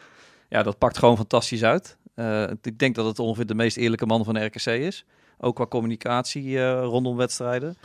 Ja, 0.49 0.63
dat 0.63 0.79
pakt 0.79 0.99
gewoon 0.99 1.17
fantastisch 1.17 1.63
uit. 1.65 1.97
Eh, 2.15 2.43
ik 2.63 2.79
denk 2.79 2.95
dat 2.95 3.07
het 3.07 3.19
ongeveer 3.19 3.47
de 3.47 3.55
meest 3.55 3.77
eerlijke 3.77 4.07
man 4.07 4.25
van 4.25 4.35
de 4.35 4.45
RKC 4.45 4.67
is. 4.67 5.05
Ook 5.41 5.55
qua 5.55 5.67
communicatie 5.67 6.59
eh, 6.59 6.81
rondom 6.83 7.17
wedstrijden. 7.17 7.77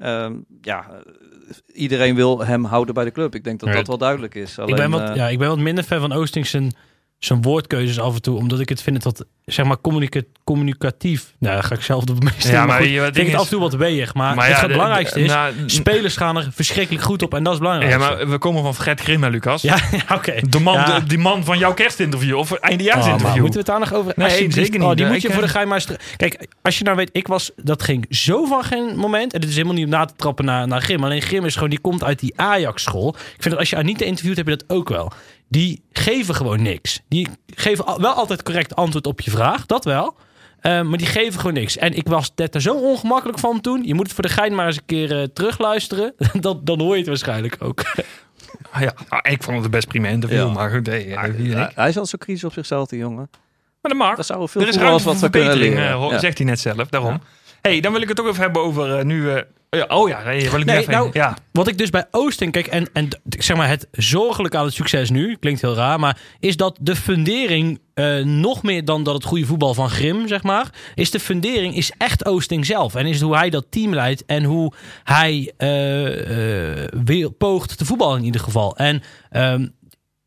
Ehm, 0.00 0.34
ja, 0.60 0.86
iedereen 1.72 2.14
wil 2.14 2.44
hem 2.44 2.64
houden 2.64 2.94
bij 2.94 3.04
de 3.04 3.10
club. 3.10 3.34
Ik 3.34 3.44
denk 3.44 3.60
dat 3.60 3.72
dat 3.72 3.86
wel 3.86 3.98
duidelijk 3.98 4.34
is. 4.34 4.58
Alleen, 4.58 4.70
ik, 4.70 4.76
ben 4.76 4.90
wat, 4.90 5.08
eh, 5.08 5.14
ja, 5.14 5.28
ik 5.28 5.38
ben 5.38 5.48
wat 5.48 5.58
minder 5.58 5.84
fan 5.84 6.00
van 6.00 6.12
Oosting 6.12 6.46
zijn, 7.20 7.42
woordkeuzes 7.42 8.00
af 8.00 8.14
en 8.14 8.22
toe. 8.22 8.36
Omdat 8.36 8.60
ik 8.60 8.68
het 8.68 8.82
vind 8.82 9.02
dat, 9.02 9.24
zeg 9.44 9.66
maar, 9.66 9.80
communica- 9.80 10.22
communicatief... 10.44 11.34
Nou, 11.38 11.62
ga 11.62 11.74
ik 11.74 11.80
zelf 11.82 12.02
op 12.02 12.08
het 12.08 12.22
meeste. 12.24 12.50
Ja, 12.52 12.66
maar 12.66 12.84
je- 12.84 13.00
vind 13.02 13.16
ik 13.16 13.26
is- 13.26 13.34
af 13.34 13.42
en 13.42 13.48
toe 13.48 13.60
wat 13.60 13.74
weeg. 13.74 14.14
Maar, 14.14 14.34
Maar 14.34 14.44
het, 14.46 14.54
ja, 14.54 14.60
het 14.60 14.68
de- 14.68 14.74
belangrijkste 14.76 15.18
de- 15.18 15.24
is... 15.24 15.30
nou, 15.30 15.52
spelers 15.66 16.16
gaan 16.16 16.36
er 16.36 16.48
verschrikkelijk 16.52 17.04
goed 17.04 17.22
op. 17.22 17.34
En 17.34 17.42
dat 17.42 17.52
is 17.60 17.68
het 17.68 17.82
Ja, 17.82 17.98
maar 17.98 18.28
we 18.28 18.38
komen 18.38 18.62
van 18.62 18.74
Fred 18.74 19.00
Grim, 19.00 19.22
hè, 19.22 19.28
Lucas. 19.28 19.62
Ja, 19.62 19.76
ja, 20.08 20.14
oké. 20.14 20.34
De 20.48 20.58
man, 20.60 20.74
Ja. 20.74 20.98
de- 21.00 21.06
die 21.06 21.18
man 21.18 21.44
van 21.44 21.58
jouw 21.58 21.74
kerstinterview 21.74 22.36
of 22.36 22.52
Oh, 22.52 22.58
eindejaarsinterview. 22.60 23.28
maar 23.28 23.40
moeten 23.40 23.52
we 23.52 23.58
het 23.58 23.66
daar 23.66 23.78
nog 23.90 23.94
over? 23.94 24.12
Nee, 24.16 24.52
zeker 24.52 24.78
niet. 24.78 24.88
Oh, 24.88 24.94
die 24.94 25.06
moet 25.06 25.22
je 25.22 25.28
voor 25.28 25.36
de 25.40 25.42
eh, 25.46 25.50
geheim 25.50 25.68
maar... 25.68 25.80
stra- 25.80 25.96
Kijk, 26.16 26.46
als 26.62 26.78
je 26.78 26.84
nou 26.84 26.96
weet, 26.96 27.10
ik 27.12 27.26
was... 27.26 27.50
Dat 27.56 27.82
ging 27.82 28.06
zo 28.10 28.44
van 28.44 28.64
geen 28.64 28.96
moment. 28.96 29.32
En 29.32 29.40
dit 29.40 29.48
is 29.48 29.54
helemaal 29.56 29.76
niet 29.76 29.84
om 29.84 29.90
na 29.90 30.04
te 30.04 30.14
trappen 30.16 30.44
naar, 30.44 30.66
naar 30.68 30.82
Grim. 30.82 31.04
Alleen 31.04 31.22
Grim 31.22 31.44
is 31.44 31.54
gewoon... 31.54 31.70
Die 31.70 31.78
komt 31.80 32.04
uit 32.04 32.18
die 32.18 32.32
Ajax-school. 32.36 33.08
Ik 33.08 33.24
vind 33.42 33.50
dat 33.50 33.58
als 33.58 33.70
je 33.70 33.76
Anita 33.76 34.04
interviewt, 34.04 34.36
heb 34.36 34.48
je 34.48 34.56
dat 34.56 34.68
ook 34.76 34.88
wel. 34.88 35.12
Die 35.50 35.82
geven 35.92 36.34
gewoon 36.34 36.62
niks. 36.62 37.00
Die 37.08 37.28
geven 37.54 38.00
wel 38.00 38.12
altijd 38.12 38.42
correct 38.42 38.76
antwoord 38.76 39.06
op 39.06 39.20
je 39.20 39.30
vraag. 39.30 39.66
Dat 39.66 39.84
wel. 39.84 40.16
Eh, 40.60 40.82
maar 40.82 40.98
die 40.98 41.06
geven 41.06 41.38
gewoon 41.40 41.54
niks. 41.54 41.76
En 41.76 41.94
ik 41.96 42.08
was 42.08 42.32
net 42.36 42.54
er 42.54 42.60
zo 42.60 42.74
ongemakkelijk 42.74 43.38
van 43.38 43.60
toen. 43.60 43.82
Je 43.84 43.94
moet 43.94 44.06
het 44.06 44.14
voor 44.14 44.24
de 44.24 44.30
gein 44.30 44.54
maar 44.54 44.66
eens 44.66 44.76
een 44.76 44.86
keer 44.86 45.20
eh, 45.20 45.26
terugluisteren. 45.34 46.14
dan, 46.40 46.60
dan 46.64 46.80
hoor 46.80 46.92
je 46.92 46.98
het 46.98 47.06
waarschijnlijk 47.08 47.56
ook. 47.60 47.82
Ah, 48.72 48.80
ja, 48.80 48.92
ah, 49.08 49.32
ik 49.32 49.42
vond 49.42 49.56
het 49.56 49.64
een 49.64 49.70
best 49.70 49.88
prima 49.88 50.08
interview, 50.08 50.38
Ja. 50.38 50.52
maar 50.52 50.70
goed. 50.70 50.86
nee, 50.86 51.06
denk 51.08 51.38
ik? 51.38 51.70
hij 51.74 51.88
is 51.88 51.96
al 51.98 52.06
zo 52.06 52.18
kritisch 52.18 52.44
op 52.44 52.52
zichzelf, 52.52 52.88
die 52.88 52.98
jongen. 52.98 53.30
Maar 53.80 53.92
dat 53.92 53.94
mag. 53.96 54.16
Dat 54.16 54.26
zou 54.26 54.48
veel 54.48 54.62
Er 54.62 54.68
is 54.68 54.76
ruimte 54.76 55.04
wat 55.04 55.16
verbetering, 55.16 55.74
eh, 55.76 56.08
Ja. 56.10 56.18
zegt 56.18 56.38
hij 56.38 56.46
net 56.46 56.60
zelf. 56.60 56.88
Daarom. 56.88 57.20
hey, 57.62 57.80
dan 57.80 57.92
wil 57.92 58.00
ik 58.02 58.08
het 58.08 58.20
ook 58.20 58.26
even 58.28 58.40
hebben 58.42 58.62
over 58.62 58.98
eh, 58.98 59.04
nu... 59.04 59.30
ja, 59.70 59.84
oh 59.88 60.08
ja, 60.08 60.22
nee, 60.22 60.50
wil 60.50 60.60
ik 60.60 60.66
Nee, 60.66 60.86
nou, 60.86 61.10
ja. 61.12 61.36
Wat 61.52 61.68
ik 61.68 61.78
dus 61.78 61.90
bij 61.90 62.06
Oosting, 62.10 62.52
kijk, 62.52 62.66
en, 62.66 62.88
en 62.92 63.08
zeg 63.28 63.56
maar 63.56 63.68
het 63.68 63.88
zorgelijke 63.92 64.56
aan 64.56 64.64
het 64.64 64.74
succes 64.74 65.10
nu, 65.10 65.36
klinkt 65.36 65.60
heel 65.60 65.74
raar, 65.74 66.00
maar 66.00 66.18
is 66.40 66.56
dat 66.56 66.78
de 66.80 66.96
fundering, 66.96 67.80
eh, 67.94 68.18
nog 68.18 68.62
meer 68.62 68.84
dan 68.84 69.02
dat 69.02 69.14
het 69.14 69.24
goede 69.24 69.46
voetbal 69.46 69.74
van 69.74 69.90
Grim, 69.90 70.28
zeg 70.28 70.42
maar, 70.42 70.70
is 70.94 71.10
de 71.10 71.20
fundering 71.20 71.76
is 71.76 71.92
echt 71.98 72.26
Oosting 72.26 72.66
zelf. 72.66 72.94
En 72.94 73.06
is 73.06 73.14
het 73.14 73.22
hoe 73.22 73.36
hij 73.36 73.50
dat 73.50 73.66
team 73.70 73.94
leidt 73.94 74.24
en 74.26 74.44
hoe 74.44 74.72
hij 75.04 75.52
eh, 75.56 77.00
wil, 77.04 77.30
poogt 77.30 77.78
te 77.78 77.84
voetballen 77.84 78.18
in 78.18 78.24
ieder 78.24 78.40
geval. 78.40 78.76
En 78.76 79.02
ehm, 79.30 79.66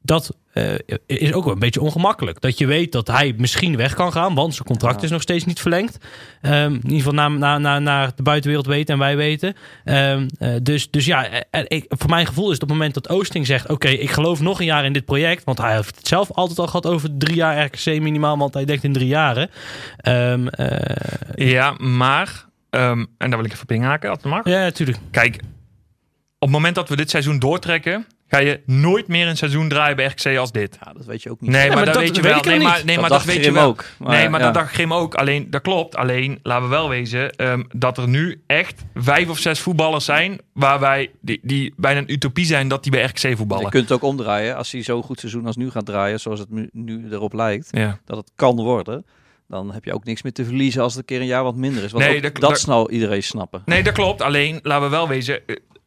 dat 0.03 0.35
eh, 0.53 0.73
is 1.05 1.33
ook 1.33 1.43
wel 1.43 1.53
een 1.53 1.59
beetje 1.59 1.81
ongemakkelijk. 1.81 2.41
Dat 2.41 2.57
je 2.57 2.65
weet 2.65 2.91
dat 2.91 3.07
hij 3.07 3.33
misschien 3.37 3.77
weg 3.77 3.93
kan 3.93 4.11
gaan, 4.11 4.33
want 4.35 4.53
zijn 4.53 4.67
contract 4.67 4.99
Ja. 4.99 5.03
is 5.03 5.11
nog 5.11 5.21
steeds 5.21 5.45
niet 5.45 5.59
verlengd. 5.59 5.97
Ehm, 6.41 6.73
in 6.73 6.81
ieder 6.83 6.97
geval 6.97 7.29
naar, 7.29 7.59
naar, 7.59 7.81
naar 7.81 8.11
de 8.15 8.23
buitenwereld 8.23 8.67
weten 8.67 8.93
en 8.93 8.99
wij 8.99 9.15
weten. 9.15 9.55
Ehm, 9.83 10.27
eh, 10.39 10.49
dus, 10.63 10.89
dus 10.91 11.05
ja, 11.05 11.29
eh, 11.49 11.63
ik, 11.67 11.85
voor 11.89 12.09
mijn 12.09 12.25
gevoel 12.25 12.47
is 12.47 12.53
het 12.53 12.63
op 12.63 12.69
het 12.69 12.77
moment 12.77 12.93
dat 12.93 13.09
Oosting 13.09 13.45
zegt... 13.45 13.69
oké, 13.69 13.87
ik 13.87 14.11
geloof 14.11 14.39
nog 14.39 14.59
een 14.59 14.65
jaar 14.65 14.85
in 14.85 14.93
dit 14.93 15.05
project... 15.05 15.43
want 15.43 15.57
hij 15.57 15.75
heeft 15.75 15.95
het 15.95 16.07
zelf 16.07 16.31
altijd 16.31 16.59
al 16.59 16.67
gehad 16.67 16.85
over 16.85 17.17
drie 17.17 17.35
jaar 17.35 17.65
RKC 17.65 17.85
minimaal... 17.85 18.37
want 18.37 18.53
hij 18.53 18.65
denkt 18.65 18.83
in 18.83 18.93
drie 18.93 19.07
jaren. 19.07 19.49
Ehm, 19.97 20.47
eh, 20.47 21.35
ja, 21.35 21.71
maar... 21.77 22.45
en 22.69 23.07
daar 23.17 23.29
wil 23.29 23.45
ik 23.45 23.51
even 23.51 23.63
op 23.63 23.71
inhaken, 23.71 24.09
als 24.09 24.17
het 24.17 24.31
mag. 24.31 24.45
ja, 24.45 24.59
natuurlijk. 24.59 24.97
Kijk, 25.11 25.35
op 25.35 26.49
het 26.49 26.49
moment 26.49 26.75
dat 26.75 26.89
we 26.89 26.95
dit 26.95 27.09
seizoen 27.09 27.39
doortrekken... 27.39 28.05
ga 28.33 28.39
je 28.39 28.61
nooit 28.65 29.07
meer 29.07 29.27
een 29.27 29.37
seizoen 29.37 29.69
draaien 29.69 29.95
bij 29.95 30.05
RKC 30.05 30.37
als 30.37 30.51
dit. 30.51 30.77
Ja, 30.85 30.93
dat 30.93 31.05
weet 31.05 31.23
je 31.23 31.29
ook 31.31 31.41
niet. 31.41 31.49
Nee, 31.51 31.67
maar 31.67 31.75
maar, 31.75 31.85
dat, 31.85 31.93
dat 31.93 32.03
weet 32.03 32.15
je 32.15 32.21
wel. 32.21 32.37
ik 32.37 32.45
Nee, 32.45 32.59
maar, 32.59 32.81
nee, 32.85 32.97
maar 32.99 33.09
dat 33.09 33.09
dat 33.09 33.09
dacht 33.09 33.25
weet 33.25 33.45
je 33.45 33.51
wel. 33.51 33.67
ook. 33.67 33.85
nee, 33.99 34.29
maar 34.29 34.39
ja. 34.39 34.45
dat 34.45 34.53
dacht 34.53 34.73
Grim 34.73 34.93
ook. 34.93 35.15
Alleen, 35.15 35.49
dat 35.49 35.61
klopt. 35.61 35.95
Alleen, 35.95 36.39
laten 36.43 36.63
we 36.63 36.69
wel 36.69 36.89
wezen 36.89 37.31
ehm, 37.31 37.63
dat 37.75 37.97
er 37.97 38.07
nu 38.07 38.41
echt 38.47 38.81
vijf 38.95 39.29
of 39.29 39.37
zes 39.39 39.59
voetballers 39.59 40.05
zijn... 40.05 40.39
waar 40.53 40.79
wij, 40.79 41.11
die, 41.21 41.39
die 41.43 41.73
bijna 41.77 41.99
een 41.99 42.11
utopie 42.11 42.45
zijn 42.45 42.67
dat 42.67 42.83
die 42.83 42.91
bij 42.91 43.03
RKC 43.03 43.37
voetballen. 43.37 43.65
Je 43.65 43.71
kunt 43.71 43.89
het 43.89 43.91
ook 43.91 44.03
omdraaien. 44.09 44.55
Als 44.55 44.71
hij 44.71 44.81
zo'n 44.83 45.03
goed 45.03 45.19
seizoen 45.19 45.45
als 45.45 45.55
nu 45.55 45.69
gaat 45.69 45.85
draaien, 45.85 46.19
zoals 46.19 46.39
het 46.39 46.49
nu- 46.49 46.69
nu 46.71 47.07
erop 47.11 47.33
lijkt, 47.33 47.67
Ja. 47.71 47.99
dat 48.05 48.17
het 48.17 48.31
kan 48.35 48.55
worden, 48.55 49.05
dan 49.47 49.71
heb 49.73 49.85
je 49.85 49.93
ook 49.93 50.05
niks 50.05 50.21
meer 50.21 50.33
te 50.33 50.45
verliezen 50.45 50.81
als 50.81 50.91
het 50.91 50.99
een 51.01 51.05
keer 51.07 51.19
een 51.19 51.25
jaar 51.27 51.43
wat 51.43 51.55
minder 51.55 51.83
is. 51.83 51.91
Want 51.91 52.03
Nee, 52.05 52.15
ook 52.15 52.21
dat- 52.23 52.33
dat, 52.35 52.49
dat- 52.49 52.59
snel 52.59 52.89
iedereen 52.89 53.23
snappen. 53.23 53.61
Nee, 53.65 53.83
dat 53.83 53.93
klopt. 53.93 54.21
Alleen, 54.21 54.59
laten 54.63 54.83
we 54.83 54.89
wel 54.89 55.07
wezen... 55.07 55.39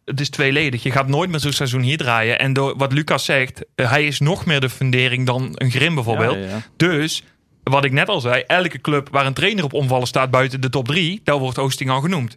eh, 0.07 0.13
Het 0.13 0.21
is 0.21 0.31
tweeledig. 0.31 0.83
Je 0.83 0.91
gaat 0.91 1.09
nooit 1.09 1.31
meer 1.31 1.41
zo'n 1.41 1.53
seizoen 1.53 1.81
hier 1.83 1.97
draaien. 1.97 2.39
En 2.39 2.53
door 2.53 2.77
wat 2.77 2.93
Lucas 2.93 3.25
zegt, 3.25 3.65
eh, 3.75 3.91
hij 3.91 4.07
is 4.07 4.21
nog 4.21 4.47
meer 4.47 4.61
de 4.61 4.71
fundering 4.71 5.27
dan 5.27 5.51
een 5.55 5.71
Grim 5.71 5.95
bijvoorbeeld. 5.95 6.35
Ja, 6.37 6.41
ja, 6.43 6.49
ja. 6.49 6.63
Dus, 6.77 7.23
wat 7.63 7.85
ik 7.85 7.93
net 7.93 8.09
al 8.09 8.21
zei, 8.21 8.43
elke 8.47 8.81
club 8.81 9.09
waar 9.11 9.27
een 9.27 9.35
trainer 9.35 9.65
op 9.65 9.73
omvallen 9.73 10.07
staat 10.07 10.31
buiten 10.31 10.61
de 10.61 10.71
top 10.71 10.87
3, 10.89 11.21
daar 11.25 11.39
wordt 11.39 11.59
Oosting 11.59 11.91
al 11.91 12.01
genoemd. 12.01 12.37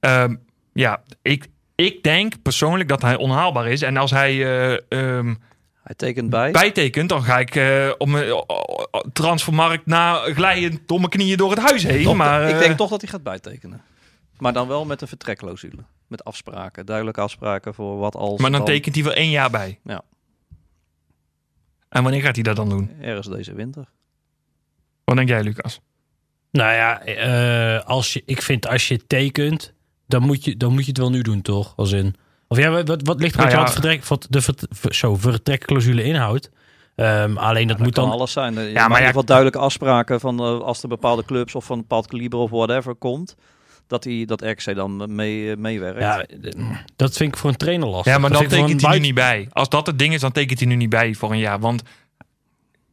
Ehm, 0.00 0.34
ja, 0.72 1.02
ik, 1.22 1.46
ik 1.74 2.02
denk 2.02 2.42
persoonlijk 2.42 2.88
dat 2.88 3.02
hij 3.02 3.16
onhaalbaar 3.16 3.68
is. 3.68 3.82
En 3.82 3.96
als 3.96 4.10
hij 4.10 4.32
eh, 4.32 4.78
ehm, 4.88 5.34
Hij 5.82 5.94
tekent 5.96 6.30
bij. 6.30 6.50
bijtekent, 6.50 7.08
dan 7.08 7.22
ga 7.22 7.38
ik 7.38 7.54
eh, 7.54 7.90
op 7.98 8.08
mijn 8.08 8.24
eh, 8.28 8.40
transfermarkt 9.12 9.86
na 9.86 10.14
glijend 10.14 10.90
om 10.90 10.98
mijn 10.98 11.10
knieën 11.10 11.36
door 11.36 11.50
het 11.50 11.58
huis 11.58 11.82
heen. 11.82 12.02
Toch, 12.02 12.16
maar, 12.16 12.48
ik 12.48 12.54
eh, 12.54 12.58
denk 12.58 12.76
toch 12.76 12.90
dat 12.90 13.00
hij 13.00 13.10
gaat 13.10 13.22
bijtekenen. 13.22 13.82
Maar 14.38 14.52
dan 14.52 14.68
wel 14.68 14.84
met 14.84 15.00
een 15.00 15.08
vertrekclausule. 15.08 15.84
Met 16.06 16.24
afspraken, 16.24 16.86
duidelijke 16.86 17.20
afspraken 17.20 17.74
voor 17.74 17.98
wat 17.98 18.16
als. 18.16 18.40
maar 18.40 18.50
dan 18.50 18.64
tekent 18.64 18.94
hij 18.94 19.04
voor 19.04 19.12
één 19.12 19.30
jaar 19.30 19.50
bij. 19.50 19.78
Ja. 19.84 20.02
En 21.88 22.02
wanneer 22.02 22.20
gaat 22.22 22.34
hij 22.34 22.44
dat 22.44 22.56
dan 22.56 22.68
doen? 22.68 22.90
Ergens 23.00 23.28
deze 23.28 23.54
winter. 23.54 23.84
Wat 25.04 25.16
denk 25.16 25.28
jij, 25.28 25.42
Lucas? 25.42 25.80
Nou 26.50 26.72
ja, 26.74 27.00
eh, 27.02 27.84
als 27.86 28.12
je, 28.12 28.22
ik 28.26 28.42
vind 28.42 28.66
als 28.68 28.88
je 28.88 29.06
tekent, 29.06 29.72
dan 30.06 30.22
moet 30.22 30.44
je, 30.44 30.56
dan 30.56 30.72
moet 30.72 30.82
je 30.82 30.88
het 30.88 30.98
wel 30.98 31.10
nu 31.10 31.22
doen, 31.22 31.42
toch? 31.42 31.72
Als 31.76 31.92
in. 31.92 32.14
Of 32.48 32.58
ja, 32.58 32.82
wat, 32.84 33.02
wat 33.02 33.20
ligt 33.20 33.34
er 33.34 33.40
Nou 33.40 33.50
aan 33.52 33.58
ja. 33.58 33.64
wat 33.64 33.72
vertrek, 33.72 34.04
wat 34.04 34.26
de 34.30 34.40
vert- 34.40 34.66
ver- 34.70 34.94
zo, 34.94 35.16
vertrekclausule 35.16 36.02
inhoudt? 36.02 36.50
Ehm, 36.94 37.36
alleen 37.36 37.66
dat 37.68 37.76
Dat 37.76 37.86
moet 37.86 37.94
kan 37.94 38.04
dan. 38.04 38.12
alles 38.12 38.32
zijn. 38.32 38.54
Ja, 38.54 38.60
maar 38.60 38.72
ja- 38.74 38.86
ieder 38.88 39.06
geval 39.06 39.24
duidelijke 39.24 39.58
afspraken 39.58 40.20
van 40.20 40.38
eh, 40.38 40.60
als 40.60 40.82
er 40.82 40.88
bepaalde 40.88 41.24
clubs 41.24 41.54
of 41.54 41.64
van 41.64 41.76
een 41.76 41.82
bepaald 41.82 42.06
kaliber 42.06 42.38
of 42.38 42.50
whatever 42.50 42.94
komt, 42.94 43.34
dat 43.86 44.04
hij 44.04 44.24
dat 44.24 44.40
RKC 44.42 44.74
dan 44.74 45.14
mee, 45.14 45.50
eh, 45.50 45.56
meewerkt. 45.56 46.00
Ja, 46.00 46.24
dat 46.96 47.16
vind 47.16 47.32
ik 47.32 47.38
voor 47.38 47.50
een 47.50 47.56
trainer 47.56 47.88
lastig. 47.88 48.12
Ja, 48.12 48.18
maar 48.18 48.30
Dat 48.30 48.40
dan 48.40 48.48
tekent 48.48 48.82
hij 48.82 48.92
nu 48.94 48.98
niet 49.00 49.14
bij. 49.14 49.48
Als 49.52 49.68
dat 49.68 49.86
het 49.86 49.98
ding 49.98 50.14
is, 50.14 50.20
dan 50.20 50.32
tekent 50.32 50.58
hij 50.58 50.68
nu 50.68 50.74
niet 50.74 50.88
bij 50.90 51.14
voor 51.14 51.30
een 51.30 51.38
jaar. 51.38 51.58
Want 51.60 51.82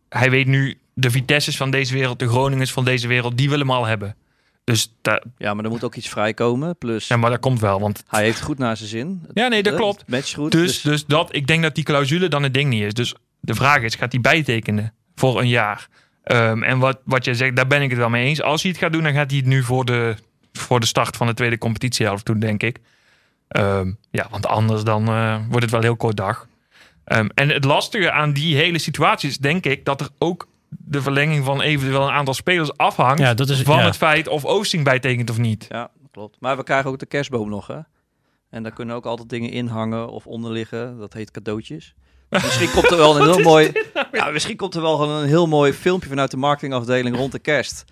hij 0.10 0.30
weet 0.30 0.48
nu, 0.48 0.78
de 0.94 1.12
Vitesses 1.12 1.58
van 1.58 1.72
deze 1.72 1.94
wereld, 1.94 2.20
de 2.20 2.28
Groningers 2.28 2.72
van 2.72 2.86
deze 2.86 3.08
wereld, 3.08 3.38
die 3.38 3.50
willen 3.50 3.68
hem 3.68 3.76
al 3.76 3.86
hebben. 3.86 4.16
Dus 4.64 4.94
da- 5.02 5.22
Ja, 5.38 5.54
maar 5.54 5.64
er 5.66 5.70
moet 5.72 5.84
ook 5.84 5.96
iets 5.96 6.10
vrijkomen. 6.10 6.78
Plus, 6.78 7.08
ja, 7.08 7.18
maar 7.18 7.30
dat 7.30 7.39
komt 7.39 7.60
wel. 7.60 7.80
Want 7.80 8.04
hij 8.08 8.24
heeft 8.24 8.41
goed 8.41 8.58
naar 8.58 8.78
zijn 8.78 8.89
zin. 8.89 9.26
ja, 9.34 9.48
nee, 9.48 9.64
dat 9.64 9.74
Eh, 9.74 9.80
klopt. 9.80 10.04
Matcht 10.08 10.34
goed. 10.34 10.52
Dus, 10.52 10.82
dus 10.82 11.06
dat, 11.06 11.36
ik 11.36 11.48
denk 11.48 11.64
dat 11.64 11.76
die 11.76 11.84
clausule 11.84 12.28
dan 12.28 12.44
het 12.44 12.54
ding 12.54 12.70
niet 12.70 12.84
is. 12.84 12.94
Dus 12.94 13.16
de 13.39 13.54
vraag 13.54 13.82
is, 13.82 13.96
gaat 13.96 14.12
hij 14.12 14.22
bijtekenen 14.22 14.94
voor 15.16 15.39
een 15.39 15.48
jaar? 15.48 15.88
Ehm, 16.24 16.64
en 16.64 16.80
wat, 16.80 17.00
wat 17.06 17.26
jij 17.26 17.34
zegt, 17.34 17.56
daar 17.56 17.68
ben 17.68 17.82
ik 17.82 17.89
het 17.89 18.00
wel 18.00 18.10
mee 18.10 18.26
eens. 18.26 18.41
Als 18.41 18.62
hij 18.62 18.72
het 18.72 18.80
gaat 18.80 18.91
doen, 18.94 19.04
dan 19.04 19.14
gaat 19.14 19.30
hij 19.30 19.39
het 19.39 19.48
nu 19.48 19.64
voor 19.64 19.86
de, 19.86 20.16
voor 20.60 20.80
de 20.80 20.86
start 20.86 21.18
van 21.18 21.28
de 21.28 21.34
tweede 21.34 21.58
competitiehelft 21.58 22.26
doen, 22.26 22.39
denk 22.39 22.64
ik. 22.64 22.80
Ehm, 23.47 23.91
ja, 24.12 24.28
want 24.30 24.45
anders 24.45 24.84
dan 24.84 25.08
eh, 25.08 25.38
wordt 25.47 25.62
het 25.62 25.72
wel 25.72 25.82
heel 25.82 25.95
kort 25.95 26.18
dag. 26.18 26.47
Ehm, 27.04 27.30
en 27.34 27.49
het 27.49 27.64
lastige 27.64 28.12
aan 28.12 28.34
die 28.34 28.56
hele 28.56 28.80
situatie 28.80 29.30
is, 29.30 29.38
denk 29.38 29.66
ik, 29.66 29.86
dat 29.86 30.01
er 30.01 30.10
ook 30.18 30.47
de 30.70 31.01
verlenging 31.01 31.45
van 31.45 31.62
eventueel 31.62 32.04
een 32.04 32.14
aantal 32.14 32.34
spelers 32.34 32.78
afhangt 32.78 33.20
Ja, 33.20 33.34
dat 33.34 33.49
is 33.49 33.62
van 33.62 33.78
ja. 33.78 33.86
het 33.86 33.97
feit 33.97 34.28
of 34.28 34.45
Oosting 34.45 34.84
bijtekent 34.84 35.30
of 35.30 35.38
niet. 35.38 35.66
Ja, 35.70 35.91
klopt. 36.12 36.38
Maar 36.39 36.58
we 36.58 36.64
krijgen 36.64 36.89
ook 36.89 36.99
de 36.99 37.06
kerstboom 37.06 37.49
nog, 37.49 37.68
hè? 37.68 37.80
En 38.49 38.64
daar 38.64 38.72
kunnen 38.72 38.95
ook 38.95 39.06
altijd 39.06 39.30
dingen 39.30 39.49
in 39.49 39.68
hangen 39.68 40.10
of 40.10 40.28
onder 40.28 40.51
liggen. 40.51 40.97
Dat 40.97 41.14
heet 41.14 41.32
cadeautjes. 41.32 41.93
Dus 42.30 42.43
misschien 42.43 42.72
komt 42.72 42.91
er 42.91 42.97
wel 42.97 43.16
een 43.16 43.28
heel 43.34 43.43
mooi. 43.43 43.72
Ja, 44.12 44.30
misschien 44.30 44.56
komt 44.56 44.76
er 44.76 44.82
wel 44.82 45.10
een 45.10 45.28
heel 45.28 45.47
mooi 45.47 45.74
filmpje 45.74 46.10
vanuit 46.10 46.32
de 46.32 46.38
marketingafdeling 46.38 47.16
rond 47.16 47.32
de 47.32 47.39
kerst. 47.39 47.86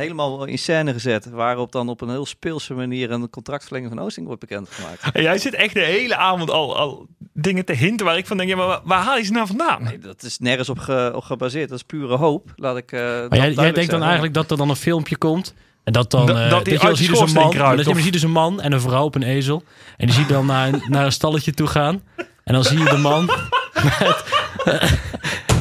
Helemaal 0.00 0.44
in 0.44 0.58
scène 0.58 0.92
gezet. 0.92 1.30
Waarop 1.30 1.72
dan 1.72 1.88
op 1.88 2.00
een 2.00 2.08
heel 2.10 2.26
speelse 2.26 2.74
manier 2.74 3.10
een 3.10 3.30
contractverlenging 3.30 3.92
van 3.94 4.04
Oosting 4.04 4.26
wordt 4.26 4.40
bekendgemaakt. 4.40 5.00
En 5.12 5.22
jij 5.22 5.38
zit 5.38 5.54
echt 5.54 5.74
de 5.74 5.80
hele 5.80 6.16
avond 6.16 6.50
al, 6.50 6.76
al 6.76 7.06
dingen 7.32 7.64
te 7.64 7.72
hinten 7.72 8.06
waar 8.06 8.16
ik 8.16 8.26
van 8.26 8.36
denk, 8.36 8.48
ja, 8.48 8.56
maar 8.56 8.66
waar, 8.66 8.80
waar 8.84 9.02
haal 9.02 9.16
je 9.16 9.24
ze 9.24 9.32
nou 9.32 9.46
vandaan? 9.46 9.82
Nee, 9.82 9.98
dat 9.98 10.22
is 10.22 10.38
nergens 10.38 10.68
op, 10.68 10.78
ge- 10.78 11.12
op 11.14 11.22
gebaseerd. 11.22 11.68
Dat 11.68 11.78
is 11.78 11.84
pure 11.84 12.16
hoop. 12.16 12.52
Laat 12.56 12.76
ik. 12.76 12.92
eh, 12.92 13.00
dat 13.00 13.30
Maar 13.30 13.38
jij, 13.38 13.52
jij 13.52 13.72
denkt 13.72 13.90
dan 13.90 14.02
eigenlijk 14.02 14.34
dat 14.34 14.50
er 14.50 14.56
dan 14.56 14.68
een 14.70 14.76
filmpje 14.76 15.16
komt. 15.16 15.54
En 15.84 15.92
dat 15.92 16.10
dan. 16.10 16.26
Dat- 16.26 16.36
eh, 16.36 16.50
dat 16.50 16.64
die 16.64 16.72
weet 16.72 16.82
je, 16.82 16.88
uit 16.88 16.96
dan 16.96 16.96
die 16.96 16.96
zie 16.96 17.04
je 17.06 17.10
dus 17.10 17.32
een 17.34 17.40
man. 17.40 17.50
zie 17.84 17.94
je- 17.96 18.04
je 18.04 18.10
dus 18.10 18.22
een 18.22 18.30
man 18.30 18.60
en 18.60 18.72
een 18.72 18.80
vrouw 18.80 19.04
op 19.04 19.14
een 19.14 19.22
ezel. 19.22 19.62
En 19.96 20.06
die 20.06 20.14
zie 20.14 20.26
je 20.26 20.32
dan 20.32 20.46
naar 20.46 20.68
een, 20.68 20.82
naar 20.88 21.04
een 21.04 21.12
stalletje 21.12 21.52
toe 21.52 21.66
gaan. 21.66 22.02
En 22.44 22.54
dan 22.54 22.64
zie 22.64 22.78
je 22.78 22.84
de 22.84 22.96
man. 22.96 23.24
Met, 24.00 24.24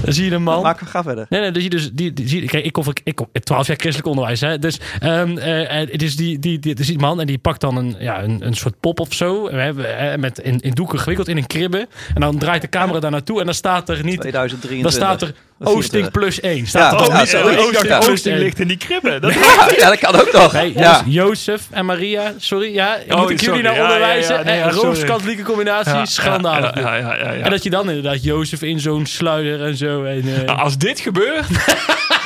dan 0.06 0.14
zie 0.14 0.24
je 0.24 0.30
de 0.30 0.38
man. 0.38 0.62
Maak, 0.62 0.80
ga 0.80 1.04
verder. 1.04 1.26
Nee, 1.30 1.42
nee, 1.42 1.52
dus 1.52 1.64
je 1.64 1.70
dus 1.70 1.92
die, 1.92 2.14
die, 2.14 2.28
zie- 2.28 2.46
kijk, 2.46 2.66
ik 2.66 2.72
kom, 2.72 2.84
ik 3.04 3.16
kom 3.16 3.28
12 3.44 3.68
jaar 3.68 3.78
christelijk 3.78 4.08
onderwijs, 4.08 4.42
hè. 4.42 4.60
Dus, 4.60 4.80
eh, 5.00 5.82
eh, 5.82 5.90
dus 6.00 6.16
die, 6.16 6.40
die, 6.40 6.60
die, 6.60 6.76
dus 6.76 6.88
die 6.88 6.98
man 7.00 7.20
en 7.20 7.28
die 7.28 7.38
pakt 7.38 7.62
dan 7.62 7.78
een, 7.78 7.96
ja, 8.00 8.24
een, 8.24 8.46
een 8.46 8.54
soort 8.56 8.80
pop 8.80 9.00
of 9.00 9.14
zo, 9.14 9.44
we 9.44 9.56
hebben, 9.62 9.98
eh, 9.98 10.18
met 10.18 10.40
in, 10.40 10.60
in 10.60 10.72
doeken 10.72 11.00
gewikkeld 11.00 11.28
in 11.28 11.38
een 11.38 11.48
kribbe. 11.48 11.88
En 12.14 12.22
dan 12.22 12.38
draait 12.38 12.62
de 12.62 12.70
camera 12.70 13.00
daar 13.00 13.12
naartoe 13.12 13.40
en 13.40 13.46
dan 13.46 13.54
staat 13.56 13.90
er 13.90 13.96
niet, 14.04 14.22
dan 14.22 14.32
2023. 14.32 14.92
staat 14.92 15.22
er 15.22 15.34
Oosting 15.60 16.12
plus 16.12 16.40
1 16.40 16.68
staat 16.68 16.92
Ja, 16.92 16.98
er. 17.22 17.52
Ja, 17.52 17.72
dacht, 17.72 17.88
Ja. 17.88 17.98
Oosting 18.12 18.38
ligt 18.38 18.60
in 18.60 18.68
die 18.68 18.78
kribben. 18.78 19.22
Dat 19.22 19.34
Ja, 19.34 19.40
ja, 19.78 19.90
dat 19.90 20.00
kan 20.00 20.16
ook 20.22 20.32
nog. 20.32 20.54
Nee, 20.54 20.74
ja. 20.76 21.02
Jo- 21.06 21.26
Jozef 21.26 21.62
en 21.72 21.86
Maria, 21.86 22.34
sorry, 22.38 22.74
ja, 22.74 22.98
Oh, 23.10 23.22
moet 23.22 23.30
ik 23.30 23.40
sorry, 23.40 23.56
jullie 23.62 23.64
nou 23.64 23.76
ja, 23.76 23.82
ja, 23.82 23.84
onderwijzen? 23.84 24.36
ja, 24.36 24.44
nee, 24.44 24.62
sorry. 24.62 24.76
Rooms-katholieke 24.78 25.44
combinatie, 25.44 25.94
Ja, 25.94 26.06
schandalig. 26.06 26.76
Ja, 26.80 26.96
ja, 26.96 26.98
ja, 26.98 27.16
ja, 27.16 27.32
ja. 27.32 27.44
En 27.44 27.50
dat 27.50 27.64
je 27.64 27.70
dan 27.70 27.90
inderdaad 27.90 28.24
Jozef 28.24 28.62
in 28.62 28.80
zo'n 28.80 29.06
sluier 29.06 29.64
en 29.64 29.78
zo. 29.78 30.04
En, 30.04 30.24
eh, 30.36 30.42
Nou, 30.46 30.60
als 30.60 30.78
dit 30.78 31.00
gebeurt, 31.00 31.46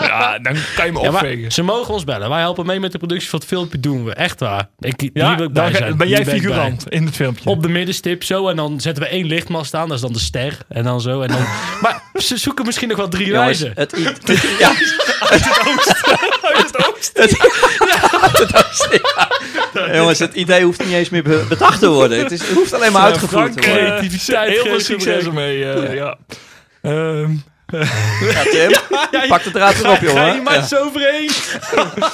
ja, 0.00 0.38
dan 0.38 0.54
kan 0.76 0.86
je 0.86 0.92
me 0.92 1.00
ja, 1.00 1.08
opvegen. 1.08 1.52
ze 1.52 1.62
mogen 1.62 1.94
ons 1.94 2.04
bellen. 2.04 2.28
Wij 2.28 2.40
helpen 2.40 2.66
mee 2.66 2.80
met 2.80 2.92
de 2.92 2.98
productie 2.98 3.28
van 3.28 3.38
het 3.38 3.48
filmpje, 3.48 3.80
doen 3.80 4.04
we. 4.04 4.12
Echt 4.14 4.40
waar. 4.40 4.68
Ik, 4.78 5.10
Ja, 5.12 5.36
wil 5.36 5.46
ik 5.46 5.52
bij 5.52 5.74
zijn. 5.74 5.96
ben 5.96 6.08
jij 6.08 6.16
Hier 6.18 6.26
ik 6.26 6.32
bij. 6.32 6.40
figurant 6.40 6.88
in 6.88 7.04
het 7.06 7.14
filmpje. 7.16 7.50
Op 7.50 7.62
de 7.62 7.68
middenstip 7.68 8.24
zo. 8.24 8.48
En 8.48 8.56
dan 8.56 8.80
zetten 8.80 9.02
we 9.02 9.08
één 9.08 9.26
lichtmast 9.26 9.74
aan. 9.74 9.86
Dat 9.88 9.96
is 9.96 10.02
dan 10.02 10.12
de 10.12 10.18
ster. 10.18 10.58
En 10.68 10.84
dan 10.84 11.00
zo. 11.00 11.20
En 11.20 11.28
dan... 11.28 11.40
maar 11.82 12.02
ze 12.14 12.36
zoeken 12.36 12.64
misschien 12.66 12.88
nog 12.88 12.96
wel 12.96 13.08
drie 13.08 13.26
Jongens, 13.26 13.60
wijzen. 13.60 13.72
het, 13.74 13.98
i- 13.98 14.04
het- 14.32 14.56
ja, 14.58 14.68
Uit 15.30 15.44
het 15.44 16.86
oosten. 16.86 17.22
het 17.22 18.56
oosten, 18.56 19.00
ja. 19.74 19.96
Jongens, 19.96 20.18
het 20.18 20.34
idee 20.34 20.64
hoeft 20.64 20.78
niet 20.84 20.92
eens 20.94 21.08
meer 21.08 21.22
be- 21.22 21.44
bedacht 21.48 21.80
te 21.80 21.88
worden. 21.88 22.18
Het, 22.18 22.30
is, 22.32 22.40
het 22.40 22.50
hoeft 22.56 22.72
alleen 22.72 22.92
maar 22.92 23.02
uitgevoerd 23.02 23.52
te 23.52 23.68
worden. 23.68 23.84
Creativiteit 23.86 24.50
Heel 24.50 24.64
veel 24.64 24.80
succes 24.80 25.24
ermee. 25.24 25.64
eh, 25.64 25.94
ja. 25.94 26.16
Ehm, 26.82 27.30
Ja, 28.32 28.42
Tim, 28.42 29.28
pak 29.28 29.42
de 29.44 29.50
draad 29.50 29.74
erop, 29.74 29.96
Ga 29.96 30.00
je 30.00 30.06
jongen. 30.06 30.42
maar 30.42 30.54
Ja. 30.54 30.66
zo 30.66 30.76
overheen. 30.84 31.30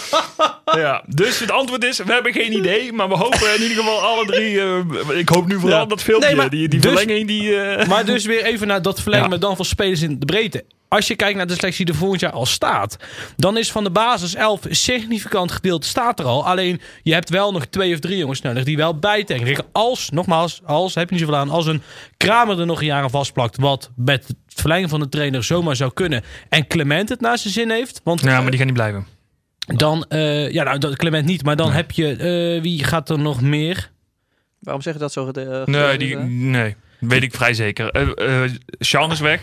ja. 0.83 1.03
Dus 1.07 1.41
het 1.41 1.51
antwoord 1.51 1.85
is, 1.85 1.99
we 1.99 2.13
hebben 2.13 2.33
geen 2.33 2.53
idee. 2.57 2.93
Maar 2.93 3.09
we 3.09 3.15
hopen 3.17 3.55
in 3.55 3.63
ieder 3.63 3.77
geval 3.77 4.01
alle 4.01 4.27
drie... 4.27 4.61
eh, 4.61 5.19
ik 5.19 5.29
hoop 5.29 5.47
nu 5.47 5.61
vooral 5.61 5.79
Ja. 5.81 5.85
dat 5.87 6.03
filmpje. 6.03 6.29
Nee, 6.29 6.37
maar 6.37 6.51
die 6.51 6.69
die 6.69 6.81
dus- 6.81 6.93
verlenging 6.93 7.27
die... 7.27 7.57
eh, 7.61 7.87
Maar 7.89 8.05
dus 8.05 8.25
weer 8.25 8.45
even 8.45 8.67
naar 8.67 8.83
dat 8.83 9.01
verlengen 9.01 9.25
Ja. 9.27 9.31
met 9.31 9.41
dan 9.41 9.57
van 9.57 9.65
spelers 9.65 10.03
in 10.03 10.19
de 10.19 10.25
breedte. 10.27 10.65
Als 10.89 11.07
je 11.07 11.17
kijkt 11.17 11.37
naar 11.37 11.47
de 11.47 11.55
selectie 11.55 11.85
die 11.85 11.95
er 11.95 12.01
volgend 12.01 12.21
jaar 12.21 12.33
al 12.33 12.47
staat, 12.47 12.97
dan 13.37 13.57
is 13.57 13.73
van 13.73 13.85
de 13.85 13.91
basis 13.91 14.35
11 14.35 14.65
een 14.65 14.77
significant 14.77 15.53
gedeelte 15.53 15.87
staat 15.89 16.19
er 16.19 16.25
al. 16.25 16.47
Alleen 16.47 16.81
je 17.03 17.13
hebt 17.13 17.31
wel 17.31 17.53
nog 17.53 17.65
twee 17.65 17.93
of 17.95 17.99
drie 18.01 18.17
jongens 18.19 18.41
nodig 18.41 18.65
die 18.65 18.77
wel 18.77 18.99
bijtanken. 18.99 19.65
Als, 19.73 20.11
nogmaals, 20.11 20.61
als, 20.67 20.95
heb 20.95 21.09
je 21.09 21.15
niet 21.15 21.25
zoveel 21.25 21.39
aan, 21.39 21.51
als 21.51 21.67
een 21.67 21.83
Kramer 22.17 22.61
er 22.61 22.67
nog 22.67 22.81
een 22.81 22.87
jaar 22.87 23.03
aan 23.03 23.11
vastplakt, 23.11 23.59
wat 23.59 23.91
met 23.97 24.27
verlengen 24.61 24.89
van 24.89 25.01
de 25.01 25.09
trainer 25.09 25.45
zomaar 25.45 25.77
zou 25.77 25.93
kunnen. 25.95 26.23
En 26.49 26.67
Clement 26.67 27.09
het 27.09 27.21
naar 27.21 27.39
zijn 27.39 27.53
zin 27.53 27.71
heeft. 27.71 28.01
Want 28.05 28.21
ja, 28.21 28.41
maar 28.41 28.49
die 28.51 28.59
gaan 28.59 28.67
niet 28.67 28.77
blijven. 28.77 29.07
dan, 29.67 30.05
eh, 30.09 30.51
ja, 30.53 30.63
nou, 30.65 30.79
dat- 30.79 30.97
Clement 30.97 31.27
niet, 31.27 31.43
maar 31.45 31.57
dan 31.57 31.73
heb 31.73 31.91
je, 31.91 32.11
eh, 32.57 32.63
wie 32.63 32.85
gaat 32.85 33.11
er 33.11 33.19
nog 33.19 33.41
meer? 33.41 33.91
Waarom 34.61 34.83
zeg 34.83 34.93
je 34.93 34.99
dat 34.99 35.13
zo? 35.13 35.25
gede- 35.25 35.63
Nee, 35.67 35.99
die, 35.99 36.17
nee, 36.17 36.77
weet 37.01 37.23
ik 37.23 37.35
vrij 37.35 37.55
zeker. 37.55 37.91
Eh 37.91 38.43
eh 38.45 38.51
Sean 38.79 39.11
is 39.11 39.21
weg. 39.21 39.41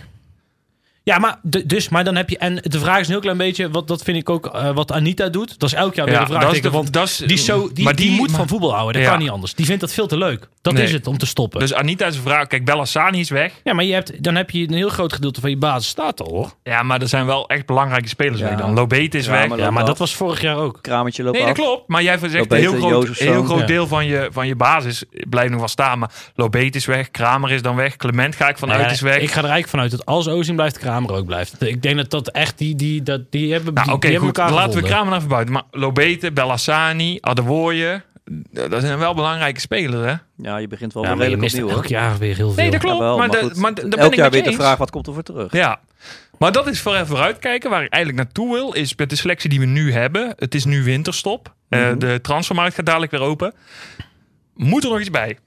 Ja, 1.03 1.17
maar, 1.19 1.39
dus, 1.65 1.89
maar 1.89 2.03
dan 2.03 2.15
heb 2.15 2.29
je. 2.29 2.37
En 2.37 2.55
de 2.61 2.79
vraag 2.79 2.99
is 2.99 3.05
een 3.05 3.11
heel 3.11 3.21
klein 3.21 3.37
beetje. 3.37 3.69
Wat, 3.69 3.87
dat 3.87 4.01
vind 4.03 4.17
ik 4.17 4.29
ook 4.29 4.45
eh, 4.47 4.71
wat 4.73 4.91
Anita 4.91 5.29
doet. 5.29 5.59
Dat 5.59 5.69
is 5.69 5.75
elk 5.75 5.95
jaar 5.95 6.05
weer 6.05 6.19
een 6.19 6.27
vraag. 6.27 6.41
dat 6.41 6.53
is 6.53 6.61
de- 6.61 6.69
want 6.69 6.93
dat 6.93 7.07
is- 7.07 7.17
die, 7.17 7.37
zo, 7.37 7.69
die, 7.73 7.83
maar 7.83 7.95
die, 7.95 8.11
moet 8.11 8.27
maar- 8.27 8.37
van 8.37 8.47
voetbal 8.47 8.73
houden. 8.73 8.93
Dat 8.93 9.03
Ja. 9.03 9.09
kan 9.09 9.19
niet 9.19 9.29
anders. 9.29 9.53
Die 9.53 9.65
vindt 9.65 9.81
dat 9.81 9.93
veel 9.93 10.07
te 10.07 10.17
leuk. 10.17 10.47
Dat 10.61 10.73
Nee. 10.73 10.83
is 10.83 10.91
het 10.91 11.07
om 11.07 11.17
te 11.17 11.25
stoppen. 11.25 11.59
Dus 11.59 11.73
Anita 11.73 12.05
is 12.05 12.15
een 12.15 12.21
vraag. 12.21 12.47
Kijk, 12.47 12.65
Bellassani 12.65 13.19
is 13.19 13.29
weg. 13.29 13.53
ja, 13.63 13.73
maar 13.73 13.83
je 13.85 13.93
hebt, 13.93 14.23
dan 14.23 14.35
heb 14.35 14.49
je 14.49 14.67
een 14.67 14.73
heel 14.73 14.89
groot 14.89 15.13
gedeelte 15.13 15.41
van 15.41 15.49
je 15.49 15.57
basis 15.57 15.87
staat 15.89 16.21
al 16.21 16.29
hoor. 16.31 16.53
Ja, 16.63 16.83
maar 16.83 17.01
er 17.01 17.07
zijn 17.07 17.25
wel 17.25 17.47
echt 17.49 17.65
belangrijke 17.65 18.07
spelers 18.07 18.39
Ja. 18.39 18.47
weg 18.49 18.57
dan. 18.57 18.73
Lobete 18.73 19.17
is 19.17 19.27
weg. 19.27 19.47
maar 19.47 19.57
Ja, 19.57 19.71
maar 19.71 19.85
dat 19.85 19.97
was 19.97 20.15
vorig 20.15 20.41
jaar 20.41 20.55
ook. 20.57 20.77
Kramertje 20.81 21.23
loopt 21.23 21.37
Nee, 21.37 21.45
dat 21.47 21.57
af. 21.59 21.63
klopt. 21.65 21.87
Maar 21.87 22.03
jij 22.03 22.17
zegt 22.17 22.51
een 22.51 22.57
heel 22.57 22.73
groot, 22.79 23.07
heel 23.07 23.43
groot 23.43 23.59
Ja. 23.59 23.65
deel 23.65 23.87
van 23.87 24.05
je, 24.05 24.29
van 24.31 24.47
je 24.47 24.55
basis 24.55 25.03
blijft 25.29 25.49
nog 25.51 25.59
wel 25.59 25.67
staan. 25.69 25.99
Maar 25.99 26.11
Lobete 26.35 26.77
is 26.77 26.85
weg. 26.85 27.11
Kramer 27.11 27.51
is 27.51 27.61
dan 27.61 27.75
weg. 27.75 27.95
Clement 27.95 28.35
ga 28.35 28.49
ik 28.49 28.57
vanuit 28.57 28.81
ja, 28.81 28.89
is 28.89 29.01
weg. 29.01 29.15
Ik 29.15 29.27
ga 29.29 29.37
er 29.37 29.49
eigenlijk 29.49 29.67
vanuit 29.69 29.91
dat 29.91 30.05
als 30.05 30.27
Ozing 30.27 30.55
blijft, 30.55 30.77
Kramer 30.91 31.11
ook 31.15 31.25
blijft. 31.25 31.61
Ik 31.61 31.81
denk 31.81 31.97
dat 31.97 32.09
dat 32.09 32.27
echt 32.27 32.57
die, 32.57 32.75
die, 32.75 33.03
dat, 33.03 33.31
die 33.31 33.51
hebben, 33.53 33.73
nou, 33.73 33.85
die, 33.99 34.11
hebben 34.11 34.27
goed. 34.29 34.37
elkaar 34.37 34.53
Laten 34.53 34.81
we. 34.81 34.87
Kramer 34.87 35.15
even 35.15 35.27
buiten. 35.27 35.53
Maar 35.53 35.63
Lobete, 35.71 36.31
Bellassani, 36.31 37.17
Adewoye. 37.21 38.01
Dat 38.51 38.81
zijn 38.81 38.97
wel 38.97 39.13
belangrijke 39.13 39.59
spelers, 39.59 40.05
hè? 40.11 40.15
Ja, 40.49 40.57
je 40.57 40.67
begint 40.67 40.93
wel 40.93 41.03
Ja, 41.03 41.09
weer 41.09 41.17
maar 41.17 41.29
je 41.29 41.35
redelijk 41.35 41.53
opnieuw, 41.63 41.75
elk 41.77 41.85
jaar 41.85 42.17
weer 42.17 42.35
heel 42.35 42.51
veel. 42.51 42.61
Nee, 42.63 42.71
dat 42.71 42.79
klopt. 42.79 42.97
Jawel, 42.97 43.17
maar 43.17 43.27
maar 43.27 43.37
goed, 43.37 43.89
ben 43.89 44.05
ik 44.05 44.15
jaar 44.15 44.31
weer 44.31 44.43
de 44.43 44.51
vraag, 44.53 44.77
wat 44.77 44.89
komt 44.91 45.07
er 45.07 45.13
voor 45.13 45.23
terug? 45.23 45.51
Ja. 45.53 45.79
Maar 46.37 46.51
dat 46.51 46.67
is 46.67 46.81
voor 46.81 46.93
even 46.93 47.07
vooruitkijken. 47.07 47.69
Waar 47.69 47.83
ik 47.83 47.91
eigenlijk 47.93 48.23
naartoe 48.23 48.53
wil, 48.53 48.73
is 48.73 48.95
met 48.95 49.09
de 49.09 49.15
selectie 49.15 49.49
die 49.49 49.59
we 49.59 49.65
nu 49.65 49.91
hebben. 49.93 50.33
Het 50.37 50.55
is 50.55 50.65
nu 50.65 50.83
winterstop. 50.83 51.53
Eh, 51.69 51.79
Mhm. 51.87 51.97
de 51.99 52.19
transfermarkt 52.21 52.75
gaat 52.75 52.85
dadelijk 52.85 53.11
weer 53.11 53.21
open. 53.21 53.53
Moet 54.55 54.83
er 54.83 54.89
nog 54.89 54.99
iets 54.99 55.09
bij? 55.09 55.37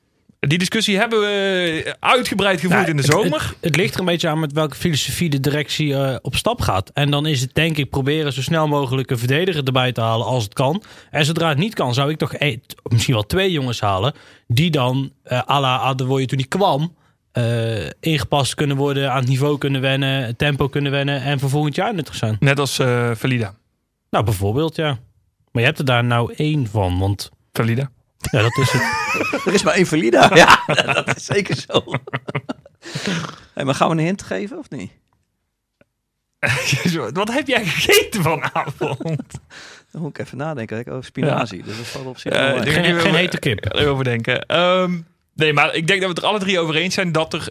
Die 0.47 0.59
discussie 0.59 0.97
hebben 0.99 1.21
we 1.21 1.97
uitgebreid 2.01 2.61
gevoerd 2.61 2.79
Nou, 2.79 2.91
in 2.91 2.97
de 2.97 3.03
zomer. 3.03 3.41
Het, 3.43 3.57
het 3.61 3.77
ligt 3.77 3.95
er 3.95 4.01
een 4.01 4.07
beetje 4.07 4.29
aan 4.29 4.41
met 4.41 4.53
welke 4.53 4.77
filosofie 4.77 5.31
de 5.31 5.41
directie 5.41 5.95
eh, 5.95 6.17
op 6.23 6.35
stap 6.37 6.61
gaat. 6.61 6.91
En 6.95 7.11
dan 7.11 7.27
is 7.27 7.41
het 7.41 7.55
denk 7.55 7.77
ik 7.77 7.91
proberen 7.91 8.33
zo 8.33 8.43
snel 8.43 8.69
mogelijk 8.69 9.11
een 9.11 9.19
verdediger 9.19 9.65
erbij 9.65 9.93
te 9.93 10.01
halen 10.01 10.27
als 10.27 10.45
het 10.45 10.53
kan. 10.53 10.83
En 11.11 11.25
zodra 11.25 11.49
het 11.49 11.59
niet 11.59 11.75
kan, 11.75 11.95
zou 11.95 12.11
ik 12.11 12.19
toch 12.19 12.35
één- 12.35 12.63
misschien 12.83 13.15
wel 13.15 13.27
twee 13.27 13.51
jongens 13.51 13.81
halen. 13.81 14.15
Die 14.47 14.71
dan, 14.71 15.13
eh 15.23 15.41
à 15.49 15.61
la 15.61 15.79
Adewoye 15.79 16.27
toen 16.27 16.39
hij 16.39 16.49
kwam, 16.49 16.95
eh, 17.33 17.87
ingepast 18.01 18.55
kunnen 18.55 18.77
worden, 18.77 19.11
aan 19.13 19.19
het 19.21 19.29
niveau 19.29 19.59
kunnen 19.59 19.81
wennen, 19.81 20.37
tempo 20.37 20.69
kunnen 20.69 20.93
wennen 20.93 21.23
en 21.23 21.41
voor 21.41 21.51
volgend 21.51 21.75
jaar 21.75 21.95
nuttig 21.95 22.15
zijn. 22.15 22.37
Net 22.41 22.59
als 22.59 22.81
Valida. 23.15 23.55
Nou, 24.11 24.25
bijvoorbeeld, 24.25 24.77
ja. 24.77 24.99
Maar 25.53 25.63
je 25.63 25.69
hebt 25.69 25.79
er 25.79 25.85
daar 25.85 26.05
nou 26.05 26.33
één 26.37 26.67
van, 26.67 26.99
want 26.99 27.31
Valida. 27.53 27.91
Ja, 28.31 28.41
dat 28.43 28.59
is 28.59 28.71
het. 28.73 28.83
Er 29.47 29.53
is 29.55 29.63
maar 29.63 29.75
één 29.75 29.87
Valida. 29.87 30.31
Ja, 30.37 30.63
dat 30.93 31.17
is 31.17 31.25
zeker 31.25 31.57
zo. 31.57 31.85
hey, 33.55 33.65
maar 33.65 33.75
gaan 33.75 33.89
we 33.89 33.95
een 33.95 34.05
hint 34.05 34.23
geven 34.23 34.59
of 34.59 34.71
niet? 34.71 34.93
Wat 37.13 37.33
heb 37.33 37.47
jij 37.47 37.65
gegeten 37.65 38.23
vanavond? 38.23 39.39
Dan 39.91 40.03
moet 40.03 40.19
ik 40.19 40.19
even 40.19 40.39
nadenken. 40.39 40.79
Ik- 40.79 40.89
Oh, 40.89 41.03
spinazie. 41.03 41.63
Dus 41.63 41.77
dat 41.77 41.87
valt 41.87 42.07
op 42.07 42.19
zich 42.19 42.33
die- 42.63 42.73
Geen, 42.73 43.01
geen 43.01 43.15
hete 43.15 43.39
kip. 43.39 43.75
Erover 43.75 44.05
denken. 44.05 44.41
Ehm, 44.47 44.99
nee, 45.35 45.53
maar 45.53 45.75
ik 45.75 45.87
denk 45.87 46.01
dat 46.01 46.09
we 46.09 46.15
het 46.15 46.25
er 46.25 46.29
alle 46.31 46.39
drie 46.39 46.59
over 46.59 46.75
eens 46.77 46.95
zijn 46.95 47.13
dat 47.13 47.33
er 47.33 47.49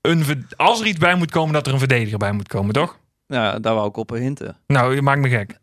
een, 0.00 0.46
als 0.56 0.80
er 0.80 0.86
iets 0.86 0.98
bij 0.98 1.14
moet 1.14 1.30
komen, 1.30 1.52
dat 1.54 1.66
er 1.66 1.72
een 1.72 1.78
verdediger 1.78 2.18
bij 2.18 2.32
moet 2.32 2.48
komen, 2.48 2.72
toch? 2.74 2.98
Ja, 3.26 3.58
daar 3.58 3.74
wou 3.74 3.88
ik 3.88 3.96
op 3.96 4.10
hinten. 4.10 4.56
Nou, 4.66 4.94
je 4.94 5.02
maakt 5.02 5.20
me 5.20 5.28
gek. 5.28 5.58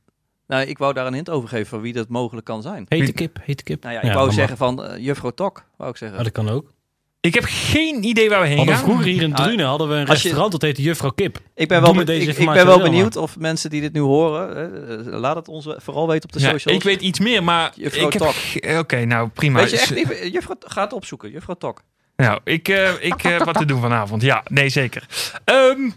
Nou, 0.47 0.65
ik 0.65 0.77
wou 0.77 0.93
daar 0.93 1.05
een 1.07 1.13
hint 1.13 1.29
over 1.29 1.49
geven 1.49 1.67
van 1.67 1.81
wie 1.81 1.93
dat 1.93 2.07
mogelijk 2.09 2.45
kan 2.45 2.61
zijn. 2.61 2.85
Hete 2.87 3.11
kip, 3.11 3.37
hete 3.41 3.63
kip. 3.63 3.83
Nou 3.83 3.95
ja, 3.95 4.01
ik 4.01 4.13
wou 4.13 4.31
zeggen 4.31 4.57
van 4.57 4.83
eh, 4.85 4.97
juffrouw 5.03 5.31
Tok, 5.31 5.63
wou 5.77 5.89
ik 5.91 5.97
zeggen. 5.97 6.23
dat 6.23 6.31
kan 6.31 6.49
ook. 6.49 6.71
Ik 7.19 7.33
heb 7.33 7.43
geen 7.47 8.03
idee 8.03 8.29
waar 8.29 8.41
we 8.41 8.47
heen 8.47 8.57
Hadden 8.57 8.75
gaan. 8.75 8.83
vroeger 8.83 9.05
hier 9.05 9.21
in 9.21 9.33
Ah, 9.35 9.43
Drunen 9.45 9.65
hadden 9.65 9.87
we 9.87 9.93
een 9.93 9.99
je- 9.99 10.05
restaurant 10.05 10.51
dat 10.51 10.61
heette 10.61 10.81
Juffrouw 10.81 11.09
Kip. 11.11 11.39
Ik 11.55 11.67
ben 11.67 11.81
wel, 11.81 11.93
be- 11.93 12.15
ik, 12.15 12.37
ik 12.37 12.45
ben 12.45 12.65
wel 12.65 12.79
benieuwd 12.81 13.15
of 13.15 13.37
mensen 13.39 13.69
die 13.69 13.81
dit 13.81 13.93
nu 13.93 13.99
horen, 13.99 14.55
eh, 14.55 14.93
eh, 15.13 15.19
laat 15.19 15.35
het 15.35 15.47
ons 15.47 15.67
vooral 15.77 16.07
weten 16.07 16.23
op 16.23 16.31
de 16.31 16.39
Ja, 16.39 16.49
socials. 16.49 16.77
ik 16.77 16.83
weet 16.83 17.01
iets 17.01 17.19
meer, 17.19 17.43
maar 17.43 17.71
Juffrouw 17.75 18.07
ik 18.07 18.17
Tok. 18.17 18.33
Oké, 18.79 19.05
nou 19.05 19.27
prima. 19.29 19.59
Weet 19.59 19.69
je 19.69 19.77
echt 19.77 19.95
niet, 19.95 20.33
juffrouw, 20.33 20.55
ga 20.59 20.81
het 20.83 20.93
opzoeken, 20.93 21.31
juffrouw 21.31 21.55
Tok. 21.55 21.81
Nou, 22.15 22.39
ik, 22.43 22.67
eh, 22.67 22.91
ik 22.99 23.41
wat 23.45 23.57
te 23.57 23.65
doen 23.65 23.81
vanavond. 23.81 24.21
Ja, 24.21 24.43
nee, 24.49 24.69
zeker. 24.69 25.07
Ehm, 25.45 25.89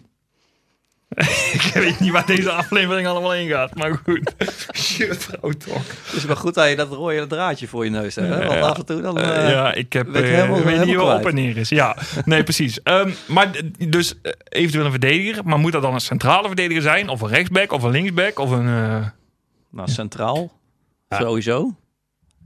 ik 1.52 1.70
weet 1.74 2.00
niet 2.00 2.10
waar 2.10 2.26
deze 2.26 2.50
aflevering 2.52 3.06
allemaal 3.06 3.30
heen 3.30 3.48
gaat, 3.48 3.74
maar 3.74 4.00
goed. 4.04 4.34
Juffrouw 4.96 5.50
toch. 5.50 5.82
Het 6.06 6.12
is 6.16 6.24
wel 6.24 6.36
goed 6.36 6.54
dat 6.54 6.68
je 6.68 6.76
dat 6.76 6.92
rode 6.92 7.26
draadje 7.26 7.68
voor 7.68 7.84
je 7.84 7.90
neus 7.90 8.14
hebt. 8.14 8.28
Hè? 8.28 8.38
Want 8.46 8.52
Ja. 8.52 8.60
af 8.60 8.78
en 8.78 8.86
toe 8.86 9.00
dan... 9.00 9.18
Eh, 9.20 9.44
eh, 9.44 9.50
ja, 9.50 9.72
ik 9.74 9.92
heb, 9.92 10.06
weet 10.06 10.22
eh, 10.22 10.30
helemaal- 10.30 10.62
weet 10.62 10.84
niet 10.84 10.94
waar 10.96 11.18
op 11.18 11.26
en 11.26 11.34
neer 11.34 11.56
is. 11.56 11.68
Ja, 11.68 11.96
nee, 12.24 12.42
precies. 12.42 12.82
Ehm, 12.82 13.10
maar 13.28 13.50
dus 13.88 14.14
eventueel 14.48 14.84
een 14.84 14.90
verdediger. 14.90 15.44
Maar 15.44 15.58
moet 15.58 15.72
dat 15.72 15.82
dan 15.82 15.94
een 15.94 16.00
centrale 16.00 16.46
verdediger 16.46 16.82
zijn? 16.82 17.08
Of 17.08 17.20
een 17.20 17.28
rechtsback? 17.28 17.72
Of 17.72 17.82
een 17.82 17.90
linksback? 17.90 18.38
Of 18.38 18.50
een... 18.50 18.66
eh, 18.68 19.06
Nou, 19.70 19.88
centraal. 19.88 20.52
Ja. 21.08 21.18
Sowieso. 21.20 21.74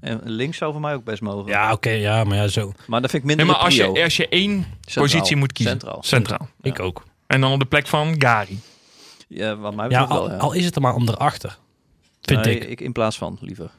En 0.01 0.21
links 0.25 0.57
zou 0.59 0.73
voor 0.73 0.81
mij 0.81 0.95
ook 0.95 1.05
best 1.05 1.23
mogen. 1.23 1.51
Ja, 1.51 1.73
oké, 1.73 1.91
ja, 1.91 2.25
maar 2.25 2.37
ja, 2.37 2.49
zo. 2.49 2.73
Maar 2.87 3.01
dat 3.01 3.11
vind 3.11 3.23
ik 3.23 3.29
Nee, 3.29 3.37
minder 3.37 3.55
maar 3.57 3.65
als 3.65 3.77
je, 3.77 4.03
als 4.05 4.17
je 4.17 4.29
één 4.29 4.67
Centraal. 4.81 5.05
positie 5.05 5.37
moet 5.37 5.53
kiezen. 5.53 5.73
Centraal. 5.81 6.03
Centraal. 6.03 6.49
Ik 6.63 6.81
ook. 6.81 7.03
En 7.31 7.41
dan 7.41 7.53
op 7.53 7.59
de 7.59 7.65
plek 7.67 7.87
van 7.87 8.15
Gary. 8.19 8.59
Ja, 9.29 9.57
wat 9.57 9.75
mij 9.75 9.89
Ja, 9.89 10.01
betreft 10.01 10.11
al, 10.21 10.27
wel, 10.29 10.37
ja. 10.37 10.43
al 10.43 10.53
is 10.53 10.65
het 10.65 10.75
er 10.75 10.81
maar 10.81 10.95
om 10.95 11.09
erachter. 11.09 11.59
Vind 12.23 12.45
Nee, 12.45 12.59
ik. 12.59 12.81
In 12.81 12.93
plaats 12.93 13.19
van, 13.19 13.39
liever. 13.41 13.71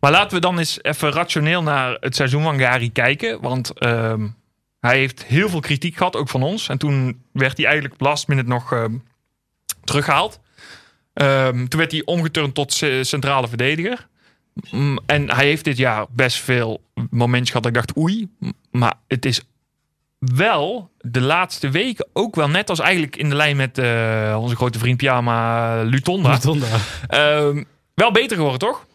Maar 0.00 0.10
laten 0.10 0.34
we 0.34 0.40
dan 0.40 0.58
eens 0.58 0.82
even 0.82 1.12
rationeel 1.12 1.62
naar 1.62 1.96
het 2.00 2.16
seizoen 2.16 2.42
van 2.42 2.58
Gary 2.58 2.90
kijken. 2.90 3.40
Want 3.40 3.70
ehm, 3.78 4.28
hij 4.80 4.98
heeft 4.98 5.24
heel 5.24 5.48
veel 5.48 5.60
kritiek 5.60 5.96
gehad, 5.96 6.16
ook 6.16 6.28
van 6.28 6.42
ons. 6.42 6.68
En 6.68 6.78
toen 6.78 7.22
werd 7.32 7.56
hij 7.56 7.66
eigenlijk 7.66 8.00
last 8.00 8.28
minute 8.28 8.48
nog 8.48 8.72
ehm, 8.72 8.96
teruggehaald. 9.84 10.40
Ehm, 11.12 11.66
toen 11.66 11.80
werd 11.80 11.92
hij 11.92 12.02
omgeturnd 12.04 12.54
tot 12.54 12.72
ce- 12.72 13.04
centrale 13.04 13.48
verdediger. 13.48 14.08
En 15.06 15.30
hij 15.34 15.46
heeft 15.46 15.64
dit 15.64 15.76
jaar 15.76 16.06
best 16.10 16.36
veel 16.38 16.82
momentjes 17.10 17.48
gehad 17.50 17.62
dat 17.62 17.72
ik 17.76 17.78
dacht 17.86 17.96
oei. 17.96 18.28
Maar 18.70 18.94
het 19.08 19.24
is 19.24 19.40
wel 20.34 20.90
de 21.00 21.20
laatste 21.20 21.70
weken 21.70 22.08
ook 22.12 22.34
wel 22.34 22.48
net 22.48 22.70
als 22.70 22.78
eigenlijk 22.78 23.16
in 23.16 23.28
de 23.28 23.34
lijn 23.34 23.56
met 23.56 23.78
eh, 23.78 24.38
onze 24.40 24.56
grote 24.56 24.78
vriend 24.78 24.96
Pyama 24.96 25.82
Lutonda. 25.82 26.32
Rotonda. 26.32 26.66
Ehm, 27.08 27.62
wel 27.94 28.12
beter 28.12 28.36
geworden, 28.36 28.60
toch? 28.60 28.86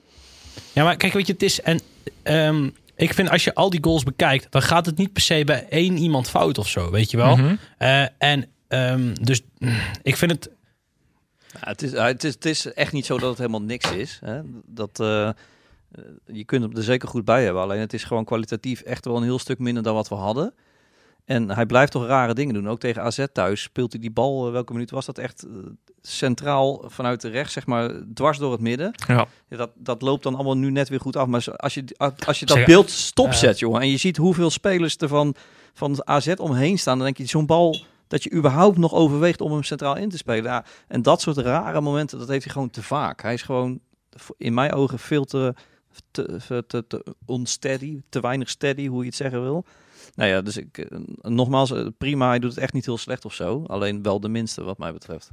Ja, 0.74 0.84
maar 0.84 0.96
kijk, 0.96 1.14
weet 1.14 1.28
je, 1.28 1.34
het 1.34 1.44
is... 1.44 1.62
En, 1.62 1.80
ehm, 2.24 2.70
ik 2.96 3.14
vind 3.14 3.30
als 3.30 3.44
je 3.44 3.56
al 3.56 3.70
die 3.70 3.84
goals 3.84 4.04
bekijkt, 4.04 4.48
dan 4.50 4.62
gaat 4.62 4.86
het 4.86 4.98
niet 4.98 5.14
per 5.14 5.22
se 5.22 5.44
bij 5.46 5.66
één 5.70 5.98
iemand 5.98 6.30
fout 6.30 6.58
of 6.58 6.68
zo, 6.68 6.92
weet 6.92 7.12
je 7.12 7.18
wel. 7.18 7.36
Mhm. 7.36 7.56
Eh, 7.78 8.06
en 8.18 8.50
Ehm, 8.68 9.14
dus 9.22 9.42
mm, 9.58 9.76
ik 10.02 10.16
vind 10.16 10.32
het... 10.32 10.50
Ja, 11.48 11.68
het, 11.68 11.82
is, 11.82 11.92
het, 11.92 12.24
is, 12.24 12.34
het 12.34 12.46
is 12.46 12.74
echt 12.74 12.92
niet 12.92 13.06
zo 13.06 13.18
dat 13.18 13.30
het 13.30 13.38
helemaal 13.38 13.62
niks 13.62 13.92
is. 13.92 14.20
Hè? 14.26 14.42
Dat, 14.66 15.00
eh, 15.00 15.28
eh, 15.28 15.34
je 16.26 16.44
kunt 16.44 16.64
hem 16.64 16.76
er 16.76 16.84
zeker 16.84 17.08
goed 17.08 17.26
bij 17.26 17.44
hebben. 17.44 17.62
Alleen 17.62 17.80
het 17.80 17.94
is 17.94 18.04
gewoon 18.04 18.26
kwalitatief 18.26 18.82
echt 18.82 19.06
wel 19.06 19.18
een 19.18 19.24
heel 19.24 19.40
stuk 19.40 19.60
minder 19.60 19.84
dan 19.84 19.94
wat 19.94 20.10
we 20.10 20.16
hadden. 20.16 20.54
En 21.28 21.52
hij 21.52 21.66
blijft 21.66 21.92
toch 21.92 22.06
rare 22.06 22.34
dingen 22.34 22.54
doen. 22.54 22.70
Ook 22.70 22.80
tegen 22.80 23.02
AZ 23.02 23.26
thuis 23.34 23.62
speelt 23.62 23.92
hij 23.92 24.02
die 24.02 24.12
bal, 24.12 24.46
eh, 24.46 24.52
welke 24.52 24.74
minuut 24.74 24.92
was 24.92 25.06
dat 25.06 25.18
echt 25.18 25.44
eh, 25.44 25.52
centraal 26.02 26.84
vanuit 26.86 27.22
de 27.22 27.30
rechts, 27.30 27.54
zeg 27.54 27.66
maar, 27.66 27.92
dwars 28.14 28.38
door 28.38 28.52
het 28.52 28.62
midden. 28.62 28.92
Ja. 29.08 29.28
Ja, 29.48 29.58
dat, 29.58 29.72
dat 29.76 30.02
loopt 30.02 30.24
dan 30.24 30.36
allemaal 30.36 30.58
nu 30.58 30.72
net 30.72 30.90
weer 30.90 31.00
goed 31.00 31.16
af. 31.16 31.28
Maar 31.28 31.46
als 31.56 31.74
je, 31.74 31.84
als 32.26 32.40
je 32.40 32.46
dat 32.46 32.66
beeld 32.66 32.90
stopzet, 32.90 33.60
jongen, 33.60 33.82
en 33.82 33.90
je 33.90 33.98
ziet 33.98 34.18
hoeveel 34.18 34.50
spelers 34.50 34.98
er 34.98 35.08
van, 35.08 35.36
van 35.74 36.08
AZ 36.08 36.34
omheen 36.38 36.80
staan, 36.80 36.96
dan 36.96 37.06
denk 37.06 37.18
je, 37.18 37.26
zo'n 37.26 37.46
bal 37.46 37.84
dat 38.08 38.24
je 38.24 38.34
überhaupt 38.34 38.78
nog 38.78 38.94
overweegt 38.94 39.42
om 39.42 39.52
hem 39.52 39.64
centraal 39.64 39.96
in 39.96 40.10
te 40.10 40.18
spelen. 40.18 40.44
Ja, 40.44 40.66
en 40.88 41.02
dat 41.02 41.22
soort 41.22 41.38
rare 41.38 41.82
momenten, 41.82 42.20
dat 42.20 42.28
heeft 42.28 42.44
hij 42.44 42.54
gewoon 42.54 42.70
te 42.70 42.84
vaak. 42.84 43.22
Hij 43.22 43.34
is 43.34 43.42
gewoon 43.42 43.80
in 44.38 44.54
mijn 44.54 44.74
ogen 44.74 45.00
veel 45.00 45.26
te, 45.26 45.54
te, 46.12 46.64
te, 46.68 46.88
te 46.88 47.16
unsteady, 47.28 48.02
te 48.10 48.20
weinig 48.20 48.50
steady, 48.50 48.88
hoe 48.88 49.00
je 49.00 49.08
het 49.08 49.16
zeggen 49.16 49.42
wil. 49.42 49.66
Nou 50.18 50.30
ja, 50.30 50.42
dus 50.42 50.58
ik, 50.58 50.78
eh, 50.78 50.98
nogmaals, 51.22 51.72
eh, 51.72 51.86
prima, 51.98 52.28
hij 52.28 52.40
doet 52.40 52.50
het 52.50 52.60
echt 52.60 52.74
niet 52.74 52.86
heel 52.86 52.98
slecht 52.98 53.26
of 53.26 53.34
zo. 53.34 53.64
Alleen 53.68 54.02
wel 54.04 54.20
de 54.20 54.30
minste, 54.30 54.64
wat 54.64 54.78
mij 54.78 54.94
betreft. 54.94 55.32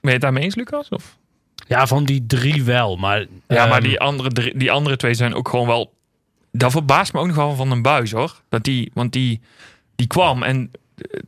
je 0.00 0.10
het 0.10 0.20
daarmee 0.20 0.42
eens, 0.42 0.54
Lucas? 0.54 0.88
Of? 0.88 1.18
Ja, 1.68 1.86
van 1.86 2.04
die 2.04 2.26
drie 2.26 2.64
wel, 2.64 2.96
maar... 2.96 3.20
Ja, 3.20 3.66
maar 3.66 3.78
ehm, 3.78 3.82
die 3.88 4.00
andere, 4.00 4.30
drie- 4.30 4.58
die 4.58 4.70
andere 4.72 4.96
twee 4.96 5.14
zijn 5.14 5.34
ook 5.34 5.48
gewoon 5.48 5.66
wel... 5.66 5.94
Dat 6.52 6.72
verbaast 6.72 7.12
me 7.12 7.20
ook 7.20 7.26
nog 7.26 7.36
wel 7.36 7.54
van 7.54 7.70
een 7.70 7.82
buis, 7.82 8.12
hoor. 8.12 8.42
Dat 8.48 8.64
die, 8.64 8.90
want 8.94 9.12
die, 9.12 9.40
die 9.96 10.06
kwam 10.06 10.42
en 10.42 10.70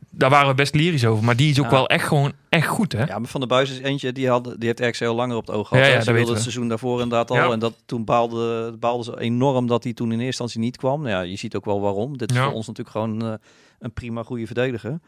daar 0.09 0.29
waren 0.29 0.47
we 0.47 0.53
best 0.53 0.75
lyrisch 0.75 1.05
over. 1.05 1.23
Maar 1.23 1.35
die 1.35 1.49
is 1.51 1.59
ook 1.59 1.65
Ja. 1.65 1.71
wel 1.71 1.87
echt 1.87 2.07
gewoon 2.07 2.31
echt 2.49 2.67
goed, 2.67 2.91
hè? 2.91 3.03
Ja, 3.05 3.19
maar 3.19 3.27
Van 3.29 3.39
der 3.39 3.49
Buis 3.49 3.71
is 3.71 3.79
eentje, 3.79 4.11
die, 4.11 4.29
had, 4.29 4.43
die 4.57 4.73
heeft 4.75 4.79
RKC 4.97 5.07
al 5.07 5.15
langer 5.15 5.35
op 5.35 5.47
het 5.47 5.55
oog 5.55 5.67
gehad. 5.67 5.85
Ja, 5.85 5.91
ja, 5.91 6.01
Ze 6.01 6.11
weten 6.11 6.33
het 6.33 6.41
seizoen 6.41 6.67
daarvoor 6.67 7.01
inderdaad 7.01 7.31
al. 7.31 7.35
Ja. 7.37 7.51
En 7.51 7.59
dat, 7.59 7.73
toen 7.85 8.03
baalde, 8.05 8.75
baalden 8.79 9.05
ze 9.05 9.19
enorm 9.19 9.67
dat 9.67 9.83
hij 9.83 9.93
toen 9.93 10.07
in 10.07 10.11
eerste 10.11 10.25
instantie 10.25 10.59
niet 10.59 10.77
kwam. 10.77 10.99
Nou 11.01 11.11
ja, 11.13 11.21
je 11.21 11.35
ziet 11.35 11.55
ook 11.55 11.65
wel 11.65 11.81
waarom. 11.81 12.17
Dit 12.17 12.29
is 12.31 12.37
Ja. 12.37 12.43
voor 12.43 12.53
ons 12.53 12.67
natuurlijk 12.67 12.95
gewoon 12.95 13.25
eh, 13.25 13.33
een 13.79 13.91
prima 13.93 14.23
goede 14.23 14.45
verdediger. 14.45 14.99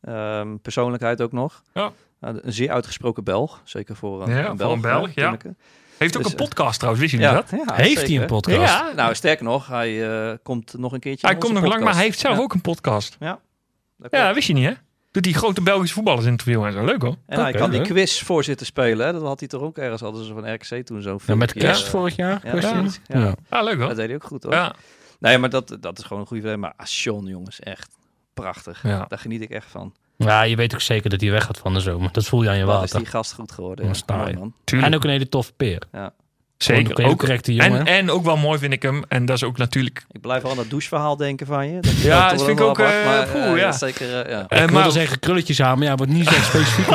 Ehm, 0.00 0.56
persoonlijkheid 0.62 1.22
ook 1.22 1.32
nog. 1.32 1.62
Ja. 1.74 1.92
Een 2.20 2.40
zeer 2.44 2.70
uitgesproken 2.70 3.24
Belg. 3.24 3.60
Zeker 3.64 3.96
voor 3.96 4.22
een, 4.22 4.30
Ja, 4.30 4.38
een 4.38 4.46
voor 4.46 4.56
Belg. 4.56 4.72
een 4.74 4.80
Belg, 4.80 5.10
ja. 5.14 5.36
Heeft 5.98 6.16
ook 6.16 6.22
Dus, 6.22 6.32
een 6.32 6.38
podcast 6.38 6.78
trouwens, 6.78 7.00
wist 7.04 7.14
je 7.14 7.20
niet 7.20 7.30
Ja, 7.30 7.34
dat? 7.34 7.50
ja, 7.66 7.74
Heeft 7.74 8.06
hij 8.08 8.20
een 8.20 8.26
podcast? 8.26 8.60
Ja, 8.60 8.92
Nou, 8.96 9.14
sterker 9.14 9.44
nog, 9.44 9.66
hij 9.66 10.08
eh, 10.30 10.36
komt 10.42 10.74
nog 10.78 10.92
een 10.92 11.00
keertje 11.00 11.26
hij 11.26 11.36
komt 11.36 11.52
nog 11.52 11.64
lang, 11.66 11.84
maar 11.84 11.94
hij 11.94 12.02
heeft 12.02 12.18
zelf 12.18 12.36
Ja, 12.36 12.42
ook 12.42 12.54
een 12.54 12.60
podcast. 12.60 13.16
dat 13.18 13.38
Ja, 14.10 14.34
wist 14.34 14.46
je 14.46 14.52
niet, 14.52 14.64
hè? 14.66 14.72
Doet 15.10 15.22
die 15.24 15.34
grote 15.34 15.62
Belgische 15.62 15.94
voetballers 15.94 16.26
interviewen 16.26 16.66
en 16.66 16.72
zo. 16.72 16.84
Leuk, 16.84 17.02
hoor. 17.02 17.16
En 17.26 17.40
hij 17.40 17.48
Oké, 17.48 17.58
kan 17.58 17.70
die 17.70 17.80
quiz 17.80 18.22
voorzitten 18.22 18.66
spelen. 18.66 19.06
Hè? 19.06 19.12
Dat 19.12 19.22
had 19.22 19.38
hij 19.38 19.48
toch 19.48 19.62
ook 19.62 19.78
ergens, 19.78 20.00
hadden 20.00 20.24
ze 20.24 20.32
van 20.32 20.52
RKC 20.52 20.86
toen 20.86 21.02
zo'n 21.02 21.20
Ja, 21.26 21.34
met 21.34 21.52
kerst 21.52 21.88
vorig 21.88 22.16
jaar? 22.16 22.40
Ja. 22.44 22.60
Ja. 22.60 22.84
Ja. 23.06 23.34
Ah, 23.48 23.64
leuk, 23.64 23.76
hoor. 23.78 23.88
Dat 23.88 23.96
deed 23.96 24.06
hij 24.06 24.14
ook 24.14 24.24
goed 24.24 24.42
hoor. 24.42 24.52
Ja, 24.52 24.74
Nee, 25.18 25.38
maar 25.38 25.50
dat, 25.50 25.76
dat 25.80 25.98
is 25.98 26.04
gewoon 26.04 26.22
een 26.22 26.28
goede 26.28 26.42
verdediger. 26.42 26.58
Maar 26.76 26.84
Asjon, 26.86 27.26
jongens, 27.26 27.60
echt 27.60 27.96
prachtig. 28.34 28.82
ja. 28.82 29.04
Daar 29.08 29.18
geniet 29.18 29.42
ik 29.42 29.50
echt 29.50 29.66
van. 29.70 29.94
Ja, 30.16 30.42
je 30.42 30.56
weet 30.56 30.74
ook 30.74 30.80
zeker 30.80 31.10
dat 31.10 31.20
hij 31.20 31.30
weg 31.30 31.44
gaat 31.44 31.58
van 31.58 31.74
de 31.74 31.80
zomer. 31.80 32.12
Dat 32.12 32.24
voel 32.24 32.42
je 32.42 32.48
aan 32.48 32.56
je 32.58 32.64
Wat 32.64 32.74
is 32.74 32.80
water. 32.80 32.98
die 32.98 33.08
gast 33.08 33.32
goed 33.32 33.52
geworden. 33.52 33.84
Ja, 33.86 33.92
Ja. 34.06 34.16
Mooi, 34.16 34.34
man. 34.34 34.54
En 34.64 34.94
ook 34.94 35.04
een 35.04 35.10
hele 35.10 35.28
toffe 35.28 35.52
peer. 35.52 35.82
Zeker. 36.58 37.04
Ook 37.04 37.18
correcte 37.18 37.54
jongen. 37.54 37.78
en, 37.78 37.86
en 37.86 38.10
ook 38.10 38.24
wel 38.24 38.36
mooi 38.36 38.58
vind 38.58 38.72
ik 38.72 38.82
hem. 38.82 39.02
En 39.08 39.24
dat 39.24 39.36
is 39.36 39.44
ook 39.44 39.58
natuurlijk... 39.58 40.04
Ik 40.10 40.20
blijf 40.20 40.42
wel 40.42 40.50
aan 40.50 40.56
dat 40.56 40.70
doucheverhaal 40.70 41.16
denken 41.16 41.46
van 41.46 41.70
je. 41.70 41.80
Dat 41.80 41.96
Ja, 41.96 42.30
dat 42.30 42.44
vind 42.44 42.58
ik 42.58 42.64
ook, 42.64 42.80
apart, 42.80 42.94
eh, 42.94 43.04
maar, 43.04 43.26
poeh, 43.26 43.52
eh, 43.52 43.58
ja. 43.58 43.72
Zeker, 43.72 44.20
eh, 44.22 44.30
ja. 44.30 44.62
Ik 44.62 44.70
maar- 44.70 44.90
zeggen 44.90 45.18
krulletjes 45.18 45.62
aan, 45.62 45.78
maar 45.78 45.86
ja, 45.86 45.94
wordt 45.94 46.12
niet 46.12 46.28
zo 46.28 46.34
specifiek 46.34 46.86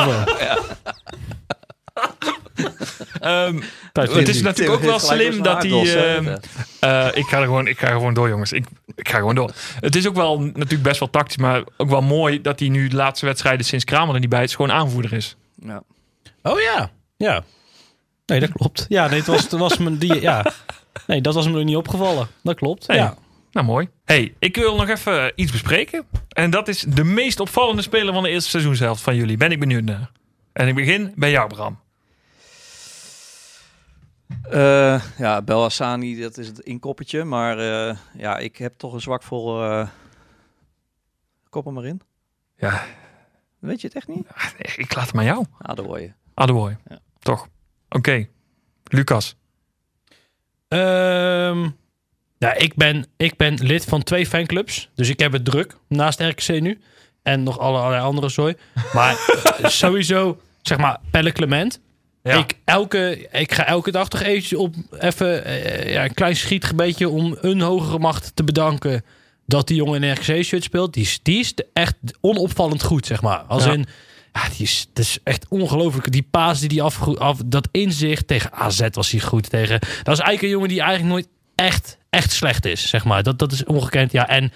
ehm, 3.20 3.60
Thuis 3.92 4.14
het 4.14 4.28
is 4.28 4.42
natuurlijk 4.42 4.76
ook 4.78 4.84
wel 4.84 4.98
slim 4.98 5.42
dat 5.42 5.62
hij... 5.62 6.14
ehm, 6.14 6.36
eh, 6.80 7.06
ik, 7.14 7.26
ga 7.26 7.38
er 7.38 7.44
gewoon, 7.44 7.66
ik 7.66 7.78
ga 7.78 7.86
er 7.86 7.92
gewoon 7.92 8.14
door, 8.14 8.28
jongens. 8.28 8.52
Ik, 8.52 8.66
ik 8.94 9.08
ga 9.08 9.18
gewoon 9.18 9.34
door. 9.34 9.50
Het 9.80 9.96
is 9.96 10.08
ook 10.08 10.14
wel 10.14 10.40
natuurlijk 10.40 10.82
best 10.82 10.98
wel 10.98 11.10
tactisch, 11.10 11.36
maar 11.36 11.62
ook 11.76 11.88
wel 11.88 12.02
mooi 12.02 12.40
dat 12.40 12.58
hij 12.58 12.68
nu 12.68 12.88
de 12.88 12.96
laatste 12.96 13.26
wedstrijden 13.26 13.66
sinds 13.66 13.84
Kramer 13.84 14.14
er 14.14 14.20
niet 14.20 14.28
bij 14.28 14.42
is, 14.42 14.54
gewoon 14.54 14.72
aanvoerder 14.72 15.12
is. 15.12 15.36
Ja. 15.54 15.82
Oh 16.42 16.60
ja, 16.60 16.90
ja. 17.16 17.42
Nee, 18.26 18.40
dat 18.40 18.52
klopt. 18.52 18.86
Ja, 18.88 19.06
nee, 19.08 19.18
het 19.18 19.26
was, 19.26 19.42
het 19.42 19.52
was 19.52 19.78
me 19.78 19.98
die, 19.98 20.20
ja. 20.20 20.52
Nee, 21.06 21.20
dat 21.20 21.34
was 21.34 21.46
me 21.46 21.52
nog 21.52 21.64
niet 21.64 21.76
opgevallen. 21.76 22.28
Dat 22.42 22.56
klopt. 22.56 22.84
Ja. 22.86 23.16
Nou, 23.50 23.66
mooi. 23.66 23.88
hey, 24.04 24.34
ik 24.38 24.56
wil 24.56 24.76
nog 24.76 24.88
even 24.88 25.32
iets 25.34 25.52
bespreken. 25.52 26.06
En 26.28 26.50
dat 26.50 26.68
is 26.68 26.80
de 26.88 27.04
meest 27.04 27.40
opvallende 27.40 27.82
speler 27.82 28.14
van 28.14 28.22
de 28.22 28.28
eerste 28.28 28.50
seizoenshelft 28.50 29.02
van 29.02 29.16
jullie. 29.16 29.36
Ben 29.36 29.50
ik 29.50 29.60
benieuwd 29.60 29.82
naar. 29.84 30.10
En 30.52 30.68
ik 30.68 30.74
begin 30.74 31.12
bij 31.16 31.30
jou, 31.30 31.48
Bram. 31.48 31.80
Eh, 34.50 35.02
ja, 35.18 35.42
Bel 35.42 35.60
Hassani, 35.60 36.20
dat 36.20 36.38
is 36.38 36.46
het 36.46 36.58
inkoppertje. 36.58 37.24
Maar 37.24 37.58
eh, 37.58 37.96
ja, 38.16 38.38
ik 38.38 38.56
heb 38.56 38.74
toch 38.76 38.92
een 38.92 39.00
zwak 39.00 39.22
voor... 39.22 39.64
eh 39.64 39.88
kop 41.48 41.64
hem 41.64 41.74
maar 41.74 41.84
in. 41.84 42.00
Ja, 42.56 42.84
Weet 43.58 43.80
je 43.80 43.86
het 43.86 43.96
echt 43.96 44.08
niet? 44.08 44.26
ik 44.76 44.94
laat 44.94 45.04
het 45.04 45.14
maar 45.14 45.24
jou. 45.24 45.44
Ah, 45.58 45.76
daar 45.76 45.84
word 45.84 46.00
je. 46.00 46.12
Adewoy. 46.34 46.76
Ja. 46.88 46.98
Toch? 47.18 47.48
Oké. 47.92 48.26
Lucas. 48.84 49.36
Ehm, 50.68 51.68
ja, 52.38 52.54
ik 52.54 52.74
ben, 52.74 53.06
ik 53.16 53.36
ben 53.36 53.54
lid 53.62 53.84
van 53.84 54.02
twee 54.02 54.26
fanclubs. 54.26 54.90
Dus 54.94 55.08
ik 55.08 55.18
heb 55.18 55.32
het 55.32 55.44
druk 55.44 55.76
naast 55.88 56.20
RKC 56.20 56.48
nu. 56.60 56.80
En 57.22 57.42
nog 57.42 57.58
alle, 57.58 57.78
allerlei 57.78 58.02
andere 58.02 58.28
zooi. 58.28 58.54
Maar 58.92 59.16
sowieso, 59.62 60.40
zeg 60.62 60.78
maar, 60.78 61.00
Pelle 61.10 61.32
Clement. 61.32 61.80
Ja. 62.22 62.36
Ik, 62.38 62.52
elke, 62.64 63.28
ik 63.32 63.52
ga 63.52 63.66
elke 63.66 63.90
dag 63.90 64.08
toch 64.08 64.20
eventjes 64.22 64.58
op 64.58 64.74
even 64.98 65.44
eh, 65.44 65.92
ja, 65.92 66.04
een 66.04 66.14
klein 66.14 66.36
schietgebedje 66.36 67.08
om 67.08 67.36
een 67.40 67.60
hogere 67.60 67.98
macht 67.98 68.36
te 68.36 68.44
bedanken 68.44 69.04
dat 69.46 69.66
die 69.66 69.76
jongen 69.76 70.02
in 70.02 70.12
RKC-shirt 70.12 70.62
speelt. 70.62 70.94
Die 70.94 71.02
is, 71.02 71.20
die 71.22 71.38
is 71.38 71.54
echt 71.72 71.94
onopvallend 72.20 72.82
goed, 72.82 73.06
zeg 73.06 73.22
maar. 73.22 73.38
Als 73.38 73.64
Ja. 73.64 73.72
in, 73.72 73.86
die 74.32 74.66
is, 74.66 74.86
dat 74.92 75.04
is 75.04 75.18
echt 75.24 75.46
ongelooflijk. 75.48 76.12
Die 76.12 76.26
paas 76.30 76.60
die 76.60 76.68
die 76.68 76.82
af, 76.82 77.08
af, 77.18 77.38
dat 77.46 77.68
inzicht 77.70 78.26
tegen 78.26 78.52
AZ 78.52 78.86
was 78.90 79.10
hij 79.10 79.20
goed 79.20 79.50
tegen. 79.50 79.80
Dat 79.80 80.14
is 80.14 80.24
eigenlijk 80.24 80.42
een 80.42 80.48
jongen 80.48 80.68
die 80.68 80.80
eigenlijk 80.80 81.10
nooit 81.10 81.28
echt, 81.54 81.98
echt 82.10 82.32
slecht 82.32 82.64
is, 82.64 82.88
zeg 82.88 83.04
maar. 83.04 83.22
Dat, 83.22 83.38
dat 83.38 83.52
is 83.52 83.64
ongekend, 83.64 84.12
ja. 84.12 84.28
En 84.28 84.52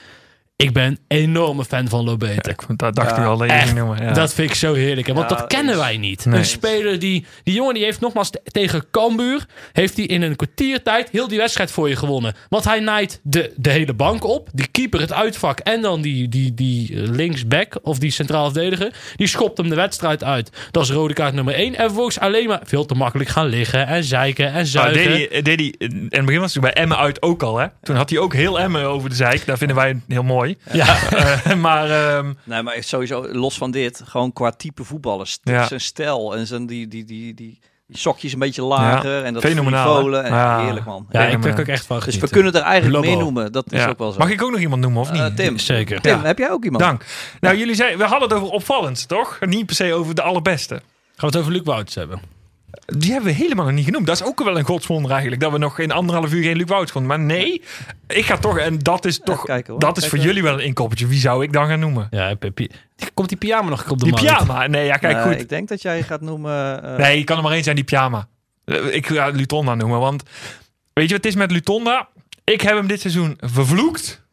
ik 0.57 0.73
ben 0.73 0.85
een 0.85 0.99
enorme 1.09 1.65
fan 1.65 1.89
van 1.89 2.05
Lobete. 2.05 2.51
Ik, 2.51 2.63
dat 2.77 2.95
dacht 2.97 3.11
Ja, 3.11 3.17
ik 3.23 3.29
al 3.29 3.37
dat 3.37 3.47
je 3.49 3.53
echt. 3.55 3.65
ging 3.69 3.79
noemen. 3.79 4.03
Ja. 4.05 4.13
Dat 4.13 4.35
vind 4.35 4.51
ik 4.51 4.57
zo 4.57 4.75
heerlijk. 4.75 5.07
Hè? 5.07 5.13
Want 5.15 5.31
Ja, 5.31 5.37
dat 5.37 5.47
kennen 5.47 5.77
wij 5.77 5.97
niet. 5.97 6.25
Nee. 6.27 6.39
Een 6.39 6.45
speler 6.45 6.99
die... 6.99 7.27
Die 7.43 7.55
jongen 7.55 7.75
die 7.75 7.85
heeft 7.85 8.01
nogmaals 8.01 8.31
te- 8.31 8.41
tegen 8.45 8.85
Cambuur... 8.91 9.47
heeft 9.73 9.97
hij 9.97 10.07
in 10.07 10.23
een 10.23 10.37
kwartiertijd 10.37 11.09
heel 11.13 11.29
die 11.29 11.39
wedstrijd 11.39 11.71
voor 11.71 11.89
je 11.89 11.97
gewonnen. 11.97 12.35
Want 12.49 12.65
hij 12.65 12.81
naait 12.81 13.21
de, 13.23 13.53
de 13.57 13.71
hele 13.71 13.95
bank 13.95 14.25
op. 14.25 14.49
Die 14.53 14.67
keeper 14.71 15.01
het 15.01 15.13
uitvak. 15.13 15.59
En 15.59 15.83
dan 15.83 16.01
die, 16.01 16.29
die, 16.29 16.55
die 16.55 16.97
linksback 17.11 17.79
of 17.83 17.99
die 17.99 18.11
centraal 18.11 18.51
verdediger. 18.51 18.93
Die 19.17 19.27
schopt 19.27 19.59
hem 19.59 19.69
de 19.69 19.75
wedstrijd 19.75 20.25
uit. 20.25 20.51
Dat 20.71 20.83
is 20.83 20.91
rode 20.91 21.15
kaart 21.15 21.35
nummer 21.35 21.55
1. 21.55 21.75
En 21.75 21.85
vervolgens 21.85 22.19
alleen 22.19 22.49
maar 22.49 22.61
veel 22.65 22.87
te 22.87 22.95
makkelijk 22.95 23.31
gaan 23.31 23.47
liggen 23.47 23.87
en 23.87 24.05
zeiken 24.05 24.47
en 24.47 24.53
Nou, 24.53 24.67
zuigen. 24.67 25.05
deed 25.13 25.31
hij, 25.31 25.43
deed 25.43 25.59
hij, 25.61 25.75
in 25.89 26.07
het 26.11 26.25
begin 26.25 26.41
was 26.41 26.53
hij 26.53 26.63
bij 26.63 26.73
Emmen 26.73 26.97
uit 26.99 27.23
ook 27.23 27.43
al. 27.43 27.59
Hè? 27.59 27.67
Toen 27.83 27.97
had 27.97 28.11
hij 28.11 28.19
ook 28.19 28.35
heel 28.35 28.61
Emmen 28.61 28.85
over 28.85 29.09
de 29.09 29.15
zeik. 29.15 29.47
Daar 29.47 29.59
vinden 29.59 29.77
wij 29.77 30.01
heel 30.09 30.23
mooi. 30.23 30.45
Ja. 30.73 30.97
Eh, 31.45 31.55
maar 31.55 31.91
ehm, 31.91 32.33
Nee, 32.45 32.63
maar 32.63 32.77
sowieso, 32.81 33.29
los 33.33 33.57
van 33.59 33.71
dit, 33.71 34.03
gewoon 34.05 34.33
qua 34.33 34.51
type 34.51 34.85
voetballers. 34.85 35.39
Ja. 35.43 35.67
Zijn 35.67 35.81
stijl 35.81 36.37
en 36.37 36.47
zijn 36.47 36.67
die, 36.67 36.89
die, 36.89 37.05
die, 37.05 37.35
die, 37.35 37.59
die 37.87 37.99
sokjes 37.99 38.33
een 38.33 38.39
beetje 38.39 38.63
lager. 38.63 39.25
En 39.25 39.33
dat 39.35 39.43
Fenomenaal. 39.43 40.17
En 40.17 40.33
Ja. 40.33 40.61
Heerlijk, 40.65 40.87
man. 40.87 41.07
Ja, 41.11 41.27
ik 41.27 41.41
trek 41.41 41.59
ook 41.61 41.67
echt 41.67 41.87
van 41.87 42.01
Dus 42.05 42.17
we 42.17 42.29
kunnen 42.29 42.53
er 42.53 42.61
eigenlijk 42.63 43.05
Lobo. 43.05 43.15
meer 43.17 43.25
noemen. 43.25 43.53
Dat 43.53 43.73
is 43.73 43.87
ook 43.87 43.99
wel 43.99 44.13
zo. 44.13 44.19
mag 44.19 44.31
ik 44.31 44.43
ook 44.43 44.51
nog 44.51 44.61
iemand 44.61 44.83
noemen 44.83 45.01
of 45.01 45.13
niet? 45.13 45.21
Eh, 45.21 45.27
Tim, 45.35 45.59
Zeker. 45.59 46.01
Tim 46.01 46.17
Ja. 46.17 46.23
heb 46.25 46.39
jij 46.39 46.51
ook 46.51 46.65
iemand? 46.65 46.85
Dank. 46.85 47.05
Nou, 47.41 47.57
jullie 47.57 47.75
zei, 47.75 47.97
we 47.97 48.05
hadden 48.05 48.29
het 48.29 48.39
over 48.39 48.49
opvallend, 48.49 49.09
toch? 49.09 49.39
Niet 49.41 49.67
per 49.67 49.75
se 49.75 49.95
over 49.95 50.15
de 50.15 50.23
allerbeste. 50.23 50.75
Gaan 50.75 50.83
we 51.17 51.27
het 51.27 51.37
over 51.37 51.53
Luc 51.53 51.63
Wouters 51.65 51.95
hebben? 51.95 52.21
Die 52.87 53.13
hebben 53.13 53.31
we 53.31 53.37
helemaal 53.37 53.65
nog 53.65 53.75
niet 53.75 53.85
genoemd. 53.85 54.07
Dat 54.07 54.21
is 54.21 54.27
ook 54.27 54.43
wel 54.45 54.59
een 54.59 54.65
godswonder 54.65 55.11
eigenlijk. 55.11 55.41
Dat 55.41 55.53
we 55.53 55.59
nog 55.59 55.79
in 55.79 55.91
anderhalf 55.93 56.33
uur 56.33 56.43
geen 56.43 56.57
Luc 56.57 56.67
Wout 56.69 56.91
vonden. 56.91 57.11
Maar 57.19 57.27
nee, 57.27 57.63
ik 58.07 58.25
ga 58.25 58.37
toch... 58.37 58.59
En 58.59 58.79
dat 58.79 59.05
is 59.05 59.19
toch... 59.19 59.45
kijken, 59.45 59.71
hoor. 59.73 59.81
dat 59.81 59.97
is 59.97 60.09
voor 60.09 60.19
jullie 60.19 60.43
wel 60.43 60.53
een 60.55 60.65
inkoppertje. 60.65 61.07
Wie 61.07 61.19
zou 61.19 61.43
ik 61.43 61.53
dan 61.53 61.67
gaan 61.69 61.81
noemen? 61.81 62.07
Ja, 62.11 62.35
komt 63.15 63.29
die 63.29 63.39
pyjama 63.39 63.69
nog 63.69 63.91
op 63.91 63.99
de 63.99 64.05
Die 64.05 64.13
markt? 64.13 64.27
pyjama. 64.29 64.67
Nee, 64.67 64.85
ja, 64.87 64.97
kijk 64.97 65.17
Eh, 65.17 65.23
goed. 65.23 65.41
Ik 65.41 65.49
denk 65.49 65.69
dat 65.69 65.83
jij 65.83 66.03
gaat 66.03 66.21
noemen... 66.21 66.83
eh, 66.83 66.97
Nee, 66.97 67.19
je 67.19 67.25
kan 67.25 67.37
er 67.37 67.43
maar 67.43 67.53
één 67.53 67.63
zijn, 67.65 67.77
die 67.77 67.85
pyjama. 67.85 68.29
Eh, 68.65 68.95
Ik 68.95 69.07
ga 69.07 69.29
Lutonda 69.29 69.75
noemen, 69.75 69.99
want... 69.99 70.23
Weet 70.93 71.09
je 71.09 71.15
wat 71.15 71.25
het 71.25 71.33
is 71.33 71.39
met 71.39 71.51
Lutonda? 71.51 72.09
Ik 72.45 72.61
heb 72.61 72.77
hem 72.77 72.87
dit 72.87 73.01
seizoen 73.01 73.39
vervloekt. 73.41 74.25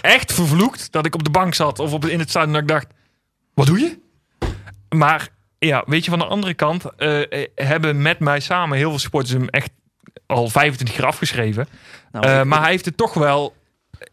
Echt 0.00 0.32
vervloekt. 0.32 0.92
Dat 0.92 1.06
ik 1.06 1.14
op 1.14 1.24
de 1.24 1.30
bank 1.30 1.54
zat 1.54 1.78
of 1.78 1.92
op, 1.92 2.04
in 2.06 2.18
het 2.18 2.28
stadion 2.30 2.54
en 2.54 2.66
dat 2.66 2.76
ik 2.76 2.82
dacht... 2.82 2.94
Wat 3.54 3.66
doe 3.66 3.78
je? 3.78 3.98
Maar 4.96 5.28
ja, 5.66 5.82
weet 5.86 6.04
je, 6.04 6.10
van 6.10 6.18
de 6.18 6.24
andere 6.26 6.54
kant... 6.54 6.84
eh, 6.96 7.32
eh, 7.42 7.48
hebben 7.54 8.02
met 8.02 8.18
mij 8.18 8.40
samen 8.40 8.78
heel 8.78 8.90
veel 8.90 8.98
supporters 8.98 9.32
hem 9.32 9.48
echt 9.48 9.70
al 10.26 10.48
25 10.48 10.96
keer 10.96 11.06
afgeschreven. 11.06 11.68
nou, 12.12 12.26
Eh, 12.26 12.42
maar 12.42 12.60
hij 12.60 12.70
heeft 12.70 12.84
het 12.84 12.96
toch 12.96 13.14
wel... 13.14 13.54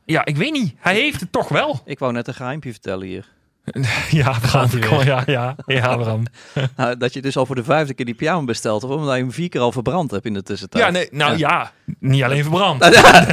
Ja, 0.06 0.26
ik 0.26 0.38
weet 0.38 0.52
niet. 0.52 0.74
Hij 0.78 0.96
heeft 0.96 1.20
het 1.20 1.32
toch 1.32 1.50
wel. 1.50 1.82
ik 1.86 2.00
wou 2.00 2.12
net 2.14 2.28
een 2.28 2.34
geheimpje 2.34 2.72
vertellen 2.72 3.08
hier. 3.08 3.26
Ja, 4.10 4.40
Bram. 4.42 4.70
Kom, 4.80 5.04
ja, 5.04 5.24
ja, 5.26 5.56
ja, 5.66 5.98
Bram. 5.98 6.24
Nou, 6.78 6.98
dat 6.98 7.14
je 7.14 7.22
dus 7.22 7.38
al 7.38 7.46
voor 7.46 7.56
de 7.56 7.64
vijfde 7.64 7.94
keer 7.94 8.06
die 8.06 8.14
pyjama 8.16 8.46
bestelt. 8.46 8.84
Of 8.84 8.90
omdat 8.90 9.16
je 9.16 9.22
hem 9.22 9.32
vier 9.32 9.50
keer 9.50 9.62
al 9.62 9.72
verbrand 9.72 10.12
hebt 10.12 10.26
in 10.26 10.34
de 10.34 10.44
tussentijd. 10.44 10.84
Ja, 10.84 10.90
nee, 10.90 11.08
nou 11.12 11.38
ja. 11.38 11.72
niet 12.00 12.24
alleen 12.24 12.42
verbrand. 12.42 12.80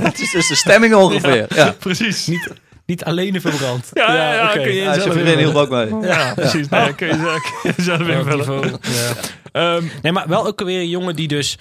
dat 0.02 0.18
is 0.18 0.30
dus 0.30 0.48
de 0.48 0.55
stemming 0.55 0.94
ongeveer. 0.94 1.47
Ja. 1.55 1.74
Precies. 1.78 2.26
Niet, 2.26 2.52
niet 2.91 3.05
alleen 3.05 3.33
de 3.33 3.41
verbrand. 3.41 3.91
Ja, 3.93 4.15
ja, 4.15 4.33
ja, 4.35 4.53
kun 4.53 4.73
je 4.73 4.83
zelf 4.95 5.17
invullen. 5.17 5.55
ook 5.57 5.71
mee. 5.71 6.09
Ja, 6.09 6.33
precies. 6.35 6.69
Nee, 6.69 6.95
kun, 6.95 7.07
je, 7.07 7.39
zelf- 7.77 8.09
invullen. 8.09 8.62
Ja. 8.81 9.12
Ehm, 9.53 9.83
Nee, 10.03 10.12
maar 10.12 10.29
wel 10.29 10.47
ook 10.47 10.61
weer 10.65 10.81
een 10.81 10.89
jongen 10.89 11.17
die 11.17 11.29
dus 11.29 11.59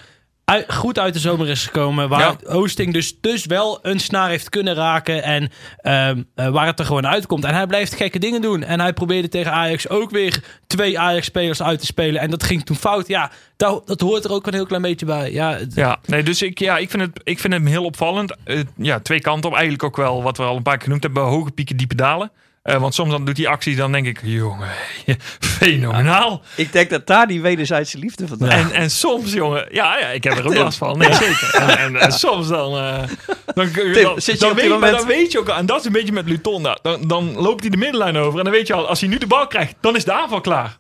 uit- 0.50 0.74
goed 0.74 1.00
uit 1.00 1.14
de 1.14 1.20
zomer 1.20 1.50
is 1.50 1.66
gekomen. 1.66 2.10
Waar 2.10 2.20
Ja. 2.20 2.36
Oosting 2.44 2.94
dus, 2.94 3.20
dus 3.22 3.46
wel 3.46 3.80
een 3.82 4.00
snaar 4.00 4.30
heeft 4.30 4.50
kunnen 4.50 4.74
raken. 4.74 5.24
En 5.24 5.50
ehm, 5.82 6.24
eh, 6.36 6.48
waar 6.48 6.66
het 6.66 6.80
er 6.80 6.86
gewoon 6.86 7.08
uitkomt. 7.08 7.44
En 7.46 7.54
hij 7.56 7.68
blijft 7.68 7.96
gekke 7.96 8.20
dingen 8.20 8.42
doen. 8.42 8.64
En 8.64 8.80
hij 8.80 8.94
probeerde 8.94 9.28
tegen 9.30 9.52
Ajax 9.52 9.90
ook 9.90 10.10
weer 10.10 10.44
twee 10.68 11.00
Ajax-spelers 11.00 11.62
uit 11.62 11.80
te 11.80 11.86
spelen. 11.86 12.22
En 12.22 12.30
dat 12.30 12.44
ging 12.44 12.64
toen 12.66 12.76
fout. 12.76 13.08
Ja, 13.08 13.32
dat, 13.58 13.88
dat 13.88 14.02
hoort 14.02 14.24
er 14.26 14.32
ook 14.32 14.48
een 14.48 14.54
heel 14.54 14.66
klein 14.66 14.82
beetje 14.82 15.06
bij. 15.06 15.32
Ja, 15.32 15.58
Ja, 15.74 16.00
nee, 16.06 16.24
dus 16.24 16.42
ik, 16.42 16.60
ja, 16.60 16.78
ik, 16.78 16.90
vind 16.90 17.02
het, 17.04 17.20
ik 17.24 17.40
vind 17.40 17.54
hem 17.54 17.66
heel 17.66 17.84
opvallend. 17.84 18.36
Eh, 18.44 18.60
ja, 18.78 19.00
twee 19.00 19.22
kanten 19.22 19.50
op. 19.50 19.56
Eigenlijk 19.56 19.84
ook 19.84 19.98
wel 19.98 20.24
wat 20.24 20.38
we 20.38 20.44
al 20.44 20.56
een 20.56 20.64
paar 20.64 20.76
keer 20.76 20.84
genoemd 20.84 21.04
hebben. 21.04 21.24
Hoge 21.24 21.52
pieken, 21.52 21.78
diepe 21.78 21.96
dalen. 21.96 22.32
Eh, 22.70 22.80
want 22.82 22.94
soms 22.94 23.12
dan 23.12 23.26
doet 23.26 23.38
hij 23.38 23.48
acties, 23.48 23.76
dan 23.76 23.92
denk 23.92 24.06
ik, 24.06 24.20
jongen, 24.24 24.68
fenomenaal. 25.40 26.42
Ik 26.56 26.72
denk 26.72 26.90
dat 26.90 27.08
daar 27.08 27.28
die 27.28 27.42
wederzijdse 27.42 27.98
liefde 27.98 28.28
vandaan 28.28 28.50
En, 28.50 28.72
en 28.72 28.92
soms, 28.92 29.34
jongen, 29.34 29.68
ja, 29.72 29.98
ja, 30.00 30.08
ik 30.08 30.24
heb 30.24 30.38
er 30.38 30.46
ook 30.46 30.56
last 30.56 30.78
van. 30.78 30.98
Nee, 30.98 31.14
zeker. 31.14 31.54
En, 31.54 31.78
en, 31.78 31.96
en 31.96 32.12
soms 32.12 32.48
dan, 32.48 32.78
eh, 32.78 33.04
dan, 33.54 33.70
dan, 33.94 34.22
zit 34.22 34.34
je 34.36 34.40
dan 34.40 34.50
op 34.52 34.56
die 34.60 34.70
weet, 34.70 34.80
maar 34.80 34.80
moment- 34.80 34.98
dan 34.98 35.08
weet 35.08 35.32
je 35.32 35.40
ook 35.40 35.50
al, 35.50 35.56
en 35.58 35.66
dat 35.66 35.80
is 35.80 35.86
een 35.86 35.92
beetje 35.92 36.14
met 36.14 36.28
Lutonda. 36.30 36.78
Dan, 36.82 37.08
dan 37.08 37.36
loopt 37.36 37.62
hij 37.62 37.70
de 37.70 37.78
middenlijn 37.78 38.18
over 38.18 38.38
en 38.38 38.46
dan 38.46 38.54
weet 38.54 38.68
je 38.68 38.74
al, 38.74 38.88
als 38.88 39.00
hij 39.00 39.10
nu 39.10 39.18
de 39.18 39.28
bal 39.28 39.48
krijgt, 39.48 39.76
dan 39.82 39.96
is 39.96 40.04
de 40.06 40.14
aanval 40.14 40.42
klaar. 40.42 40.78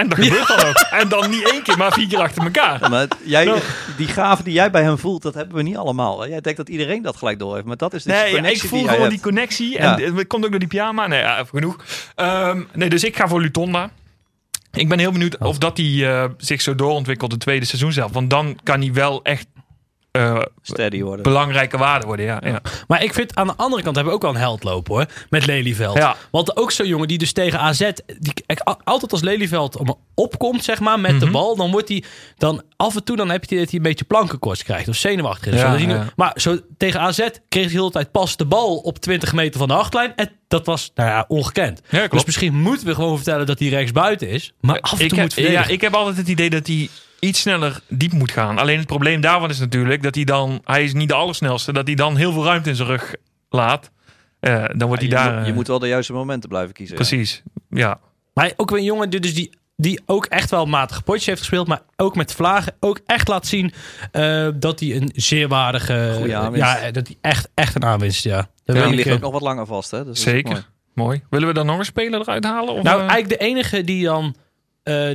En 0.00 0.08
dat 0.08 0.18
gebeurt 0.18 0.46
dan 0.48 0.58
ook. 0.66 0.76
En 0.90 1.08
dan 1.08 1.30
niet 1.30 1.50
één 1.50 1.62
keer, 1.62 1.76
maar 1.78 1.92
vier 1.92 2.08
keer 2.08 2.18
achter 2.18 2.42
elkaar. 2.42 2.80
Ja, 2.80 2.88
maar 2.88 3.06
jij, 3.24 3.44
Ja. 3.44 3.56
die 3.96 4.06
gave 4.06 4.42
die 4.42 4.52
jij 4.52 4.70
bij 4.70 4.82
hem 4.82 4.98
voelt, 4.98 5.22
dat 5.22 5.34
hebben 5.34 5.56
we 5.56 5.62
niet 5.62 5.76
allemaal. 5.76 6.20
hè? 6.20 6.26
Jij 6.28 6.40
denkt 6.40 6.58
dat 6.58 6.68
iedereen 6.68 7.02
dat 7.02 7.16
gelijk 7.16 7.38
door 7.38 7.54
heeft, 7.54 7.66
maar 7.66 7.76
dat 7.76 7.94
is 7.94 8.02
dus 8.02 8.12
de 8.12 8.18
Nee, 8.18 8.30
ja, 8.30 8.36
ik 8.36 8.42
connectie 8.42 8.68
voel 8.68 8.78
die 8.78 8.88
gewoon 8.88 9.02
hebt. 9.02 9.14
die 9.14 9.22
connectie. 9.22 9.78
En 9.78 10.16
het 10.16 10.26
komt 10.26 10.44
ook 10.44 10.50
door 10.50 10.58
die 10.58 10.68
pyjama. 10.68 11.06
Nee, 11.06 11.20
ja, 11.20 11.44
genoeg. 11.44 11.76
Ehm, 12.14 12.62
nee, 12.74 12.88
dus 12.88 13.04
ik 13.04 13.16
ga 13.16 13.28
voor 13.28 13.40
Lutonda. 13.40 13.90
Ik 14.72 14.88
ben 14.88 14.98
heel 14.98 15.12
benieuwd 15.12 15.38
of 15.38 15.58
dat 15.58 15.76
hij 15.76 15.86
eh, 16.08 16.24
zich 16.36 16.60
zo 16.60 16.74
doorontwikkelt 16.74 17.30
de 17.30 17.36
tweede 17.36 17.66
seizoen 17.66 17.92
zelf. 17.92 18.12
Want 18.12 18.30
dan 18.30 18.58
kan 18.62 18.80
hij 18.80 18.92
wel 18.92 19.22
echt 19.22 19.46
eh, 20.10 20.40
Steady 20.62 21.02
worden. 21.02 21.22
belangrijke 21.22 21.78
waarde 21.78 22.06
worden. 22.06 22.24
Ja, 22.26 22.40
ja. 22.44 22.60
Maar 22.88 23.02
ik 23.02 23.14
vind 23.14 23.34
aan 23.34 23.46
de 23.46 23.52
andere 23.56 23.82
kant 23.82 23.94
hebben 23.96 24.12
we 24.12 24.18
ook 24.18 24.24
wel 24.24 24.34
een 24.34 24.46
held 24.46 24.64
lopen 24.64 24.94
hoor. 24.94 25.06
Met 25.28 25.46
Lelyveld. 25.46 25.96
Ja. 25.96 26.16
Want 26.30 26.56
ook 26.56 26.72
zo'n 26.72 26.86
jongen 26.86 27.08
die 27.08 27.18
dus 27.18 27.32
tegen 27.32 27.58
AZ. 27.58 27.90
Die, 28.18 28.32
altijd 28.84 29.12
als 29.12 29.20
Lelyveld 29.20 29.76
om- 29.76 29.98
opkomt, 30.14 30.64
zeg 30.64 30.80
maar, 30.80 31.00
met 31.00 31.18
de 31.18 31.24
Mhm. 31.24 31.32
bal. 31.34 31.56
Dan 31.56 31.70
wordt 31.70 31.88
hij. 31.88 32.02
Dan 32.36 32.62
af 32.76 32.94
en 32.96 33.04
toe 33.04 33.16
dan 33.16 33.30
heb 33.30 33.44
je 33.44 33.56
dat 33.58 33.64
hij 33.68 33.74
een 33.76 33.82
beetje 33.82 34.04
plankenkoorts 34.04 34.62
krijgt. 34.62 34.88
Of 34.88 34.96
zenuwachtig 34.96 35.52
is. 35.54 35.60
Ja, 35.60 35.76
nu-. 35.76 35.98
Maar 36.16 36.32
zo, 36.34 36.58
tegen 36.76 37.00
AZ 37.00 37.16
kreeg 37.48 37.64
hij 37.64 37.72
de 37.72 37.78
hele 37.78 37.90
tijd 37.90 38.10
pas 38.10 38.36
de 38.36 38.46
bal 38.46 38.76
op 38.76 38.98
20 38.98 39.32
meter 39.32 39.58
van 39.58 39.68
de 39.68 39.74
achtlijn. 39.74 40.12
En 40.16 40.30
dat 40.48 40.66
was 40.66 40.90
nou 40.94 41.08
ja, 41.08 41.24
ongekend. 41.28 41.80
Dus 42.10 42.24
misschien 42.24 42.54
moeten 42.54 42.86
we 42.86 42.94
gewoon 42.94 43.16
vertellen 43.16 43.46
dat 43.46 43.58
hij 43.58 43.68
rechts 43.68 43.92
buiten 43.92 44.28
is. 44.28 44.52
Maar 44.60 44.80
af 44.80 44.90
en 44.90 44.96
toe 44.98 45.06
ik, 45.06 45.22
moet 45.22 45.34
heb, 45.34 45.50
ja, 45.50 45.66
ik 45.66 45.80
heb 45.80 45.94
altijd 45.94 46.16
het 46.16 46.28
idee 46.28 46.50
dat 46.50 46.66
hij 46.66 46.88
iets 47.20 47.40
sneller 47.40 47.80
diep 47.88 48.12
moet 48.12 48.30
gaan. 48.30 48.58
Alleen 48.58 48.78
het 48.78 48.86
probleem 48.86 49.20
daarvan 49.20 49.50
is 49.50 49.58
natuurlijk 49.58 50.02
dat 50.02 50.14
hij 50.14 50.24
dan... 50.24 50.60
Hij 50.64 50.84
is 50.84 50.92
niet 50.92 51.08
de 51.08 51.14
allersnelste. 51.14 51.72
Dat 51.72 51.86
hij 51.86 51.96
dan 51.96 52.16
heel 52.16 52.32
veel 52.32 52.44
ruimte 52.44 52.68
in 52.68 52.76
zijn 52.76 52.88
rug 52.88 53.14
laat. 53.48 53.90
Eh, 54.40 54.64
dan 54.76 54.88
wordt 54.88 55.02
Ja, 55.02 55.08
hij 55.08 55.18
je, 55.18 55.24
daar... 55.24 55.32
moet, 55.34 55.44
je 55.44 55.50
eh, 55.50 55.56
moet 55.56 55.66
wel 55.66 55.78
de 55.78 55.88
juiste 55.88 56.12
momenten 56.12 56.48
blijven 56.48 56.72
kiezen. 56.74 56.96
ja. 56.96 57.02
Precies, 57.02 57.42
ja. 57.70 58.00
Maar 58.34 58.52
ook 58.56 58.70
weer 58.70 58.78
een 58.78 58.84
jongen 58.84 59.10
die, 59.10 59.20
dus 59.20 59.34
die, 59.34 59.50
die 59.76 60.00
ook 60.06 60.24
echt 60.26 60.50
wel 60.50 60.66
matige 60.66 61.02
potjes 61.02 61.26
heeft 61.26 61.38
gespeeld. 61.38 61.66
Maar 61.68 61.82
ook 61.96 62.16
met 62.16 62.32
vlagen 62.32 62.74
ook 62.80 63.00
echt 63.06 63.28
laat 63.28 63.46
zien 63.46 63.72
eh, 64.12 64.48
dat 64.54 64.80
hij 64.80 64.96
een 64.96 65.10
zeer 65.14 65.48
waardige... 65.48 66.22
Ja, 66.26 66.90
dat 66.90 67.06
hij 67.06 67.16
echt, 67.20 67.48
echt 67.54 67.74
een 67.74 67.84
aanwinst, 67.84 68.24
ja. 68.24 68.36
Dat 68.64 68.76
En 68.76 68.82
ben 68.82 68.90
die 68.90 68.98
ik, 68.98 69.04
ligt 69.04 69.16
ook 69.16 69.22
nog 69.22 69.32
wat 69.32 69.42
langer 69.42 69.66
vast, 69.66 69.90
hè? 69.90 69.98
Dus 69.98 70.06
dat 70.06 70.16
is 70.16 70.22
Zeker. 70.22 70.50
mooi. 70.50 70.64
Mooi. 70.94 71.22
Willen 71.30 71.48
we 71.48 71.54
dan 71.54 71.66
nog 71.66 71.78
een 71.78 71.84
speler 71.84 72.20
eruit 72.20 72.44
halen? 72.44 72.74
Of, 72.74 72.82
Nou, 72.82 72.98
eigenlijk 73.00 73.28
de 73.28 73.36
enige 73.46 73.84
die 73.84 74.04
dan 74.04 74.34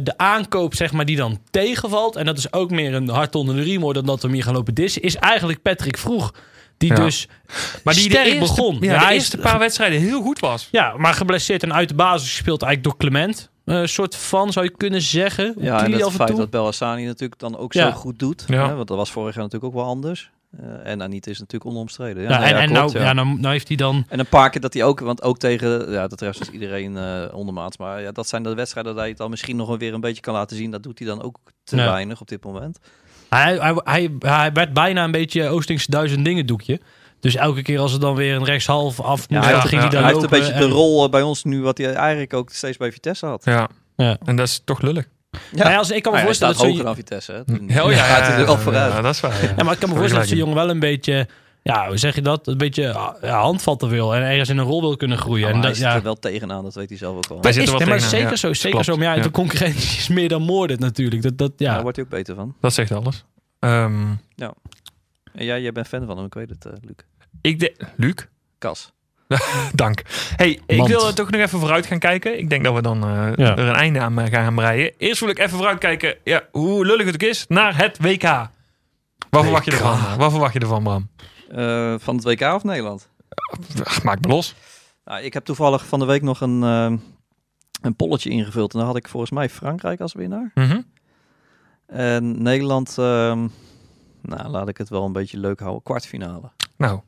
de 0.04 0.14
aankoop, 0.18 0.76
zeg 0.76 0.92
maar, 0.92 1.06
die 1.06 1.16
dan 1.16 1.40
tegenvalt. 1.52 2.16
En 2.16 2.26
dat 2.26 2.38
is 2.38 2.54
ook 2.54 2.70
meer 2.72 2.94
een 2.94 3.10
hart 3.10 3.36
onder 3.36 3.56
de 3.56 3.62
riem 3.62 3.82
hoor, 3.82 3.94
dan 3.94 4.06
dat 4.06 4.16
we 4.22 4.26
hem 4.28 4.34
hier 4.36 4.44
gaan 4.44 4.54
lopen 4.54 4.74
dissen. 4.74 5.02
Is 5.02 5.16
eigenlijk 5.16 5.62
Patrick 5.62 5.98
Vroeg. 5.98 6.34
Die 6.78 6.90
Ja. 6.90 6.96
dus 6.96 7.28
maar 7.84 7.94
die 7.94 8.04
sterk 8.04 8.24
de 8.26 8.30
eerste, 8.36 8.56
begon. 8.56 8.78
Ja, 8.80 8.92
Ja, 8.94 9.00
de 9.00 9.06
hij 9.06 9.16
is- 9.16 9.22
eerste 9.22 9.38
paar 9.38 9.60
wedstrijden 9.60 10.00
heel 10.00 10.22
goed 10.22 10.40
was. 10.40 10.68
Ja, 10.72 10.94
maar 10.98 11.14
geblesseerd 11.14 11.64
en 11.64 11.74
uit 11.74 11.90
de 11.90 11.96
basis 11.96 12.30
gespeeld 12.30 12.62
eigenlijk 12.62 13.00
door 13.00 13.10
Clement. 13.10 13.50
Eh, 13.66 13.76
Een 13.76 13.90
soort 13.90 14.16
van, 14.16 14.52
zou 14.52 14.66
je 14.66 14.72
kunnen 14.78 15.02
zeggen. 15.02 15.54
Ja, 15.60 15.80
en 15.80 15.86
Die 15.86 15.94
het 15.94 16.04
af 16.04 16.10
en 16.12 16.16
feit 16.16 16.30
toe. 16.30 16.38
dat 16.40 16.50
Belhassani 16.50 17.06
natuurlijk 17.06 17.40
dan 17.40 17.58
ook 17.58 17.74
Ja. 17.74 17.90
zo 17.92 17.98
goed 17.98 18.20
doet. 18.20 18.44
Ja. 18.48 18.68
Hè? 18.68 18.76
Want 18.76 18.88
dat 18.88 18.98
was 18.98 19.12
vorig 19.12 19.34
jaar 19.36 19.44
natuurlijk 19.44 19.74
ook 19.74 19.80
wel 19.82 19.90
anders. 19.90 20.30
Eh, 20.60 20.91
en 20.91 21.02
Anita 21.02 21.32
is 21.32 21.40
natuurlijk 21.40 21.72
onomstreden. 21.72 22.23
Ja, 22.23 22.30
Ja, 22.30 22.40
nee, 22.40 22.48
en 22.48 22.56
ja, 22.56 22.61
en 22.61 22.68
klopt, 22.73 22.94
nou, 22.94 22.98
ja. 23.06 23.10
ja. 23.10 23.14
nou, 23.14 23.40
nou 23.40 23.53
heeft 23.53 23.68
hij 23.68 23.77
dan... 23.77 24.06
En 24.10 24.19
een 24.19 24.27
paar 24.27 24.49
keer 24.49 24.61
dat 24.61 24.73
hij 24.73 24.84
ook, 24.84 24.99
want 24.99 25.22
ook 25.22 25.38
tegen, 25.38 25.91
ja, 25.91 26.07
dat 26.07 26.18
treft 26.18 26.38
dus 26.40 26.49
iedereen 26.49 26.98
eh 26.98 27.23
ondermaats. 27.34 27.77
Maar 27.77 28.02
ja, 28.02 28.11
dat 28.11 28.27
zijn 28.27 28.44
de 28.44 28.53
wedstrijden 28.53 28.91
dat 28.91 29.02
hij 29.02 29.10
het 29.10 29.19
dan 29.19 29.30
misschien 29.30 29.56
nog 29.56 29.77
weer 29.77 29.94
een 29.94 30.02
beetje 30.02 30.22
kan 30.22 30.34
laten 30.34 30.57
zien. 30.57 30.72
Dat 30.72 30.84
doet 30.84 30.99
hij 30.99 31.07
dan 31.07 31.22
ook 31.22 31.38
te 31.64 31.76
weinig 31.76 32.22
op 32.22 32.27
dit 32.27 32.44
moment. 32.44 32.80
Hij, 33.30 33.57
hij, 33.57 33.73
hij, 33.84 34.11
hij 34.19 34.52
werd 34.52 34.73
bijna 34.73 35.03
een 35.03 35.11
beetje 35.11 35.48
Oostingse 35.49 35.91
duizend 35.91 36.26
dingen 36.26 36.45
doekje. 36.45 36.80
Dus 37.19 37.36
elke 37.36 37.61
keer 37.61 37.80
als 37.80 37.94
er 37.94 37.99
dan 37.99 38.15
weer 38.15 38.36
een 38.36 38.44
rechtshalf 38.44 38.99
af 38.99 39.30
moest, 39.30 39.30
hij 39.30 39.40
dan 39.40 39.49
heeft- 39.49 39.68
ging 39.68 39.72
ja, 39.72 39.88
hij 39.88 39.90
daar 39.90 40.03
hij 40.03 40.11
heeft 40.11 40.23
een 40.23 40.38
lopen. 40.38 40.48
beetje 40.53 40.68
de 40.68 40.73
rol 40.73 41.03
eh, 41.06 41.10
bij 41.10 41.22
ons 41.22 41.44
nu, 41.44 41.61
wat 41.61 41.77
hij 41.77 41.94
eigenlijk 41.94 42.34
ook 42.34 42.49
steeds 42.52 42.77
bij 42.77 42.91
Vitesse 42.91 43.26
had. 43.26 43.45
Ja. 43.45 43.69
Ja. 43.95 44.18
En 44.26 44.36
dat 44.36 44.48
is 44.48 44.61
toch 44.65 44.82
lullig. 44.82 45.07
Ja, 45.52 45.76
als, 45.78 45.91
ik 45.91 46.03
kan 46.03 46.12
me 46.14 46.18
Maar 46.18 46.18
hij 46.18 46.26
voorstellen 46.26 46.36
staat 46.36 46.49
dat 46.53 46.57
zo'n 46.57 46.68
hoger 46.70 46.84
dan 46.84 46.95
Vitesse. 46.95 47.32
Hè? 47.32 47.44
Toen 47.57 47.70
Heel 47.70 47.90
gaat 47.90 48.28
hij 48.28 48.38
er 48.38 48.45
wel 48.45 48.57
vooruit. 48.57 48.94
Ja, 48.94 49.02
dat 49.02 49.14
is 49.14 49.20
waar. 49.20 49.44
Ja, 49.44 49.53
ja, 49.57 49.64
maar 49.64 49.74
ik 49.74 49.80
kan 49.80 49.90
me 49.90 49.95
voorstellen 49.95 50.20
dat 50.22 50.28
zo'n 50.28 50.38
jongen 50.38 50.56
wel 50.56 50.70
een 50.70 50.80
beetje, 50.80 51.28
ja, 51.64 51.88
hoe 51.88 51.98
zeg 51.98 52.16
je 52.16 52.22
dat? 52.22 52.48
Een 52.48 52.57
beetje 52.57 52.82
ja, 53.22 53.40
handvatten 53.40 53.90
wil 53.90 54.16
en 54.16 54.22
ergens 54.22 54.49
in 54.49 54.57
een 54.57 54.66
rol 54.66 54.82
wil 54.82 54.98
kunnen 54.98 55.18
groeien. 55.18 55.48
Ja, 55.48 55.53
en 55.53 55.56
dat, 55.56 55.64
hij 55.64 55.74
zit 55.74 55.84
ja, 55.84 55.95
er 55.95 56.02
wel 56.03 56.16
tegenaan, 56.20 56.64
dat 56.64 56.76
weet 56.76 56.90
hij 56.90 56.98
zelf 56.98 57.16
ook 57.16 57.28
wel. 57.28 57.41
Wij 57.41 57.52
dat 57.52 57.53
zitten 57.53 57.74
is, 57.74 57.80
wel 57.80 57.88
maar 57.90 58.10
zeker 58.10 58.30
ja. 58.30 58.36
zo, 58.36 58.53
zeker 58.53 58.70
Klopt. 58.70 58.86
zo. 58.86 58.95
Maar 58.95 59.06
ja, 59.06 59.14
Ja. 59.14 59.22
de 59.22 59.32
concurrentie 59.32 59.98
is 59.98 60.07
meer 60.07 60.30
dan 60.30 60.41
moordend 60.41 60.80
natuurlijk. 60.80 61.22
Dat, 61.22 61.38
dat, 61.38 61.52
Ja. 61.57 61.66
ja. 61.68 61.74
Daar 61.74 61.82
wordt 61.82 61.98
hij 61.98 62.06
ook 62.06 62.12
beter 62.12 62.36
van. 62.36 62.56
Dat 62.62 62.74
zegt 62.74 62.91
alles. 62.91 63.26
Ehm, 63.60 64.03
En 65.34 65.45
jij, 65.45 65.62
jij 65.62 65.72
bent 65.72 65.88
fan 65.88 66.06
van 66.06 66.18
hem, 66.18 66.26
ik 66.26 66.34
weet 66.34 66.49
het, 66.49 66.66
eh, 66.66 66.72
Luc. 66.82 66.95
ik 67.41 67.60
de 67.60 67.76
Luc, 67.95 68.14
Kas. 68.57 68.94
dank. 69.74 70.02
Hey, 70.36 70.60
ik 70.66 70.88
wil 70.88 71.14
toch 71.14 71.30
nog 71.30 71.42
even 71.42 71.60
vooruit 71.60 71.86
gaan 71.86 72.00
kijken. 72.00 72.40
Ik 72.40 72.50
denk 72.50 72.64
dat 72.64 72.74
we 72.74 72.82
dan 72.82 73.04
eh, 73.04 73.10
Ja. 73.36 73.58
er 73.58 73.68
een 73.68 73.76
einde 73.76 74.00
aan 74.00 74.20
eh, 74.20 74.32
gaan 74.32 74.56
breien. 74.56 74.94
Eerst 74.98 75.20
wil 75.20 75.30
ik 75.30 75.40
even 75.40 75.58
vooruit 75.58 75.78
kijken, 75.78 76.16
ja, 76.24 76.44
hoe 76.52 76.86
lullig 76.86 77.06
het 77.06 77.14
ook 77.16 77.30
is, 77.30 77.46
naar 77.48 77.78
het 77.78 77.98
WK. 78.02 78.24
Wat 79.30 79.44
verwacht 79.44 79.66
je 79.66 79.72
ervan? 79.72 80.18
Wat 80.18 80.32
verwacht 80.32 80.54
je 80.54 80.60
ervan, 80.60 80.84
Bram? 80.84 81.10
Eh, 81.50 81.96
van 81.98 82.16
het 82.16 82.24
WK 82.24 82.42
of 82.42 82.64
Nederland? 82.64 83.10
Maak 84.04 84.22
me 84.22 84.28
los. 84.28 84.56
Nou, 85.06 85.22
ik 85.24 85.34
heb 85.34 85.46
toevallig 85.46 85.86
van 85.86 86.00
de 86.00 86.06
week 86.06 86.22
nog 86.22 86.42
een, 86.42 86.62
een 86.62 87.96
polletje 87.96 88.30
ingevuld. 88.30 88.74
En 88.74 88.80
dan 88.80 88.88
had 88.88 88.98
ik 88.98 89.08
volgens 89.08 89.32
mij 89.32 89.50
Frankrijk 89.50 90.00
als 90.00 90.14
winnaar. 90.14 90.52
Mhm. 90.54 90.82
En 91.88 92.42
Nederland, 92.42 92.90
ehm, 92.98 93.48
nou 94.22 94.48
laat 94.50 94.68
ik 94.70 94.78
het 94.78 94.90
wel 94.90 95.06
een 95.06 95.12
beetje 95.12 95.38
leuk 95.38 95.60
houden, 95.60 95.84
kwartfinale. 95.84 96.52
Nou, 96.78 97.00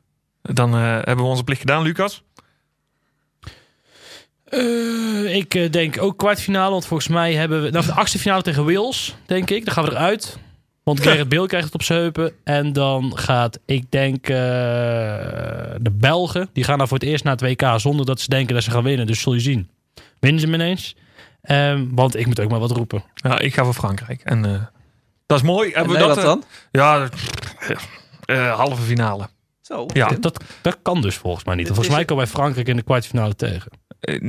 dan 0.42 0.74
eh, 0.74 0.80
hebben 0.80 1.16
we 1.16 1.30
onze 1.30 1.44
plicht 1.44 1.60
gedaan, 1.60 1.82
Lucas. 1.82 2.22
Eh, 4.44 5.34
ik 5.34 5.54
eh, 5.54 5.70
denk 5.70 6.02
ook 6.02 6.18
kwartfinale, 6.18 6.70
want 6.70 6.86
volgens 6.86 7.08
mij 7.08 7.34
hebben 7.34 7.62
we... 7.62 7.70
Nou, 7.70 7.86
de 7.86 7.92
achtste 7.92 8.18
finale 8.18 8.42
tegen 8.42 8.64
Wales, 8.64 9.16
denk 9.26 9.50
ik. 9.50 9.64
Dan 9.64 9.74
gaan 9.74 9.84
we 9.84 9.90
eruit. 9.90 10.38
Want 10.82 11.00
Gerrit 11.00 11.28
Beel 11.28 11.46
krijgt 11.46 11.66
het 11.66 11.74
op 11.74 11.82
zijn 11.82 11.98
heupen. 12.00 12.32
En 12.44 12.72
dan 12.72 13.18
gaat, 13.18 13.58
ik 13.64 13.90
denk, 13.90 14.28
eh, 14.28 14.36
de 15.80 15.90
Belgen. 15.92 16.48
Die 16.52 16.64
gaan 16.64 16.76
nou 16.76 16.88
voor 16.88 16.98
het 16.98 17.06
eerst 17.08 17.24
naar 17.24 17.36
het 17.36 17.42
WK 17.42 17.80
zonder 17.80 18.06
dat 18.06 18.20
ze 18.20 18.28
denken 18.28 18.54
dat 18.54 18.62
ze 18.62 18.70
gaan 18.70 18.82
winnen. 18.82 19.06
Dus 19.06 19.20
zul 19.20 19.34
je 19.34 19.40
zien. 19.40 19.70
Winnen 20.20 20.40
ze 20.40 20.46
hem 20.46 20.54
ineens. 20.54 20.96
Ehm, 21.42 21.86
want 21.90 22.16
ik 22.16 22.26
moet 22.26 22.40
ook 22.40 22.50
maar 22.50 22.60
wat 22.60 22.70
roepen. 22.70 23.04
Ja, 23.14 23.38
ik 23.38 23.54
ga 23.54 23.64
voor 23.64 23.74
Frankrijk. 23.74 24.20
En 24.24 24.44
eh, 24.44 24.62
dat 25.26 25.38
is 25.38 25.44
mooi. 25.44 25.70
En 25.70 25.78
Hebben 25.78 26.00
we 26.00 26.06
dat, 26.06 26.16
eh, 26.16 26.22
dan? 26.22 26.44
Ja, 26.70 27.08
eh, 28.24 28.56
halve 28.56 28.82
finale. 28.82 29.28
Zo. 29.68 29.84
Ja. 29.86 30.08
Dat, 30.20 30.44
dat 30.62 30.78
kan 30.82 31.00
dus 31.02 31.16
volgens 31.16 31.44
mij 31.44 31.54
niet. 31.54 31.64
Dit 31.66 31.74
Volgens 31.74 31.96
mij 31.96 32.04
komen 32.04 32.24
wij 32.24 32.32
Frankrijk 32.32 32.68
in 32.68 32.76
de 32.76 32.82
kwartfinale 32.82 33.36
tegen. 33.36 33.70
Eh, 34.00 34.20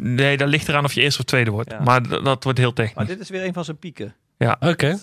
nee, 0.00 0.36
dat 0.36 0.48
ligt 0.48 0.68
eraan 0.68 0.84
of 0.84 0.92
je 0.92 1.00
eerste 1.00 1.20
of 1.20 1.24
tweede 1.26 1.50
wordt. 1.50 1.70
Ja. 1.70 1.80
Maar 1.84 2.08
dat 2.22 2.44
wordt 2.44 2.58
heel 2.58 2.72
Maar 2.74 2.86
technisch. 2.86 3.06
dit 3.06 3.20
is 3.20 3.28
weer 3.30 3.44
een 3.44 3.52
van 3.52 3.64
zijn 3.64 3.76
pieken. 3.78 4.14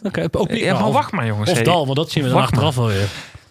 Oké, 0.03 0.27
oké. 0.31 0.53
Ja, 0.55 0.73
maar 0.73 0.85
of- 0.85 0.93
wacht 0.93 1.11
maar 1.11 1.25
jongens. 1.25 1.49
Of 1.49 1.55
Hey, 1.55 1.63
Dal, 1.63 1.85
want 1.85 1.97
dat 1.97 2.11
zien 2.11 2.23
we 2.23 2.29
dan 2.29 2.41
achteraf 2.41 2.75
wel 2.75 2.87
weer. 2.87 3.07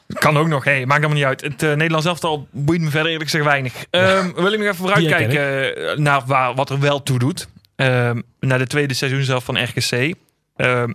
Kan 0.09 0.36
ook 0.36 0.48
nog. 0.48 0.65
Hey, 0.65 0.86
maakt 0.86 1.01
allemaal 1.05 1.16
niet 1.16 1.27
uit. 1.27 1.40
Het 1.40 1.62
eh, 1.62 1.69
Nederlands 1.69 2.06
elftal 2.06 2.48
boeit 2.51 2.81
me 2.81 2.90
verder 2.90 3.10
eerlijk 3.10 3.31
gezegd 3.31 3.44
weinig. 3.48 3.85
Ehm, 3.90 4.32
wil 4.35 4.52
ik 4.52 4.59
nog 4.59 4.69
even 4.69 4.74
vooruitkijken 4.74 5.77
eh, 5.90 5.97
naar 5.98 6.23
waar, 6.27 6.55
wat 6.55 6.70
er 6.70 6.81
wel 6.81 7.02
toe 7.02 7.19
doet. 7.19 7.48
Ehm, 7.77 8.20
naar 8.40 8.59
de 8.59 8.66
tweede 8.66 8.94
seizoen 8.94 9.23
zelf 9.23 9.44
van 9.44 9.62
RKC. 9.62 10.15
Ehm, 10.56 10.93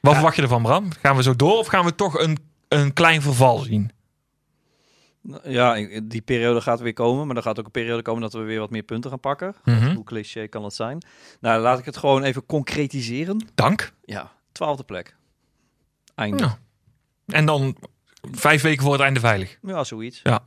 wat 0.00 0.14
verwacht 0.14 0.36
je 0.36 0.42
ervan, 0.42 0.62
Bram? 0.62 0.88
Gaan 1.02 1.16
we 1.16 1.22
zo 1.22 1.36
door 1.36 1.58
of 1.58 1.66
gaan 1.66 1.84
we 1.84 1.94
toch 1.94 2.18
een, 2.18 2.38
een 2.68 2.92
klein 2.92 3.22
verval 3.22 3.58
zien? 3.58 3.90
Ja, 5.44 5.74
die 6.02 6.20
periode 6.20 6.60
gaat 6.60 6.80
weer 6.80 6.92
komen, 6.92 7.26
maar 7.26 7.36
er 7.36 7.42
gaat 7.42 7.58
ook 7.58 7.64
een 7.64 7.70
periode 7.70 8.02
komen 8.02 8.22
dat 8.22 8.32
we 8.32 8.38
weer 8.38 8.58
wat 8.58 8.70
meer 8.70 8.82
punten 8.82 9.10
gaan 9.10 9.20
pakken. 9.20 9.54
Mhm. 9.64 9.94
Hoe 9.94 10.04
cliché 10.04 10.46
kan 10.46 10.64
het 10.64 10.74
zijn? 10.74 11.04
Nou, 11.40 11.60
laat 11.62 11.78
ik 11.78 11.84
het 11.84 11.96
gewoon 11.96 12.22
even 12.22 12.46
concretiseren. 12.46 13.46
Dank. 13.54 13.92
Ja, 14.04 14.32
twaalfde 14.52 14.84
plek. 14.84 15.16
Einde. 16.14 16.56
En 17.26 17.46
dan 17.46 17.76
vijf 18.32 18.62
weken 18.62 18.82
voor 18.82 18.92
het 18.92 19.02
einde 19.02 19.20
veilig. 19.20 19.58
Ja, 19.62 19.84
zoiets. 19.84 20.20
Ja. 20.22 20.40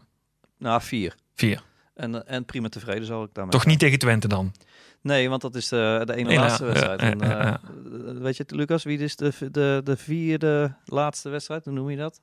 Nou, 0.58 0.82
vier. 0.82 1.16
Vier. 1.34 1.64
En, 1.94 2.26
eh, 2.26 2.36
en 2.36 2.46
prima 2.46 2.70
tevreden 2.70 3.06
zal 3.06 3.24
ik 3.24 3.30
daarmee 3.34 3.54
Toch 3.54 3.66
niet 3.66 3.80
tegen 3.80 4.00
Twente 4.00 4.28
dan? 4.28 4.54
Nee, 5.02 5.30
want 5.30 5.42
dat 5.42 5.56
is 5.56 5.68
de, 5.68 6.02
de 6.06 6.16
ene 6.16 6.34
laatste 6.36 6.66
wedstrijd. 6.66 7.02
ja, 7.02 7.08
En, 7.10 7.20
ja. 7.20 7.60
eh, 7.62 8.18
weet 8.22 8.38
je 8.38 8.44
Lucas, 8.48 8.84
wie 8.84 8.98
is 9.00 9.16
de, 9.16 9.32
de, 9.52 9.82
de 9.84 9.98
vierde 9.98 10.76
laatste 10.86 11.30
wedstrijd? 11.30 11.66
Hoe 11.66 11.74
noem 11.74 11.90
je 11.90 11.98
dat? 11.98 12.22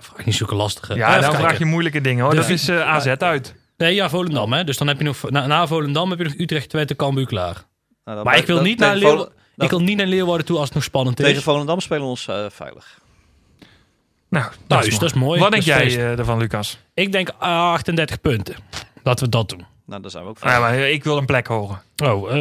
Vraag 0.00 0.24
niet 0.26 0.34
zulke 0.34 0.54
lastige. 0.54 0.94
Ja, 0.94 1.10
dan 1.10 1.20
kijken. 1.20 1.38
vraag 1.38 1.58
je 1.58 1.64
moeilijke 1.64 2.00
dingen 2.00 2.24
hoor. 2.24 2.34
De- 2.34 2.40
Dat 2.40 2.48
is 2.48 2.68
eh, 2.68 2.80
AZ 2.88 3.06
uit. 3.06 3.54
Nee, 3.76 3.94
ja, 3.94 4.08
Volendam. 4.08 4.52
Hè? 4.52 4.64
Dus 4.64 4.76
dan 4.76 4.86
heb 4.88 4.98
je 4.98 5.04
nog, 5.04 5.30
na, 5.30 5.46
na 5.46 5.66
Volendam 5.66 6.10
heb 6.10 6.18
je 6.18 6.24
nog 6.24 6.34
Utrecht, 6.36 6.68
Twente, 6.68 6.96
Cambuur 6.96 7.26
klaar. 7.26 7.64
Nou, 8.04 8.24
Maar 8.24 8.36
ik 8.36 8.46
wil 8.46 8.56
dat- 8.56 8.64
niet 8.64 8.78
naar 8.78 8.94
tegen 8.94 9.08
Leeuw- 9.16 9.28
Ik 9.56 9.70
wil 9.70 9.80
niet 9.80 9.96
naar 9.96 10.06
Leeuwarden 10.06 10.46
toe 10.46 10.56
als 10.56 10.64
het 10.64 10.74
nog 10.74 10.84
spannend 10.84 11.16
Tegen 11.16 11.34
is. 11.34 11.42
Volendam 11.42 11.80
spelen 11.80 12.02
we 12.02 12.08
ons 12.08 12.28
eh, 12.28 12.44
veilig. 12.50 12.98
Nou, 14.28 14.44
Nou, 14.44 14.56
dat, 14.66 14.84
is 14.86 14.98
dat 14.98 15.08
is 15.10 15.14
mooi. 15.16 15.40
Wat 15.40 15.52
Dat 15.52 15.64
denk 15.64 15.78
jij 15.78 15.96
eh, 15.98 16.18
ervan, 16.18 16.38
Lucas? 16.38 16.78
Ik 16.94 17.12
denk 17.12 17.28
ah, 17.38 17.72
38 17.72 18.20
punten. 18.20 18.54
Laten 19.02 19.24
we 19.24 19.30
dat 19.30 19.48
doen. 19.48 19.66
Nou, 19.86 20.02
daar 20.02 20.10
zijn 20.10 20.24
we 20.24 20.28
ook 20.30 20.38
Ja, 20.42 20.48
veilig. 20.48 20.68
maar 20.68 20.88
ik 20.88 21.04
wil 21.04 21.16
een 21.16 21.26
plek 21.26 21.46
horen. 21.46 21.82
Oh, 22.04 22.30
eh, 22.30 22.36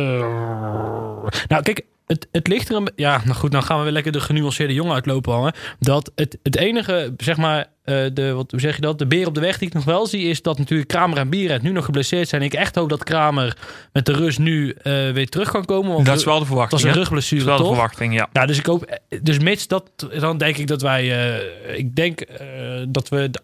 nou 1.47 1.61
kijk, 1.63 1.81
het, 2.07 2.27
het 2.31 2.47
ligt 2.47 2.69
er 2.69 2.75
een 2.75 2.89
Ja, 2.95 3.21
nou 3.23 3.35
goed, 3.35 3.51
dan 3.51 3.63
gaan 3.63 3.77
we 3.77 3.83
weer 3.83 3.91
lekker 3.91 4.11
de 4.11 4.19
genuanceerde 4.19 4.73
jongen 4.73 4.93
uitlopen 4.93 5.33
hangen. 5.33 5.53
Dat 5.79 6.11
het, 6.15 6.37
het 6.43 6.55
enige, 6.55 7.13
zeg 7.17 7.37
maar, 7.37 7.65
eh, 7.83 8.05
de, 8.13 8.31
wat, 8.33 8.51
hoe 8.51 8.59
zeg 8.59 8.75
je 8.75 8.81
dat? 8.81 8.99
De 8.99 9.07
beer 9.07 9.27
op 9.27 9.33
de 9.33 9.39
weg 9.41 9.57
die 9.57 9.67
ik 9.67 9.73
nog 9.73 9.83
wel 9.83 10.05
zie, 10.05 10.29
is 10.29 10.41
dat 10.41 10.57
natuurlijk 10.57 10.89
Kramer 10.89 11.17
en 11.17 11.29
Bierent 11.29 11.61
nu 11.61 11.71
nog 11.71 11.85
geblesseerd 11.85 12.27
zijn. 12.27 12.41
Ik 12.41 12.53
echt 12.53 12.75
hoop 12.75 12.89
dat 12.89 13.03
Kramer 13.03 13.57
met 13.93 14.05
de 14.05 14.13
rust 14.13 14.39
nu 14.39 14.71
eh, 14.71 14.93
weer 15.11 15.29
terug 15.29 15.51
kan 15.51 15.65
komen. 15.65 15.93
Want 15.93 16.05
Dat 16.05 16.17
is 16.17 16.23
wel 16.23 16.33
de 16.33 16.39
dat 16.39 16.47
verwachting. 16.47 16.79
is 16.79 16.87
een 16.87 16.93
hè? 16.93 16.95
Dat 16.95 17.03
rugblessure, 17.07 17.41
is 17.41 17.47
wel 17.47 17.57
de 17.57 17.63
toch? 17.63 17.71
verwachting, 17.71 18.13
ja. 18.13 18.29
Nou, 18.33 18.47
dus 18.47 18.57
ik 18.57 18.65
hoop, 18.65 18.99
dus 19.21 19.39
mits 19.39 19.67
dat, 19.67 19.91
dan 20.19 20.37
denk 20.37 20.57
ik 20.57 20.67
dat 20.67 20.81
wij, 20.81 21.31
eh, 21.35 21.77
ik 21.77 21.95
denk 21.95 22.21
eh, 22.21 22.47
dat 22.89 23.09
we 23.09 23.29
de 23.29 23.41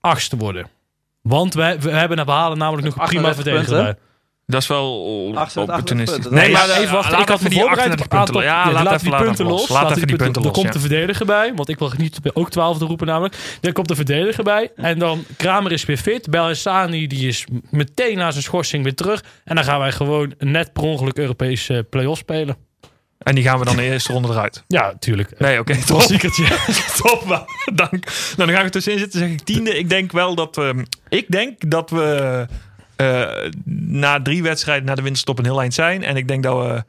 achtste 0.00 0.36
worden. 0.36 0.66
Want 1.22 1.54
we, 1.54 1.76
we 1.80 1.90
hebben 1.90 2.16
naar 2.16 2.26
behalen 2.26 2.58
namelijk 2.58 2.86
nog 2.86 2.96
een 2.96 3.06
prima 3.06 3.28
38 3.28 3.42
verdediger 3.44 3.84
punten. 3.84 3.94
bij. 3.94 4.08
Dat 4.50 4.62
is 4.62 4.66
wel 4.66 5.32
38 5.34 5.62
opportunistisch. 5.62 6.24
Nee, 6.24 6.32
Nee, 6.42 6.52
maar 6.52 6.66
Ja, 6.66 6.74
eh, 6.74 6.80
even 6.80 6.94
wachten. 6.94 7.18
Ik 7.18 7.28
had 7.28 7.38
even 7.38 7.42
me 7.42 7.48
die 7.50 7.58
voorbereid 7.60 7.90
38 7.90 8.06
op 8.06 8.12
een 8.12 8.18
aantal. 8.18 8.34
punten. 8.34 8.50
Ja, 8.50 8.72
laat 8.72 8.84
laat 8.84 8.94
even 9.00 9.10
die 9.10 9.22
punten 9.24 9.46
los. 9.46 9.68
Laat 9.68 9.90
even 9.96 10.06
die 10.06 10.16
punten 10.16 10.42
Er 10.42 10.48
los. 10.48 10.52
komt 10.52 10.66
ja. 10.66 10.72
de 10.72 10.80
verdediger 10.80 11.26
bij, 11.26 11.52
want 11.54 11.68
ik 11.68 11.78
wil 11.78 11.92
niet 11.96 12.18
ook 12.32 12.50
twaalfde 12.50 12.84
roepen 12.84 13.06
namelijk. 13.06 13.34
Er 13.60 13.72
komt 13.72 13.88
de 13.88 13.94
verdediger 13.94 14.44
bij. 14.44 14.70
En 14.76 14.98
dan 14.98 15.24
Kramer 15.36 15.72
is 15.72 15.84
weer 15.84 15.96
fit. 15.96 16.30
Belhassani 16.30 17.06
die 17.06 17.28
is 17.28 17.44
meteen 17.70 18.16
na 18.18 18.30
zijn 18.30 18.42
schorsing 18.42 18.82
weer 18.82 18.94
terug. 18.94 19.24
En 19.44 19.54
dan 19.54 19.64
gaan 19.64 19.78
wij 19.78 19.92
gewoon 19.92 20.34
net 20.38 20.72
per 20.72 20.82
ongeluk 20.82 21.16
Europese 21.18 21.74
eh, 21.76 21.82
play-off 21.90 22.18
spelen. 22.20 22.56
En 23.18 23.34
die 23.34 23.44
gaan 23.44 23.58
we 23.58 23.64
dan 23.64 23.76
de 23.76 23.82
eerste 23.82 24.12
ronde 24.12 24.28
eruit. 24.28 24.64
Ja, 24.66 24.94
tuurlijk. 24.98 25.38
Nee, 25.38 25.58
oké. 25.58 25.74
top. 25.74 25.84
Klassiekertje. 25.86 26.44
Top, 27.02 27.24
man. 27.24 27.44
dank. 27.74 27.90
Nou, 27.90 28.04
dan 28.36 28.48
ga 28.48 28.58
ik 28.58 28.64
er 28.64 28.70
tussenin 28.70 28.98
zitten, 28.98 29.18
zeg 29.18 29.28
ik 29.28 29.40
tiende. 29.40 29.78
Ik 29.78 29.88
denk 29.88 30.12
wel 30.12 30.34
dat 30.34 30.56
we... 30.56 30.84
Ik 31.08 31.24
denk 31.28 31.70
dat 31.70 31.90
we 31.90 32.46
na 33.74 34.22
drie 34.22 34.42
wedstrijden 34.42 34.84
na 34.86 34.94
de 34.94 35.02
winterstop 35.02 35.38
een 35.38 35.44
heel 35.44 35.60
eind 35.60 35.74
zijn. 35.74 36.04
En 36.04 36.16
ik 36.16 36.28
denk 36.28 36.42
dat 36.42 36.58
we 36.66 36.84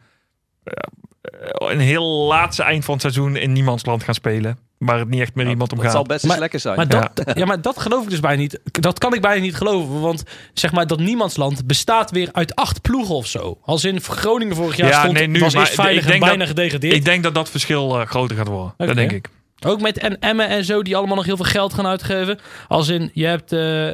eh, 0.63 1.69
een 1.71 1.79
heel 1.79 2.27
laatste 2.27 2.63
eind 2.63 2.85
van 2.85 2.93
het 2.93 3.01
seizoen 3.03 3.35
in 3.35 3.51
niemandsland 3.51 4.03
gaan 4.03 4.13
spelen. 4.13 4.57
Waar 4.77 4.99
het 4.99 5.09
niet 5.09 5.21
echt 5.21 5.35
meer 5.35 5.49
iemand 5.49 5.71
om 5.71 5.77
Dat 5.77 5.85
gaat. 5.85 5.95
zal 5.95 6.03
best 6.03 6.23
eens 6.23 6.31
Maar- 6.31 6.39
lekker 6.41 6.59
zijn. 6.59 6.75
Maar 6.75 6.87
dat, 6.87 7.21
ja. 7.33 7.45
maar 7.45 7.61
dat 7.61 7.79
geloof 7.79 8.03
ik 8.03 8.09
dus 8.09 8.19
bijna 8.19 8.41
niet. 8.41 8.59
Dat 8.71 8.99
kan 8.99 9.13
ik 9.13 9.21
bijna 9.21 9.41
niet 9.41 9.55
geloven. 9.55 9.99
Want 10.01 10.23
zeg 10.53 10.71
maar, 10.71 10.87
dat 10.87 10.99
niemandsland 10.99 11.65
bestaat 11.67 12.11
weer 12.11 12.29
uit 12.31 12.55
acht 12.55 12.81
ploegen 12.81 13.15
of 13.15 13.27
zo. 13.27 13.57
Als 13.65 13.83
in 13.85 14.01
Groningen 14.01 14.55
vorig 14.55 14.75
jaar 14.75 14.89
Ja, 14.89 14.99
stond, 14.99 15.13
nee, 15.13 15.27
nu, 15.27 15.39
was 15.39 15.53
maar 15.55 15.67
veilig 15.67 16.01
ik 16.03 16.07
denk 16.09 16.21
en 16.21 16.27
bijna 16.27 16.37
dat- 16.45 16.47
gedegradeerd. 16.47 16.93
Ik 16.95 17.05
denk 17.05 17.23
dat 17.23 17.35
dat 17.35 17.49
verschil 17.49 17.99
eh, 17.99 18.07
groter 18.07 18.35
gaat 18.35 18.47
worden. 18.47 18.73
Dat 18.77 18.95
denk 18.95 19.11
ik. 19.11 19.29
Ook 19.65 19.81
met 19.81 19.97
en 19.97 20.19
Emmen 20.19 20.47
en 20.47 20.65
zo, 20.65 20.81
die 20.83 20.95
allemaal 20.95 21.15
nog 21.15 21.25
heel 21.25 21.35
veel 21.35 21.45
geld 21.45 21.73
gaan 21.73 21.87
uitgeven. 21.87 22.39
Als 22.67 22.87
in, 22.87 23.11
je 23.13 23.25
hebt... 23.25 23.51
eh 23.51 23.87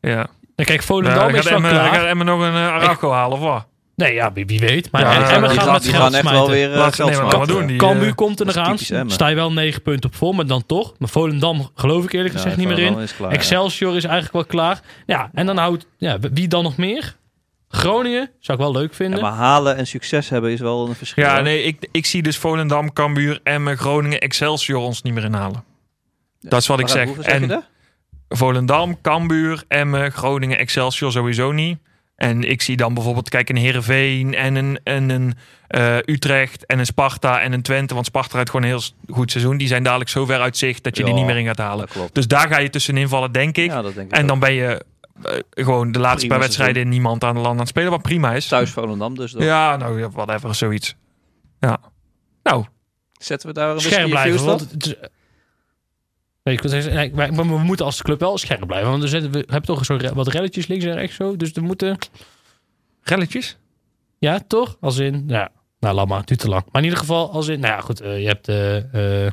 Ja. 0.00 0.26
Nou, 0.56 0.68
kijk, 0.68 0.82
Volendam 0.82 1.14
Nou, 1.14 1.32
is 1.32 1.34
gaat 1.34 1.44
wel 1.44 1.54
Emmen, 1.54 1.70
klaar. 1.70 1.94
gaat 1.94 2.06
Emmen 2.06 2.26
nog 2.26 2.40
een 2.40 2.54
uh, 2.54 3.12
halen 3.12 3.38
of 3.38 3.44
wat? 3.44 3.66
Nee, 3.96 4.14
ja, 4.14 4.32
wie, 4.32 4.46
wie 4.46 4.60
weet. 4.60 4.90
Maar 4.90 5.00
Ja, 5.02 5.14
en 5.14 5.34
Emmen 5.34 5.50
gaat 5.50 5.62
gaan, 5.62 5.72
met 5.72 5.82
die 5.82 5.90
geld 5.90 6.02
gaan 6.02 6.14
echt 6.14 6.30
wel 6.30 6.50
weer 6.50 6.72
eh, 6.72 6.92
geld 6.92 7.10
nee, 7.10 7.20
maar 7.20 7.46
doen 7.46 7.66
die? 7.66 7.76
Cambuur 7.76 8.08
eh, 8.08 8.14
komt 8.14 8.40
er 8.40 8.46
nog 8.46 8.56
aan. 8.56 8.78
Sta 9.06 9.26
je 9.28 9.34
wel 9.34 9.52
negen 9.52 9.82
punten 9.82 10.10
op 10.10 10.16
voor, 10.16 10.34
maar 10.34 10.46
dan 10.46 10.66
toch. 10.66 10.94
Maar 10.98 11.08
Volendam 11.08 11.70
geloof 11.74 12.04
ik 12.04 12.12
eerlijk 12.12 12.34
Ja, 12.34 12.40
gezegd 12.40 12.56
niet 12.56 12.66
meer 12.66 12.78
in. 12.78 12.82
Volendam 12.82 13.04
is 13.04 13.16
klaar, 13.16 13.30
ja. 13.30 13.36
Excelsior 13.36 13.96
is 13.96 14.04
eigenlijk 14.04 14.32
wel 14.34 14.44
klaar. 14.44 14.80
Ja, 15.06 15.30
en 15.34 15.46
dan 15.46 15.56
houdt... 15.56 15.86
Ja, 15.96 16.18
wie 16.32 16.48
dan 16.48 16.62
nog 16.62 16.76
meer? 16.76 17.16
Groningen, 17.68 18.30
zou 18.40 18.58
ik 18.58 18.64
wel 18.64 18.72
leuk 18.72 18.94
vinden. 18.94 19.18
Ja, 19.18 19.24
maar 19.24 19.34
halen 19.38 19.76
en 19.76 19.86
succes 19.86 20.28
hebben 20.28 20.50
is 20.50 20.60
wel 20.60 20.88
een 20.88 20.94
verschil. 20.94 21.24
Ja, 21.24 21.40
nee, 21.40 21.62
ik, 21.62 21.88
ik 21.92 22.06
zie 22.06 22.22
dus 22.22 22.36
Volendam, 22.36 22.92
Cambuur, 22.92 23.40
Emmen, 23.42 23.78
Groningen, 23.78 24.20
Excelsior 24.20 24.80
ons 24.80 25.02
niet 25.02 25.14
meer 25.14 25.24
inhalen. 25.24 25.64
Dat 26.40 26.60
is 26.60 26.66
wat 26.66 26.80
ik 26.80 26.88
zeg. 26.88 27.04
hoeveel 27.04 27.22
zeg 27.22 27.32
je 27.32 27.40
En 27.40 27.50
er? 27.50 27.62
Volendam, 28.28 29.00
Cambuur, 29.00 29.64
Emmen, 29.68 30.12
Groningen, 30.12 30.58
Excelsior 30.58 31.12
sowieso 31.12 31.52
niet. 31.52 31.78
En 32.16 32.42
ik 32.50 32.62
zie 32.62 32.76
dan 32.76 32.94
bijvoorbeeld, 32.94 33.28
kijk, 33.28 33.48
een 33.48 33.56
Heerenveen 33.56 34.34
en 34.34 34.54
een, 34.54 34.80
en 34.84 35.08
een 35.10 35.34
eh, 35.68 35.96
Utrecht 35.96 36.66
en 36.66 36.78
een 36.78 36.86
Sparta 36.86 37.40
en 37.40 37.52
een 37.52 37.62
Twente. 37.62 37.94
Want 37.94 38.06
Sparta 38.06 38.38
uit 38.38 38.50
gewoon 38.50 38.66
een 38.70 38.76
heel 38.78 39.14
goed 39.14 39.30
seizoen. 39.30 39.56
Die 39.56 39.68
zijn 39.68 39.82
dadelijk 39.82 40.10
zo 40.10 40.24
ver 40.24 40.40
uit 40.40 40.56
zicht 40.56 40.82
dat 40.84 40.96
je 40.96 41.04
die 41.04 41.14
niet 41.14 41.26
meer 41.26 41.36
in 41.36 41.44
gaat 41.46 41.58
halen. 41.58 41.88
Dus 42.12 42.26
daar 42.26 42.48
ga 42.48 42.58
je 42.58 42.70
tussenin 42.70 43.08
vallen, 43.08 43.32
denk 43.32 43.56
ik. 43.56 43.70
Ja, 43.70 43.82
dat 43.82 43.94
denk 43.94 44.06
ik 44.10 44.16
en 44.16 44.22
ook. 44.22 44.28
dan 44.28 44.38
ben 44.38 44.52
je 44.52 44.84
eh, 45.22 45.38
gewoon 45.50 45.92
de 45.92 45.98
laatste 45.98 46.26
paar 46.26 46.38
wedstrijden 46.38 46.82
in 46.82 46.88
niemand 46.88 47.24
aan 47.24 47.34
de 47.34 47.40
land 47.40 47.52
aan 47.54 47.58
het 47.60 47.68
spelen. 47.68 47.90
Wat 47.90 48.02
prima 48.02 48.32
is. 48.34 48.46
Thuis 48.46 48.70
Volendam 48.70 49.14
dus. 49.14 49.32
dan. 49.32 49.44
Ja, 49.44 49.76
nou, 49.76 50.08
whatever, 50.12 50.54
zoiets. 50.54 50.96
Ja. 51.60 51.80
Nou, 52.42 52.64
Zetten 53.12 53.48
we 53.48 53.54
daar 53.54 53.70
een 53.74 53.80
scherp 53.80 54.08
blijven. 54.10 54.30
infused 54.30 54.46
Want 54.48 54.62
op? 54.62 54.70
het 54.70 54.86
is- 54.86 54.94
Nee, 56.44 56.54
ik 56.54 56.62
wil 56.62 56.70
zeggen, 56.70 56.94
nee, 56.94 57.12
maar 57.12 57.32
we 57.32 57.58
moeten 57.58 57.86
als 57.86 58.02
club 58.02 58.20
wel 58.20 58.38
scherp 58.38 58.66
blijven. 58.66 58.90
Want 58.90 59.08
zitten, 59.08 59.32
we 59.32 59.38
hebben 59.38 59.62
toch 59.62 59.84
zo 59.84 59.98
wat 60.14 60.28
relletjes 60.28 60.66
links 60.66 60.84
en 60.84 60.94
rechts 60.94 61.16
zo. 61.16 61.36
Dus 61.36 61.52
we 61.52 61.60
moeten... 61.60 61.98
relletjes. 63.02 63.56
Ja, 64.18 64.40
toch? 64.46 64.76
Als 64.80 64.98
in... 64.98 65.24
Ja, 65.26 65.50
nou, 65.80 65.94
laat 65.94 66.08
maar. 66.08 66.18
Het 66.18 66.28
duurt 66.28 66.40
te 66.40 66.48
lang. 66.48 66.64
Maar 66.72 66.82
in 66.82 66.88
ieder 66.88 66.98
geval, 66.98 67.30
als 67.30 67.48
in... 67.48 67.60
Nou 67.60 67.74
ja, 67.74 67.80
goed. 67.80 68.00
eh, 68.00 68.20
je 68.20 68.26
hebt... 68.26 68.46
ja, 68.46 69.30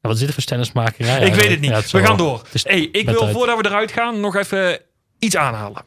wat 0.00 0.14
is 0.14 0.20
dit 0.20 0.32
voor 0.32 0.42
stennismakerij? 0.42 1.26
ik 1.26 1.34
weet 1.34 1.50
het 1.50 1.60
niet. 1.60 1.70
Ja, 1.70 1.98
we 1.98 2.06
gaan 2.06 2.16
door. 2.16 2.42
hey, 2.62 2.80
ik 2.80 3.10
wil 3.10 3.28
voordat 3.28 3.60
we 3.60 3.66
eruit 3.66 3.92
gaan 3.92 4.20
nog 4.20 4.36
even 4.36 4.78
iets 5.18 5.36
aanhalen. 5.36 5.82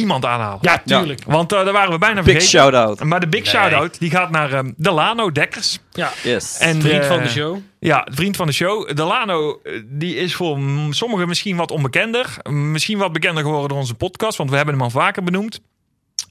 Iemand 0.00 0.24
aanhalen. 0.24 0.58
Ja, 0.60 0.82
tuurlijk. 0.84 1.22
Want 1.26 1.52
eh, 1.52 1.64
daar 1.64 1.72
waren 1.72 1.90
we 1.92 1.98
bijna 1.98 2.14
Big 2.22 2.24
vergeten. 2.24 2.48
shout-out. 2.48 3.04
Maar 3.04 3.20
de 3.20 3.28
big 3.28 3.42
Nee. 3.42 3.50
shout-out 3.52 3.98
die 3.98 4.10
gaat 4.10 4.30
naar 4.30 4.52
ehm 4.52 4.70
Delano 4.76 5.32
Dekkers. 5.32 5.78
Ja. 5.92 6.10
Yes. 6.22 6.58
En, 6.58 6.80
Vriend 6.80 7.02
eh, 7.02 7.08
van 7.08 7.18
de 7.22 7.28
show. 7.28 7.58
Ja, 7.78 8.06
vriend 8.10 8.36
van 8.36 8.46
de 8.46 8.52
show. 8.52 8.96
Delano, 8.96 9.60
eh, 9.64 9.80
die 9.84 10.14
is 10.16 10.34
voor 10.34 10.58
mm, 10.58 10.92
sommigen 10.92 11.28
misschien 11.28 11.56
wat 11.56 11.70
onbekender. 11.70 12.36
Misschien 12.50 12.98
wat 12.98 13.12
bekender 13.12 13.42
geworden 13.42 13.68
door 13.68 13.78
onze 13.78 13.94
podcast. 13.94 14.36
Want 14.38 14.50
we 14.50 14.56
hebben 14.56 14.74
hem 14.74 14.82
al 14.82 14.90
vaker 14.90 15.22
benoemd. 15.24 15.60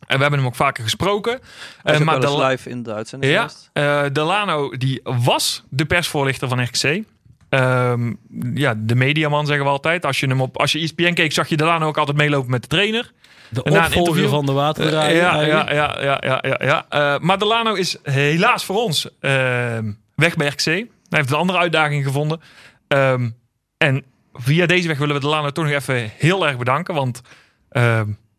En 0.07 0.15
we 0.15 0.21
hebben 0.21 0.39
hem 0.39 0.47
ook 0.47 0.55
vaker 0.55 0.83
gesproken. 0.83 1.31
Hij 1.31 1.93
is 1.93 1.99
Eh, 1.99 1.99
ook 1.99 2.05
wel 2.13 2.15
eens 2.23 2.31
Dela- 2.35 2.47
live 2.47 2.69
in 2.69 2.83
de 2.83 2.93
uitzending 2.93 3.33
Ja, 3.33 3.49
eh, 3.73 4.03
Delano 4.13 4.69
die 4.77 4.99
was 5.03 5.63
de 5.69 5.85
persvoorlichter 5.85 6.47
van 6.47 6.63
RKC. 6.63 7.03
Ehm, 7.49 8.13
ja, 8.53 8.73
de 8.77 8.95
mediaman 8.95 9.45
zeggen 9.45 9.65
we 9.65 9.71
altijd. 9.71 10.05
Als 10.05 10.19
je 10.19 10.27
hem 10.27 10.41
op, 10.41 10.57
als 10.57 10.71
je 10.71 10.79
ESPN 10.79 11.13
keek, 11.13 11.31
zag 11.31 11.47
je 11.47 11.57
Delano 11.57 11.87
ook 11.87 11.97
altijd 11.97 12.17
meelopen 12.17 12.51
met 12.51 12.61
de 12.61 12.67
trainer. 12.67 13.11
De 13.49 13.63
opvolger 13.63 14.29
van 14.29 14.45
de 14.45 14.51
Eh, 14.51 14.57
waterdraaier. 14.57 15.15
ja, 15.15 15.41
ja, 15.41 15.71
ja, 15.73 15.97
ja, 16.01 16.17
ja, 16.21 16.39
ja, 16.41 16.59
ja. 16.63 16.85
Eh, 16.89 17.19
maar 17.19 17.37
Delano 17.37 17.73
is 17.73 17.97
helaas 18.03 18.65
voor 18.65 18.75
ons 18.83 19.09
ehm, 19.19 19.91
weg 20.15 20.35
bij 20.35 20.47
RKC. 20.47 20.65
Hij 20.65 20.87
heeft 21.09 21.29
een 21.31 21.37
andere 21.37 21.59
uitdaging 21.59 22.03
gevonden. 22.03 22.41
Ehm, 22.87 23.29
en 23.77 24.03
via 24.33 24.65
deze 24.65 24.87
weg 24.87 24.97
willen 24.97 25.15
we 25.15 25.21
Delano 25.21 25.49
toch 25.49 25.65
nog 25.65 25.73
even 25.73 26.11
heel 26.17 26.47
erg 26.47 26.57
bedanken. 26.57 26.93
Want 26.93 27.21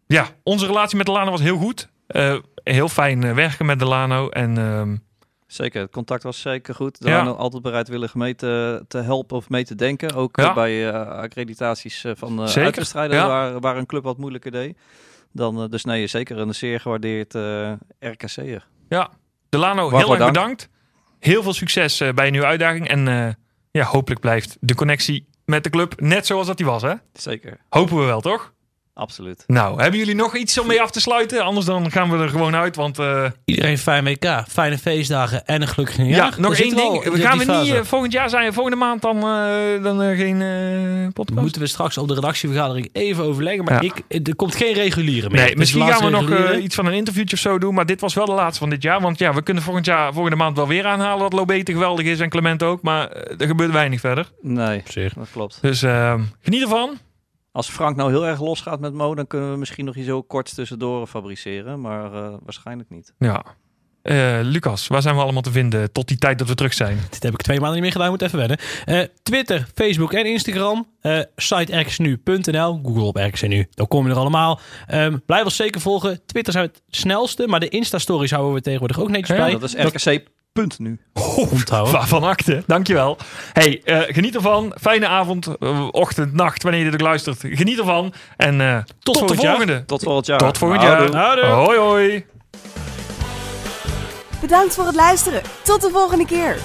ja, 0.06 0.26
onze 0.42 0.66
relatie 0.66 0.96
met 0.96 1.06
Delano 1.06 1.30
was 1.30 1.40
heel 1.40 1.58
goed. 1.58 1.88
Eh, 2.06 2.34
heel 2.64 2.88
fijn 2.88 3.24
eh, 3.24 3.34
werken 3.34 3.66
met 3.66 3.78
Delano. 3.78 4.28
En 4.28 4.54
Zeker, 5.52 5.80
het 5.80 5.90
contact 5.90 6.22
was 6.22 6.40
zeker 6.40 6.74
goed. 6.74 6.96
Ja. 7.00 7.10
Daarna 7.10 7.30
altijd 7.30 7.62
bereidwillig 7.62 8.14
mee 8.14 8.34
te, 8.34 8.84
te 8.88 8.98
helpen 8.98 9.36
of 9.36 9.48
mee 9.48 9.64
te 9.64 9.74
denken. 9.74 10.14
Ook 10.14 10.36
Ja. 10.36 10.48
eh, 10.48 10.54
bij 10.54 10.88
eh, 10.88 11.08
accreditaties 11.08 12.04
eh, 12.04 12.12
van 12.16 12.40
uh, 12.42 12.46
ja. 12.92 13.26
waar, 13.26 13.60
waar 13.60 13.76
een 13.76 13.86
club 13.86 14.02
wat 14.02 14.18
moeilijker 14.18 14.50
deed. 14.50 14.78
Dan, 15.32 15.62
eh, 15.62 15.68
dus 15.68 15.84
nee, 15.84 16.06
zeker 16.06 16.38
een 16.38 16.54
zeer 16.54 16.80
gewaardeerd 16.80 17.34
eh 17.34 17.72
RKC'er. 18.00 18.66
ja, 18.88 19.10
Delano, 19.48 19.88
heel 19.90 19.98
erg 20.10 20.18
dank. 20.18 20.32
bedankt. 20.32 20.68
Heel 21.18 21.42
veel 21.42 21.52
succes 21.52 22.02
bij 22.14 22.26
een 22.26 22.32
nieuwe 22.32 22.46
uitdaging. 22.46 22.88
En 22.88 23.36
ja, 23.70 23.84
hopelijk 23.84 24.20
blijft 24.20 24.56
de 24.60 24.74
connectie 24.74 25.26
met 25.44 25.64
de 25.64 25.70
club 25.70 26.00
net 26.00 26.26
zoals 26.26 26.46
dat 26.46 26.56
die 26.56 26.66
was. 26.66 26.82
Hè? 26.82 26.94
Zeker. 27.12 27.58
Hopen 27.68 27.96
we 27.98 28.04
wel, 28.04 28.20
toch? 28.20 28.52
Absoluut. 28.94 29.44
Nou, 29.46 29.80
hebben 29.82 29.98
jullie 29.98 30.14
nog 30.14 30.36
iets 30.36 30.58
om 30.58 30.66
mee 30.66 30.82
af 30.82 30.90
te 30.90 31.00
sluiten? 31.00 31.44
Anders 31.44 31.66
dan 31.66 31.90
gaan 31.90 32.10
we 32.10 32.18
er 32.22 32.28
gewoon 32.28 32.54
uit, 32.56 32.76
want... 32.76 32.98
eh, 32.98 33.24
Iedereen 33.44 33.78
fijn 33.78 34.04
WK, 34.04 34.44
fijne 34.48 34.78
feestdagen 34.78 35.46
en 35.46 35.62
een 35.62 35.68
gelukkig 35.68 35.98
nieuwjaar. 35.98 36.30
ja, 36.36 36.40
nog 36.40 36.54
één 36.58 36.76
ding. 36.76 37.04
in 37.04 37.12
We 37.12 37.20
gaan 37.20 37.38
we 37.38 37.44
niet 37.44 37.74
eh, 37.74 37.80
volgend 37.82 38.12
jaar 38.12 38.28
zijn, 38.30 38.52
volgende 38.52 38.78
maand 38.78 39.02
dan, 39.02 39.16
eh, 39.16 39.82
dan 39.82 40.16
geen 40.16 40.42
eh, 40.42 41.12
podcast? 41.12 41.40
Moeten 41.40 41.60
we 41.60 41.66
straks 41.66 41.98
op 41.98 42.08
de 42.08 42.14
redactievergadering 42.14 42.88
even 42.92 43.24
overleggen. 43.24 43.64
Maar 43.64 43.84
Ja. 43.84 43.92
ik, 44.08 44.26
er 44.28 44.36
komt 44.36 44.54
geen 44.54 44.72
reguliere 44.74 45.30
meer. 45.30 45.40
Nee, 45.44 45.56
misschien 45.56 45.86
gaan 45.86 46.04
we 46.04 46.10
nog 46.10 46.30
eh, 46.30 46.62
iets 46.62 46.74
van 46.74 46.86
een 46.86 46.92
interviewtje 46.92 47.36
of 47.36 47.42
zo 47.42 47.58
doen. 47.58 47.74
Maar 47.74 47.86
dit 47.86 48.00
was 48.00 48.14
wel 48.14 48.26
de 48.26 48.32
laatste 48.32 48.58
van 48.60 48.70
dit 48.70 48.82
jaar. 48.82 49.00
Want 49.00 49.18
ja, 49.18 49.34
we 49.34 49.42
kunnen 49.42 49.62
volgend 49.62 49.86
jaar, 49.86 50.12
volgende 50.12 50.36
maand 50.36 50.56
wel 50.56 50.68
weer 50.68 50.86
aanhalen 50.86 51.20
dat 51.20 51.32
Lobete 51.32 51.72
geweldig 51.72 52.06
is 52.06 52.20
en 52.20 52.28
Clement 52.28 52.62
ook. 52.62 52.82
Maar 52.82 53.08
er 53.10 53.46
gebeurt 53.46 53.72
weinig 53.72 54.00
verder. 54.00 54.26
Nee, 54.40 54.78
Op 54.78 54.90
zich. 54.90 55.12
dat 55.12 55.28
klopt. 55.32 55.58
Dus 55.60 55.82
eh, 55.82 56.14
geniet 56.42 56.62
ervan. 56.62 56.98
Als 57.52 57.68
Frank 57.68 57.96
nou 57.96 58.10
heel 58.10 58.26
erg 58.26 58.40
losgaat 58.40 58.80
met 58.80 58.92
Mo, 58.92 59.14
dan 59.14 59.26
kunnen 59.26 59.50
we 59.50 59.56
misschien 59.56 59.84
nog 59.84 59.96
iets 59.96 60.06
heel 60.06 60.22
korts 60.22 60.54
tussendoor 60.54 61.06
fabriceren. 61.06 61.80
Maar 61.80 62.14
eh, 62.14 62.34
waarschijnlijk 62.42 62.90
niet. 62.90 63.14
Ja. 63.18 63.44
Eh, 64.02 64.38
Lucas, 64.42 64.86
waar 64.86 65.02
zijn 65.02 65.14
we 65.14 65.20
allemaal 65.22 65.42
te 65.42 65.50
vinden 65.50 65.92
tot 65.92 66.08
die 66.08 66.18
tijd 66.18 66.38
dat 66.38 66.48
we 66.48 66.54
terug 66.54 66.72
zijn? 66.74 66.98
Dit 67.10 67.22
heb 67.22 67.32
ik 67.32 67.40
twee 67.40 67.56
maanden 67.56 67.74
niet 67.74 67.82
meer 67.82 67.92
gedaan, 67.92 68.10
moet 68.10 68.22
even 68.22 68.38
wennen. 68.38 68.58
Eh, 68.84 69.00
Twitter, 69.22 69.66
Facebook 69.74 70.12
en 70.12 70.26
Instagram. 70.26 70.86
Eh 71.00 71.20
site 71.36 71.80
rxnu.nl, 71.80 72.80
Google 72.82 73.02
op 73.02 73.16
RxNU. 73.16 73.66
Dan 73.70 73.88
kom 73.88 74.04
je 74.06 74.12
er 74.12 74.18
allemaal. 74.18 74.60
Ehm, 74.86 75.18
blijf 75.26 75.44
ons 75.44 75.56
zeker 75.56 75.80
volgen. 75.80 76.20
Twitter 76.26 76.52
zijn 76.52 76.64
het 76.64 76.82
snelste, 76.88 77.46
maar 77.46 77.60
de 77.60 77.68
Insta-stories 77.68 78.30
houden 78.30 78.54
we 78.54 78.60
tegenwoordig 78.60 79.00
ook 79.00 79.08
netjes 79.08 79.36
Ja, 79.36 79.44
bij. 79.44 79.52
Dat 79.58 79.62
is 79.62 79.74
RKC 79.74 80.28
punt 80.52 80.78
nu. 80.78 80.98
onthouden. 81.50 81.92
Waarvan 81.92 82.22
akte, 82.24 82.62
dankjewel. 82.66 83.18
Hey, 83.52 83.80
eh, 83.84 84.00
geniet 84.14 84.34
ervan. 84.34 84.74
Fijne 84.80 85.06
avond, 85.06 85.46
eh, 85.58 85.88
ochtend, 85.90 86.32
nacht, 86.32 86.62
wanneer 86.62 86.84
je 86.84 86.90
dit 86.90 87.00
ook 87.00 87.06
luistert. 87.06 87.38
Geniet 87.40 87.78
ervan. 87.78 88.12
En 88.36 88.60
eh, 88.60 88.76
tot, 88.98 89.18
volgend 89.18 89.40
de 89.40 89.46
jaar. 89.46 89.56
volgende. 89.56 89.84
Tot 89.84 90.02
volgend 90.02 90.26
jaar. 90.26 90.38
Tot 90.38 90.58
volgend 90.58 90.82
Houdoe. 90.82 91.10
jaar. 91.10 91.24
Houdoe. 91.24 91.44
Hoi 91.44 91.78
hoi. 91.78 92.26
Bedankt 94.40 94.74
voor 94.74 94.86
het 94.86 94.94
luisteren. 94.94 95.42
Tot 95.62 95.80
de 95.80 95.90
volgende 95.90 96.24
keer. 96.26 96.58